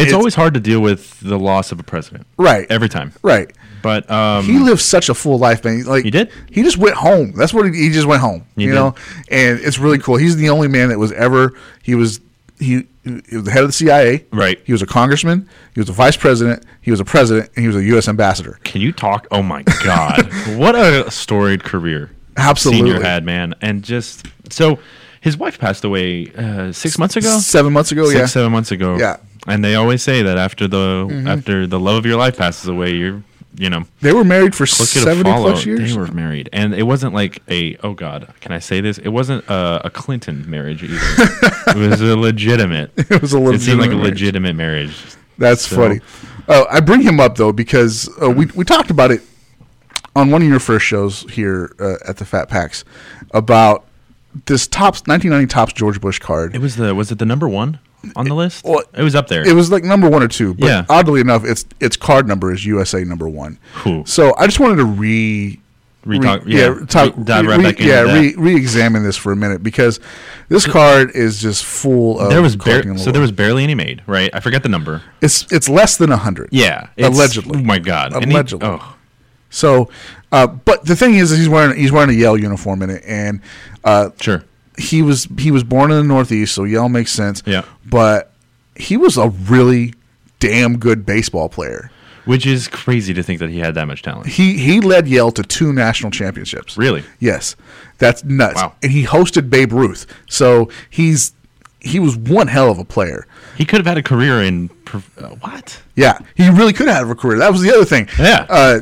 It's, 0.01 0.09
It's- 0.09 0.15
always 0.15 0.35
hard 0.35 0.55
to 0.55 0.61
deal 0.61 0.81
with 0.81 1.19
the 1.21 1.39
loss 1.39 1.73
of 1.73 1.81
a 1.81 1.83
president. 1.83 2.27
Right. 2.37 2.67
Every 2.71 2.89
time. 2.89 3.13
Right. 3.23 3.51
But 3.83 4.11
um, 4.11 4.45
he 4.45 4.59
lived 4.59 4.81
such 4.81 5.09
a 5.09 5.15
full 5.15 5.39
life, 5.39 5.65
man. 5.65 5.85
Like 5.85 6.05
He 6.05 6.11
did? 6.11 6.31
He 6.51 6.63
just 6.63 6.77
went 6.77 6.97
home. 6.97 7.33
That's 7.33 7.55
what 7.55 7.65
he, 7.67 7.73
he 7.73 7.91
just 7.91 8.07
went 8.07 8.21
home. 8.21 8.45
He 8.57 8.65
you 8.65 8.69
did. 8.71 8.75
know, 8.75 8.95
and 9.31 9.59
it's 9.61 9.79
really 9.79 9.99
cool. 9.99 10.17
He's 10.17 10.37
the 10.37 10.51
only 10.51 10.69
man 10.69 10.91
that 10.91 10.99
was 10.99 11.13
ever. 11.13 11.55
He 11.83 11.95
was 11.95 12.21
he, 12.59 12.87
he 13.05 13.37
was 13.37 13.45
the 13.45 13.51
head 13.51 13.63
of 13.63 13.69
the 13.71 13.73
CIA. 13.73 14.27
Right. 14.33 14.61
He 14.67 14.73
was 14.73 14.83
a 14.83 14.87
congressman. 14.87 15.49
He 15.75 15.81
was 15.81 15.89
a 15.89 15.93
vice 15.95 16.17
president. 16.17 16.67
He 16.83 16.91
was 16.91 17.01
a 17.01 17.07
president, 17.07 17.51
and 17.57 17.63
he 17.63 17.67
was 17.69 17.77
a 17.77 17.83
U.S. 17.85 18.07
ambassador. 18.07 18.59
Can 18.65 18.83
you 18.83 18.93
talk? 18.93 19.27
Oh 19.31 19.43
my 19.43 19.63
God! 19.83 20.31
what 20.59 20.75
a 20.75 21.11
storied 21.11 21.65
career 21.65 22.11
Absolutely. 22.37 22.91
Senior 22.91 23.03
had, 23.03 23.25
man, 23.25 23.55
and 23.63 23.83
just 23.83 24.27
so 24.51 24.79
his 25.21 25.37
wife 25.37 25.59
passed 25.59 25.85
away 25.85 26.31
uh, 26.37 26.73
six 26.73 26.99
months 26.99 27.17
ago, 27.17 27.39
Seven 27.39 27.73
months 27.73 27.93
ago, 27.93 28.07
six 28.07 28.19
yeah. 28.19 28.27
seven 28.27 28.53
months 28.53 28.71
ago. 28.73 28.97
Yeah. 28.97 29.17
and 29.47 29.65
they 29.65 29.75
always 29.75 30.03
say 30.03 30.23
that 30.23 30.39
after 30.39 30.67
the 30.69 31.07
Mm-hmm. 31.09 31.29
after 31.29 31.67
the 31.67 31.79
love 31.81 31.97
of 31.97 32.07
your 32.07 32.17
life 32.17 32.37
passes 32.37 32.67
away, 32.69 32.93
you're 32.95 33.23
you 33.57 33.69
know 33.69 33.85
They 34.01 34.13
were 34.13 34.25
married 34.25 34.55
for 34.55 34.65
seventy 34.67 35.23
plus 35.25 35.67
years. 35.67 35.93
They 35.93 35.99
were 35.99 36.07
married, 36.07 36.49
and 36.53 36.73
it 36.75 36.85
wasn't 36.85 37.15
like 37.15 37.43
a 37.51 37.77
oh 37.83 37.95
God, 37.95 38.33
can 38.41 38.53
I 38.53 38.61
say 38.61 38.81
this? 38.81 38.97
It 38.99 39.09
wasn't 39.09 39.45
a, 39.49 39.83
a 39.87 39.91
Clinton 39.91 40.49
marriage 40.49 40.83
either. 40.85 40.97
it 41.69 41.77
was 41.91 42.01
a 42.01 42.17
legitimate. 42.17 42.93
It 42.97 43.21
was 43.21 43.33
a 43.33 43.39
legitimate. 43.41 43.55
It 43.57 43.65
seemed 43.65 43.81
like 43.81 43.91
a 43.91 43.97
legitimate 43.97 44.55
marriage. 44.57 44.91
legitimate 44.93 45.05
marriage. 45.05 45.05
That's 45.39 45.67
So- 45.67 45.77
funny. 45.77 46.01
Oh, 46.49 46.67
I 46.71 46.81
bring 46.81 47.01
him 47.03 47.19
up 47.21 47.37
though 47.37 47.53
because 47.53 48.09
uh, 48.23 48.31
we 48.31 48.47
we 48.55 48.65
talked 48.65 48.91
about 48.91 49.11
it 49.11 49.21
on 50.17 50.31
one 50.31 50.43
of 50.43 50.49
your 50.49 50.59
first 50.61 50.85
shows 50.87 51.23
here 51.31 51.75
uh, 51.79 51.97
at 52.09 52.17
the 52.17 52.25
Fat 52.25 52.49
Packs 52.49 52.85
about 53.33 53.85
this 54.47 54.67
Topps 54.67 55.01
1990 55.07 55.47
Topps 55.53 55.73
George 55.73 56.01
Bush 56.01 56.19
card. 56.19 56.55
It 56.55 56.61
was 56.61 56.77
the 56.77 56.95
was 56.95 57.11
it 57.11 57.19
the 57.19 57.27
number 57.27 57.49
one 57.49 57.79
on 58.17 58.27
the 58.27 58.35
list? 58.35 58.65
well, 58.65 58.83
it 58.97 59.03
was 59.03 59.15
up 59.15 59.29
there. 59.29 59.47
It 59.47 59.55
was 59.55 59.71
like 59.71 59.85
number 59.85 60.09
one 60.09 60.23
or 60.23 60.29
two, 60.29 60.55
but 60.55 60.67
Yeah. 60.67 60.85
oddly 60.89 61.21
enough, 61.21 61.45
its 61.45 61.65
its 61.81 61.97
card 61.97 62.27
number 62.29 62.53
is 62.53 62.65
USA 62.65 63.05
number 63.05 63.29
one. 63.29 63.59
Cool. 63.77 64.07
So 64.07 64.35
I 64.39 64.47
just 64.47 64.61
wanted 64.61 64.77
to 64.77 64.85
re. 64.85 65.61
Re-talk- 66.07 66.47
re- 66.47 66.57
yeah, 66.59 66.75
talk- 66.89 67.15
re- 67.15 67.25
dive 67.25 67.45
right 67.47 67.59
re- 67.59 67.63
back 67.65 67.79
into 67.79 67.85
yeah, 67.93 68.01
re, 68.19 68.35
re-examine 68.35 69.03
this 69.03 69.19
for 69.19 69.33
a 69.33 69.37
minute 69.37 69.63
because 69.63 70.01
this 70.49 70.67
card 70.67 71.11
is 71.15 71.43
just 71.43 71.63
full 71.63 72.19
of. 72.19 72.31
there 72.31 72.41
was 72.41 72.57
bar- 72.57 72.97
so 72.97 73.13
there 73.13 73.21
was 73.21 73.33
barely 73.33 73.65
any 73.65 73.75
made, 73.75 74.01
right? 74.07 74.31
I 74.33 74.41
forget 74.41 74.63
the 74.63 74.71
number. 74.71 75.03
It's 75.21 75.45
it's 75.53 75.69
less 75.69 75.99
than 75.99 76.11
hundred. 76.11 76.49
Yeah, 76.53 76.87
allegedly. 76.97 77.61
Oh 77.61 77.63
my 77.63 77.79
god, 77.79 78.15
And 78.15 78.25
he- 78.25 78.31
Allegedly. 78.31 78.67
oh, 78.67 78.95
So, 79.51 79.91
uh, 80.33 80.47
but 80.47 80.85
the 80.85 80.97
thing 80.97 81.15
is, 81.15 81.31
he's 81.31 81.49
wearing 81.49 81.77
he's 81.77 81.93
wearing 81.93 82.11
a 82.11 82.15
Yale 82.15 82.37
uniform 82.37 82.83
in 82.83 82.91
it, 82.91 83.03
and 83.05 83.41
uh, 83.85 84.11
sure. 84.21 84.45
he 84.79 85.03
was 85.03 85.29
he 85.39 85.51
was 85.51 85.65
born 85.65 85.91
in 85.91 85.99
the 85.99 86.05
Northeast, 86.05 86.55
so 86.55 86.65
Yale 86.65 86.89
makes 86.89 87.13
sense. 87.13 87.43
Yeah. 87.45 87.65
but 87.85 88.33
he 88.77 88.97
was 88.97 89.17
a 89.17 89.29
really 89.29 89.95
damn 90.39 90.79
good 90.79 91.05
baseball 91.05 91.49
player. 91.49 91.91
Which 92.27 92.47
is 92.47 92.69
crazy 92.69 93.15
to 93.15 93.23
think 93.23 93.41
that 93.41 93.51
he 93.51 93.59
had 93.59 93.75
that 93.75 93.87
much 93.87 94.03
talent. 94.03 94.29
He 94.29 94.59
he 94.59 94.81
led 94.81 95.09
Yale 95.09 95.33
to 95.33 95.43
two 95.43 95.73
national 95.73 96.11
championships. 96.13 96.77
Really? 96.77 97.03
Yes, 97.19 97.57
that's 97.99 98.23
nuts. 98.25 98.57
Wow. 98.57 98.75
And 98.83 98.93
he 98.93 99.05
hosted 99.05 99.51
Babe 99.51 99.73
Ruth, 99.73 100.07
so 100.29 100.69
he's 100.91 101.33
he 101.81 101.99
was 101.99 102.17
one 102.17 102.47
hell 102.47 102.71
of 102.71 102.79
a 102.79 102.85
player. 102.85 103.27
He 103.57 103.65
could 103.65 103.79
have 103.79 103.87
had 103.87 103.97
a 103.97 104.03
career 104.03 104.43
in 104.43 104.71
uh, 104.93 105.29
what? 105.41 105.81
Yeah, 105.97 106.19
he 106.35 106.49
really 106.51 106.75
could 106.75 106.89
have 106.89 107.07
had 107.07 107.11
a 107.11 107.15
career. 107.19 107.39
That 107.39 107.53
was 107.53 107.63
the 107.63 107.75
other 107.75 107.87
thing. 107.87 108.09
Yeah. 108.19 108.47
Uh, 108.49 108.81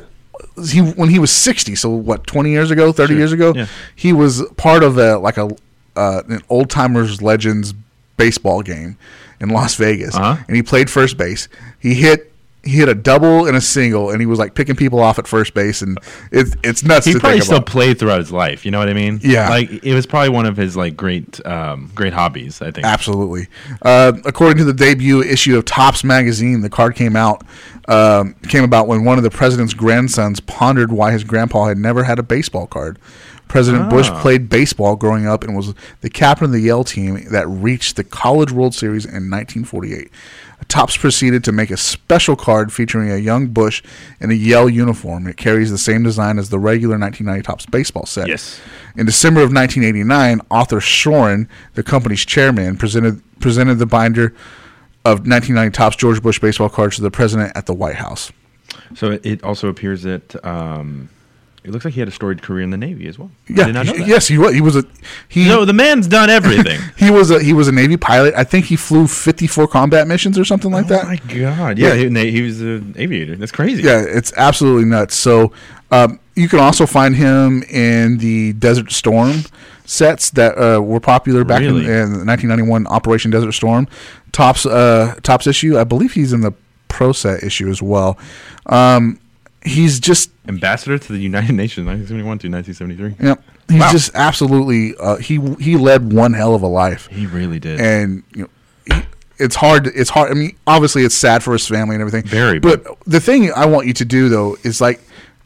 he 0.66 0.80
when 0.80 1.08
he 1.10 1.18
was 1.18 1.30
sixty, 1.30 1.74
so 1.74 1.90
what, 1.90 2.26
twenty 2.26 2.50
years 2.50 2.70
ago, 2.70 2.92
thirty 2.92 3.12
Sure. 3.14 3.18
years 3.18 3.32
ago, 3.32 3.52
Yeah. 3.54 3.66
he 3.94 4.12
was 4.12 4.42
part 4.56 4.82
of 4.82 4.98
a 4.98 5.18
like 5.18 5.36
a 5.36 5.48
uh, 5.96 6.22
an 6.28 6.40
old 6.48 6.70
timers 6.70 7.20
legends 7.22 7.74
baseball 8.16 8.62
game 8.62 8.96
in 9.40 9.48
Las 9.50 9.74
Vegas, 9.76 10.14
Uh-huh. 10.16 10.36
and 10.46 10.56
he 10.56 10.62
played 10.62 10.90
first 10.90 11.16
base. 11.16 11.48
He 11.78 11.94
hit. 11.94 12.24
He 12.64 12.72
hit 12.76 12.88
a 12.88 12.94
double 12.94 13.46
and 13.46 13.56
a 13.56 13.60
single, 13.60 14.10
and 14.10 14.20
he 14.20 14.26
was 14.26 14.38
like 14.38 14.52
picking 14.54 14.74
people 14.74 14.98
off 15.00 15.18
at 15.18 15.28
first 15.28 15.54
base, 15.54 15.80
and 15.80 15.96
it's 16.32 16.54
it's 16.64 16.82
nuts 16.82 17.06
He 17.06 17.14
probably 17.14 17.40
still 17.40 17.62
played 17.62 17.98
throughout 18.00 18.18
his 18.18 18.32
life. 18.32 18.64
You 18.66 18.72
know 18.72 18.80
what 18.80 18.88
I 18.90 18.94
mean? 18.94 19.20
Yeah. 19.22 19.48
Like 19.48 19.70
it 19.84 19.94
was 19.94 20.06
probably 20.06 20.30
one 20.30 20.44
of 20.44 20.56
his 20.56 20.76
like 20.76 20.96
great, 20.96 21.44
um, 21.46 21.90
great 21.94 22.12
hobbies. 22.12 22.60
I 22.60 22.72
think. 22.72 22.84
Absolutely. 22.84 23.46
Uh, 23.80 24.12
according 24.24 24.58
to 24.58 24.64
the 24.64 24.74
debut 24.74 25.22
issue 25.22 25.56
of 25.56 25.64
Topps 25.66 26.02
magazine, 26.02 26.60
the 26.60 26.68
card 26.68 26.94
came 26.96 27.14
out 27.16 27.42
um, 27.88 28.34
came 28.48 28.62
about 28.64 28.86
when 28.86 29.04
one 29.04 29.18
of 29.18 29.24
the 29.24 29.30
president's 29.30 29.74
grandsons 29.74 30.40
pondered 30.40 30.92
why 30.92 31.10
his 31.12 31.24
grandpa 31.24 31.66
had 31.66 31.78
never 31.78 32.04
had 32.04 32.18
a 32.18 32.22
baseball 32.22 32.66
card. 32.66 32.98
President 33.48 33.88
Bush 33.88 34.10
Ah. 34.12 34.20
played 34.20 34.50
baseball 34.50 34.94
growing 34.94 35.26
up 35.26 35.42
and 35.42 35.56
was 35.56 35.72
the 36.02 36.10
captain 36.10 36.44
of 36.44 36.52
the 36.52 36.60
Yale 36.60 36.84
team 36.84 37.26
that 37.30 37.48
reached 37.48 37.96
the 37.96 38.04
College 38.04 38.52
World 38.52 38.74
Series 38.74 39.06
in 39.06 39.30
1948. 39.30 40.10
Topps 40.68 40.98
proceeded 40.98 41.42
to 41.44 41.52
make 41.52 41.70
a 41.70 41.76
special 41.78 42.36
card 42.36 42.70
featuring 42.74 43.10
a 43.10 43.16
young 43.16 43.46
Bush 43.46 43.82
in 44.20 44.30
a 44.30 44.34
Yale 44.34 44.68
uniform. 44.68 45.26
It 45.26 45.38
carries 45.38 45.70
the 45.70 45.78
same 45.78 46.02
design 46.02 46.38
as 46.38 46.50
the 46.50 46.58
regular 46.58 46.98
1990 46.98 47.42
Topps 47.46 47.64
baseball 47.64 48.04
set. 48.04 48.28
Yes. 48.28 48.60
In 48.96 49.06
December 49.06 49.40
of 49.40 49.50
1989, 49.50 50.42
Arthur 50.50 50.80
Shorin, 50.80 51.48
the 51.72 51.82
company's 51.82 52.26
chairman, 52.26 52.76
presented 52.76 53.22
presented 53.40 53.76
the 53.76 53.86
binder 53.86 54.34
of 55.04 55.20
1990 55.20 55.74
Topps 55.76 55.96
George 55.96 56.22
Bush 56.22 56.38
baseball 56.38 56.68
cards 56.68 56.96
to 56.96 57.02
the 57.02 57.10
president 57.10 57.52
at 57.56 57.66
the 57.66 57.74
White 57.74 57.96
House. 57.96 58.32
So 58.94 59.18
it- 59.22 59.42
also 59.42 59.68
appears 59.68 60.02
that 60.02 60.44
um, 60.44 61.08
it 61.64 61.70
looks 61.70 61.84
like 61.84 61.94
he 61.94 62.00
had 62.00 62.08
a 62.08 62.12
storied 62.12 62.40
career 62.42 62.62
in 62.62 62.70
the 62.70 62.76
Navy 62.76 63.06
as 63.08 63.18
well. 63.18 63.30
Yeah, 63.48 63.64
did 63.66 63.74
not 63.74 63.86
know 63.86 63.92
that. 63.94 64.06
yes, 64.06 64.28
he 64.28 64.38
was. 64.38 64.54
He 64.54 64.60
was 64.60 64.76
a 64.76 64.84
he. 65.28 65.44
No, 65.46 65.64
the 65.64 65.72
man's 65.72 66.06
done 66.06 66.30
everything. 66.30 66.80
he 66.96 67.10
was 67.10 67.30
a 67.30 67.42
he 67.42 67.52
was 67.52 67.68
a 67.68 67.72
Navy 67.72 67.96
pilot. 67.96 68.34
I 68.34 68.44
think 68.44 68.66
he 68.66 68.76
flew 68.76 69.06
54 69.06 69.68
combat 69.68 70.06
missions 70.06 70.38
or 70.38 70.44
something 70.44 70.70
like 70.70 70.86
oh 70.86 70.88
that. 70.90 71.04
my 71.06 71.16
god! 71.16 71.78
Yeah, 71.78 71.92
Yeah. 71.94 72.08
He, 72.22 72.30
he 72.30 72.42
was 72.42 72.60
an 72.60 72.94
aviator. 72.96 73.36
That's 73.36 73.52
crazy. 73.52 73.82
Yeah, 73.82 74.02
it's 74.06 74.32
absolutely 74.36 74.84
nuts. 74.86 75.14
So 75.16 75.52
um, 75.90 76.20
you 76.36 76.48
can 76.48 76.58
also 76.60 76.86
find 76.86 77.14
him 77.16 77.62
in 77.64 78.18
the 78.18 78.52
Desert 78.54 78.90
Storm 78.92 79.42
sets 79.88 80.30
that 80.30 80.52
uh, 80.58 80.80
were 80.82 81.00
popular 81.00 81.44
back 81.44 81.60
Really? 81.60 81.86
in, 81.86 81.90
in 81.90 82.26
1991 82.26 82.86
Operation 82.88 83.30
Desert 83.30 83.52
Storm. 83.52 83.88
Topps 84.32 84.66
uh, 84.66 85.14
Topps 85.22 85.46
issue. 85.46 85.78
I 85.78 85.84
believe 85.84 86.12
he's 86.12 86.32
in 86.34 86.42
the 86.42 86.52
Pro 86.88 87.12
Set 87.12 87.42
issue 87.42 87.68
as 87.70 87.80
well. 87.82 88.18
Um, 88.66 89.18
he's 89.64 89.98
just 89.98 90.30
Ambassador 90.46 90.98
to 90.98 91.12
the 91.12 91.18
United 91.18 91.52
Nations, 91.62 91.86
1971 91.86 92.38
to 92.38 92.48
1973. 92.48 93.16
you 93.18 93.34
know, 93.34 93.36
he's 93.68 93.80
Wow. 93.80 93.92
just 93.92 94.14
absolutely 94.14 94.94
uh, 95.00 95.16
he 95.16 95.40
he 95.60 95.76
led 95.76 96.12
one 96.12 96.32
hell 96.34 96.54
of 96.54 96.62
a 96.62 96.66
life. 96.68 97.06
He 97.08 97.26
really 97.26 97.58
did. 97.58 97.80
and 97.80 98.22
you 98.34 98.42
know 98.88 99.02
it's 99.40 99.54
hard 99.54 99.86
it's 99.86 100.10
hard 100.10 100.32
i 100.32 100.34
mean 100.34 100.56
obviously 100.66 101.04
it's 101.04 101.14
sad 101.14 101.44
for 101.44 101.52
his 101.52 101.64
family 101.64 101.94
and 101.94 102.00
everything 102.02 102.24
Very, 102.28 102.58
but 102.58 102.84
the 103.04 103.20
thing 103.20 103.52
i 103.54 103.66
want 103.66 103.86
you 103.86 103.92
to 103.92 104.04
do 104.04 104.28
though 104.28 104.56
is 104.64 104.80
like 104.80 105.00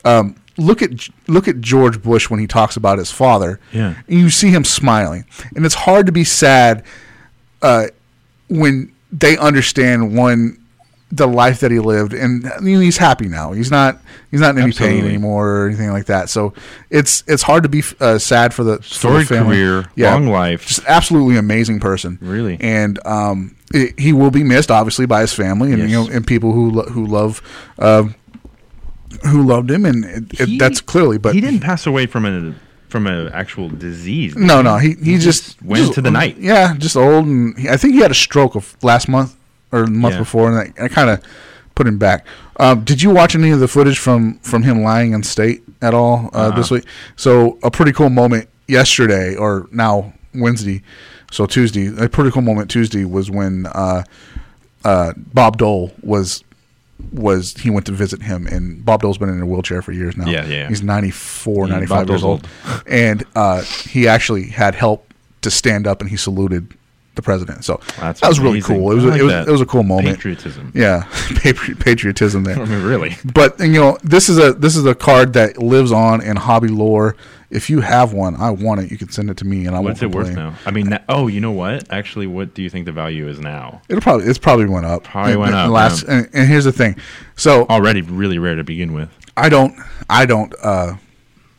um, 0.07 0.35
look 0.59 0.83
at 0.83 1.09
look 1.29 1.49
at 1.49 1.61
george 1.61 2.03
bush 2.03 2.29
when 2.29 2.39
he 2.41 2.47
talks 2.47 2.77
about 2.77 2.99
his 2.99 3.11
father. 3.11 3.59
Yeah. 3.73 3.95
and 4.09 4.19
you 4.21 4.31
see 4.31 4.51
him 4.51 4.65
smiling. 4.65 5.25
And 5.57 5.65
it's 5.65 5.75
hard 5.75 6.07
to 6.07 6.13
be 6.13 6.25
sad 6.25 6.85
uh, 7.63 7.87
when 8.49 8.93
they 9.13 9.37
understand 9.37 10.17
one 10.17 10.59
the 11.11 11.27
life 11.29 11.61
that 11.61 11.71
he 11.71 11.79
lived. 11.79 12.15
And 12.15 12.43
you 12.63 12.77
know, 12.77 12.81
he's 12.81 12.97
happy 12.97 13.29
now. 13.29 13.53
He's 13.53 13.71
not 13.71 14.01
he's 14.31 14.41
not 14.41 14.57
in 14.57 14.63
any 14.63 14.73
pain 14.73 15.05
anymore 15.05 15.47
or 15.63 15.67
anything 15.69 15.91
like 15.91 16.07
that. 16.07 16.31
So 16.31 16.55
it's 16.91 17.23
it's 17.27 17.43
hard 17.43 17.63
to 17.65 17.69
be 17.69 17.83
uh, 18.01 18.19
sad 18.19 18.55
for 18.55 18.65
the 18.65 18.77
for 18.79 18.83
the 18.83 18.95
Storied 18.95 19.29
family. 19.29 19.57
career, 19.57 19.85
long 19.97 20.27
life. 20.29 20.67
just 20.67 20.85
absolutely 20.87 21.37
amazing 21.37 21.81
person. 21.81 22.19
Really. 22.21 22.57
and 22.61 22.99
um 23.07 23.57
it, 23.75 23.99
he 23.99 24.13
will 24.13 24.31
be 24.31 24.43
missed 24.45 24.71
obviously 24.71 25.07
by 25.07 25.23
his 25.23 25.33
family 25.33 25.73
and 25.73 25.83
you 25.89 25.89
know 25.89 26.09
and 26.11 26.27
people 26.27 26.53
who 26.53 26.71
lo- 26.71 26.89
who 26.91 27.07
love 27.07 27.41
um 27.79 28.15
who 29.27 29.43
loved 29.43 29.71
him 29.71 29.85
and 29.85 30.05
it, 30.05 30.41
it- 30.41 30.59
that's 30.59 30.81
clearly 30.81 31.19
but 31.19 31.35
he 31.35 31.41
didn't 31.41 31.61
pass 31.61 31.87
away 31.87 32.07
from 32.07 32.25
a 32.27 32.55
from 32.89 33.07
an 33.07 33.29
actual 33.33 33.71
disease. 33.71 34.35
did 34.35 34.43
no 34.43 34.59
he? 34.59 34.63
no 34.63 34.77
he 34.77 34.95
he, 35.13 35.19
just, 35.19 35.61
went 35.63 35.83
just- 35.83 35.95
to 35.95 36.03
the 36.03 36.11
night. 36.11 36.37
yeah 36.39 36.75
just 36.77 36.97
old 36.97 37.27
and 37.27 37.59
he, 37.59 37.69
i 37.69 37.77
think 37.77 37.95
he 37.95 38.01
had 38.01 38.11
a 38.11 38.15
stroke 38.15 38.55
of 38.55 38.77
last 38.83 39.09
month 39.09 39.35
or 39.73 39.85
the 39.87 39.91
month 39.91 40.15
Yeah. 40.15 40.19
before 40.21 40.49
and 40.51 40.75
that, 40.75 40.83
I 40.83 40.89
kind 40.89 41.09
of 41.11 41.23
put 41.75 41.87
him 41.87 41.97
back 41.99 42.27
um, 42.59 42.85
did 42.85 43.01
you 43.01 43.09
watch 43.11 43.35
any 43.35 43.51
of 43.51 43.61
the 43.61 43.69
footage 43.69 43.99
from 43.99 44.39
from 44.41 44.63
him 44.63 44.83
lying 44.83 45.13
in 45.13 45.23
state 45.23 45.63
at 45.81 45.95
all 45.95 46.29
uh, 46.35 46.51
this 46.51 46.71
Uh-uh. 46.71 46.79
week 46.81 46.85
so 47.17 47.59
a 47.63 47.71
pretty 47.71 47.93
cool 47.93 48.11
moment 48.11 48.49
yesterday 48.69 49.35
or 49.37 49.67
now 49.73 50.13
wednesday 50.35 50.83
so 51.31 51.47
tuesday 51.47 51.87
a 51.97 52.09
pretty 52.11 52.31
cool 52.31 52.43
moment 52.43 52.71
tuesday 52.71 53.05
was 53.07 53.31
when 53.31 53.65
uh, 53.67 54.03
uh, 54.85 55.13
bob 55.17 55.57
dole 55.57 55.93
was 56.03 56.45
was 57.13 57.55
he 57.55 57.71
went 57.71 57.87
to 57.87 57.93
visit 57.93 58.23
him 58.23 58.47
and 58.47 58.85
Bob 58.85 59.03
Dole's 59.03 59.19
been 59.19 59.29
in 59.29 59.41
a 59.41 59.47
wheelchair 59.47 59.83
for 59.83 59.93
years 59.93 60.17
now. 60.17 60.27
Yeah, 60.29 60.45
yeah. 60.47 60.69
He's 60.69 60.83
94, 60.83 61.67
Yeah, 61.67 61.73
95 61.75 61.89
Bob 61.89 62.09
years 62.09 62.21
Dole's 62.23 62.45
old. 62.45 62.49
And 62.87 63.25
uh, 63.35 63.63
he 63.63 64.07
actually 64.09 64.49
had 64.49 64.75
help 64.75 65.13
to 65.43 65.51
stand 65.51 65.87
up 65.87 66.01
and 66.01 66.09
he 66.11 66.17
saluted 66.17 66.73
the 67.15 67.23
president. 67.23 67.65
So 67.65 67.81
That's 68.01 68.21
that 68.21 68.29
was 68.29 68.41
really 68.41 68.63
cool. 68.63 68.91
It 68.91 68.95
was 68.95 69.05
like 69.05 69.21
it 69.21 69.23
was 69.25 69.33
that. 69.33 69.49
it 69.49 69.51
was 69.51 69.61
a 69.61 69.67
cool 69.67 69.83
moment. 69.83 70.17
Patriotism. 70.17 70.73
Yeah, 70.75 71.03
patriotism 71.81 72.45
there. 72.45 72.59
I 72.61 72.65
mean, 72.65 72.83
really. 72.83 73.17
But 73.35 73.59
you 73.61 73.73
know, 73.73 73.99
this 74.03 74.29
is 74.29 74.39
a 74.39 74.53
this 74.55 74.77
is 74.77 74.87
a 74.87 74.95
card 74.95 75.35
that 75.35 75.59
lives 75.59 75.93
on 75.93 76.23
in 76.23 76.37
hobby 76.37 76.69
lore. 76.69 77.17
If 77.53 77.69
you 77.69 77.81
have 77.83 78.13
one, 78.13 78.35
I 78.37 78.51
want 78.51 78.81
it. 78.81 78.91
You 78.91 78.97
can 78.97 79.11
send 79.11 79.31
it 79.31 79.37
to 79.39 79.45
me, 79.45 79.67
and 79.67 79.77
I 79.77 79.81
What's 79.81 80.01
won't 80.01 80.15
it 80.15 80.17
worth 80.17 80.35
now? 80.35 80.55
I 80.65 80.71
mean, 80.71 80.91
that, 80.91 81.05
oh, 81.09 81.27
you 81.27 81.41
know 81.41 81.53
what? 81.53 81.93
Actually, 81.93 82.27
what 82.27 82.55
do 82.55 82.63
you 82.63 82.71
think 82.71 82.87
the 82.87 82.93
value 82.93 83.29
is 83.29 83.39
now? 83.39 83.83
It'll 83.89 84.01
probably 84.01 84.27
it's 84.27 84.39
probably 84.39 84.67
went 84.67 84.87
up. 84.87 85.05
Probably 85.05 85.37
went 85.37 85.55
up, 85.55 85.71
Last, 85.71 86.05
yeah. 86.05 86.15
and, 86.15 86.31
and 86.33 86.49
here's 86.49 86.65
the 86.65 86.73
thing. 86.73 86.97
So 87.37 87.67
Already 87.67 88.01
really 88.01 88.39
rare 88.39 88.57
to 88.57 88.65
begin 88.65 88.95
with. 88.95 89.11
I 89.37 89.49
don't 89.49 89.75
I 90.09 90.27
don't 90.27 90.55
uh, 90.63 90.97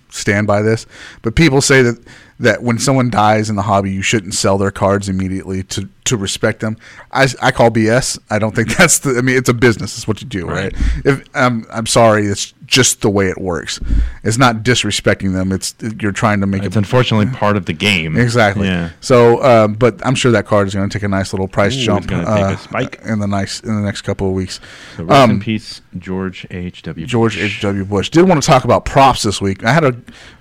stand 0.10 0.48
by 0.48 0.62
this, 0.62 0.86
but 1.22 1.36
people 1.36 1.62
say 1.62 1.82
that 1.84 2.00
that 2.39 2.62
when 2.62 2.78
someone 2.78 3.10
dies 3.10 3.50
in 3.50 3.56
the 3.56 3.62
hobby, 3.62 3.91
you 3.91 4.02
shouldn't 4.02 4.34
sell 4.34 4.58
their 4.58 4.72
cards 4.72 5.10
immediately 5.10 5.64
to 5.64 5.89
to 6.06 6.18
respect 6.18 6.60
them. 6.60 6.78
I, 7.12 7.28
I 7.41 7.52
call 7.52 7.72
BS. 7.72 8.20
I 8.30 8.39
don't 8.39 8.56
think 8.56 8.76
that's 8.78 9.00
the. 9.00 9.18
I 9.18 9.22
mean, 9.22 9.38
it's 9.38 9.50
a 9.50 9.54
business. 9.54 9.98
It's 9.98 10.08
what 10.08 10.22
you 10.22 10.28
do, 10.28 10.48
right? 10.48 10.74
Right. 10.74 11.06
If 11.06 11.30
I'm 11.34 11.66
I'm 11.72 11.86
sorry, 11.86 12.26
it's 12.26 12.54
just 12.74 13.01
the 13.01 13.09
way 13.09 13.30
it 13.30 13.38
works. 13.39 13.80
It's 14.24 14.39
not 14.39 14.57
disrespecting 14.63 15.32
them. 15.34 15.51
It's 15.51 15.76
you're 16.01 16.11
trying 16.11 16.41
to 16.41 16.47
make 16.47 16.63
it. 16.63 16.67
It's 16.67 16.76
it 16.76 16.80
unfortunately 16.80 17.28
part 17.28 17.55
of 17.55 17.67
the 17.67 17.74
game. 17.74 18.17
Exactly. 18.17 18.67
Yeah. 18.67 18.89
So, 18.99 19.38
uh, 19.38 19.67
but 19.67 20.03
I'm 20.05 20.15
sure 20.15 20.32
that 20.32 20.47
card 20.47 20.67
is 20.67 20.74
going 20.74 20.89
to 20.89 20.93
take 20.93 21.03
a 21.03 21.07
nice 21.07 21.34
little 21.34 21.47
price 21.47 21.76
Ooh, 21.78 21.82
jump. 21.86 22.07
gonna 22.07 22.26
take 22.26 22.34
a 22.34 22.47
uh, 22.47 22.57
spike. 22.57 22.99
in 23.05 23.19
the 23.19 23.28
nice 23.28 23.59
in 23.59 23.76
the 23.76 23.82
next 23.82 24.01
couple 24.01 24.28
of 24.28 24.34
weeks. 24.34 24.59
So 24.97 25.03
rest 25.03 25.24
in 25.30 25.36
Um, 25.36 25.39
peace, 25.39 25.82
George 25.99 26.47
H. 26.49 26.82
W. 26.82 27.05
George. 27.05 27.38
H. 27.38 27.61
W. 27.61 27.86
Bush 27.86 28.09
did 28.09 28.28
want 28.28 28.41
to 28.41 28.45
talk 28.47 28.63
about 28.63 28.86
props 28.86 29.21
this 29.21 29.39
week. 29.39 29.63
I 29.63 29.71
had 29.71 29.84
a 29.84 29.95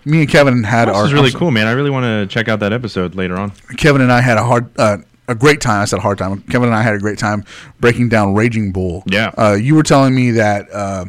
me 0.06 0.20
and 0.20 0.28
Kevin 0.28 0.62
had 0.64 0.88
This 0.88 0.96
our 0.96 1.04
is 1.06 1.12
really 1.12 1.32
cool, 1.32 1.50
man. 1.50 1.66
I 1.66 1.72
really 1.72 1.90
want 1.90 2.04
to 2.04 2.26
check 2.32 2.48
out 2.48 2.60
that 2.60 2.72
episode 2.72 3.14
later 3.14 3.36
on. 3.36 3.50
Kevin 3.76 4.00
and 4.00 4.10
I 4.10 4.22
had 4.22 4.38
a 4.38 4.44
hard. 4.44 4.70
Uh, 4.78 4.96
a 5.28 5.34
great 5.36 5.60
time. 5.60 5.80
I 5.80 5.84
said 5.84 6.00
a 6.00 6.02
hard 6.02 6.18
time. 6.18 6.42
Kevin 6.50 6.68
and 6.68 6.74
I 6.74 6.82
had 6.82 6.94
a 6.94 6.98
great 6.98 7.16
time 7.16 7.44
breaking 7.78 8.08
down 8.08 8.34
Raging 8.34 8.72
Bull. 8.72 9.04
Yeah. 9.06 9.30
Uh, 9.38 9.52
you 9.54 9.76
were 9.76 9.84
telling 9.84 10.14
me 10.16 10.32
that 10.32 10.66
uh, 10.72 11.04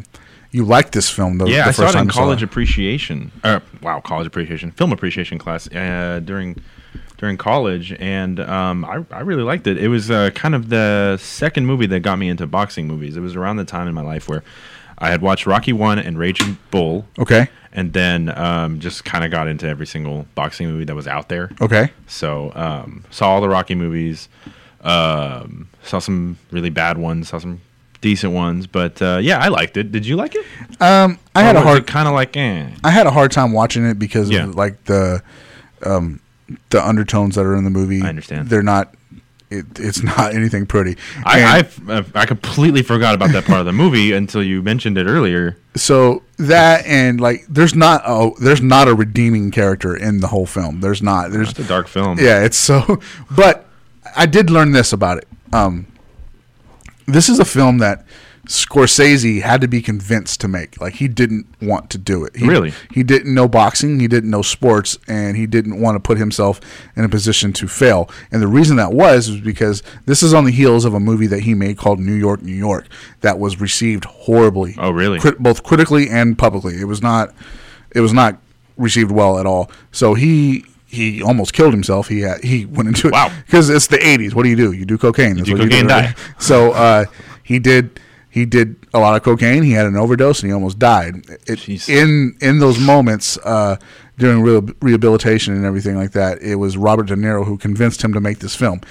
you 0.54 0.64
liked 0.64 0.93
this 0.93 1.10
film. 1.10 1.39
The, 1.39 1.47
yeah, 1.47 1.68
I 1.68 1.72
saw 1.72 1.84
it 1.84 1.88
in 1.88 1.93
time 1.93 2.06
you 2.06 2.12
saw 2.14 2.20
college 2.20 2.43
appreciation. 2.43 3.32
Uh, 3.43 3.60
wow, 3.82 3.99
college 3.99 4.28
appreciation, 4.28 4.72
film 4.72 4.93
appreciation 4.93 5.39
class 5.39 5.68
uh, 5.74 6.22
during 6.24 6.62
during 7.18 7.38
college, 7.38 7.91
and 7.99 8.39
um, 8.39 8.86
I 8.86 9.04
I 9.12 9.22
really 9.22 9.43
liked 9.43 9.66
it. 9.68 9.78
It 9.78 9.88
was 9.88 10.12
uh, 10.12 10.30
kind 10.36 10.56
of 10.56 10.70
the 10.70 11.18
second 11.18 11.66
movie 11.66 11.88
that 11.88 12.01
got 12.01 12.20
me 12.20 12.30
into 12.30 12.45
boxing 12.47 12.88
movies. 12.88 13.18
It 13.18 13.22
was 13.22 13.36
around 13.36 13.58
the 13.58 13.66
time 13.66 13.88
in 13.88 13.95
my 13.95 14.04
life 14.04 14.30
where 14.30 14.43
I 14.99 15.10
had 15.10 15.22
watched 15.22 15.47
Rocky 15.47 15.74
One 15.74 15.97
and 15.99 16.18
Raging 16.18 16.58
Bull. 16.72 17.06
Okay. 17.18 17.47
And 17.72 17.91
then 17.91 18.30
um, 18.38 18.80
just 18.80 19.04
kind 19.04 19.26
of 19.26 19.32
got 19.32 19.47
into 19.47 19.68
every 19.68 19.88
single 19.88 20.28
boxing 20.36 20.70
movie 20.70 20.86
that 20.86 20.95
was 20.95 21.08
out 21.08 21.30
there. 21.30 21.49
Okay. 21.60 21.91
So 22.06 22.51
um, 22.54 23.04
saw 23.10 23.32
all 23.32 23.41
the 23.41 23.49
Rocky 23.49 23.74
movies. 23.74 24.30
Um, 24.82 25.70
saw 25.82 25.97
some 25.97 26.38
really 26.51 26.70
bad 26.70 26.99
ones. 26.99 27.30
Saw 27.30 27.39
some 27.39 27.62
decent 28.04 28.34
ones. 28.34 28.68
But 28.68 29.01
uh, 29.01 29.18
yeah, 29.22 29.39
I 29.39 29.47
liked 29.47 29.78
it. 29.78 29.91
Did 29.91 30.06
you 30.06 30.16
like 30.16 30.36
it? 30.36 30.45
Um, 30.80 31.18
I 31.34 31.41
had 31.41 31.56
a 31.56 31.62
hard 31.62 31.88
kind 31.88 32.08
of 32.08 32.14
like 32.14 32.38
eh. 32.38 32.70
I 32.84 32.91
had 32.91 33.08
a 33.08 33.12
hard 33.12 33.32
time 33.32 33.51
watching 33.54 33.84
it 33.89 33.97
because 33.97 34.30
Yeah. 34.30 34.43
of 34.43 34.56
like 34.56 34.84
the 34.84 35.24
um 35.84 36.20
the 36.70 36.86
undertones 36.88 37.34
that 37.36 37.45
are 37.45 37.56
in 37.56 37.64
the 37.64 37.72
movie. 37.72 38.01
I 38.04 38.10
understand. 38.10 38.49
They're 38.49 38.62
not. 38.62 38.93
It, 39.49 39.66
it's 39.80 40.01
not 40.01 40.34
anything 40.39 40.66
pretty. 40.66 40.97
I 41.26 41.60
I've, 41.60 42.16
I 42.16 42.26
completely 42.26 42.82
forgot 42.82 43.14
about 43.16 43.32
that 43.34 43.45
part 43.45 43.60
of 43.60 43.66
the 43.68 43.74
movie 43.74 44.12
until 44.22 44.41
you 44.43 44.62
mentioned 44.64 44.97
it 44.97 45.06
earlier. 45.08 45.58
so 45.76 46.24
that 46.38 46.86
and 46.88 47.22
like 47.22 47.45
there's 47.47 47.76
not 47.76 48.01
oh 48.06 48.36
there's 48.41 48.62
not 48.62 48.88
a 48.88 48.95
redeeming 48.95 49.51
character 49.51 49.95
in 49.95 50.20
the 50.22 50.28
whole 50.28 50.45
film. 50.47 50.82
There's 50.82 51.01
not. 51.01 51.32
There's 51.32 51.58
a 51.60 51.64
dark 51.64 51.88
film. 51.88 52.20
Yeah, 52.20 52.43
it's 52.43 52.58
so. 52.58 52.99
But 53.32 53.66
I 54.16 54.26
did 54.26 54.49
learn 54.49 54.72
this 54.74 54.91
about 54.91 55.20
it. 55.20 55.28
Um, 55.54 55.86
this 57.06 57.30
is 57.30 57.39
a 57.39 57.45
film 57.45 57.80
that 57.80 58.06
Scorsese 58.47 59.41
had 59.41 59.62
to 59.62 59.70
be 59.70 59.82
convinced 59.82 60.41
to 60.41 60.49
make. 60.49 60.80
Like 60.82 60.95
he 60.95 61.08
didn't 61.08 61.47
want 61.62 61.89
to 61.91 61.97
do 61.97 62.26
it. 62.26 62.36
He, 62.36 62.45
Really? 62.45 62.74
He 62.91 63.01
didn't 63.01 63.34
know 63.34 63.47
boxing. 63.47 63.99
He 64.01 64.08
didn't 64.10 64.30
know 64.30 64.41
sports, 64.41 64.97
and 65.08 65.38
he 65.38 65.47
didn't 65.47 65.80
want 65.80 65.95
to 65.95 65.99
put 66.01 66.18
himself 66.18 66.60
in 66.95 67.06
a 67.06 67.10
position 67.10 67.54
to 67.54 67.68
fail. 67.70 68.10
And 68.32 68.41
the 68.41 68.47
reason 68.47 68.76
that 68.78 68.91
was 68.91 69.30
was 69.30 69.39
because 69.39 69.82
this 70.06 70.22
is 70.22 70.34
on 70.34 70.43
the 70.43 70.51
heels 70.51 70.84
of 70.84 70.93
a 70.93 70.99
movie 70.99 71.28
that 71.28 71.41
he 71.41 71.54
made 71.54 71.78
called 71.78 71.99
New 71.99 72.14
York, 72.14 72.41
New 72.41 72.51
York, 72.51 72.88
that 73.22 73.39
was 73.39 73.62
received 73.62 74.04
horribly. 74.06 74.76
Oh, 74.78 74.91
really? 74.91 75.20
Crit- 75.20 75.39
both 75.39 75.64
critically 75.64 76.10
and 76.10 76.38
publicly. 76.38 76.80
It 76.82 76.86
was 76.86 77.01
not. 77.01 77.34
It 77.95 78.01
was 78.01 78.12
not 78.12 78.39
received 78.76 79.12
well 79.12 79.39
at 79.39 79.45
all. 79.45 79.72
So 79.91 80.16
he. 80.16 80.66
He 80.94 81.22
almost 81.24 81.54
killed 81.54 81.74
himself. 81.74 82.08
He 82.08 82.22
had, 82.22 82.44
he 82.44 82.66
went 82.66 82.88
into 82.88 83.08
it 83.08 83.14
Wow. 83.14 83.32
because 83.46 83.70
it's 83.70 83.88
the 83.88 83.98
'80s. 83.98 84.34
What 84.34 84.44
do 84.44 84.50
you 84.50 84.56
do? 84.56 84.72
You 84.72 84.86
do 84.86 84.98
cocaine. 84.98 85.36
That's 85.38 85.48
do 85.48 85.54
what 85.54 85.62
cocaine, 85.64 85.88
right? 85.88 86.16
die. 86.16 86.24
So 86.39 86.72
uh, 86.72 87.06
he 87.44 87.60
did. 87.60 88.00
He 88.30 88.46
did 88.46 88.76
a 88.96 89.00
lot 89.00 89.16
of 89.16 89.22
cocaine. 89.22 89.62
He 89.64 89.74
had 89.74 89.86
an 89.86 89.96
overdose, 89.96 90.41
and 90.41 90.50
he 90.50 90.54
almost 90.54 90.80
died. 90.80 91.26
It, 91.48 91.89
in 91.89 92.36
in 92.41 92.60
those 92.60 92.80
moments 92.80 93.38
uh, 93.44 93.78
during 94.18 94.41
re- 94.41 94.74
rehabilitation 94.82 95.54
and 95.54 95.66
everything 95.66 95.96
like 95.96 96.12
that, 96.14 96.41
it 96.41 96.56
was 96.56 96.76
Robert 96.76 97.08
De 97.08 97.16
Niro 97.16 97.46
who 97.46 97.58
convinced 97.58 98.04
him 98.04 98.12
to 98.14 98.20
make 98.20 98.39
this 98.39 98.56
film. 98.56 98.82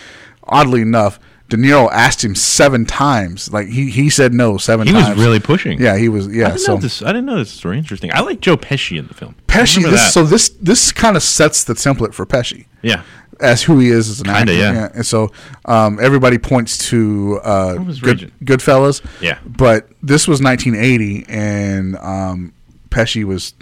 Oddly 0.44 0.80
enough, 0.82 1.18
De 1.52 1.58
Niro 1.58 1.86
asked 1.92 2.24
him 2.24 2.34
seven 2.34 2.86
times. 2.86 3.52
Like 3.52 3.68
he 3.68 3.90
he 3.90 4.08
said 4.08 4.32
no 4.32 4.56
seven 4.56 4.86
He 4.86 4.92
times. 4.94 5.16
was 5.16 5.18
really 5.26 5.38
pushing. 5.38 5.78
yeah. 5.78 5.98
He 5.98 6.08
was 6.08 6.26
I 6.28 6.30
yeah. 6.30 6.46
didn't 6.48 6.60
So 6.60 6.74
know 6.74 6.80
this. 6.80 7.02
I 7.02 7.08
didn't 7.08 7.26
know 7.26 7.36
this 7.36 7.50
story. 7.50 7.76
Interesting. 7.76 8.10
I 8.14 8.20
like 8.20 8.40
Joe 8.40 8.56
Pesci 8.56 8.98
in 8.98 9.06
the 9.06 9.12
film. 9.14 9.34
Pesci. 9.48 9.82
This, 9.82 10.14
so 10.14 10.24
this 10.24 10.48
this 10.60 10.92
kind 10.92 11.14
of 11.14 11.22
sets 11.22 11.64
the 11.64 11.74
template 11.74 12.14
for 12.14 12.24
Pesci. 12.24 12.64
yeah. 12.80 13.02
as 13.40 13.62
who 13.64 13.78
he 13.80 13.88
is 13.90 14.08
as 14.08 14.20
an 14.20 14.26
Kinda, 14.26 14.40
actor. 14.40 14.52
yeah. 14.54 14.88
And 14.94 15.04
so 15.04 15.30
um, 15.66 15.98
everybody 16.00 16.38
points 16.38 16.78
to 16.90 17.38
uh, 17.44 17.74
Good? 17.74 18.32
Goodfellas. 18.44 19.02
Yeah. 19.20 19.38
But 19.44 19.88
this 20.02 20.26
was 20.28 20.40
1980, 20.40 21.26
and 21.28 21.96
um, 21.96 22.52
Pesci 22.88 23.24
was 23.24 23.52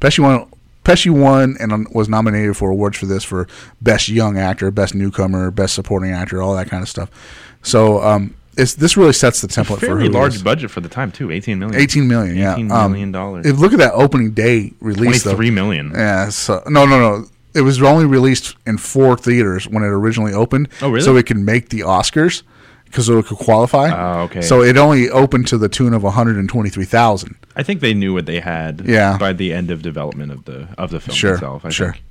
Pesci 0.00 0.18
won. 0.18 0.48
Pesci 0.84 1.10
won 1.10 1.56
and 1.58 1.72
um, 1.72 1.86
was 1.92 2.08
nominated 2.08 2.56
for 2.56 2.70
awards 2.70 2.98
for 2.98 3.06
this 3.06 3.24
for 3.24 3.48
best 3.82 4.08
young 4.08 4.36
actor, 4.38 4.70
best 4.70 4.94
newcomer, 4.94 5.50
best 5.50 5.74
supporting 5.74 6.10
actor, 6.12 6.42
all 6.42 6.54
that 6.54 6.68
kind 6.68 6.82
of 6.82 6.88
stuff. 6.88 7.10
So 7.62 8.02
um, 8.02 8.34
it's 8.56 8.74
this 8.74 8.96
really 8.96 9.12
sets 9.14 9.40
the 9.40 9.48
template 9.48 9.80
for 9.80 9.98
who 9.98 10.08
large 10.08 10.34
is. 10.36 10.42
budget 10.42 10.70
for 10.70 10.80
the 10.80 10.88
time 10.88 11.10
too. 11.10 11.30
Eighteen 11.30 11.58
million. 11.58 11.80
18 11.80 12.06
million, 12.06 12.36
yeah. 12.36 12.52
18 12.54 12.70
Um, 12.70 12.92
million 12.92 13.12
dollars. 13.12 13.46
If 13.46 13.58
look 13.58 13.72
at 13.72 13.78
that 13.78 13.94
opening 13.94 14.32
day 14.32 14.72
release, 14.80 15.22
though. 15.24 15.30
Twenty-three 15.34 15.50
million. 15.50 15.92
Yeah, 15.94 16.28
so 16.28 16.62
no, 16.68 16.84
no, 16.84 16.98
no. 17.00 17.26
It 17.54 17.60
was 17.62 17.80
only 17.82 18.04
released 18.04 18.56
in 18.66 18.78
four 18.78 19.16
theaters 19.16 19.66
when 19.68 19.82
it 19.84 19.86
originally 19.86 20.32
opened. 20.34 20.68
Oh, 20.82 20.90
really? 20.90 21.02
So 21.04 21.16
it 21.16 21.24
could 21.26 21.36
make 21.38 21.68
the 21.70 21.80
Oscars 21.80 22.42
because 22.94 23.08
it 23.08 23.26
could 23.26 23.38
qualify. 23.38 23.90
Oh, 23.90 24.22
okay. 24.22 24.40
So 24.40 24.62
it 24.62 24.76
only 24.76 25.10
opened 25.10 25.48
to 25.48 25.58
the 25.58 25.68
tune 25.68 25.92
of 25.94 26.04
one 26.04 26.12
hundred 26.12 26.36
and 26.36 26.48
twenty-three 26.48 26.84
thousand. 26.84 27.34
I 27.56 27.64
think 27.64 27.80
they 27.80 27.92
knew 27.92 28.14
what 28.14 28.26
they 28.26 28.38
had. 28.38 28.82
Yeah. 28.86 29.18
By 29.18 29.32
the 29.32 29.52
end 29.52 29.72
of 29.72 29.82
development 29.82 30.30
of 30.30 30.44
the 30.44 30.68
of 30.78 30.90
the 30.90 31.00
film 31.00 31.16
Sure, 31.16 31.34
itself. 31.34 31.64
I 31.64 31.70
sure. 31.70 31.92
Think. 31.92 32.04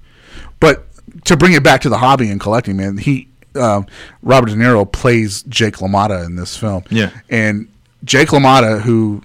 But 0.59 0.85
to 1.25 1.37
bring 1.37 1.53
it 1.53 1.63
back 1.63 1.81
to 1.81 1.89
the 1.89 1.97
hobby 1.97 2.29
and 2.29 2.39
collecting, 2.39 2.75
man, 2.75 2.97
he 2.97 3.29
um, 3.55 3.87
Robert 4.21 4.49
De 4.49 4.55
Niro 4.55 4.89
plays 4.91 5.43
Jake 5.43 5.75
LaMotta 5.77 6.25
in 6.25 6.35
this 6.35 6.57
film. 6.57 6.83
Yeah. 6.89 7.11
and 7.29 7.69
Jake 8.03 8.29
LaMotta, 8.29 8.81
who 8.81 9.21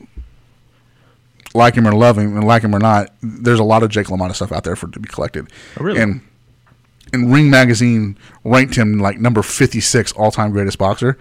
like 1.55 1.75
him 1.75 1.89
or 1.89 1.93
love 1.93 2.17
him, 2.19 2.37
and 2.37 2.47
like 2.47 2.63
him 2.63 2.75
or 2.75 2.79
not, 2.79 3.13
there's 3.23 3.59
a 3.59 3.65
lot 3.65 3.83
of 3.83 3.91
Jake 3.91 4.07
LaMotta 4.07 4.35
stuff 4.35 4.53
out 4.53 4.65
there 4.65 4.77
for 4.77 4.87
to 4.89 5.01
be 5.01 5.09
collected. 5.09 5.49
Oh, 5.81 5.85
really? 5.85 6.01
And 6.01 6.21
and 7.13 7.33
Ring 7.33 7.49
Magazine 7.51 8.19
ranked 8.45 8.75
him 8.77 8.99
like 8.99 9.19
number 9.19 9.43
56 9.43 10.13
all 10.13 10.31
time 10.31 10.51
greatest 10.53 10.79
boxer, 10.79 11.17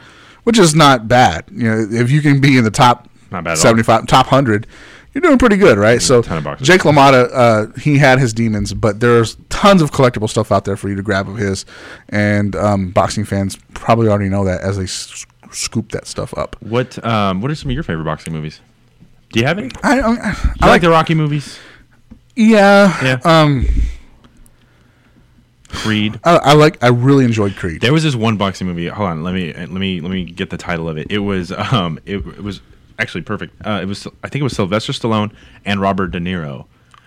which 0.47 0.57
is 0.57 0.73
not 0.73 1.07
bad. 1.09 1.43
You 1.51 1.63
know, 1.69 1.87
if 1.91 2.09
you 2.09 2.21
can 2.21 2.39
be 2.39 2.57
in 2.57 2.63
the 2.63 2.71
top 2.71 3.09
Not 3.31 3.43
bad 3.43 3.51
at 3.51 3.57
all. 3.57 3.63
75, 3.63 4.07
top 4.07 4.27
100, 4.27 4.65
you're 5.13 5.21
doing 5.21 5.37
pretty 5.37 5.57
good, 5.57 5.77
right? 5.77 6.01
So 6.01 6.21
ton 6.21 6.37
of 6.37 6.43
boxers. 6.45 6.65
Jake 6.67 6.81
LaMotta, 6.81 7.29
uh, 7.33 7.65
he 7.79 7.97
had 7.97 8.17
his 8.19 8.31
demons, 8.33 8.73
but 8.73 8.99
there's 9.01 9.35
tons 9.49 9.81
of 9.81 9.91
collectible 9.91 10.29
stuff 10.29 10.49
out 10.51 10.63
there 10.63 10.77
for 10.77 10.87
you 10.89 10.95
to 10.95 11.01
grab 11.03 11.27
of 11.27 11.35
his, 11.35 11.65
and 12.09 12.55
um, 12.55 12.91
boxing 12.91 13.25
fans 13.25 13.57
probably 13.73 14.07
already 14.07 14.29
know 14.29 14.45
that 14.45 14.61
as 14.61 14.77
they 14.77 14.83
s- 14.83 15.25
scoop 15.51 15.91
that 15.91 16.07
stuff 16.07 16.33
up. 16.37 16.55
What 16.61 17.03
um 17.05 17.41
What 17.41 17.51
are 17.51 17.55
some 17.55 17.69
of 17.69 17.73
your 17.73 17.83
favorite 17.83 18.05
boxing 18.05 18.31
movies? 18.33 18.61
Do 19.33 19.39
you 19.41 19.45
have 19.45 19.57
any? 19.59 19.69
I, 19.83 19.99
I, 19.99 20.53
I 20.61 20.67
like 20.69 20.81
the 20.81 20.89
Rocky 20.89 21.13
movies? 21.13 21.59
yeah, 22.35 23.03
Yeah. 23.03 23.19
um, 23.25 23.65
Creed. 25.69 26.19
I, 26.23 26.37
I 26.37 26.53
like, 26.53 26.81
I 26.83 26.87
really 26.87 27.25
enjoyed 27.25 27.55
Creed. 27.55 27.81
There 27.81 27.93
was 27.93 28.03
this 28.03 28.15
one 28.15 28.37
boxing 28.37 28.67
movie. 28.67 28.87
Hold 28.87 29.09
on, 29.09 29.23
let 29.23 29.33
me 29.33 29.53
let 29.53 29.69
me 29.69 29.99
let 30.01 30.11
me 30.11 30.23
get 30.25 30.49
the 30.49 30.57
title 30.57 30.87
of 30.89 30.97
it. 30.97 31.11
It 31.11 31.19
was 31.19 31.51
um 31.51 31.99
it, 32.05 32.17
it 32.17 32.43
was 32.43 32.61
actually 32.99 33.21
perfect. 33.21 33.53
Uh, 33.65 33.79
it 33.81 33.85
was 33.85 34.07
I 34.23 34.29
think 34.29 34.41
it 34.41 34.43
was 34.43 34.55
Sylvester 34.55 34.93
Stallone 34.93 35.31
and 35.65 35.81
Robert 35.81 36.07
De 36.11 36.19
Niro. 36.19 36.65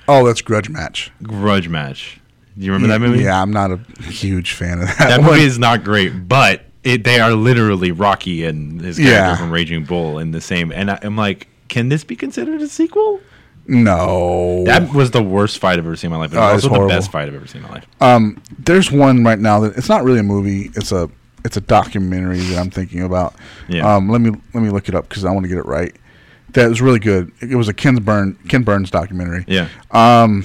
Oh, 0.09 0.27
that's 0.27 0.43
Grudge 0.43 0.69
Match. 0.69 1.11
Grudge 1.23 1.69
match. 1.69 2.21
Do 2.59 2.65
you 2.67 2.73
remember 2.73 2.93
that 2.93 3.01
movie? 3.01 3.23
Yeah, 3.25 3.41
I'm 3.41 3.53
not 3.53 3.71
a 3.71 3.77
huge 4.03 4.53
fan 4.53 4.81
of 4.81 4.89
that. 4.89 4.99
That 4.99 5.21
one. 5.21 5.31
movie 5.31 5.45
is 5.45 5.59
not 5.59 5.85
great, 5.85 6.29
but 6.29 6.65
it, 6.83 7.05
they 7.05 7.21
are 7.21 7.33
literally 7.33 7.93
Rocky 7.93 8.45
and 8.45 8.81
his 8.81 8.97
character 8.99 9.15
Yeah. 9.15 9.37
from 9.37 9.51
Raging 9.53 9.85
Bull 9.85 10.19
in 10.19 10.33
the 10.33 10.41
same. 10.41 10.73
And 10.73 10.91
I, 10.91 10.99
I'm 11.03 11.17
like, 11.17 11.47
can 11.69 11.89
this 11.91 12.03
be 12.05 12.17
considered 12.17 12.61
a 12.61 12.67
sequel? 12.69 13.21
No. 13.71 14.65
That 14.65 14.93
was 14.93 15.11
the 15.11 15.23
worst 15.23 15.59
fight 15.59 15.79
I've 15.79 15.87
ever 15.87 15.97
seen 15.97 16.09
in 16.09 16.19
my 16.19 16.25
life. 16.25 16.33
It 16.33 16.37
was 16.37 16.65
it's 16.65 16.73
also 16.73 16.83
the 16.83 16.89
best 16.89 17.11
fight 17.11 17.29
I've 17.29 17.35
ever 17.35 17.47
seen 17.47 17.63
in 17.63 17.69
my 17.69 17.75
life. 17.75 17.87
Um, 18.01 18.43
there's 18.59 18.91
one 18.91 19.25
right 19.25 19.39
now 19.39 19.61
that 19.61 19.77
it's 19.77 19.89
not 19.89 20.05
really 20.05 20.19
a 20.19 20.25
movie. 20.25 20.71
It's 20.75 20.93
a 20.93 21.09
it's 21.45 21.57
a 21.57 21.61
documentary 21.61 22.39
that 22.39 22.59
I'm 22.59 22.71
thinking 22.71 23.03
about. 23.03 23.35
Yeah. 23.69 23.95
Um, 23.95 24.09
let 24.09 24.21
me 24.21 24.31
let 24.55 24.63
me 24.63 24.71
look 24.71 24.89
it 24.89 24.95
up 24.95 25.09
because 25.09 25.25
I 25.25 25.31
want 25.31 25.45
to 25.45 25.49
get 25.49 25.59
it 25.59 25.67
right. 25.67 25.95
That 26.55 26.69
was 26.69 26.83
really 26.83 26.99
good. 26.99 27.33
It 27.41 27.55
was 27.55 27.69
a 27.69 27.75
Ken 27.75 27.95
Burn 27.97 28.37
Ken 28.49 28.63
Burns 28.63 28.91
documentary. 28.91 29.45
Yeah. 29.47 29.69
Um, 29.93 30.45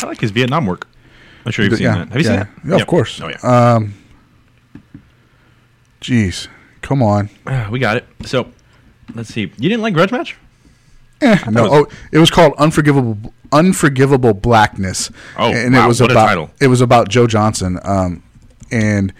I 0.00 0.06
like 0.06 0.20
his 0.20 0.30
Vietnam 0.30 0.66
work. 0.66 0.86
I'm 1.44 1.52
sure 1.52 1.64
you've 1.64 1.76
seen 1.76 1.84
yeah, 1.84 2.04
that. 2.04 2.08
Have 2.12 2.20
you 2.20 2.28
yeah. 2.28 2.44
seen 2.44 2.52
it? 2.66 2.68
Yeah, 2.68 2.76
of 2.76 2.86
course. 2.86 3.20
Oh, 3.22 3.28
yeah. 3.28 3.74
Um, 3.76 3.94
jeez, 6.00 6.48
come 6.82 7.02
on. 7.02 7.30
Ah, 7.46 7.68
we 7.72 7.78
got 7.78 7.96
it. 7.96 8.06
So, 8.26 8.52
let's 9.14 9.30
see. 9.30 9.40
You 9.40 9.68
didn't 9.68 9.80
like 9.80 9.94
Grudge 9.94 10.12
Match? 10.12 10.36
Eh, 11.20 11.38
no, 11.50 11.64
it 11.64 11.70
was- 11.70 11.80
oh, 11.92 11.96
it 12.12 12.18
was 12.18 12.30
called 12.30 12.54
Unforgivable 12.58 13.32
Unforgivable 13.52 14.34
Blackness. 14.34 15.10
Oh, 15.36 15.52
and 15.52 15.74
wow, 15.74 15.84
it 15.84 15.88
was 15.88 16.00
what 16.00 16.10
a 16.10 16.14
about 16.14 16.26
title. 16.26 16.50
it 16.60 16.66
was 16.68 16.80
about 16.80 17.08
Joe 17.08 17.26
Johnson. 17.26 17.78
Um, 17.82 18.22
and 18.70 19.12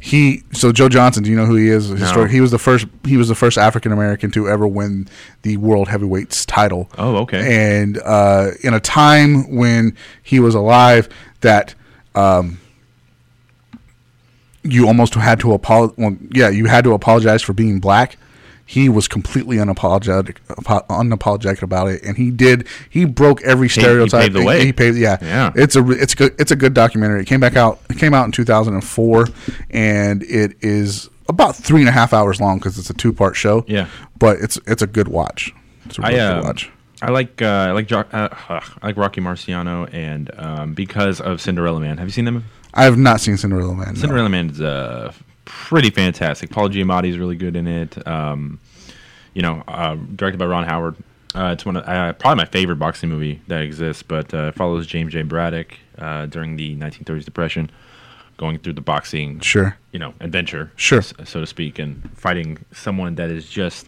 he 0.00 0.42
so 0.52 0.72
Joe 0.72 0.88
Johnson, 0.88 1.22
do 1.22 1.30
you 1.30 1.36
know 1.36 1.46
who 1.46 1.56
he 1.56 1.68
is? 1.68 1.88
Historic, 1.88 2.30
he 2.30 2.40
was 2.40 2.50
the 2.50 2.58
first 2.58 2.86
he 3.04 3.16
was 3.16 3.28
the 3.28 3.34
first 3.34 3.58
African 3.58 3.92
American 3.92 4.30
to 4.32 4.48
ever 4.48 4.66
win 4.66 5.08
the 5.42 5.56
world 5.58 5.88
heavyweights 5.88 6.46
title. 6.46 6.88
Oh, 6.96 7.16
okay. 7.18 7.74
And 7.82 7.98
uh, 8.04 8.50
in 8.62 8.72
a 8.74 8.80
time 8.80 9.54
when 9.56 9.96
he 10.22 10.38
was 10.40 10.54
alive, 10.54 11.08
that 11.42 11.74
um, 12.14 12.58
you 14.62 14.86
almost 14.86 15.14
had 15.14 15.40
to 15.40 15.52
apologize. 15.52 15.96
Well, 15.98 16.16
yeah, 16.32 16.48
you 16.48 16.66
had 16.66 16.84
to 16.84 16.92
apologize 16.92 17.42
for 17.42 17.52
being 17.52 17.78
black. 17.80 18.16
He 18.68 18.88
was 18.88 19.06
completely 19.06 19.58
unapologetic, 19.58 20.38
unapologetic 20.90 21.62
about 21.62 21.88
it, 21.88 22.02
and 22.02 22.16
he 22.16 22.30
did. 22.32 22.66
He 22.90 23.04
broke 23.04 23.40
every 23.42 23.68
stereotype 23.68 24.02
he 24.02 24.08
stereotype. 24.08 24.20
paved 24.22 24.34
the 24.34 24.44
way. 24.44 24.64
He, 24.66 24.72
paved, 24.72 24.98
yeah, 24.98 25.18
Yeah. 25.22 25.52
It's 25.54 25.76
a 25.76 25.88
it's 25.90 26.14
good. 26.14 26.34
It's 26.38 26.50
a 26.50 26.56
good 26.56 26.74
documentary. 26.74 27.20
It 27.22 27.26
came 27.26 27.40
back 27.40 27.56
out. 27.56 27.80
It 27.88 27.98
came 27.98 28.12
out 28.12 28.24
in 28.26 28.32
2004, 28.32 29.28
and 29.70 30.22
it 30.24 30.56
is 30.60 31.08
about 31.28 31.54
three 31.56 31.80
and 31.80 31.88
a 31.88 31.92
half 31.92 32.12
hours 32.12 32.40
long 32.40 32.58
because 32.58 32.78
it's 32.78 32.90
a 32.90 32.94
two 32.94 33.12
part 33.12 33.36
show. 33.36 33.64
Yeah. 33.68 33.88
but 34.18 34.38
it's 34.40 34.58
it's 34.66 34.82
a 34.82 34.86
good 34.86 35.08
watch. 35.08 35.52
It's 35.84 35.98
a 35.98 36.02
I 36.04 36.08
really 36.08 36.20
uh, 36.20 36.34
good 36.40 36.44
watch. 36.44 36.70
I 37.02 37.10
like 37.10 37.42
uh, 37.42 37.46
I 37.46 37.70
like 37.72 37.86
Jo- 37.86 38.04
uh, 38.12 38.28
I 38.48 38.62
like 38.86 38.96
Rocky 38.96 39.20
Marciano 39.20 39.88
and 39.92 40.30
um, 40.38 40.74
because 40.74 41.20
of 41.20 41.40
Cinderella 41.40 41.78
Man. 41.80 41.98
Have 41.98 42.08
you 42.08 42.12
seen 42.12 42.24
them? 42.24 42.44
I 42.74 42.84
have 42.84 42.98
not 42.98 43.20
seen 43.20 43.36
Cinderella 43.36 43.74
Man. 43.74 43.94
no. 43.94 44.00
Cinderella 44.00 44.28
Man 44.28 44.50
is 44.50 44.60
uh, 44.60 45.12
pretty 45.46 45.88
fantastic. 45.90 46.50
Paul 46.50 46.68
Giamatti 46.68 47.08
is 47.08 47.18
really 47.18 47.36
good 47.36 47.56
in 47.56 47.66
it. 47.66 48.06
Um, 48.06 48.58
you 49.32 49.40
know, 49.42 49.62
uh, 49.66 49.94
directed 50.14 50.38
by 50.38 50.44
Ron 50.46 50.64
Howard. 50.64 50.96
Uh, 51.34 51.50
it's 51.52 51.64
one 51.66 51.76
of 51.76 51.86
uh, 51.88 52.12
probably 52.14 52.36
my 52.42 52.46
favorite 52.46 52.76
boxing 52.76 53.08
movie 53.10 53.40
that 53.48 53.62
exists, 53.62 54.02
but 54.02 54.32
uh, 54.32 54.48
it 54.48 54.54
follows 54.54 54.86
James 54.86 55.12
J. 55.12 55.22
Braddock 55.22 55.74
uh, 55.98 56.26
during 56.26 56.56
the 56.56 56.74
1930s 56.76 57.24
Depression, 57.24 57.70
going 58.38 58.58
through 58.58 58.72
the 58.74 58.80
boxing, 58.80 59.40
Sure. 59.40 59.76
you 59.92 59.98
know, 59.98 60.14
adventure, 60.20 60.70
Sure. 60.76 60.98
s- 61.00 61.12
so 61.24 61.40
to 61.40 61.46
speak, 61.46 61.78
and 61.78 62.08
fighting 62.16 62.58
someone 62.72 63.16
that 63.16 63.30
is 63.30 63.48
just 63.50 63.86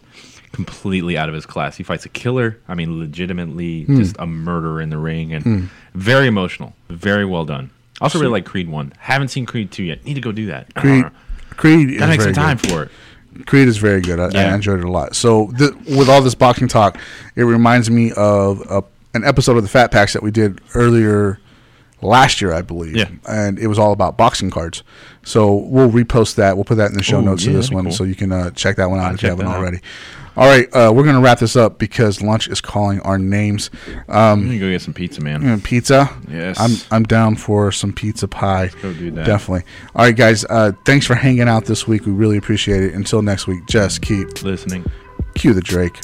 completely 0.51 1.17
out 1.17 1.27
of 1.29 1.33
his 1.35 1.45
class. 1.47 1.75
He 1.77 1.83
fights 1.83 2.05
a 2.05 2.09
killer. 2.09 2.57
I 2.67 2.75
mean, 2.75 2.99
legitimately 2.99 3.83
Hmm. 3.85 3.97
just 3.97 4.15
a 4.19 4.27
murderer 4.27 4.79
in 4.81 4.89
the 4.91 4.97
ring, 4.97 5.33
and 5.33 5.69
very 5.95 6.27
emotional, 6.27 6.75
very 6.89 7.25
well 7.25 7.45
done. 7.45 7.71
Also, 8.01 8.19
really 8.19 8.31
like 8.31 8.45
Creed 8.45 8.69
One. 8.69 8.93
Haven't 8.99 9.29
seen 9.29 9.45
Creed 9.47 9.71
Two 9.71 9.83
yet. 9.83 10.05
Need 10.05 10.13
to 10.13 10.21
go 10.21 10.31
do 10.31 10.45
that. 10.47 10.67
I 10.75 10.81
don't 10.83 11.01
Creed. 11.01 11.13
Creed 11.59 11.91
is 11.91 11.99
Gotta 11.99 12.17
very 12.17 12.33
some 12.33 12.43
time 12.43 12.57
good. 12.57 12.69
for 12.71 12.83
it. 12.83 13.45
Creed 13.45 13.67
is 13.67 13.77
very 13.77 14.01
good. 14.01 14.19
I, 14.19 14.49
I 14.49 14.55
enjoyed 14.55 14.79
it 14.79 14.85
a 14.85 14.91
lot. 14.91 15.15
So 15.15 15.51
th- 15.57 15.73
with 15.95 16.09
all 16.09 16.21
this 16.21 16.35
boxing 16.35 16.67
talk, 16.67 16.97
it 17.35 17.43
reminds 17.43 17.89
me 17.89 18.11
of 18.17 18.61
a, 18.69 18.83
an 19.13 19.23
episode 19.23 19.55
of 19.57 19.63
the 19.63 19.69
Fat 19.69 19.91
Packs 19.91 20.13
that 20.13 20.23
we 20.23 20.31
did 20.31 20.59
earlier 20.73 21.39
last 22.01 22.41
year, 22.41 22.53
I 22.53 22.61
believe. 22.61 22.95
Yeah. 22.95 23.09
And 23.27 23.59
it 23.59 23.67
was 23.67 23.77
all 23.79 23.91
about 23.91 24.17
boxing 24.17 24.49
cards. 24.49 24.83
So 25.23 25.53
we'll 25.53 25.89
repost 25.91 26.35
that. 26.35 26.55
We'll 26.55 26.63
put 26.65 26.75
that 26.77 26.91
in 26.91 26.97
the 26.97 27.03
show 27.03 27.19
Ooh, 27.19 27.23
notes 27.23 27.43
yeah, 27.45 27.51
of 27.51 27.55
this 27.57 27.69
one, 27.71 27.83
cool. 27.85 27.93
so 27.93 28.03
you 28.03 28.15
can 28.15 28.31
uh, 28.31 28.51
check 28.51 28.77
that 28.77 28.89
one 28.89 28.99
out 28.99 29.07
I'll 29.09 29.13
if 29.15 29.23
you 29.23 29.29
haven't 29.29 29.47
already. 29.47 29.77
out. 29.77 29.83
All 30.39 30.47
right, 30.47 30.73
uh, 30.73 30.89
we're 30.95 31.03
gonna 31.03 31.19
wrap 31.19 31.39
this 31.39 31.57
up 31.57 31.79
because 31.79 32.21
lunch 32.21 32.47
is 32.47 32.61
calling 32.61 33.01
our 33.01 33.17
names. 33.19 33.69
I'm 34.07 34.45
gonna 34.45 34.57
go 34.57 34.69
get 34.69 34.81
some 34.81 34.93
pizza, 34.93 35.19
man. 35.19 35.59
Pizza. 35.59 36.09
Yes. 36.31 36.57
I'm 36.57 36.77
I'm 36.91 37.03
down 37.03 37.35
for 37.35 37.73
some 37.73 37.91
pizza 37.91 38.25
pie. 38.25 38.69
go 38.81 38.93
do 38.93 39.11
that. 39.11 39.25
Definitely. 39.25 39.65
All 39.93 40.05
right, 40.05 40.15
guys. 40.15 40.45
Uh, 40.45 40.71
thanks 40.85 41.05
for 41.05 41.15
hanging 41.15 41.49
out 41.49 41.65
this 41.65 41.89
week. 41.89 42.05
We 42.05 42.13
really 42.13 42.37
appreciate 42.37 42.83
it. 42.83 42.93
Until 42.93 43.21
next 43.21 43.47
week, 43.47 43.65
just 43.67 44.01
keep 44.01 44.41
Listening. 44.41 44.89
cue 45.35 45.53
the 45.53 45.59
Drake. 45.59 45.99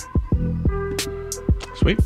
Sweet. 1.78 1.98